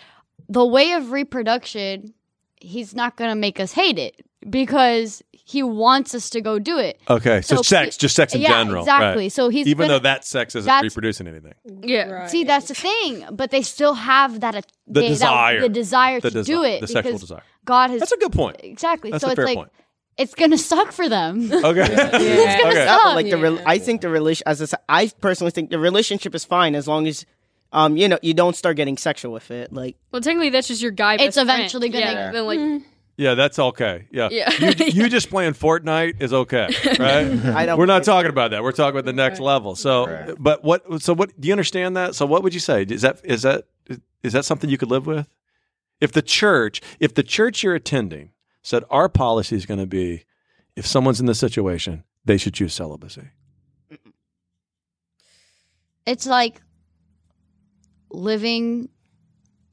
the 0.49 0.65
way 0.65 0.91
of 0.93 1.11
reproduction, 1.11 2.13
He's 2.59 2.95
not 2.95 3.15
going 3.17 3.29
to 3.29 3.35
make 3.35 3.59
us 3.59 3.71
hate 3.73 3.99
it 3.99 4.25
because 4.49 5.21
He 5.31 5.63
wants 5.63 6.13
us 6.13 6.29
to 6.31 6.41
go 6.41 6.59
do 6.59 6.77
it. 6.77 6.99
Okay, 7.09 7.41
so, 7.41 7.55
So 7.57 7.61
sex, 7.61 7.95
just 7.95 8.17
sex 8.17 8.35
in 8.35 8.41
yeah, 8.41 8.49
general. 8.49 8.81
exactly. 8.83 9.23
right. 9.25 9.31
So 9.31 9.47
he's 9.47 9.65
even 9.67 9.87
gonna- 9.87 9.93
though 9.99 10.03
that 10.03 10.25
sex 10.25 10.55
isn't 10.55 10.81
reproducing 10.83 11.25
anything. 11.25 11.53
Yeah. 11.83 12.27
See, 12.27 12.43
that's 12.43 12.67
the 12.67 12.73
thing, 12.75 13.23
but 13.31 13.49
they 13.51 13.61
still 13.61 13.93
have 13.93 14.41
that 14.41 14.55
uh, 14.55 14.61
The 14.87 14.99
they- 14.99 15.01
that- 15.07 15.13
desire. 15.13 15.61
the 15.61 15.69
desire 15.69 16.19
The 16.19 16.31
to 16.31 16.39
desi- 16.39 16.45
do 16.45 16.63
it, 16.65 16.81
the 16.81 16.87
sexual 16.87 17.17
desire. 17.17 17.43
God 17.63 17.91
has. 17.91 17.99
That's 18.01 18.11
a 18.11 18.17
good 18.17 18.33
point. 18.33 18.57
Exactly. 18.61 19.09
That's 19.11 19.21
so 19.21 19.29
a 19.29 19.31
it's 19.31 19.37
fair 19.37 19.45
like 19.45 19.55
point. 19.55 19.71
it's 20.17 20.35
gonna 20.35 20.57
suck 20.57 20.91
for 20.91 21.07
them. 21.07 21.49
Okay. 21.49 21.81
it's 21.91 21.95
gonna 21.95 22.69
Okay. 22.69 22.85
suck. 22.85 23.01
But, 23.05 23.15
like 23.15 23.29
the 23.29 23.37
rel 23.37 23.59
I 23.65 23.77
think 23.77 24.01
the 24.01 24.09
relation 24.09 24.43
as 24.47 24.61
I, 24.61 24.65
said, 24.65 24.79
I 24.89 25.09
personally 25.21 25.51
think 25.51 25.69
the 25.69 25.79
relationship 25.79 26.35
is 26.35 26.43
fine 26.43 26.75
as 26.75 26.89
long 26.89 27.07
as 27.07 27.25
um 27.71 27.95
you 27.95 28.09
know 28.09 28.19
you 28.21 28.33
don't 28.33 28.55
start 28.57 28.75
getting 28.75 28.97
sexual 28.97 29.31
with 29.31 29.49
it 29.51 29.71
like 29.71 29.95
Well, 30.11 30.21
technically, 30.21 30.49
that's 30.49 30.67
just 30.67 30.81
your 30.81 30.91
guy. 30.91 31.13
It's 31.15 31.23
best 31.23 31.35
friend. 31.35 31.49
eventually 31.51 31.87
gonna- 31.87 32.05
Yeah. 32.05 32.31
Then 32.33 32.45
like. 32.45 32.81
Yeah, 33.17 33.33
that's 33.33 33.57
okay. 33.57 34.07
Yeah. 34.11 34.29
Yeah. 34.31 34.51
You, 34.59 34.85
you 34.85 35.09
just 35.09 35.29
playing 35.29 35.53
Fortnite 35.53 36.21
is 36.21 36.33
okay, 36.33 36.67
right? 36.99 37.25
I 37.55 37.65
don't 37.65 37.79
We're 37.79 37.87
not 37.87 38.03
talking 38.03 38.29
about 38.29 38.51
that. 38.51 38.61
We're 38.61 38.71
talking 38.71 38.99
about 38.99 39.05
the 39.05 39.13
next 39.13 39.39
level. 39.39 39.75
So, 39.75 40.35
but 40.39 40.63
what? 40.63 41.01
So, 41.01 41.13
what? 41.13 41.39
Do 41.39 41.47
you 41.47 41.53
understand 41.53 41.97
that? 41.97 42.13
So, 42.13 42.27
what 42.27 42.43
would 42.43 42.53
you 42.53 42.59
say? 42.59 42.83
Is 42.83 43.01
that 43.01 43.19
is 43.23 43.41
that 43.41 43.65
is 44.23 44.33
that 44.33 44.45
something 44.45 44.69
you 44.69 44.77
could 44.77 44.91
live 44.91 45.07
with? 45.07 45.27
If 45.99 46.11
the 46.11 46.21
church, 46.21 46.79
if 46.99 47.15
the 47.15 47.23
church 47.23 47.63
you're 47.63 47.73
attending 47.73 48.31
said 48.61 48.83
our 48.91 49.09
policy 49.09 49.55
is 49.55 49.65
going 49.65 49.79
to 49.79 49.87
be, 49.87 50.25
if 50.75 50.85
someone's 50.85 51.19
in 51.19 51.25
this 51.25 51.39
situation, 51.39 52.03
they 52.23 52.37
should 52.37 52.53
choose 52.53 52.73
celibacy. 52.73 53.29
It's 56.05 56.27
like 56.27 56.61
living 58.11 58.89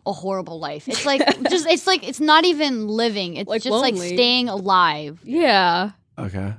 a 0.06 0.12
horrible 0.12 0.58
life. 0.58 0.88
It's 0.88 1.06
like 1.06 1.20
just 1.50 1.66
it's 1.66 1.86
like 1.86 2.06
it's 2.06 2.20
not 2.20 2.44
even 2.44 2.88
living. 2.88 3.36
It's 3.36 3.48
Like 3.48 3.62
just 3.62 3.72
like 3.80 3.94
lonely. 3.94 4.14
staying 4.14 4.48
alive. 4.48 5.20
Yeah. 5.24 5.90
Okay. 6.18 6.54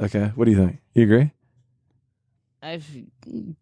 Okay. 0.00 0.32
What 0.34 0.44
do 0.46 0.50
you 0.50 0.56
think? 0.56 0.78
You 0.94 1.02
agree? 1.04 1.30
I've 2.62 2.88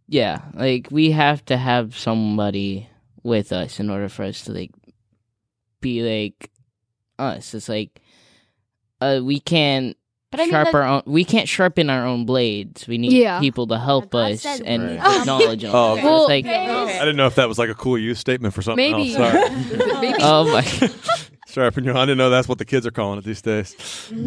yeah, 0.08 0.42
like 0.54 0.88
we 0.90 1.10
have 1.12 1.44
to 1.46 1.56
have 1.56 1.96
somebody 1.96 2.88
with 3.22 3.50
us 3.52 3.80
in 3.80 3.88
order 3.90 4.08
for 4.08 4.24
us 4.24 4.44
to 4.44 4.52
like 4.52 4.70
be 5.80 6.02
like 6.02 6.50
us. 7.18 7.54
It's 7.54 7.68
like 7.68 8.00
uh 9.00 9.20
we 9.22 9.40
can't 9.40 9.96
But 10.30 10.40
I 10.40 10.42
mean, 10.44 10.50
sharp 10.52 10.66
that- 10.66 10.74
our 10.76 10.84
own 10.84 11.02
we 11.06 11.24
can't 11.24 11.48
sharpen 11.48 11.90
our 11.90 12.06
own 12.06 12.24
blades. 12.24 12.86
We 12.86 12.98
need 12.98 13.12
Yeah. 13.12 13.40
people 13.40 13.66
to 13.68 13.78
help 13.78 14.14
us 14.14 14.42
said 14.42 14.62
and 14.64 14.82
Right. 15.00 15.20
acknowledge 15.20 15.62
them. 15.62 15.72
Oh, 15.74 15.94
It's 15.96 16.04
okay. 16.04 16.42
like 16.42 16.46
I 16.46 16.98
didn't 17.00 17.16
know 17.16 17.26
if 17.26 17.34
that 17.34 17.48
was 17.48 17.58
like 17.58 17.68
a 17.68 17.74
cool 17.74 17.98
use 17.98 18.18
statement 18.20 18.54
for 18.54 18.62
something 18.62 18.92
Maybe. 18.92 19.14
else. 19.16 19.32
Sorry. 19.32 19.50
Maybe. 20.00 20.18
Oh 20.20 20.44
my 20.52 20.62
Sharpen 21.48 21.82
your. 21.82 21.96
I 21.96 22.02
didn't 22.02 22.18
know 22.18 22.30
that's 22.30 22.46
what 22.48 22.58
the 22.58 22.64
kids 22.64 22.86
are 22.86 22.92
calling 22.92 23.18
it 23.18 23.24
these 23.24 23.42
days. 23.42 23.74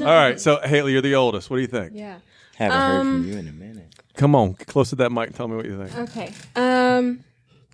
All 0.02 0.06
right, 0.06 0.38
so 0.42 0.60
Haley, 0.62 0.92
you're 0.92 1.02
the 1.02 1.16
oldest. 1.16 1.50
What 1.50 1.56
do 1.56 1.62
you 1.62 1.68
think? 1.68 1.92
Yeah. 1.96 2.16
Haven't 2.58 2.78
heard 2.78 3.00
Um, 3.00 3.24
from 3.24 3.32
you 3.32 3.38
in 3.40 3.48
a 3.48 3.52
minute. 3.54 3.94
Come 4.18 4.36
on, 4.36 4.52
get 4.54 4.68
close 4.68 4.90
to 4.90 4.98
that 4.98 5.10
mic 5.12 5.28
and 5.28 5.36
tell 5.36 5.48
me 5.48 5.56
what 5.56 5.66
you 5.66 5.78
think. 5.82 5.98
Okay. 6.10 6.32
Um, 6.58 7.22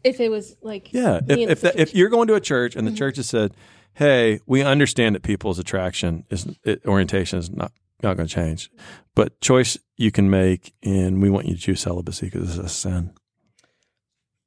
if 0.03 0.19
it 0.19 0.29
was 0.29 0.55
like 0.61 0.89
Yeah, 0.93 1.19
if 1.27 1.37
if, 1.49 1.61
that, 1.61 1.79
if 1.79 1.95
you're 1.95 2.09
going 2.09 2.27
to 2.27 2.35
a 2.35 2.39
church 2.39 2.75
and 2.75 2.85
the 2.87 2.91
Mhm. 2.91 2.97
church 2.97 3.15
has 3.17 3.25
said, 3.27 3.53
"Hey, 3.95 4.39
we 4.45 4.61
understand 4.61 5.15
that 5.15 5.23
people's 5.23 5.57
attraction 5.57 6.25
is 6.29 6.45
it, 6.63 6.81
orientation 6.85 7.39
is 7.39 7.49
not 7.49 7.71
not 8.01 8.17
going 8.17 8.27
to 8.27 8.33
change, 8.33 8.69
but 9.15 9.39
choice 9.41 9.77
you 9.97 10.11
can 10.11 10.29
make, 10.29 10.73
and 10.83 11.21
we 11.21 11.29
want 11.29 11.47
you 11.47 11.55
to 11.55 11.61
choose 11.61 11.81
celibacy 11.81 12.27
because 12.27 12.57
it's 12.57 12.65
a 12.65 12.69
sin." 12.69 13.13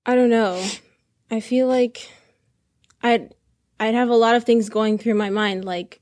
I 0.04 0.14
don't 0.14 0.30
know. 0.30 0.62
I 1.30 1.40
feel 1.40 1.68
like 1.68 2.10
I'd 3.02 3.34
I'd 3.78 3.94
have 3.94 4.08
a 4.08 4.16
lot 4.16 4.34
of 4.34 4.44
things 4.44 4.68
going 4.68 4.98
through 4.98 5.14
my 5.14 5.30
mind 5.30 5.64
like 5.64 6.00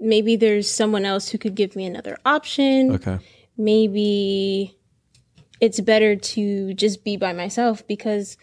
maybe 0.00 0.36
there's 0.36 0.70
someone 0.70 1.04
else 1.04 1.28
who 1.28 1.38
could 1.38 1.54
give 1.54 1.76
me 1.76 1.86
another 1.86 2.18
option. 2.24 2.92
Okay. 2.92 3.18
Maybe 3.56 4.76
it's 5.60 5.80
better 5.80 6.16
to 6.16 6.74
just 6.74 7.04
be 7.04 7.16
by 7.16 7.32
myself 7.32 7.86
because 7.86 8.36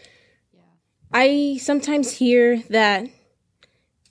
I 1.13 1.59
sometimes 1.61 2.11
hear 2.11 2.61
that 2.69 3.07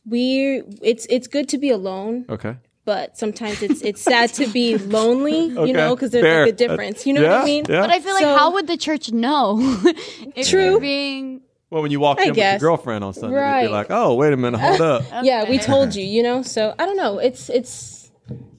we 0.06 0.62
it's 0.82 1.06
it's 1.08 1.26
good 1.26 1.48
to 1.50 1.58
be 1.58 1.70
alone, 1.70 2.26
Okay. 2.28 2.56
But 2.92 3.16
sometimes 3.22 3.56
it's 3.66 3.80
it's 3.88 4.02
sad 4.14 4.28
to 4.40 4.44
be 4.58 4.66
lonely, 4.98 5.40
Okay, 5.56 5.66
you 5.68 5.72
know, 5.80 5.90
because 5.94 6.10
there's 6.12 6.24
fair. 6.30 6.44
like 6.46 6.54
a 6.54 6.56
difference. 6.64 6.98
You 7.06 7.12
know 7.14 7.22
what 7.28 7.42
I 7.42 7.44
mean? 7.52 7.62
yeah. 7.68 7.80
But 7.82 7.90
I 7.96 7.98
feel 8.04 8.14
like 8.18 8.28
So- 8.28 8.36
how 8.40 8.48
would 8.54 8.66
the 8.66 8.76
church 8.86 9.06
know? 9.24 9.42
if 10.40 10.48
True. 10.50 10.64
you're 10.64 10.80
Being 10.80 11.42
Well, 11.70 11.82
when 11.82 11.92
you 11.94 12.00
walk 12.00 12.18
I 12.18 12.24
in 12.24 12.28
with 12.30 12.38
your 12.38 12.58
girlfriend 12.58 13.04
on 13.04 13.12
Sunday, 13.14 13.36
they'd 13.38 13.66
be 13.68 13.72
like, 13.80 13.90
"Oh, 14.00 14.14
wait 14.20 14.32
a 14.32 14.36
minute, 14.36 14.58
hold 14.66 14.80
up." 14.80 15.00
Yeah, 15.30 15.40
we 15.52 15.56
told 15.72 15.94
you, 15.98 16.04
you 16.16 16.22
know. 16.28 16.42
So 16.42 16.74
I 16.80 16.82
don't 16.86 16.96
know. 17.04 17.14
It's 17.28 17.48
it's 17.58 18.10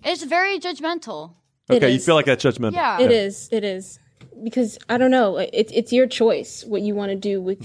it's 0.10 0.24
very 0.24 0.56
judgmental. 0.66 1.20
It 1.70 1.76
Okay, 1.76 1.90
you 1.90 1.98
is. 2.00 2.06
feel 2.06 2.16
like 2.20 2.28
that's 2.32 2.44
judgmental. 2.48 2.76
Yeah. 2.84 3.02
It 3.06 3.12
is. 3.26 3.50
It 3.52 3.64
is 3.76 4.00
because 4.48 4.72
I 4.94 4.96
don't 5.00 5.12
know. 5.18 5.28
It's 5.60 5.72
it's 5.80 5.92
your 5.98 6.08
choice 6.08 6.64
what 6.72 6.82
you 6.88 6.94
want 7.00 7.10
to 7.16 7.20
do 7.32 7.36
with 7.48 7.60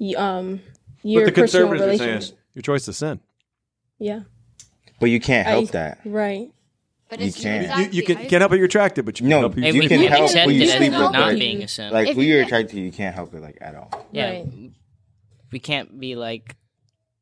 y 0.00 0.14
um 0.26 0.46
your 1.12 1.22
Mm-hmm. 1.22 1.26
but 1.28 1.34
the 1.34 1.40
personal 1.42 1.68
conservatives 1.68 2.00
relationship. 2.00 2.22
saying 2.22 2.38
your 2.56 2.62
choice 2.70 2.84
is 2.90 2.96
sin. 3.04 3.16
Yeah. 4.10 4.20
But 5.00 5.10
you 5.10 5.20
can't 5.20 5.46
help 5.46 5.68
I- 5.68 5.72
that. 5.72 5.98
Right. 6.04 6.50
But 7.10 7.20
You 7.20 7.32
can't. 7.32 7.92
You, 7.92 8.00
you 8.00 8.02
can, 8.02 8.16
can't 8.16 8.40
help 8.40 8.52
it. 8.52 8.56
You're 8.56 8.64
attracted, 8.64 9.04
but 9.04 9.20
you 9.20 9.28
No, 9.28 9.48
can 9.50 9.62
help. 9.62 9.68
If 9.68 9.74
you 9.74 9.88
can 9.88 10.00
can't 10.00 10.10
help 10.10 10.30
who 10.30 10.50
you 10.50 10.62
it 10.64 10.70
sleep 10.70 10.92
with. 10.92 11.12
not 11.12 11.34
being 11.34 11.62
a 11.62 11.68
sin. 11.68 11.92
Like 11.92 12.08
If 12.08 12.16
who 12.16 12.22
you 12.22 12.34
you're 12.34 12.42
attracted 12.44 12.74
to, 12.74 12.80
you 12.80 12.90
can't 12.90 13.14
help 13.14 13.34
it 13.34 13.42
like 13.42 13.58
at 13.60 13.74
all. 13.74 14.06
Yeah. 14.10 14.30
Right. 14.30 14.70
We 15.52 15.58
can't 15.60 16.00
be 16.00 16.16
like, 16.16 16.56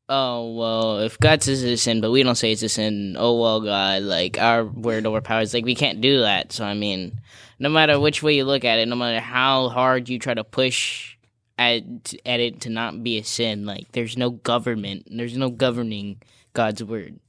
oh 0.09 0.53
well, 0.55 0.99
if 0.99 1.19
God 1.19 1.43
says 1.43 1.61
it's 1.63 1.81
a 1.81 1.83
sin, 1.83 2.01
but 2.01 2.11
we 2.11 2.23
don't 2.23 2.35
say 2.35 2.51
it's 2.53 2.63
a 2.63 2.69
sin. 2.69 3.15
Oh 3.19 3.39
well, 3.39 3.61
God, 3.61 4.03
like 4.03 4.39
our 4.39 4.63
word 4.63 5.05
overpowers. 5.05 5.53
Like 5.53 5.65
we 5.65 5.75
can't 5.75 6.01
do 6.01 6.21
that. 6.21 6.53
So 6.53 6.65
I 6.65 6.73
mean, 6.73 7.19
no 7.59 7.69
matter 7.69 7.99
which 7.99 8.23
way 8.23 8.35
you 8.35 8.45
look 8.45 8.63
at 8.65 8.79
it, 8.79 8.87
no 8.87 8.95
matter 8.95 9.19
how 9.19 9.69
hard 9.69 10.09
you 10.09 10.17
try 10.17 10.33
to 10.33 10.43
push 10.43 11.17
at 11.59 11.83
at 12.25 12.39
it 12.39 12.61
to 12.61 12.69
not 12.69 13.03
be 13.03 13.19
a 13.19 13.23
sin, 13.23 13.65
like 13.65 13.91
there's 13.91 14.17
no 14.17 14.31
government, 14.31 15.07
there's 15.11 15.37
no 15.37 15.49
governing 15.49 16.21
God's 16.53 16.83
word. 16.83 17.19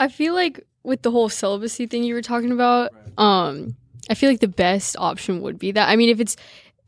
I 0.00 0.08
feel 0.08 0.34
like 0.34 0.64
with 0.82 1.02
the 1.02 1.10
whole 1.10 1.28
celibacy 1.28 1.86
thing 1.86 2.04
you 2.04 2.14
were 2.14 2.22
talking 2.22 2.52
about, 2.52 2.90
um, 3.18 3.76
I 4.10 4.14
feel 4.14 4.30
like 4.30 4.40
the 4.40 4.48
best 4.48 4.96
option 4.98 5.40
would 5.42 5.58
be 5.58 5.72
that. 5.72 5.88
I 5.88 5.96
mean, 5.96 6.08
if 6.08 6.20
it's 6.20 6.36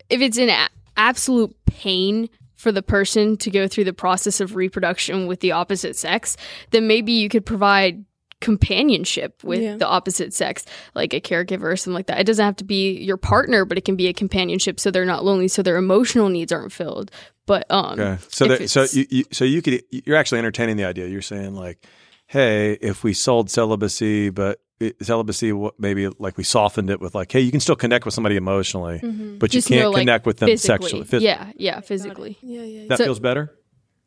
if 0.08 0.20
it's 0.20 0.38
an 0.38 0.48
a- 0.48 0.68
absolute 0.96 1.54
pain 1.66 2.28
for 2.56 2.72
the 2.72 2.82
person 2.82 3.36
to 3.38 3.50
go 3.50 3.66
through 3.68 3.84
the 3.84 3.92
process 3.92 4.40
of 4.40 4.54
reproduction 4.54 5.26
with 5.26 5.40
the 5.40 5.52
opposite 5.52 5.96
sex, 5.96 6.36
then 6.70 6.86
maybe 6.86 7.12
you 7.12 7.28
could 7.28 7.44
provide 7.46 8.04
companionship 8.40 9.42
with 9.44 9.60
Yeah. 9.60 9.76
the 9.76 9.86
opposite 9.86 10.32
sex, 10.32 10.64
like 10.94 11.12
a 11.14 11.20
caregiver 11.20 11.64
or 11.72 11.76
something 11.76 11.94
like 11.94 12.06
that. 12.06 12.20
It 12.20 12.24
doesn't 12.24 12.44
have 12.44 12.56
to 12.56 12.64
be 12.64 12.92
your 12.98 13.16
partner, 13.16 13.64
but 13.64 13.78
it 13.78 13.84
can 13.84 13.96
be 13.96 14.08
a 14.08 14.12
companionship 14.12 14.80
so 14.80 14.90
they're 14.90 15.04
not 15.04 15.24
lonely, 15.24 15.48
so 15.48 15.62
their 15.62 15.76
emotional 15.76 16.28
needs 16.28 16.50
aren't 16.52 16.72
filled. 16.72 17.10
But 17.46 17.66
um, 17.70 17.98
Okay, 18.00 18.18
so 18.28 18.44
if 18.46 18.58
that, 18.58 18.68
so 18.68 18.86
you, 18.92 19.06
you 19.10 19.24
so 19.30 19.44
you 19.44 19.60
could 19.62 19.82
you're 19.90 20.16
actually 20.16 20.38
entertaining 20.38 20.76
the 20.76 20.84
idea. 20.84 21.06
You're 21.06 21.22
saying 21.22 21.54
like, 21.54 21.84
hey, 22.30 22.72
if 22.80 23.02
we 23.02 23.12
sold 23.12 23.50
celibacy, 23.50 24.30
but 24.30 24.60
it, 24.78 24.96
celibacy 25.04 25.52
maybe 25.78 26.08
like 26.18 26.36
we 26.38 26.44
softened 26.44 26.88
it 26.90 27.00
with 27.00 27.12
like, 27.14 27.30
hey, 27.32 27.40
you 27.40 27.50
can 27.50 27.58
still 27.60 27.74
connect 27.76 28.04
with 28.04 28.14
somebody 28.14 28.36
emotionally, 28.36 29.00
Mhm. 29.00 29.38
but 29.40 29.52
you 29.52 29.60
can't 29.62 29.82
no, 29.82 29.90
like, 29.90 30.02
connect 30.02 30.26
with 30.26 30.38
them 30.38 30.48
physically. 30.48 30.88
sexually. 30.88 31.04
Phys- 31.04 31.20
yeah, 31.22 31.50
yeah, 31.56 31.80
physically. 31.80 32.38
Yeah, 32.40 32.62
yeah. 32.62 32.86
that 32.88 32.98
So- 32.98 33.04
feels 33.04 33.18
better. 33.20 33.54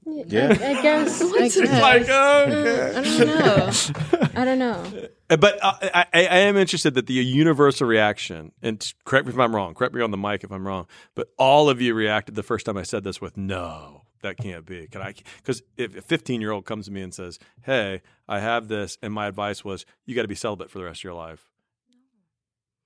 Yeah. 0.05 0.47
I, 0.59 0.77
I 0.79 0.81
guess. 0.81 1.21
I 1.33 1.47
guess. 1.47 1.57
like, 1.81 2.01
okay. 2.03 2.97
I 2.97 3.01
don't 3.01 3.27
know. 3.27 4.27
I 4.41 4.45
don't 4.45 4.59
know. 4.59 4.83
Uh, 5.29 5.37
But 5.37 5.63
uh, 5.63 5.73
I, 5.81 6.05
I, 6.13 6.25
I 6.25 6.37
am 6.39 6.57
interested 6.57 6.93
that 6.95 7.07
the 7.07 7.13
universal 7.13 7.87
reaction, 7.87 8.51
and 8.61 8.93
correct 9.05 9.27
me 9.27 9.33
if 9.33 9.39
I'm 9.39 9.55
wrong, 9.55 9.73
correct 9.73 9.93
me 9.93 10.01
on 10.01 10.11
the 10.11 10.17
mic 10.17 10.43
if 10.43 10.51
I'm 10.51 10.65
wrong, 10.67 10.87
but 11.15 11.27
all 11.37 11.69
of 11.69 11.81
you 11.81 11.93
reacted 11.93 12.35
the 12.35 12.43
first 12.43 12.65
time 12.65 12.77
I 12.77 12.83
said 12.83 13.03
this 13.05 13.21
with 13.21 13.37
no. 13.37 14.02
That 14.23 14.37
can't 14.37 14.65
be. 14.65 14.87
Can 14.87 15.01
I? 15.01 15.13
Because 15.37 15.61
if 15.77 15.95
a 15.95 16.01
15 16.01 16.41
year 16.41 16.51
old 16.51 16.65
comes 16.65 16.85
to 16.85 16.91
me 16.91 17.01
and 17.01 17.13
says, 17.13 17.39
"Hey, 17.61 18.01
I 18.27 18.39
have 18.39 18.67
this," 18.67 18.97
and 19.01 19.13
my 19.13 19.27
advice 19.27 19.63
was, 19.63 19.85
"You 20.05 20.15
got 20.15 20.23
to 20.23 20.27
be 20.27 20.35
celibate 20.35 20.69
for 20.69 20.79
the 20.79 20.85
rest 20.85 20.99
of 21.01 21.03
your 21.05 21.13
life." 21.13 21.49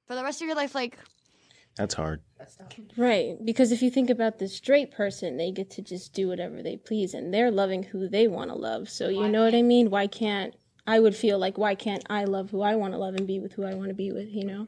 For 0.05 0.15
the 0.15 0.23
rest 0.23 0.41
of 0.41 0.47
your 0.47 0.55
life, 0.55 0.75
like 0.75 0.97
That's 1.77 1.93
hard. 1.93 2.21
Right, 2.97 3.37
because 3.43 3.71
if 3.71 3.83
you 3.83 3.91
think 3.91 4.09
about 4.09 4.39
the 4.39 4.47
straight 4.47 4.89
person, 4.91 5.37
they 5.37 5.51
get 5.51 5.69
to 5.71 5.81
just 5.81 6.11
do 6.13 6.27
whatever 6.27 6.63
they 6.63 6.75
please 6.75 7.13
and 7.13 7.31
they're 7.33 7.51
loving 7.51 7.83
who 7.83 8.07
they 8.09 8.27
want 8.27 8.49
to 8.49 8.55
love. 8.55 8.89
So, 8.89 9.09
you 9.09 9.29
know 9.29 9.43
what 9.43 9.53
I 9.53 9.61
mean? 9.61 9.91
Why 9.91 10.07
can't 10.07 10.55
I 10.87 10.99
would 10.99 11.15
feel 11.15 11.37
like 11.37 11.57
why 11.57 11.75
can't 11.75 12.03
I 12.09 12.23
love 12.23 12.49
who 12.49 12.61
I 12.61 12.75
want 12.75 12.93
to 12.93 12.97
love 12.97 13.13
and 13.15 13.27
be 13.27 13.39
with 13.39 13.53
who 13.53 13.63
I 13.63 13.73
want 13.75 13.89
to 13.89 13.93
be 13.93 14.11
with, 14.11 14.29
you 14.29 14.45
know? 14.45 14.67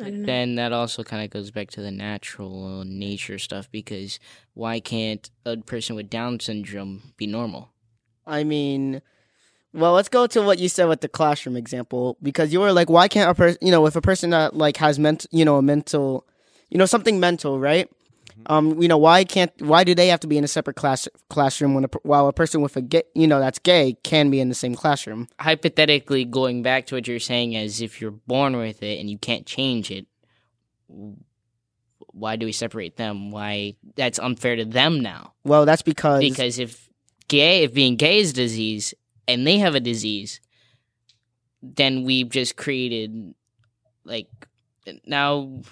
I 0.00 0.04
don't 0.04 0.22
know. 0.22 0.26
Then 0.26 0.54
that 0.56 0.72
also 0.72 1.02
kind 1.02 1.24
of 1.24 1.30
goes 1.30 1.50
back 1.50 1.70
to 1.70 1.80
the 1.80 1.90
natural 1.90 2.80
uh, 2.80 2.84
nature 2.84 3.38
stuff 3.38 3.70
because 3.70 4.18
why 4.54 4.80
can't 4.80 5.28
a 5.44 5.56
person 5.56 5.96
with 5.96 6.10
Down 6.10 6.40
syndrome 6.40 7.12
be 7.16 7.26
normal? 7.26 7.70
I 8.26 8.44
mean, 8.44 9.02
well, 9.72 9.92
let's 9.92 10.08
go 10.08 10.26
to 10.26 10.42
what 10.42 10.58
you 10.58 10.68
said 10.68 10.86
with 10.88 11.00
the 11.00 11.08
classroom 11.08 11.56
example 11.56 12.16
because 12.22 12.52
you 12.52 12.60
were 12.60 12.72
like, 12.72 12.90
why 12.90 13.08
can't 13.08 13.30
a 13.30 13.34
person, 13.34 13.58
you 13.60 13.70
know, 13.70 13.86
if 13.86 13.96
a 13.96 14.00
person 14.00 14.30
that 14.30 14.56
like 14.56 14.76
has 14.78 14.98
mental, 14.98 15.28
you 15.32 15.44
know, 15.44 15.56
a 15.56 15.62
mental, 15.62 16.26
you 16.70 16.78
know, 16.78 16.86
something 16.86 17.20
mental, 17.20 17.58
right? 17.58 17.88
Um, 18.46 18.80
you 18.80 18.88
know, 18.88 18.98
why 18.98 19.24
can't, 19.24 19.50
why 19.60 19.82
do 19.82 19.94
they 19.94 20.08
have 20.08 20.20
to 20.20 20.26
be 20.26 20.36
in 20.36 20.44
a 20.44 20.48
separate 20.48 20.76
class 20.76 21.08
classroom 21.30 21.74
when 21.74 21.84
a, 21.84 21.88
while 22.02 22.28
a 22.28 22.32
person 22.32 22.60
with 22.60 22.76
a 22.76 22.82
gay, 22.82 23.02
you 23.14 23.26
know, 23.26 23.40
that's 23.40 23.58
gay 23.58 23.96
can 24.04 24.30
be 24.30 24.40
in 24.40 24.48
the 24.48 24.54
same 24.54 24.74
classroom? 24.74 25.28
Hypothetically, 25.40 26.24
going 26.24 26.62
back 26.62 26.86
to 26.86 26.94
what 26.94 27.08
you're 27.08 27.18
saying, 27.18 27.56
as 27.56 27.80
if 27.80 28.00
you're 28.00 28.10
born 28.10 28.56
with 28.56 28.82
it 28.82 29.00
and 29.00 29.08
you 29.08 29.18
can't 29.18 29.46
change 29.46 29.90
it, 29.90 30.06
why 32.16 32.36
do 32.36 32.46
we 32.46 32.52
separate 32.52 32.96
them? 32.96 33.30
Why 33.30 33.76
that's 33.94 34.18
unfair 34.18 34.56
to 34.56 34.64
them 34.64 35.00
now? 35.00 35.34
Well, 35.44 35.66
that's 35.66 35.82
because 35.82 36.20
because 36.20 36.58
if 36.58 36.88
gay, 37.28 37.64
if 37.64 37.74
being 37.74 37.96
gay 37.96 38.18
is 38.18 38.32
disease 38.32 38.94
and 39.28 39.46
they 39.46 39.58
have 39.58 39.74
a 39.74 39.80
disease, 39.80 40.40
then 41.62 42.04
we've 42.04 42.30
just 42.30 42.56
created 42.56 43.34
like 44.04 44.28
now. 45.06 45.62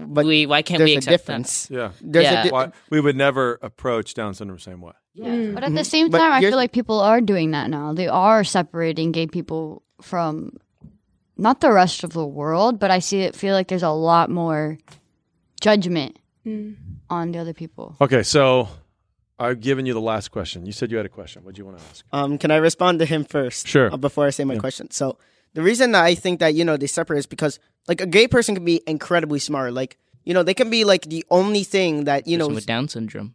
But 0.00 0.26
we 0.26 0.46
why 0.46 0.62
can't 0.62 0.78
there's 0.78 0.88
we 0.90 0.94
a 0.94 0.98
accept 0.98 1.10
difference. 1.10 1.66
That? 1.66 1.74
Yeah. 1.74 1.90
There's 2.00 2.26
a 2.26 2.30
yeah. 2.30 2.42
di- 2.44 2.50
Why, 2.50 2.70
we 2.90 3.00
would 3.00 3.16
never 3.16 3.58
approach 3.62 4.14
Down 4.14 4.32
syndrome 4.34 4.56
the 4.58 4.62
same 4.62 4.80
way. 4.80 4.92
Yeah, 5.14 5.50
But 5.52 5.64
at 5.64 5.74
the 5.74 5.80
Mhm. 5.80 5.86
same 5.86 6.10
But 6.10 6.18
time, 6.18 6.32
I 6.32 6.40
feel 6.40 6.54
like 6.56 6.70
people 6.70 7.00
are 7.00 7.20
doing 7.20 7.50
that 7.50 7.68
now. 7.68 7.92
They 7.92 8.06
are 8.06 8.44
separating 8.44 9.10
gay 9.10 9.26
people 9.26 9.82
from 10.00 10.52
not 11.36 11.60
the 11.60 11.72
rest 11.72 12.04
of 12.04 12.12
the 12.12 12.24
world, 12.24 12.78
but 12.78 12.90
I 12.92 13.00
see 13.00 13.22
it. 13.22 13.34
Feel 13.34 13.54
like 13.54 13.66
there's 13.66 13.82
a 13.82 13.90
lot 13.90 14.30
more 14.30 14.78
judgment 15.60 16.18
Mm. 16.46 16.76
on 17.10 17.32
the 17.32 17.38
other 17.38 17.52
people. 17.52 17.96
Okay, 18.00 18.22
so 18.22 18.68
I've 19.38 19.60
given 19.60 19.86
you 19.86 19.94
the 19.94 20.00
last 20.00 20.30
question. 20.30 20.66
You 20.66 20.72
said 20.72 20.90
you 20.90 20.96
had 20.96 21.06
a 21.06 21.10
question. 21.10 21.42
What 21.44 21.54
do 21.54 21.60
you 21.60 21.66
want 21.66 21.78
to 21.78 21.84
ask? 21.90 22.04
Um, 22.12 22.38
can 22.38 22.50
I 22.50 22.56
respond 22.56 22.98
to 23.00 23.04
him 23.04 23.24
first? 23.24 23.66
Sure. 23.66 23.92
uh, 23.92 23.96
before 23.96 24.26
I 24.26 24.30
say 24.30 24.44
my 24.44 24.54
Yeah. 24.54 24.60
question. 24.60 24.90
So 24.90 25.18
the 25.58 25.64
reason 25.70 25.90
that 25.92 26.04
I 26.04 26.14
think 26.14 26.38
that 26.38 26.54
you 26.54 26.64
know 26.64 26.76
they 26.76 26.86
separate 26.86 27.18
is 27.18 27.26
because 27.26 27.58
like 27.88 28.00
a 28.00 28.06
gay 28.06 28.28
person 28.28 28.54
can 28.54 28.64
be 28.64 28.80
incredibly 28.86 29.40
smart. 29.40 29.72
Like 29.74 29.98
you 30.24 30.32
know 30.34 30.44
they 30.44 30.54
can 30.54 30.70
be 30.70 30.84
like 30.84 31.02
the 31.10 31.24
only 31.30 31.64
thing 31.64 32.04
that 32.04 32.26
you 32.28 32.38
Person 32.38 32.48
know 32.50 32.54
with 32.54 32.66
Down 32.66 32.86
syndrome. 32.88 33.34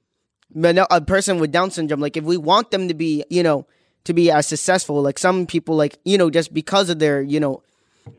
but 0.55 0.74
no, 0.76 0.88
a 0.89 1.01
person 1.01 1.39
with 1.41 1.51
Down 1.51 1.69
syndrome, 1.69 1.99
like 1.99 2.15
if 2.15 2.24
we 2.24 2.38
want 2.38 2.71
them 2.71 2.88
to 2.88 2.93
be, 2.93 3.26
you 3.30 3.43
know, 3.43 3.67
to 4.05 4.13
be 4.13 4.32
as 4.32 4.47
successful, 4.47 5.01
like 5.01 5.19
some 5.19 5.45
people, 5.45 5.76
like 5.76 5.97
you 6.05 6.17
know, 6.17 6.30
just 6.30 6.53
because 6.53 6.89
of 6.89 6.99
their, 6.99 7.21
you 7.21 7.39
know, 7.41 7.61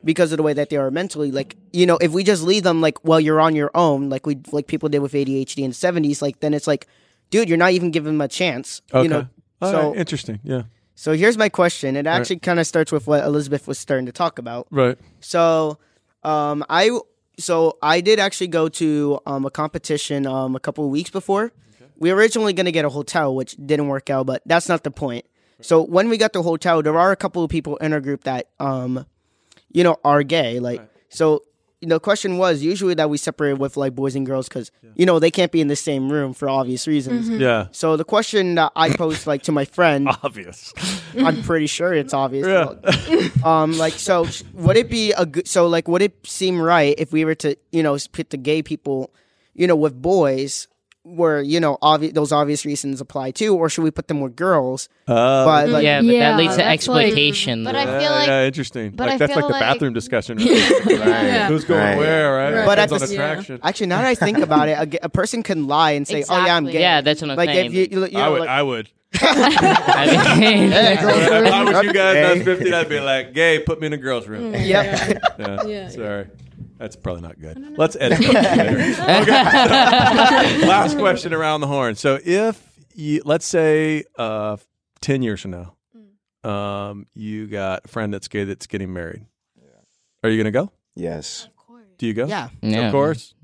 because 0.04 0.32
of 0.32 0.36
the 0.38 0.42
way 0.42 0.52
that 0.52 0.68
they 0.70 0.76
are 0.76 0.90
mentally, 0.90 1.30
like 1.32 1.56
you 1.72 1.86
know, 1.86 1.96
if 2.00 2.12
we 2.12 2.24
just 2.24 2.42
leave 2.42 2.62
them 2.62 2.80
like, 2.82 3.02
well, 3.08 3.20
you're 3.20 3.40
on 3.40 3.56
your 3.56 3.70
own, 3.74 4.10
like 4.10 4.26
we 4.26 4.36
like 4.52 4.66
people 4.66 4.88
did 4.90 4.98
with 5.00 5.12
ADHD 5.12 5.64
in 5.64 5.70
the 5.70 5.76
'70s, 5.76 6.20
like 6.20 6.40
then 6.40 6.52
it's 6.52 6.66
like, 6.66 6.86
dude, 7.30 7.48
you're 7.48 7.56
not 7.64 7.72
even 7.72 7.90
giving 7.90 8.12
them 8.14 8.20
a 8.20 8.28
chance, 8.28 8.82
Okay. 8.92 9.04
you 9.04 9.08
know. 9.08 9.28
All 9.62 9.70
so 9.72 9.88
right, 9.90 9.96
interesting. 9.98 10.40
Yeah. 10.44 10.64
So 10.94 11.12
here's 11.12 11.36
my 11.36 11.48
question. 11.48 11.96
It 11.96 12.06
right. 12.06 12.14
actually 12.14 12.38
kind 12.38 12.60
of 12.60 12.66
starts 12.66 12.92
with 12.92 13.06
what 13.06 13.24
Elizabeth 13.24 13.66
was 13.66 13.78
starting 13.78 14.06
to 14.06 14.12
talk 14.12 14.38
about. 14.38 14.66
Right. 14.70 14.98
So, 15.20 15.78
um, 16.22 16.64
I 16.68 16.98
so 17.38 17.78
I 17.82 18.00
did 18.00 18.18
actually 18.18 18.48
go 18.48 18.68
to 18.68 19.18
um, 19.26 19.44
a 19.44 19.50
competition 19.50 20.26
um, 20.26 20.54
a 20.54 20.60
couple 20.60 20.84
of 20.84 20.90
weeks 20.90 21.10
before. 21.10 21.52
We 21.96 22.12
were 22.12 22.18
originally 22.18 22.52
going 22.52 22.66
to 22.66 22.72
get 22.72 22.84
a 22.84 22.88
hotel, 22.88 23.34
which 23.34 23.56
didn't 23.56 23.88
work 23.88 24.10
out, 24.10 24.26
but 24.26 24.42
that's 24.46 24.68
not 24.68 24.82
the 24.82 24.90
point. 24.90 25.24
So 25.60 25.80
when 25.82 26.08
we 26.08 26.18
got 26.18 26.32
the 26.32 26.42
hotel, 26.42 26.82
there 26.82 26.98
are 26.98 27.12
a 27.12 27.16
couple 27.16 27.44
of 27.44 27.50
people 27.50 27.76
in 27.76 27.92
our 27.92 28.00
group 28.00 28.24
that, 28.24 28.48
um, 28.58 29.06
you 29.70 29.84
know, 29.84 29.96
are 30.04 30.22
gay. 30.22 30.58
Like, 30.58 30.82
so 31.08 31.44
the 31.86 32.00
question 32.00 32.38
was 32.38 32.62
usually 32.62 32.94
that 32.94 33.08
we 33.10 33.16
separate 33.18 33.58
with 33.58 33.76
like 33.76 33.94
boys 33.94 34.14
and 34.16 34.24
girls 34.26 34.48
because 34.48 34.70
you 34.94 35.06
know 35.06 35.18
they 35.18 35.30
can't 35.30 35.52
be 35.52 35.60
in 35.60 35.68
the 35.68 35.76
same 35.76 36.10
room 36.10 36.32
for 36.34 36.48
obvious 36.48 36.86
reasons. 36.86 37.28
Mhm. 37.30 37.40
Yeah. 37.40 37.66
So 37.72 37.96
the 37.96 38.04
question 38.04 38.54
that 38.56 38.72
I 38.76 38.90
posed 38.90 39.26
like 39.26 39.42
to 39.42 39.52
my 39.52 39.64
friend, 39.64 40.08
obvious. 40.22 40.72
I'm 41.18 41.42
pretty 41.42 41.66
sure 41.66 41.92
it's 41.92 42.14
obvious. 42.14 42.46
Yeah. 42.46 43.28
um, 43.44 43.76
like 43.78 43.94
so, 43.94 44.26
sh- 44.26 44.42
would 44.54 44.76
it 44.76 44.88
be 44.90 45.12
a 45.12 45.26
good? 45.26 45.46
So 45.46 45.66
like, 45.68 45.86
would 45.88 46.02
it 46.02 46.14
seem 46.26 46.60
right 46.60 46.94
if 46.98 47.12
we 47.12 47.24
were 47.24 47.34
to 47.36 47.56
you 47.72 47.82
know 47.82 47.96
put 48.12 48.30
the 48.30 48.36
gay 48.36 48.62
people, 48.62 49.10
you 49.54 49.66
know, 49.66 49.76
with 49.76 50.00
boys? 50.00 50.68
Where 51.06 51.42
you 51.42 51.60
know 51.60 51.76
obvi- 51.82 52.14
those 52.14 52.32
obvious 52.32 52.64
reasons 52.64 52.98
apply 53.02 53.32
too, 53.32 53.54
or 53.54 53.68
should 53.68 53.82
we 53.84 53.90
put 53.90 54.08
them 54.08 54.20
with 54.22 54.34
girls? 54.36 54.88
Uh, 55.06 55.44
but 55.44 55.68
like, 55.68 55.84
yeah, 55.84 56.00
but 56.00 56.06
that 56.12 56.36
leads 56.38 56.56
to 56.56 56.64
exploitation. 56.66 57.62
but. 57.62 57.76
I 57.76 57.84
feel 58.00 58.10
like- 58.10 58.26
yeah, 58.26 58.44
interesting. 58.46 58.92
but 58.92 59.04
like 59.08 59.14
I 59.14 59.18
that's 59.18 59.34
feel 59.34 59.42
like 59.42 59.48
the 59.48 59.52
like- 59.52 59.60
bathroom 59.60 59.92
discussion. 59.92 60.38
Right? 60.38 60.46
Yeah. 60.48 61.48
Who's 61.48 61.64
going 61.64 61.78
Right. 61.80 61.98
where? 61.98 62.34
Right. 62.54 62.64
But 62.64 62.78
at 62.78 62.88
the 62.88 62.94
on 62.94 63.02
s- 63.02 63.10
attraction. 63.10 63.60
Actually, 63.62 63.88
now 63.88 63.98
that 63.98 64.06
I 64.06 64.14
think 64.14 64.38
about 64.38 64.68
it, 64.70 64.78
a, 64.80 64.86
g- 64.86 64.98
a 65.02 65.10
person 65.10 65.42
can 65.42 65.66
lie 65.66 65.90
and 65.90 66.08
say, 66.08 66.24
"Oh 66.26 66.42
yeah, 66.46 66.56
I'm 66.56 66.64
gay." 66.64 66.80
Yeah, 66.80 67.02
that's 67.02 67.20
what 67.20 67.30
I'm 67.32 67.36
like 67.36 67.50
saying. 67.50 67.66
If 67.66 67.74
you, 67.74 67.80
you, 67.90 68.06
you 68.06 68.12
know, 68.12 68.20
I 68.20 68.28
would. 68.30 68.40
like, 68.40 68.48
I 68.48 68.62
would. 68.62 68.90
I 69.20 70.36
mean, 70.40 70.72
if 70.72 71.00
I 71.52 71.64
was 71.64 71.84
you 71.84 71.92
guys, 71.92 72.16
and 72.16 72.26
I 72.26 72.30
was 72.32 72.38
Hey. 72.38 72.44
15, 72.44 72.74
I'd 72.74 72.88
be 72.88 73.00
like, 73.00 73.34
"Gay, 73.34 73.58
put 73.58 73.78
me 73.80 73.88
in 73.88 73.92
a 73.92 73.96
girls' 73.98 74.26
room." 74.26 74.54
Yep. 74.54 75.22
Yeah. 75.38 75.62
Yeah. 75.66 75.88
Sorry. 75.88 76.26
That's 76.84 76.96
probably 76.96 77.22
not 77.22 77.40
good. 77.40 77.78
Let's 77.78 77.96
edit. 77.98 78.18
Okay. 79.24 80.66
Last 80.66 80.98
question 80.98 81.32
around 81.32 81.62
the 81.62 81.66
horn. 81.66 81.94
So 81.94 82.18
if 82.22 82.62
you, 82.94 83.22
let's 83.24 83.46
say, 83.46 84.04
uh, 84.18 84.58
10 85.00 85.22
years 85.22 85.40
from 85.40 85.52
now, 85.52 86.50
um, 86.50 87.06
you 87.14 87.46
got 87.46 87.86
a 87.86 87.88
friend 87.88 88.12
that's 88.12 88.28
gay 88.28 88.44
that's 88.44 88.66
getting 88.66 88.92
married. 88.92 89.24
Are 90.22 90.28
you 90.28 90.36
going 90.36 90.52
to 90.52 90.58
go? 90.58 90.70
Yes. 90.94 91.48
Do 91.96 92.06
you 92.06 92.12
go? 92.12 92.26
Yeah. 92.26 92.50
Yeah. 92.60 92.86
Of 92.88 92.92
course. 92.92 93.34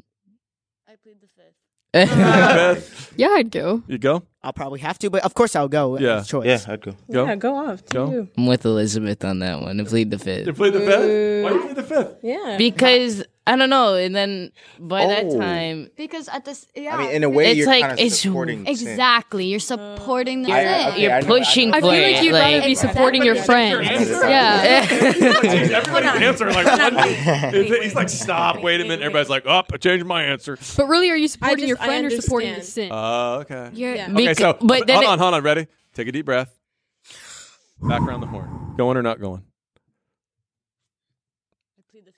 I 0.86 0.96
plead 1.02 1.16
the 1.22 1.26
Fifth. 1.26 2.96
Yeah, 3.16 3.28
I'd 3.30 3.50
go. 3.50 3.82
You 3.86 3.98
go? 3.98 4.22
I'll 4.42 4.52
probably 4.52 4.80
have 4.80 4.98
to, 5.00 5.10
but 5.10 5.24
of 5.24 5.34
course 5.34 5.54
I'll 5.56 5.68
go. 5.68 5.98
Yeah. 5.98 6.22
Choice. 6.22 6.46
Yeah, 6.46 6.72
I'd 6.72 6.80
go. 6.80 6.94
Go. 7.12 7.24
Yeah, 7.26 7.36
go 7.36 7.54
off. 7.56 7.84
To 7.86 7.92
Go. 7.94 8.10
you. 8.10 8.28
I'm 8.38 8.46
with 8.46 8.64
Elizabeth 8.64 9.24
on 9.24 9.40
that 9.40 9.60
one. 9.60 9.78
And 9.78 9.86
plead 9.88 10.10
the 10.10 10.16
You 10.16 10.44
fifth 10.44 10.56
plead 10.56 10.72
the 10.72 10.80
fifth? 10.80 11.44
Why 11.44 11.50
you 11.52 11.60
plead 11.62 11.76
the 11.76 11.82
fifth? 11.82 12.14
Yeah. 12.22 12.54
because 12.56 13.24
I 13.46 13.56
don't 13.56 13.70
know. 13.70 13.94
And 13.94 14.14
then 14.14 14.52
by 14.78 15.06
that 15.06 15.24
Oh. 15.24 15.38
time, 15.40 15.90
Because 15.96 16.28
at 16.28 16.44
this, 16.44 16.66
yeah, 16.74 16.94
I 16.94 16.98
mean, 16.98 17.10
in 17.10 17.24
a 17.24 17.28
way, 17.28 17.46
It's 17.50 17.58
you're 17.58 17.66
like- 17.66 17.80
kind 17.80 17.92
of 17.94 17.98
it's- 17.98 18.20
supporting 18.20 18.58
sin. 18.64 18.68
exactly, 18.88 19.46
you're 19.46 19.58
supporting 19.58 20.42
the 20.42 20.52
I- 20.52 20.62
sin. 20.62 20.88
okay, 20.90 21.02
you're 21.02 21.12
I 21.12 21.20
know- 21.20 21.26
pushing 21.26 21.72
I 21.72 21.80
for 21.80 21.86
feel 21.86 21.88
like 21.88 22.16
it. 22.16 22.22
you'd 22.24 22.32
rather 22.34 22.62
be 22.62 22.74
supporting 22.74 23.24
your 23.24 23.34
friend. 23.36 23.82
Yeah. 23.82 24.86
Everybody's 24.90 26.22
answer 26.22 26.50
like 26.52 26.66
one. 26.94 27.52
He's 27.82 27.94
like, 27.94 28.08
stop. 28.10 28.62
Wait 28.62 28.80
a 28.80 28.84
minute. 28.84 29.00
Everybody's 29.00 29.30
like, 29.30 29.44
oh, 29.46 29.62
I 29.72 29.76
changed 29.78 30.04
my 30.06 30.22
answer. 30.24 30.58
But 30.76 30.86
really, 30.86 31.10
are 31.10 31.16
you 31.16 31.28
supporting 31.28 31.58
just- 31.58 31.68
your 31.68 31.78
I 31.80 31.86
friend 31.86 32.06
or 32.06 32.10
supporting 32.10 32.50
the 32.50 32.54
understand. 32.56 32.88
sin? 32.88 32.92
Oh, 32.92 33.38
okay. 33.40 33.70
You're, 33.72 33.94
Yeah. 33.94 34.08
Okay, 34.12 34.34
so 34.34 34.52
Beca- 34.52 34.66
but 34.66 34.86
then 34.86 34.96
hold 34.96 35.04
it- 35.04 35.08
on, 35.10 35.18
hold 35.18 35.34
on. 35.34 35.42
Ready? 35.42 35.66
Take 35.94 36.08
a 36.08 36.12
deep 36.12 36.26
breath. 36.26 36.56
Back 37.82 38.02
around 38.02 38.20
the 38.20 38.26
horn. 38.26 38.74
Going 38.76 38.96
or 38.98 39.02
not 39.02 39.20
going? 39.20 39.42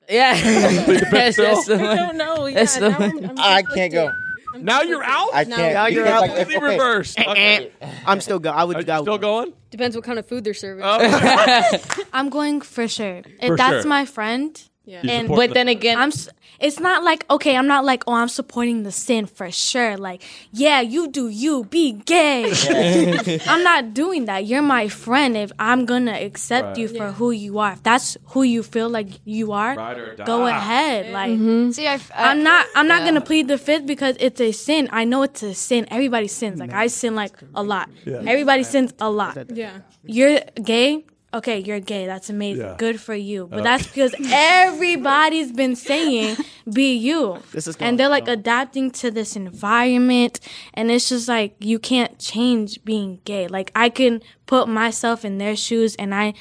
Yeah, 0.08 0.84
Plead 0.84 1.00
the 1.00 1.06
fifth 1.06 1.36
that's, 1.36 1.36
still? 1.36 1.54
that's 1.54 1.66
the 1.66 1.74
I 1.74 1.86
one. 1.86 1.96
don't 1.96 2.16
know. 2.16 2.46
Yeah, 2.46 2.54
That's 2.54 2.76
the 2.76 2.88
now. 2.90 2.96
I'm, 2.98 3.30
I'm 3.30 3.38
I 3.38 3.62
can't 3.74 3.92
go. 3.92 4.12
I'm 4.54 4.64
Now 4.64 4.82
you're 4.82 5.02
out? 5.02 5.30
I 5.32 5.44
can't. 5.44 5.72
Now 5.74 5.86
you're 5.86 6.04
because, 6.04 6.22
out. 6.22 6.28
like, 6.28 6.30
if- 6.32 6.36
Completely 6.48 6.66
okay, 6.66 6.76
reversed. 6.78 7.18
Okay. 7.18 7.72
I'm 8.06 8.20
still 8.20 8.38
go. 8.38 8.50
I 8.50 8.64
would 8.64 8.76
Are 8.76 8.82
go. 8.82 9.02
still 9.02 9.18
going? 9.18 9.52
Depends 9.70 9.96
what 9.96 10.04
kind 10.04 10.18
of 10.18 10.26
food 10.26 10.44
they're 10.44 10.52
serving. 10.52 10.84
Oh. 10.86 11.78
I'm 12.12 12.28
going 12.28 12.60
for 12.60 12.86
sure. 12.88 13.22
If 13.40 13.46
For 13.48 13.56
that's 13.56 13.82
sure. 13.82 13.88
my 13.88 14.04
friend, 14.04 14.60
Yeah. 14.84 15.00
And- 15.08 15.26
support 15.26 15.38
But 15.38 15.48
the- 15.48 15.54
then 15.54 15.68
again, 15.68 15.98
I'm. 15.98 16.08
s- 16.08 16.28
It's 16.62 16.80
not 16.80 17.02
like 17.02 17.24
okay. 17.30 17.56
I'm 17.56 17.66
not 17.66 17.84
like 17.84 18.04
oh 18.06 18.14
I'm 18.14 18.28
supporting 18.28 18.82
the 18.82 18.92
sin 18.92 19.26
for 19.26 19.50
sure. 19.50 19.96
Like 19.96 20.22
yeah, 20.52 20.80
you 20.80 21.08
do 21.08 21.28
you 21.28 21.64
be 21.64 21.92
gay. 21.92 22.52
I'm 23.46 23.62
not 23.62 23.94
doing 23.94 24.26
that. 24.26 24.46
You're 24.46 24.62
my 24.62 24.88
friend. 24.88 25.36
If 25.36 25.52
I'm 25.58 25.84
gonna 25.86 26.12
accept 26.12 26.62
Right. 26.62 26.78
you 26.78 26.88
for 26.88 27.10
who 27.12 27.30
you 27.32 27.58
are, 27.58 27.72
if 27.72 27.82
that's 27.82 28.16
who 28.26 28.42
you 28.42 28.62
feel 28.62 28.88
like 28.88 29.08
you 29.24 29.52
are, 29.52 29.74
Ride 29.74 29.98
or 29.98 30.14
die. 30.14 30.24
go 30.24 30.46
ahead. 30.46 31.12
Like 31.12 31.32
mm-hmm. 31.32 31.70
see, 31.70 31.88
I, 31.88 31.94
I, 32.14 32.30
I'm 32.30 32.42
not. 32.42 32.66
I'm 32.74 32.86
not 32.86 33.00
yeah. 33.00 33.08
gonna 33.08 33.20
plead 33.20 33.48
the 33.48 33.58
fifth 33.58 33.86
because 33.86 34.16
it's 34.20 34.40
a 34.40 34.52
sin. 34.52 34.88
I 34.92 35.04
know 35.04 35.22
it's 35.22 35.42
a 35.42 35.54
sin. 35.54 35.86
Everybody 35.90 36.28
sins. 36.28 36.60
Like 36.60 36.70
mm-hmm. 36.70 36.78
I 36.78 36.86
sin 36.86 37.14
like 37.14 37.32
a 37.54 37.62
lot. 37.62 37.90
Yeah. 38.04 38.22
Everybody 38.24 38.62
sins 38.62 38.94
a 39.00 39.10
lot. 39.10 39.36
Yeah. 39.50 39.80
You're 40.04 40.40
gay. 40.62 41.04
Okay, 41.34 41.58
you're 41.60 41.80
gay. 41.80 42.06
That's 42.06 42.28
amazing. 42.30 42.64
Yeah. 42.66 42.74
Good 42.78 43.00
for 43.00 43.14
you. 43.14 43.46
But 43.50 43.60
Uh. 43.60 43.62
that's 43.62 43.86
because 43.86 44.14
everybody's 44.32 45.52
been 45.52 45.76
saying 45.76 46.36
be 46.72 46.94
you. 46.94 47.38
This 47.52 47.66
is 47.66 47.76
and 47.76 47.98
they're 47.98 48.08
like 48.08 48.28
adapting 48.28 48.90
to 49.02 49.10
this 49.10 49.36
environment 49.36 50.40
and 50.74 50.90
it's 50.90 51.08
just 51.08 51.28
like 51.28 51.54
you 51.60 51.78
can't 51.78 52.18
change 52.18 52.82
being 52.84 53.20
gay. 53.24 53.46
Like 53.48 53.70
I 53.74 53.88
can 53.88 54.20
put 54.46 54.68
myself 54.68 55.24
in 55.24 55.38
their 55.38 55.56
shoes 55.56 55.94
and 55.96 56.14
I 56.14 56.34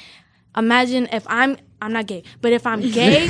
imagine 0.56 1.08
if 1.12 1.24
I'm 1.28 1.56
I'm 1.80 1.92
not 1.92 2.06
gay, 2.06 2.22
but 2.40 2.52
if 2.52 2.66
I'm 2.66 2.80
gay, 3.02 3.28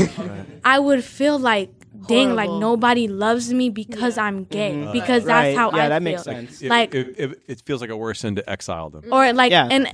I 0.65 0.79
would 0.79 1.05
feel 1.05 1.39
like 1.39 1.71
dang 2.09 2.35
like 2.35 2.51
nobody 2.51 3.07
loves 3.07 3.53
me 3.53 3.69
because 3.71 4.19
I'm 4.19 4.45
gay 4.45 4.73
Mhm. 4.73 4.93
because 4.93 5.25
Right. 5.25 5.55
that's 5.55 5.59
how 5.59 5.71
Yeah, 5.73 5.85
I 5.85 5.89
that 5.89 6.03
feel. 6.03 6.13
makes 6.13 6.23
sense. 6.25 6.63
It, 6.63 6.69
Like 6.69 6.95
it, 6.95 7.15
it, 7.19 7.39
it 7.47 7.63
feels 7.67 7.81
like 7.81 7.91
a 7.91 7.97
worse 7.97 8.21
sin 8.21 8.35
to 8.37 8.51
exile 8.51 8.91
them. 8.91 9.05
or 9.13 9.33
like 9.33 9.53
Yeah. 9.53 9.69
and 9.71 9.87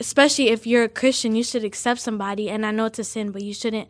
especially 0.00 0.48
if 0.48 0.66
you're 0.66 0.84
a 0.84 0.88
christian 0.88 1.36
you 1.36 1.44
should 1.44 1.62
accept 1.64 2.00
somebody 2.00 2.48
and 2.50 2.64
i 2.66 2.70
know 2.70 2.86
it's 2.86 2.98
a 2.98 3.04
sin 3.04 3.30
but 3.30 3.42
you 3.42 3.52
shouldn't 3.54 3.88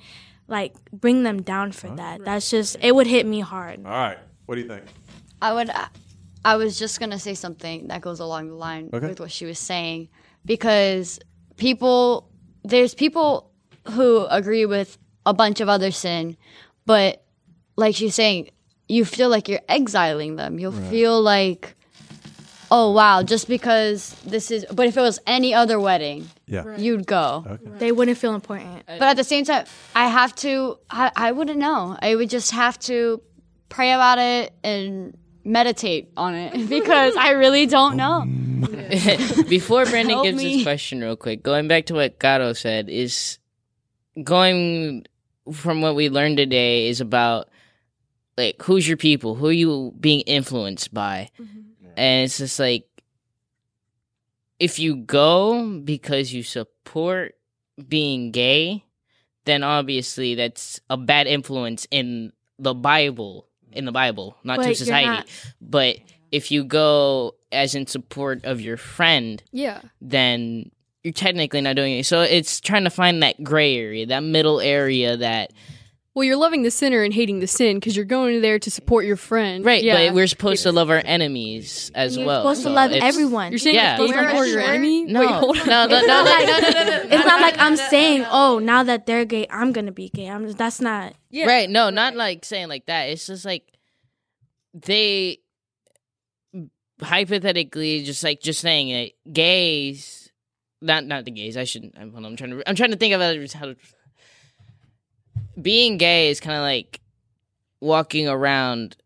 like 0.48 0.74
bring 0.92 1.22
them 1.22 1.40
down 1.40 1.70
for 1.72 1.88
that 1.90 2.24
that's 2.24 2.50
just 2.50 2.76
it 2.82 2.94
would 2.94 3.06
hit 3.06 3.24
me 3.26 3.40
hard 3.40 3.78
All 3.86 3.92
right. 3.92 4.18
What 4.46 4.56
do 4.56 4.62
you 4.62 4.66
think? 4.68 4.82
I 5.40 5.52
would. 5.54 5.70
I 6.44 6.56
was 6.56 6.76
just 6.76 6.98
gonna 6.98 7.20
say 7.20 7.34
something 7.34 7.86
that 7.88 8.00
goes 8.00 8.18
along 8.18 8.48
the 8.48 8.54
line 8.56 8.90
Okay. 8.92 9.06
with 9.06 9.20
what 9.20 9.30
she 9.30 9.44
was 9.46 9.60
saying, 9.60 10.08
because 10.44 11.20
people, 11.56 12.28
there's 12.64 12.94
people 12.94 13.52
who 13.92 14.26
agree 14.28 14.66
with 14.66 14.98
a 15.24 15.32
bunch 15.32 15.60
of 15.60 15.68
other 15.68 15.92
sin, 15.92 16.36
but 16.84 17.22
like 17.76 17.94
she's 17.94 18.16
saying, 18.16 18.50
you 18.88 19.04
feel 19.04 19.28
like 19.28 19.48
you're 19.48 19.60
exiling 19.68 20.34
them. 20.34 20.58
You'll 20.58 20.72
Right. 20.72 20.90
feel 20.90 21.22
like, 21.22 21.76
oh 22.70 22.92
wow, 22.92 23.22
just 23.22 23.48
because 23.48 24.14
this 24.24 24.50
is. 24.50 24.66
But 24.72 24.86
if 24.86 24.96
it 24.96 25.00
was 25.00 25.18
any 25.26 25.54
other 25.54 25.78
wedding, 25.78 26.28
Yeah. 26.46 26.62
Right. 26.62 26.78
you'd 26.78 27.06
go. 27.06 27.58
they 27.78 27.92
wouldn't 27.92 28.18
feel 28.18 28.34
important 28.34 28.84
But 28.86 29.02
at 29.02 29.16
the 29.16 29.24
same 29.24 29.44
time, 29.44 29.66
I 29.94 30.08
have 30.08 30.34
to. 30.36 30.78
I, 30.90 31.10
I 31.14 31.32
wouldn't 31.32 31.58
know. 31.58 31.96
I 32.00 32.14
would 32.14 32.30
just 32.30 32.52
have 32.52 32.78
to 32.80 33.22
pray 33.68 33.92
about 33.92 34.18
it 34.18 34.52
and 34.62 35.16
meditate 35.44 36.10
on 36.16 36.34
it 36.34 36.68
because 36.68 37.16
I 37.16 37.30
really 37.30 37.66
don't 37.66 37.96
know. 37.96 38.26
Before 39.48 39.84
Brandon 39.86 40.14
Help 40.14 40.24
gives 40.24 40.38
me. 40.42 40.56
his 40.56 40.62
question 40.64 41.00
real 41.00 41.16
quick, 41.16 41.42
going 41.42 41.68
back 41.68 41.86
to 41.86 41.94
what 41.94 42.18
Gato 42.18 42.52
said, 42.52 42.90
is 42.90 43.38
going 44.22 45.06
from 45.52 45.80
what 45.80 45.94
we 45.94 46.08
learned 46.10 46.36
today 46.36 46.88
is 46.88 47.00
about 47.00 47.48
like 48.36 48.60
who's 48.62 48.86
your 48.86 48.96
people, 48.96 49.34
who 49.34 49.46
are 49.46 49.52
you 49.52 49.94
being 49.98 50.20
influenced 50.22 50.92
by, 50.92 51.30
mm-hmm. 51.40 51.60
And 52.00 52.24
it's 52.24 52.38
just 52.38 52.58
like 52.58 52.86
if 54.58 54.78
you 54.78 54.96
go 54.96 55.78
because 55.80 56.32
you 56.32 56.42
support 56.42 57.34
being 57.88 58.30
gay, 58.30 58.84
then 59.44 59.62
obviously 59.62 60.34
that's 60.34 60.80
a 60.90 60.96
bad 60.96 61.26
influence 61.26 61.86
in 61.90 62.32
the 62.58 62.74
Bible, 62.74 63.48
in 63.72 63.84
the 63.86 63.92
Bible, 63.92 64.36
not 64.44 64.58
But 64.58 64.66
to 64.66 64.74
society. 64.74 65.06
not- 65.06 65.26
But 65.60 65.96
if 66.30 66.50
you 66.50 66.64
go 66.64 67.36
as 67.52 67.74
in 67.74 67.86
support 67.86 68.44
of 68.44 68.60
your 68.60 68.76
friend, 68.76 69.42
Yeah. 69.50 69.80
then 70.00 70.70
you're 71.02 71.12
technically 71.14 71.62
not 71.62 71.76
doing 71.76 71.98
it. 71.98 72.06
So 72.06 72.20
it's 72.20 72.60
trying 72.60 72.84
to 72.84 72.90
find 72.90 73.22
that 73.22 73.42
gray 73.42 73.76
area, 73.76 74.06
that 74.06 74.22
middle 74.22 74.60
area 74.60 75.16
that 75.16 75.52
Well, 76.20 76.26
you're 76.26 76.36
loving 76.36 76.64
the 76.64 76.70
sinner 76.70 77.02
and 77.02 77.14
hating 77.14 77.38
the 77.40 77.46
sin 77.46 77.78
because 77.78 77.96
you're 77.96 78.04
going 78.04 78.42
there 78.42 78.58
to 78.58 78.70
support 78.70 79.06
your 79.06 79.16
friend. 79.16 79.64
right, 79.64 79.82
Yeah. 79.82 80.08
but 80.08 80.14
we're 80.14 80.26
supposed 80.26 80.64
to 80.64 80.70
love 80.70 80.90
our 80.90 81.00
enemies 81.02 81.90
as 81.94 82.18
well. 82.18 82.18
You're 82.18 82.26
well. 82.26 82.42
supposed 82.42 82.62
to 82.64 82.68
love 82.68 82.92
everyone. 82.92 83.52
You're 83.52 83.58
saying 83.58 83.76
Yeah. 83.76 83.96
you're 83.96 84.08
supposed 84.08 84.22
to 84.24 84.28
support 84.28 84.48
your 84.48 84.60
enemy? 84.60 85.04
No, 85.04 85.20
Wait, 85.20 85.30
hold 85.30 85.58
on. 85.60 85.66
no, 85.66 85.86
no, 85.86 85.96
it's 85.96 86.06
no, 86.06 86.14
not 86.14 86.24
no, 86.26 86.30
like, 86.30 86.46
no, 86.46 86.58
no, 86.58 86.84
no, 86.84 86.90
no, 86.90 87.02
it's 87.16 87.24
not 87.26 87.40
like 87.40 87.54
i'm 87.58 87.76
saying 87.76 88.26
oh 88.30 88.58
now 88.58 88.82
that 88.82 89.06
they're 89.06 89.24
gay 89.24 89.46
i'm 89.48 89.72
gonna 89.72 89.92
be 89.92 90.10
gay 90.10 90.28
i'm 90.28 90.46
that's 90.52 90.78
not 90.82 91.14
Right. 91.32 91.70
No, 91.70 91.88
not 91.88 92.14
like 92.16 92.44
saying 92.44 92.68
like 92.68 92.84
that. 92.84 93.04
It's 93.04 93.26
just 93.26 93.46
like 93.46 93.64
they 94.74 95.38
hypothetically 97.00 98.02
just 98.02 98.22
like 98.22 98.40
just 98.42 98.60
saying 98.60 98.88
it 98.90 99.12
gays 99.32 100.30
not 100.82 101.04
not 101.04 101.24
the 101.24 101.30
gays. 101.30 101.56
I 101.56 101.64
shouldn't 101.64 101.94
I'm, 101.98 102.14
I'm 102.14 102.36
trying 102.36 102.50
to 102.50 102.68
I'm 102.68 102.74
trying 102.74 102.90
to 102.90 102.96
think 102.96 103.14
of 103.14 103.20
it- 103.22 103.52
how 103.52 103.66
to 103.66 103.76
being 105.62 105.98
gay 105.98 106.30
is 106.30 106.40
kind 106.40 106.56
of 106.56 106.62
like 106.62 107.00
walking 107.80 108.28
around 108.28 108.96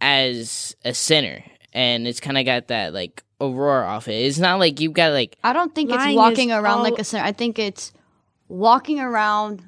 as 0.00 0.76
a 0.84 0.92
sinner 0.94 1.42
and 1.72 2.06
it's 2.06 2.20
kind 2.20 2.38
of 2.38 2.44
got 2.44 2.68
that 2.68 2.92
like 2.92 3.22
aurora 3.40 3.86
off 3.86 4.08
it. 4.08 4.12
It's 4.14 4.38
not 4.38 4.58
like 4.58 4.80
you've 4.80 4.92
got 4.92 5.12
like 5.12 5.36
I 5.42 5.52
don't 5.52 5.74
think 5.74 5.90
Lying 5.90 6.10
it's 6.10 6.16
walking 6.16 6.50
is 6.50 6.56
around 6.56 6.78
all- 6.78 6.82
like 6.84 6.98
a 6.98 7.04
sinner. 7.04 7.24
I 7.24 7.32
think 7.32 7.58
it's 7.58 7.92
walking 8.48 9.00
around 9.00 9.62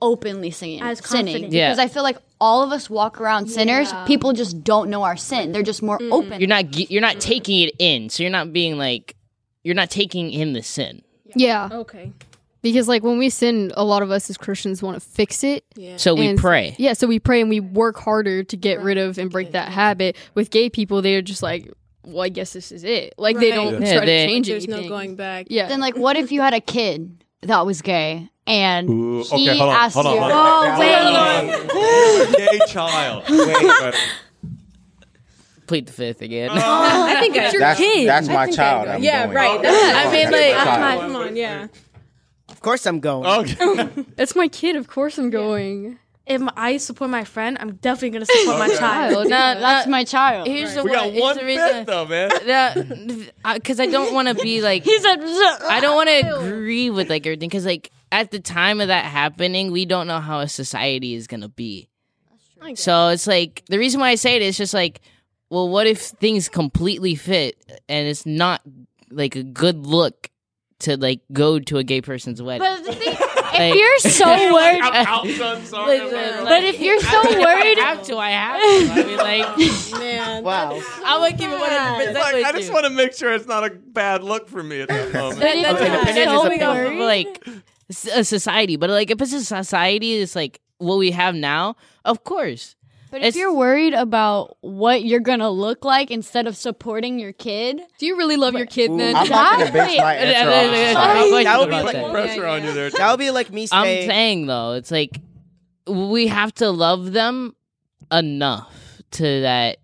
openly 0.00 0.50
singing, 0.50 0.82
As 0.82 0.98
sinning. 1.06 1.26
confident. 1.32 1.52
Yeah. 1.52 1.70
Because 1.70 1.78
I 1.78 1.88
feel 1.88 2.02
like 2.02 2.18
all 2.40 2.62
of 2.62 2.70
us 2.72 2.90
walk 2.90 3.20
around 3.20 3.48
sinners. 3.48 3.90
Yeah. 3.92 4.04
People 4.06 4.32
just 4.32 4.62
don't 4.62 4.90
know 4.90 5.02
our 5.04 5.16
sin. 5.16 5.52
They're 5.52 5.62
just 5.62 5.82
more 5.82 5.98
open. 6.10 6.38
you're 6.40 6.48
not 6.48 6.70
ge- 6.70 6.90
you're 6.90 7.00
not 7.00 7.20
taking 7.20 7.60
it 7.68 7.74
in. 7.78 8.10
So 8.10 8.22
you're 8.22 8.32
not 8.32 8.52
being 8.52 8.76
like 8.78 9.16
you're 9.64 9.74
not 9.74 9.90
taking 9.90 10.30
in 10.30 10.52
the 10.52 10.62
sin. 10.62 11.02
Yeah. 11.34 11.68
Okay. 11.72 12.12
Because 12.72 12.88
like 12.88 13.04
when 13.04 13.16
we 13.16 13.30
sin, 13.30 13.70
a 13.76 13.84
lot 13.84 14.02
of 14.02 14.10
us 14.10 14.28
as 14.28 14.36
Christians 14.36 14.82
want 14.82 15.00
to 15.00 15.08
fix 15.08 15.44
it. 15.44 15.64
Yeah. 15.76 15.98
So 15.98 16.14
we 16.16 16.26
And- 16.26 16.36
pray. 16.38 16.74
Yeah, 16.78 16.94
so 16.94 17.06
we 17.06 17.20
pray 17.20 17.40
and 17.40 17.48
we 17.48 17.60
work 17.60 17.96
harder 17.96 18.42
to 18.42 18.56
get 18.56 18.80
rid 18.80 18.98
of 18.98 19.18
and 19.18 19.30
break 19.30 19.52
that 19.52 19.68
habit. 19.68 20.16
With 20.34 20.50
gay 20.50 20.68
people, 20.68 21.00
they're 21.00 21.22
just 21.22 21.44
like, 21.44 21.70
well, 22.04 22.22
I 22.24 22.28
guess 22.28 22.52
this 22.52 22.72
is 22.72 22.82
it. 22.82 23.14
Like 23.18 23.38
they 23.38 23.50
don't 23.52 23.80
Yeah, 23.80 23.96
try 23.98 24.04
they- 24.06 24.26
to 24.26 24.26
change 24.32 24.48
it. 24.48 24.52
There's 24.52 24.64
anything. 24.64 24.82
no 24.82 24.88
going 24.88 25.14
back. 25.14 25.46
Yeah. 25.48 25.68
Then 25.68 25.78
like, 25.78 25.96
what 25.96 26.16
if 26.16 26.32
you 26.32 26.40
had 26.40 26.54
a 26.54 26.60
kid 26.60 27.24
that 27.42 27.64
was 27.64 27.82
gay 27.82 28.28
and 28.48 28.88
Ooh, 28.90 29.22
he 29.22 29.48
okay, 29.50 29.58
hold 29.58 29.70
on, 29.70 29.76
asked 29.76 29.94
hold 29.94 30.06
on, 30.06 30.14
you? 30.14 30.20
hold 30.20 30.32
on. 30.32 30.66
Oh, 31.70 32.28
wait. 32.28 32.36
Gay 32.58 32.58
child. 32.66 33.24
Wait, 33.28 33.94
Plead 35.66 35.86
the 35.86 35.92
fifth 35.92 36.22
again. 36.22 36.50
Oh, 36.52 36.56
I 36.56 37.18
think 37.20 37.36
I, 37.38 37.50
That's, 37.58 37.80
kid. 37.80 38.08
that's 38.08 38.28
my 38.28 38.48
child. 38.48 38.86
I'm 38.88 39.02
yeah, 39.02 39.24
going. 39.24 39.34
right. 39.36 39.62
That's 39.62 40.06
I 40.06 40.12
mean, 40.12 40.30
my 40.30 40.38
like, 40.38 40.64
child. 40.64 41.00
come 41.00 41.16
on, 41.16 41.34
yeah. 41.36 41.66
Of 42.56 42.62
course 42.62 42.86
I'm 42.86 43.00
going. 43.00 43.26
Okay. 43.26 43.88
That's 44.16 44.34
my 44.34 44.48
kid. 44.48 44.76
Of 44.76 44.88
course 44.88 45.18
I'm 45.18 45.28
going. 45.30 45.98
if 46.26 46.42
I 46.56 46.78
support 46.78 47.10
my 47.10 47.22
friend, 47.24 47.56
I'm 47.60 47.74
definitely 47.76 48.10
gonna 48.10 48.26
support 48.26 48.58
my 48.58 48.66
Okay. 48.66 48.78
child. 48.78 49.24
No, 49.24 49.60
That's 49.60 49.86
my 49.86 50.04
child. 50.04 50.48
Here's 50.48 50.74
the 50.74 50.82
we 50.82 50.90
got 50.90 51.06
it's 51.08 51.20
one 51.20 51.36
the 51.36 51.44
reason- 51.44 51.68
fifth 51.68 51.86
though, 51.86 52.06
man. 52.06 52.30
because 53.54 53.78
I 53.78 53.86
don't 53.86 54.12
want 54.14 54.28
to 54.28 54.34
be 54.34 54.60
like 54.62 54.82
He 54.84 54.98
said, 55.00 55.20
I 55.20 55.78
don't 55.80 55.94
want 55.96 56.08
to 56.08 56.40
agree 56.40 56.90
with 56.90 57.10
like 57.10 57.26
everything 57.26 57.48
because 57.50 57.66
like 57.66 57.90
at 58.10 58.30
the 58.30 58.40
time 58.40 58.80
of 58.80 58.88
that 58.88 59.04
happening, 59.04 59.70
we 59.70 59.84
don't 59.84 60.06
know 60.08 60.20
how 60.20 60.40
a 60.40 60.48
society 60.48 61.14
is 61.14 61.26
gonna 61.26 61.48
be. 61.50 61.88
So 62.74 63.08
it's 63.10 63.26
like 63.28 63.62
the 63.68 63.78
reason 63.78 64.00
why 64.00 64.08
I 64.10 64.14
say 64.16 64.34
it 64.34 64.42
is 64.42 64.56
just 64.56 64.74
like, 64.74 65.00
well, 65.50 65.68
what 65.68 65.86
if 65.86 66.00
things 66.00 66.48
completely 66.48 67.14
fit 67.14 67.54
and 67.88 68.08
it's 68.08 68.26
not 68.26 68.62
like 69.10 69.36
a 69.36 69.44
good 69.44 69.86
look 69.86 70.30
to 70.80 70.96
like 70.96 71.20
go 71.32 71.58
to 71.58 71.78
a 71.78 71.84
gay 71.84 72.00
person's 72.00 72.42
wedding? 72.42 72.60
But 72.60 72.84
the 72.84 72.92
thing, 72.94 73.14
Like- 73.14 73.72
if 73.74 73.76
you're 73.76 73.98
so 74.12 74.26
worried, 74.52 74.82
Listen, 74.82 76.44
but 76.44 76.62
if 76.64 76.80
you're 76.80 77.00
so 77.00 77.08
I 77.08 77.38
worried, 77.40 77.78
have 77.78 78.02
to, 78.04 78.16
I 78.18 78.30
have 78.30 78.60
to. 78.60 79.00
I 79.00 79.04
mean, 79.06 79.16
like, 79.16 79.58
Man. 80.00 80.44
Wow. 80.44 80.80
I 81.04 81.18
would 81.20 81.38
keep 81.38 81.48
it 81.48 81.58
one 81.58 81.70
hundred 81.70 82.12
Like, 82.14 82.32
percent. 82.34 82.46
I 82.46 82.52
just 82.52 82.72
want 82.72 82.84
to 82.84 82.90
make 82.90 83.14
sure 83.14 83.32
it's 83.32 83.46
not 83.46 83.64
a 83.64 83.70
bad 83.70 84.22
look 84.22 84.48
for 84.48 84.62
me 84.62 84.80
at 84.82 84.88
that 84.88 85.12
moment. 85.12 85.40
But 85.40 85.54
That's 85.54 85.80
you're 85.80 85.88
an 85.88 86.00
opinion. 86.02 86.28
so 86.28 86.46
It's 86.46 86.56
a 86.56 86.58
problem 86.64 86.98
like 86.98 87.48
s- 87.90 88.08
a 88.12 88.24
society, 88.24 88.76
but 88.76 88.90
like 88.90 89.10
if 89.10 89.20
it's 89.22 89.32
a 89.32 89.42
society, 89.44 90.14
it's 90.18 90.36
like 90.36 90.60
what 90.78 90.96
we 90.98 91.12
have 91.12 91.34
now. 91.34 91.76
Of 92.04 92.24
course, 92.24 92.76
But 93.10 93.22
if 93.22 93.36
you're 93.36 93.54
worried 93.54 93.94
about 93.94 94.56
what 94.62 95.04
you're 95.04 95.20
gonna 95.20 95.50
look 95.50 95.84
like 95.84 96.10
instead 96.10 96.46
of 96.46 96.56
supporting 96.56 97.18
your 97.18 97.32
kid, 97.32 97.80
Do 97.98 98.06
you 98.06 98.16
really 98.16 98.36
love 98.36 98.54
your 98.54 98.66
kid 98.66 98.90
Ooh, 98.90 98.98
then? 98.98 99.14
I'm 99.16 99.28
not 99.28 99.58
gonna 99.58 99.72
base 99.72 99.98
my 99.98 100.14
answer 100.14 100.50
on 100.50 100.54
Yeah, 100.54 100.88
society. 100.88 101.30
yeah, 101.30 101.38
yeah. 101.38 101.44
That 101.44 101.58
would 101.60 101.68
be 101.70 101.76
About 101.76 101.84
like 101.84 101.94
that. 101.94 102.10
Pressure 102.10 102.46
on 102.46 102.64
you 102.64 102.72
there. 102.72 102.90
that 102.90 103.10
would 103.10 103.18
be 103.20 103.30
like 103.30 103.50
me 103.50 103.68
I'm 103.72 103.84
saying. 103.84 104.08
saying 104.08 104.46
though, 104.46 104.72
it's 104.72 104.90
like 104.90 105.20
we 105.86 106.26
have 106.26 106.52
to 106.56 106.70
love 106.70 107.12
them 107.12 107.54
enough 108.10 108.72
to 109.12 109.40
that 109.42 109.78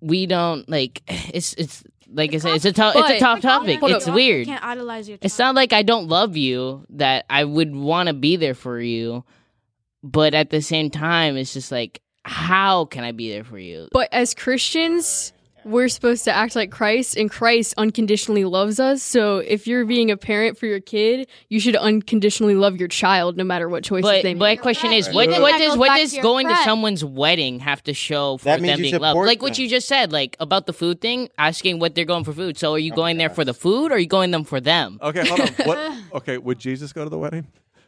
we 0.00 0.26
don't 0.26 0.68
like. 0.68 1.02
It's 1.08 1.54
it's 1.54 1.82
like 2.12 2.32
I 2.34 2.38
said, 2.38 2.54
it's 2.54 2.64
a 2.64 2.72
tough 2.72 2.94
it's 2.96 3.08
a 3.08 3.12
But- 3.14 3.18
tough 3.18 3.40
topic. 3.40 3.80
It's 3.82 4.06
up. 4.06 4.14
weird. 4.14 4.40
You 4.46 4.52
can't 4.52 4.64
idolize 4.64 5.08
your 5.08 5.16
child. 5.18 5.24
It's 5.24 5.38
not 5.38 5.54
like 5.54 5.72
I 5.72 5.82
don't 5.82 6.08
love 6.08 6.36
you 6.36 6.86
that 6.90 7.24
I 7.28 7.44
would 7.44 7.74
want 7.74 8.06
to 8.08 8.14
be 8.14 8.36
there 8.36 8.54
for 8.54 8.80
you, 8.80 9.24
but 10.06 10.34
at 10.34 10.50
the 10.50 10.62
same 10.62 10.90
time, 10.90 11.36
it's 11.36 11.52
just 11.52 11.72
like 11.72 12.00
how 12.24 12.86
can 12.86 13.04
I 13.04 13.12
be 13.12 13.30
there 13.30 13.44
for 13.44 13.58
you? 13.58 13.88
But 13.92 14.08
as 14.10 14.34
Christians, 14.34 15.32
we're 15.64 15.88
supposed 15.88 16.24
to 16.24 16.32
act 16.32 16.54
like 16.56 16.70
Christ, 16.70 17.16
and 17.16 17.30
Christ 17.30 17.74
unconditionally 17.76 18.44
loves 18.44 18.78
us. 18.80 19.02
So 19.02 19.38
if 19.38 19.66
you're 19.66 19.84
being 19.84 20.10
a 20.10 20.16
parent 20.16 20.58
for 20.58 20.66
your 20.66 20.80
kid, 20.80 21.28
you 21.48 21.60
should 21.60 21.76
unconditionally 21.76 22.54
love 22.54 22.76
your 22.76 22.88
child, 22.88 23.36
no 23.36 23.44
matter 23.44 23.68
what 23.68 23.84
choices 23.84 24.02
But 24.10 24.22
they 24.22 24.34
my 24.34 24.50
make. 24.50 24.58
My 24.58 24.62
question 24.62 24.92
is, 24.92 25.08
what, 25.08 25.28
Maybe 25.28 25.40
what 25.40 25.58
does 25.58 25.76
what 25.76 25.96
does 25.96 26.10
to 26.10 26.16
your 26.16 26.22
going 26.22 26.48
to 26.48 26.56
someone's 26.58 27.04
wedding 27.04 27.60
have 27.60 27.82
to 27.84 27.94
show 27.94 28.38
for 28.38 28.44
That 28.44 28.60
means 28.60 28.74
them 28.74 28.84
you 28.84 28.90
being 28.92 29.00
loved? 29.02 29.14
support 29.14 29.26
Like 29.26 29.42
what 29.42 29.58
you 29.58 29.68
just 29.68 29.88
said, 29.88 30.12
like 30.12 30.36
about 30.40 30.66
the 30.66 30.72
food 30.72 31.00
thing, 31.00 31.28
asking 31.38 31.78
what 31.80 31.94
they're 31.94 32.04
going 32.04 32.24
for 32.24 32.32
food. 32.32 32.58
So 32.58 32.74
are 32.74 32.78
you 32.78 32.92
going 32.92 33.18
there 33.18 33.30
for 33.30 33.44
the 33.44 33.54
food, 33.54 33.90
or 33.90 33.96
are 33.96 33.98
you 33.98 34.06
going 34.06 34.30
them 34.30 34.44
for 34.44 34.60
them? 34.60 34.98
Okay, 35.02 35.26
hold 35.26 35.40
on. 35.40 35.48
What? 35.64 35.92
Okay, 36.16 36.38
would 36.38 36.58
Jesus 36.58 36.92
go 36.92 37.04
to 37.04 37.10
the 37.10 37.18
wedding? 37.18 37.46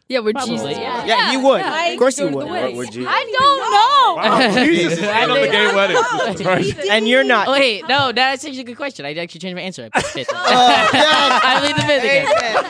Yeah, 0.08 0.20
would 0.20 0.34
Probably, 0.34 0.56
Jesus? 0.56 0.78
yeah. 0.78 1.04
Yeah, 1.04 1.32
you 1.32 1.40
would. 1.40 1.60
Of 1.60 1.98
course 1.98 2.18
you 2.18 2.28
would. 2.28 2.46
What 2.48 2.74
would 2.74 2.94
you? 2.94 3.06
I 3.06 3.30
don't 3.38 4.54
know. 4.56 4.64
Jesus 4.64 4.94
is 4.94 4.98
in 5.00 5.30
on 5.30 5.40
the 5.40 5.48
gay 5.48 5.74
wedding. 5.74 6.46
Right. 6.46 6.88
And 6.90 7.06
you're 7.08 7.24
not. 7.24 7.48
Oh, 7.48 7.52
wait, 7.52 7.86
no, 7.88 8.12
that's 8.12 8.44
actually 8.44 8.60
a 8.60 8.64
good 8.64 8.76
question. 8.76 9.04
I 9.04 9.14
actually 9.14 9.40
changed 9.40 9.56
my 9.56 9.62
answer. 9.62 9.84
I 9.84 9.88
put 9.90 10.04
fifth. 10.06 10.28
Oh, 10.32 10.34
yes. 10.34 10.90
I 11.44 11.60
plead 11.60 11.76
the 11.76 11.82
fifth 11.82 12.04
again. 12.04 12.26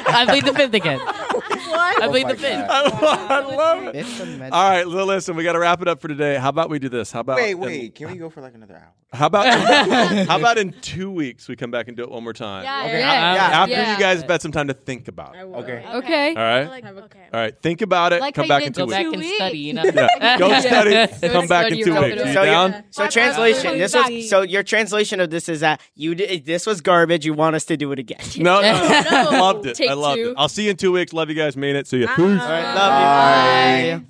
I 0.09 0.27
plead 0.27 0.44
the 0.44 0.55
fifth 0.55 0.74
again. 0.74 0.98
What? 0.98 2.02
I 2.02 2.09
plead 2.09 2.24
my 2.24 2.32
the 2.32 2.39
fifth. 2.39 2.66
I 2.69 2.82
love, 2.82 3.02
I 3.02 3.40
love 3.56 3.94
it. 3.94 4.52
All 4.52 4.70
right, 4.70 4.86
well, 4.86 5.06
listen, 5.06 5.36
we 5.36 5.44
got 5.44 5.52
to 5.52 5.60
wrap 5.60 5.81
it 5.81 5.89
up 5.89 6.01
for 6.01 6.09
today. 6.09 6.36
How 6.36 6.48
about 6.48 6.70
we 6.70 6.78
do 6.78 6.89
this? 6.89 7.12
How 7.12 7.20
about 7.20 7.36
Wait, 7.36 7.55
wait. 7.55 7.94
Can 7.94 8.10
we 8.10 8.19
go 8.19 8.31
for 8.31 8.40
like 8.40 8.55
another 8.55 8.74
hour? 8.74 8.93
How 9.10 9.26
about 9.26 9.47
how 10.28 10.39
about 10.39 10.59
in 10.59 10.72
two 10.82 11.10
weeks 11.10 11.48
we 11.48 11.56
come 11.56 11.70
back 11.70 11.89
and 11.89 11.97
do 11.97 12.02
it 12.02 12.10
one 12.10 12.22
more 12.22 12.35
time? 12.35 12.64
Yeah. 12.64 12.82
Okay. 12.85 12.98
Yeah. 12.98 13.35
Yeah. 13.35 13.40
After 13.40 13.70
Yeah. 13.72 13.93
you 13.94 13.98
guys 13.98 14.20
have 14.20 14.30
had 14.30 14.43
some 14.43 14.52
time 14.52 14.68
to 14.68 14.74
think 14.74 15.09
about 15.09 15.35
it. 15.35 15.39
Okay. 15.44 15.82
Okay. 15.94 16.28
All 16.28 16.43
right. 16.43 16.68
Like, 16.68 16.85
okay. 16.85 17.28
All 17.32 17.40
right. 17.40 17.55
Think 17.62 17.80
about 17.80 18.12
it. 18.12 18.20
Like 18.20 18.35
come 18.35 18.47
back 18.48 18.64
in 18.64 18.72
did 18.72 18.74
two 18.74 18.80
Go 18.80 18.86
weeks. 18.86 18.97
back 18.98 19.14
and 19.14 19.24
study. 19.24 19.59
You 19.59 19.72
know. 19.72 19.85
Yeah. 19.85 20.39
Go 20.39 20.60
study. 20.60 20.90
Go 21.22 21.32
Come 21.32 21.47
back 21.47 21.72
in 21.72 21.82
two 21.82 21.94
weeks. 21.98 22.16
it 22.20 22.26
Are 22.26 22.32
So, 22.35 22.44
down? 22.44 22.85
so 22.90 23.06
translation. 23.09 23.78
This 23.78 23.94
was 23.94 24.28
so 24.28 24.43
your 24.43 24.62
translation 24.62 25.20
of 25.20 25.30
this 25.30 25.48
is 25.48 25.60
that 25.60 25.80
you 25.94 26.14
did 26.14 26.44
this 26.44 26.66
was 26.66 26.82
garbage. 26.82 27.24
You 27.24 27.32
want 27.32 27.56
us 27.56 27.64
to 27.66 27.76
do 27.78 27.90
it 27.93 27.98
again. 27.98 28.18
No, 28.39 28.60
no, 28.60 29.02
no. 29.10 29.30
loved 29.40 29.66
it. 29.66 29.76
Take 29.76 29.89
I 29.90 29.94
loved 29.94 30.16
two. 30.18 30.30
it. 30.30 30.35
I'll 30.36 30.48
see 30.51 30.64
you 30.64 30.70
in 30.72 30.76
two 30.76 30.93
weeks. 30.93 31.12
Love 31.14 31.28
you 31.30 31.35
guys. 31.35 31.56
Mean 31.56 31.76
it. 31.76 31.86
See 31.86 31.98
you. 31.98 32.09
Peace. 32.09 32.18
All 32.18 32.26
right, 32.26 32.74
love 32.74 33.89
you. 33.90 33.98
Bye. 34.01 34.05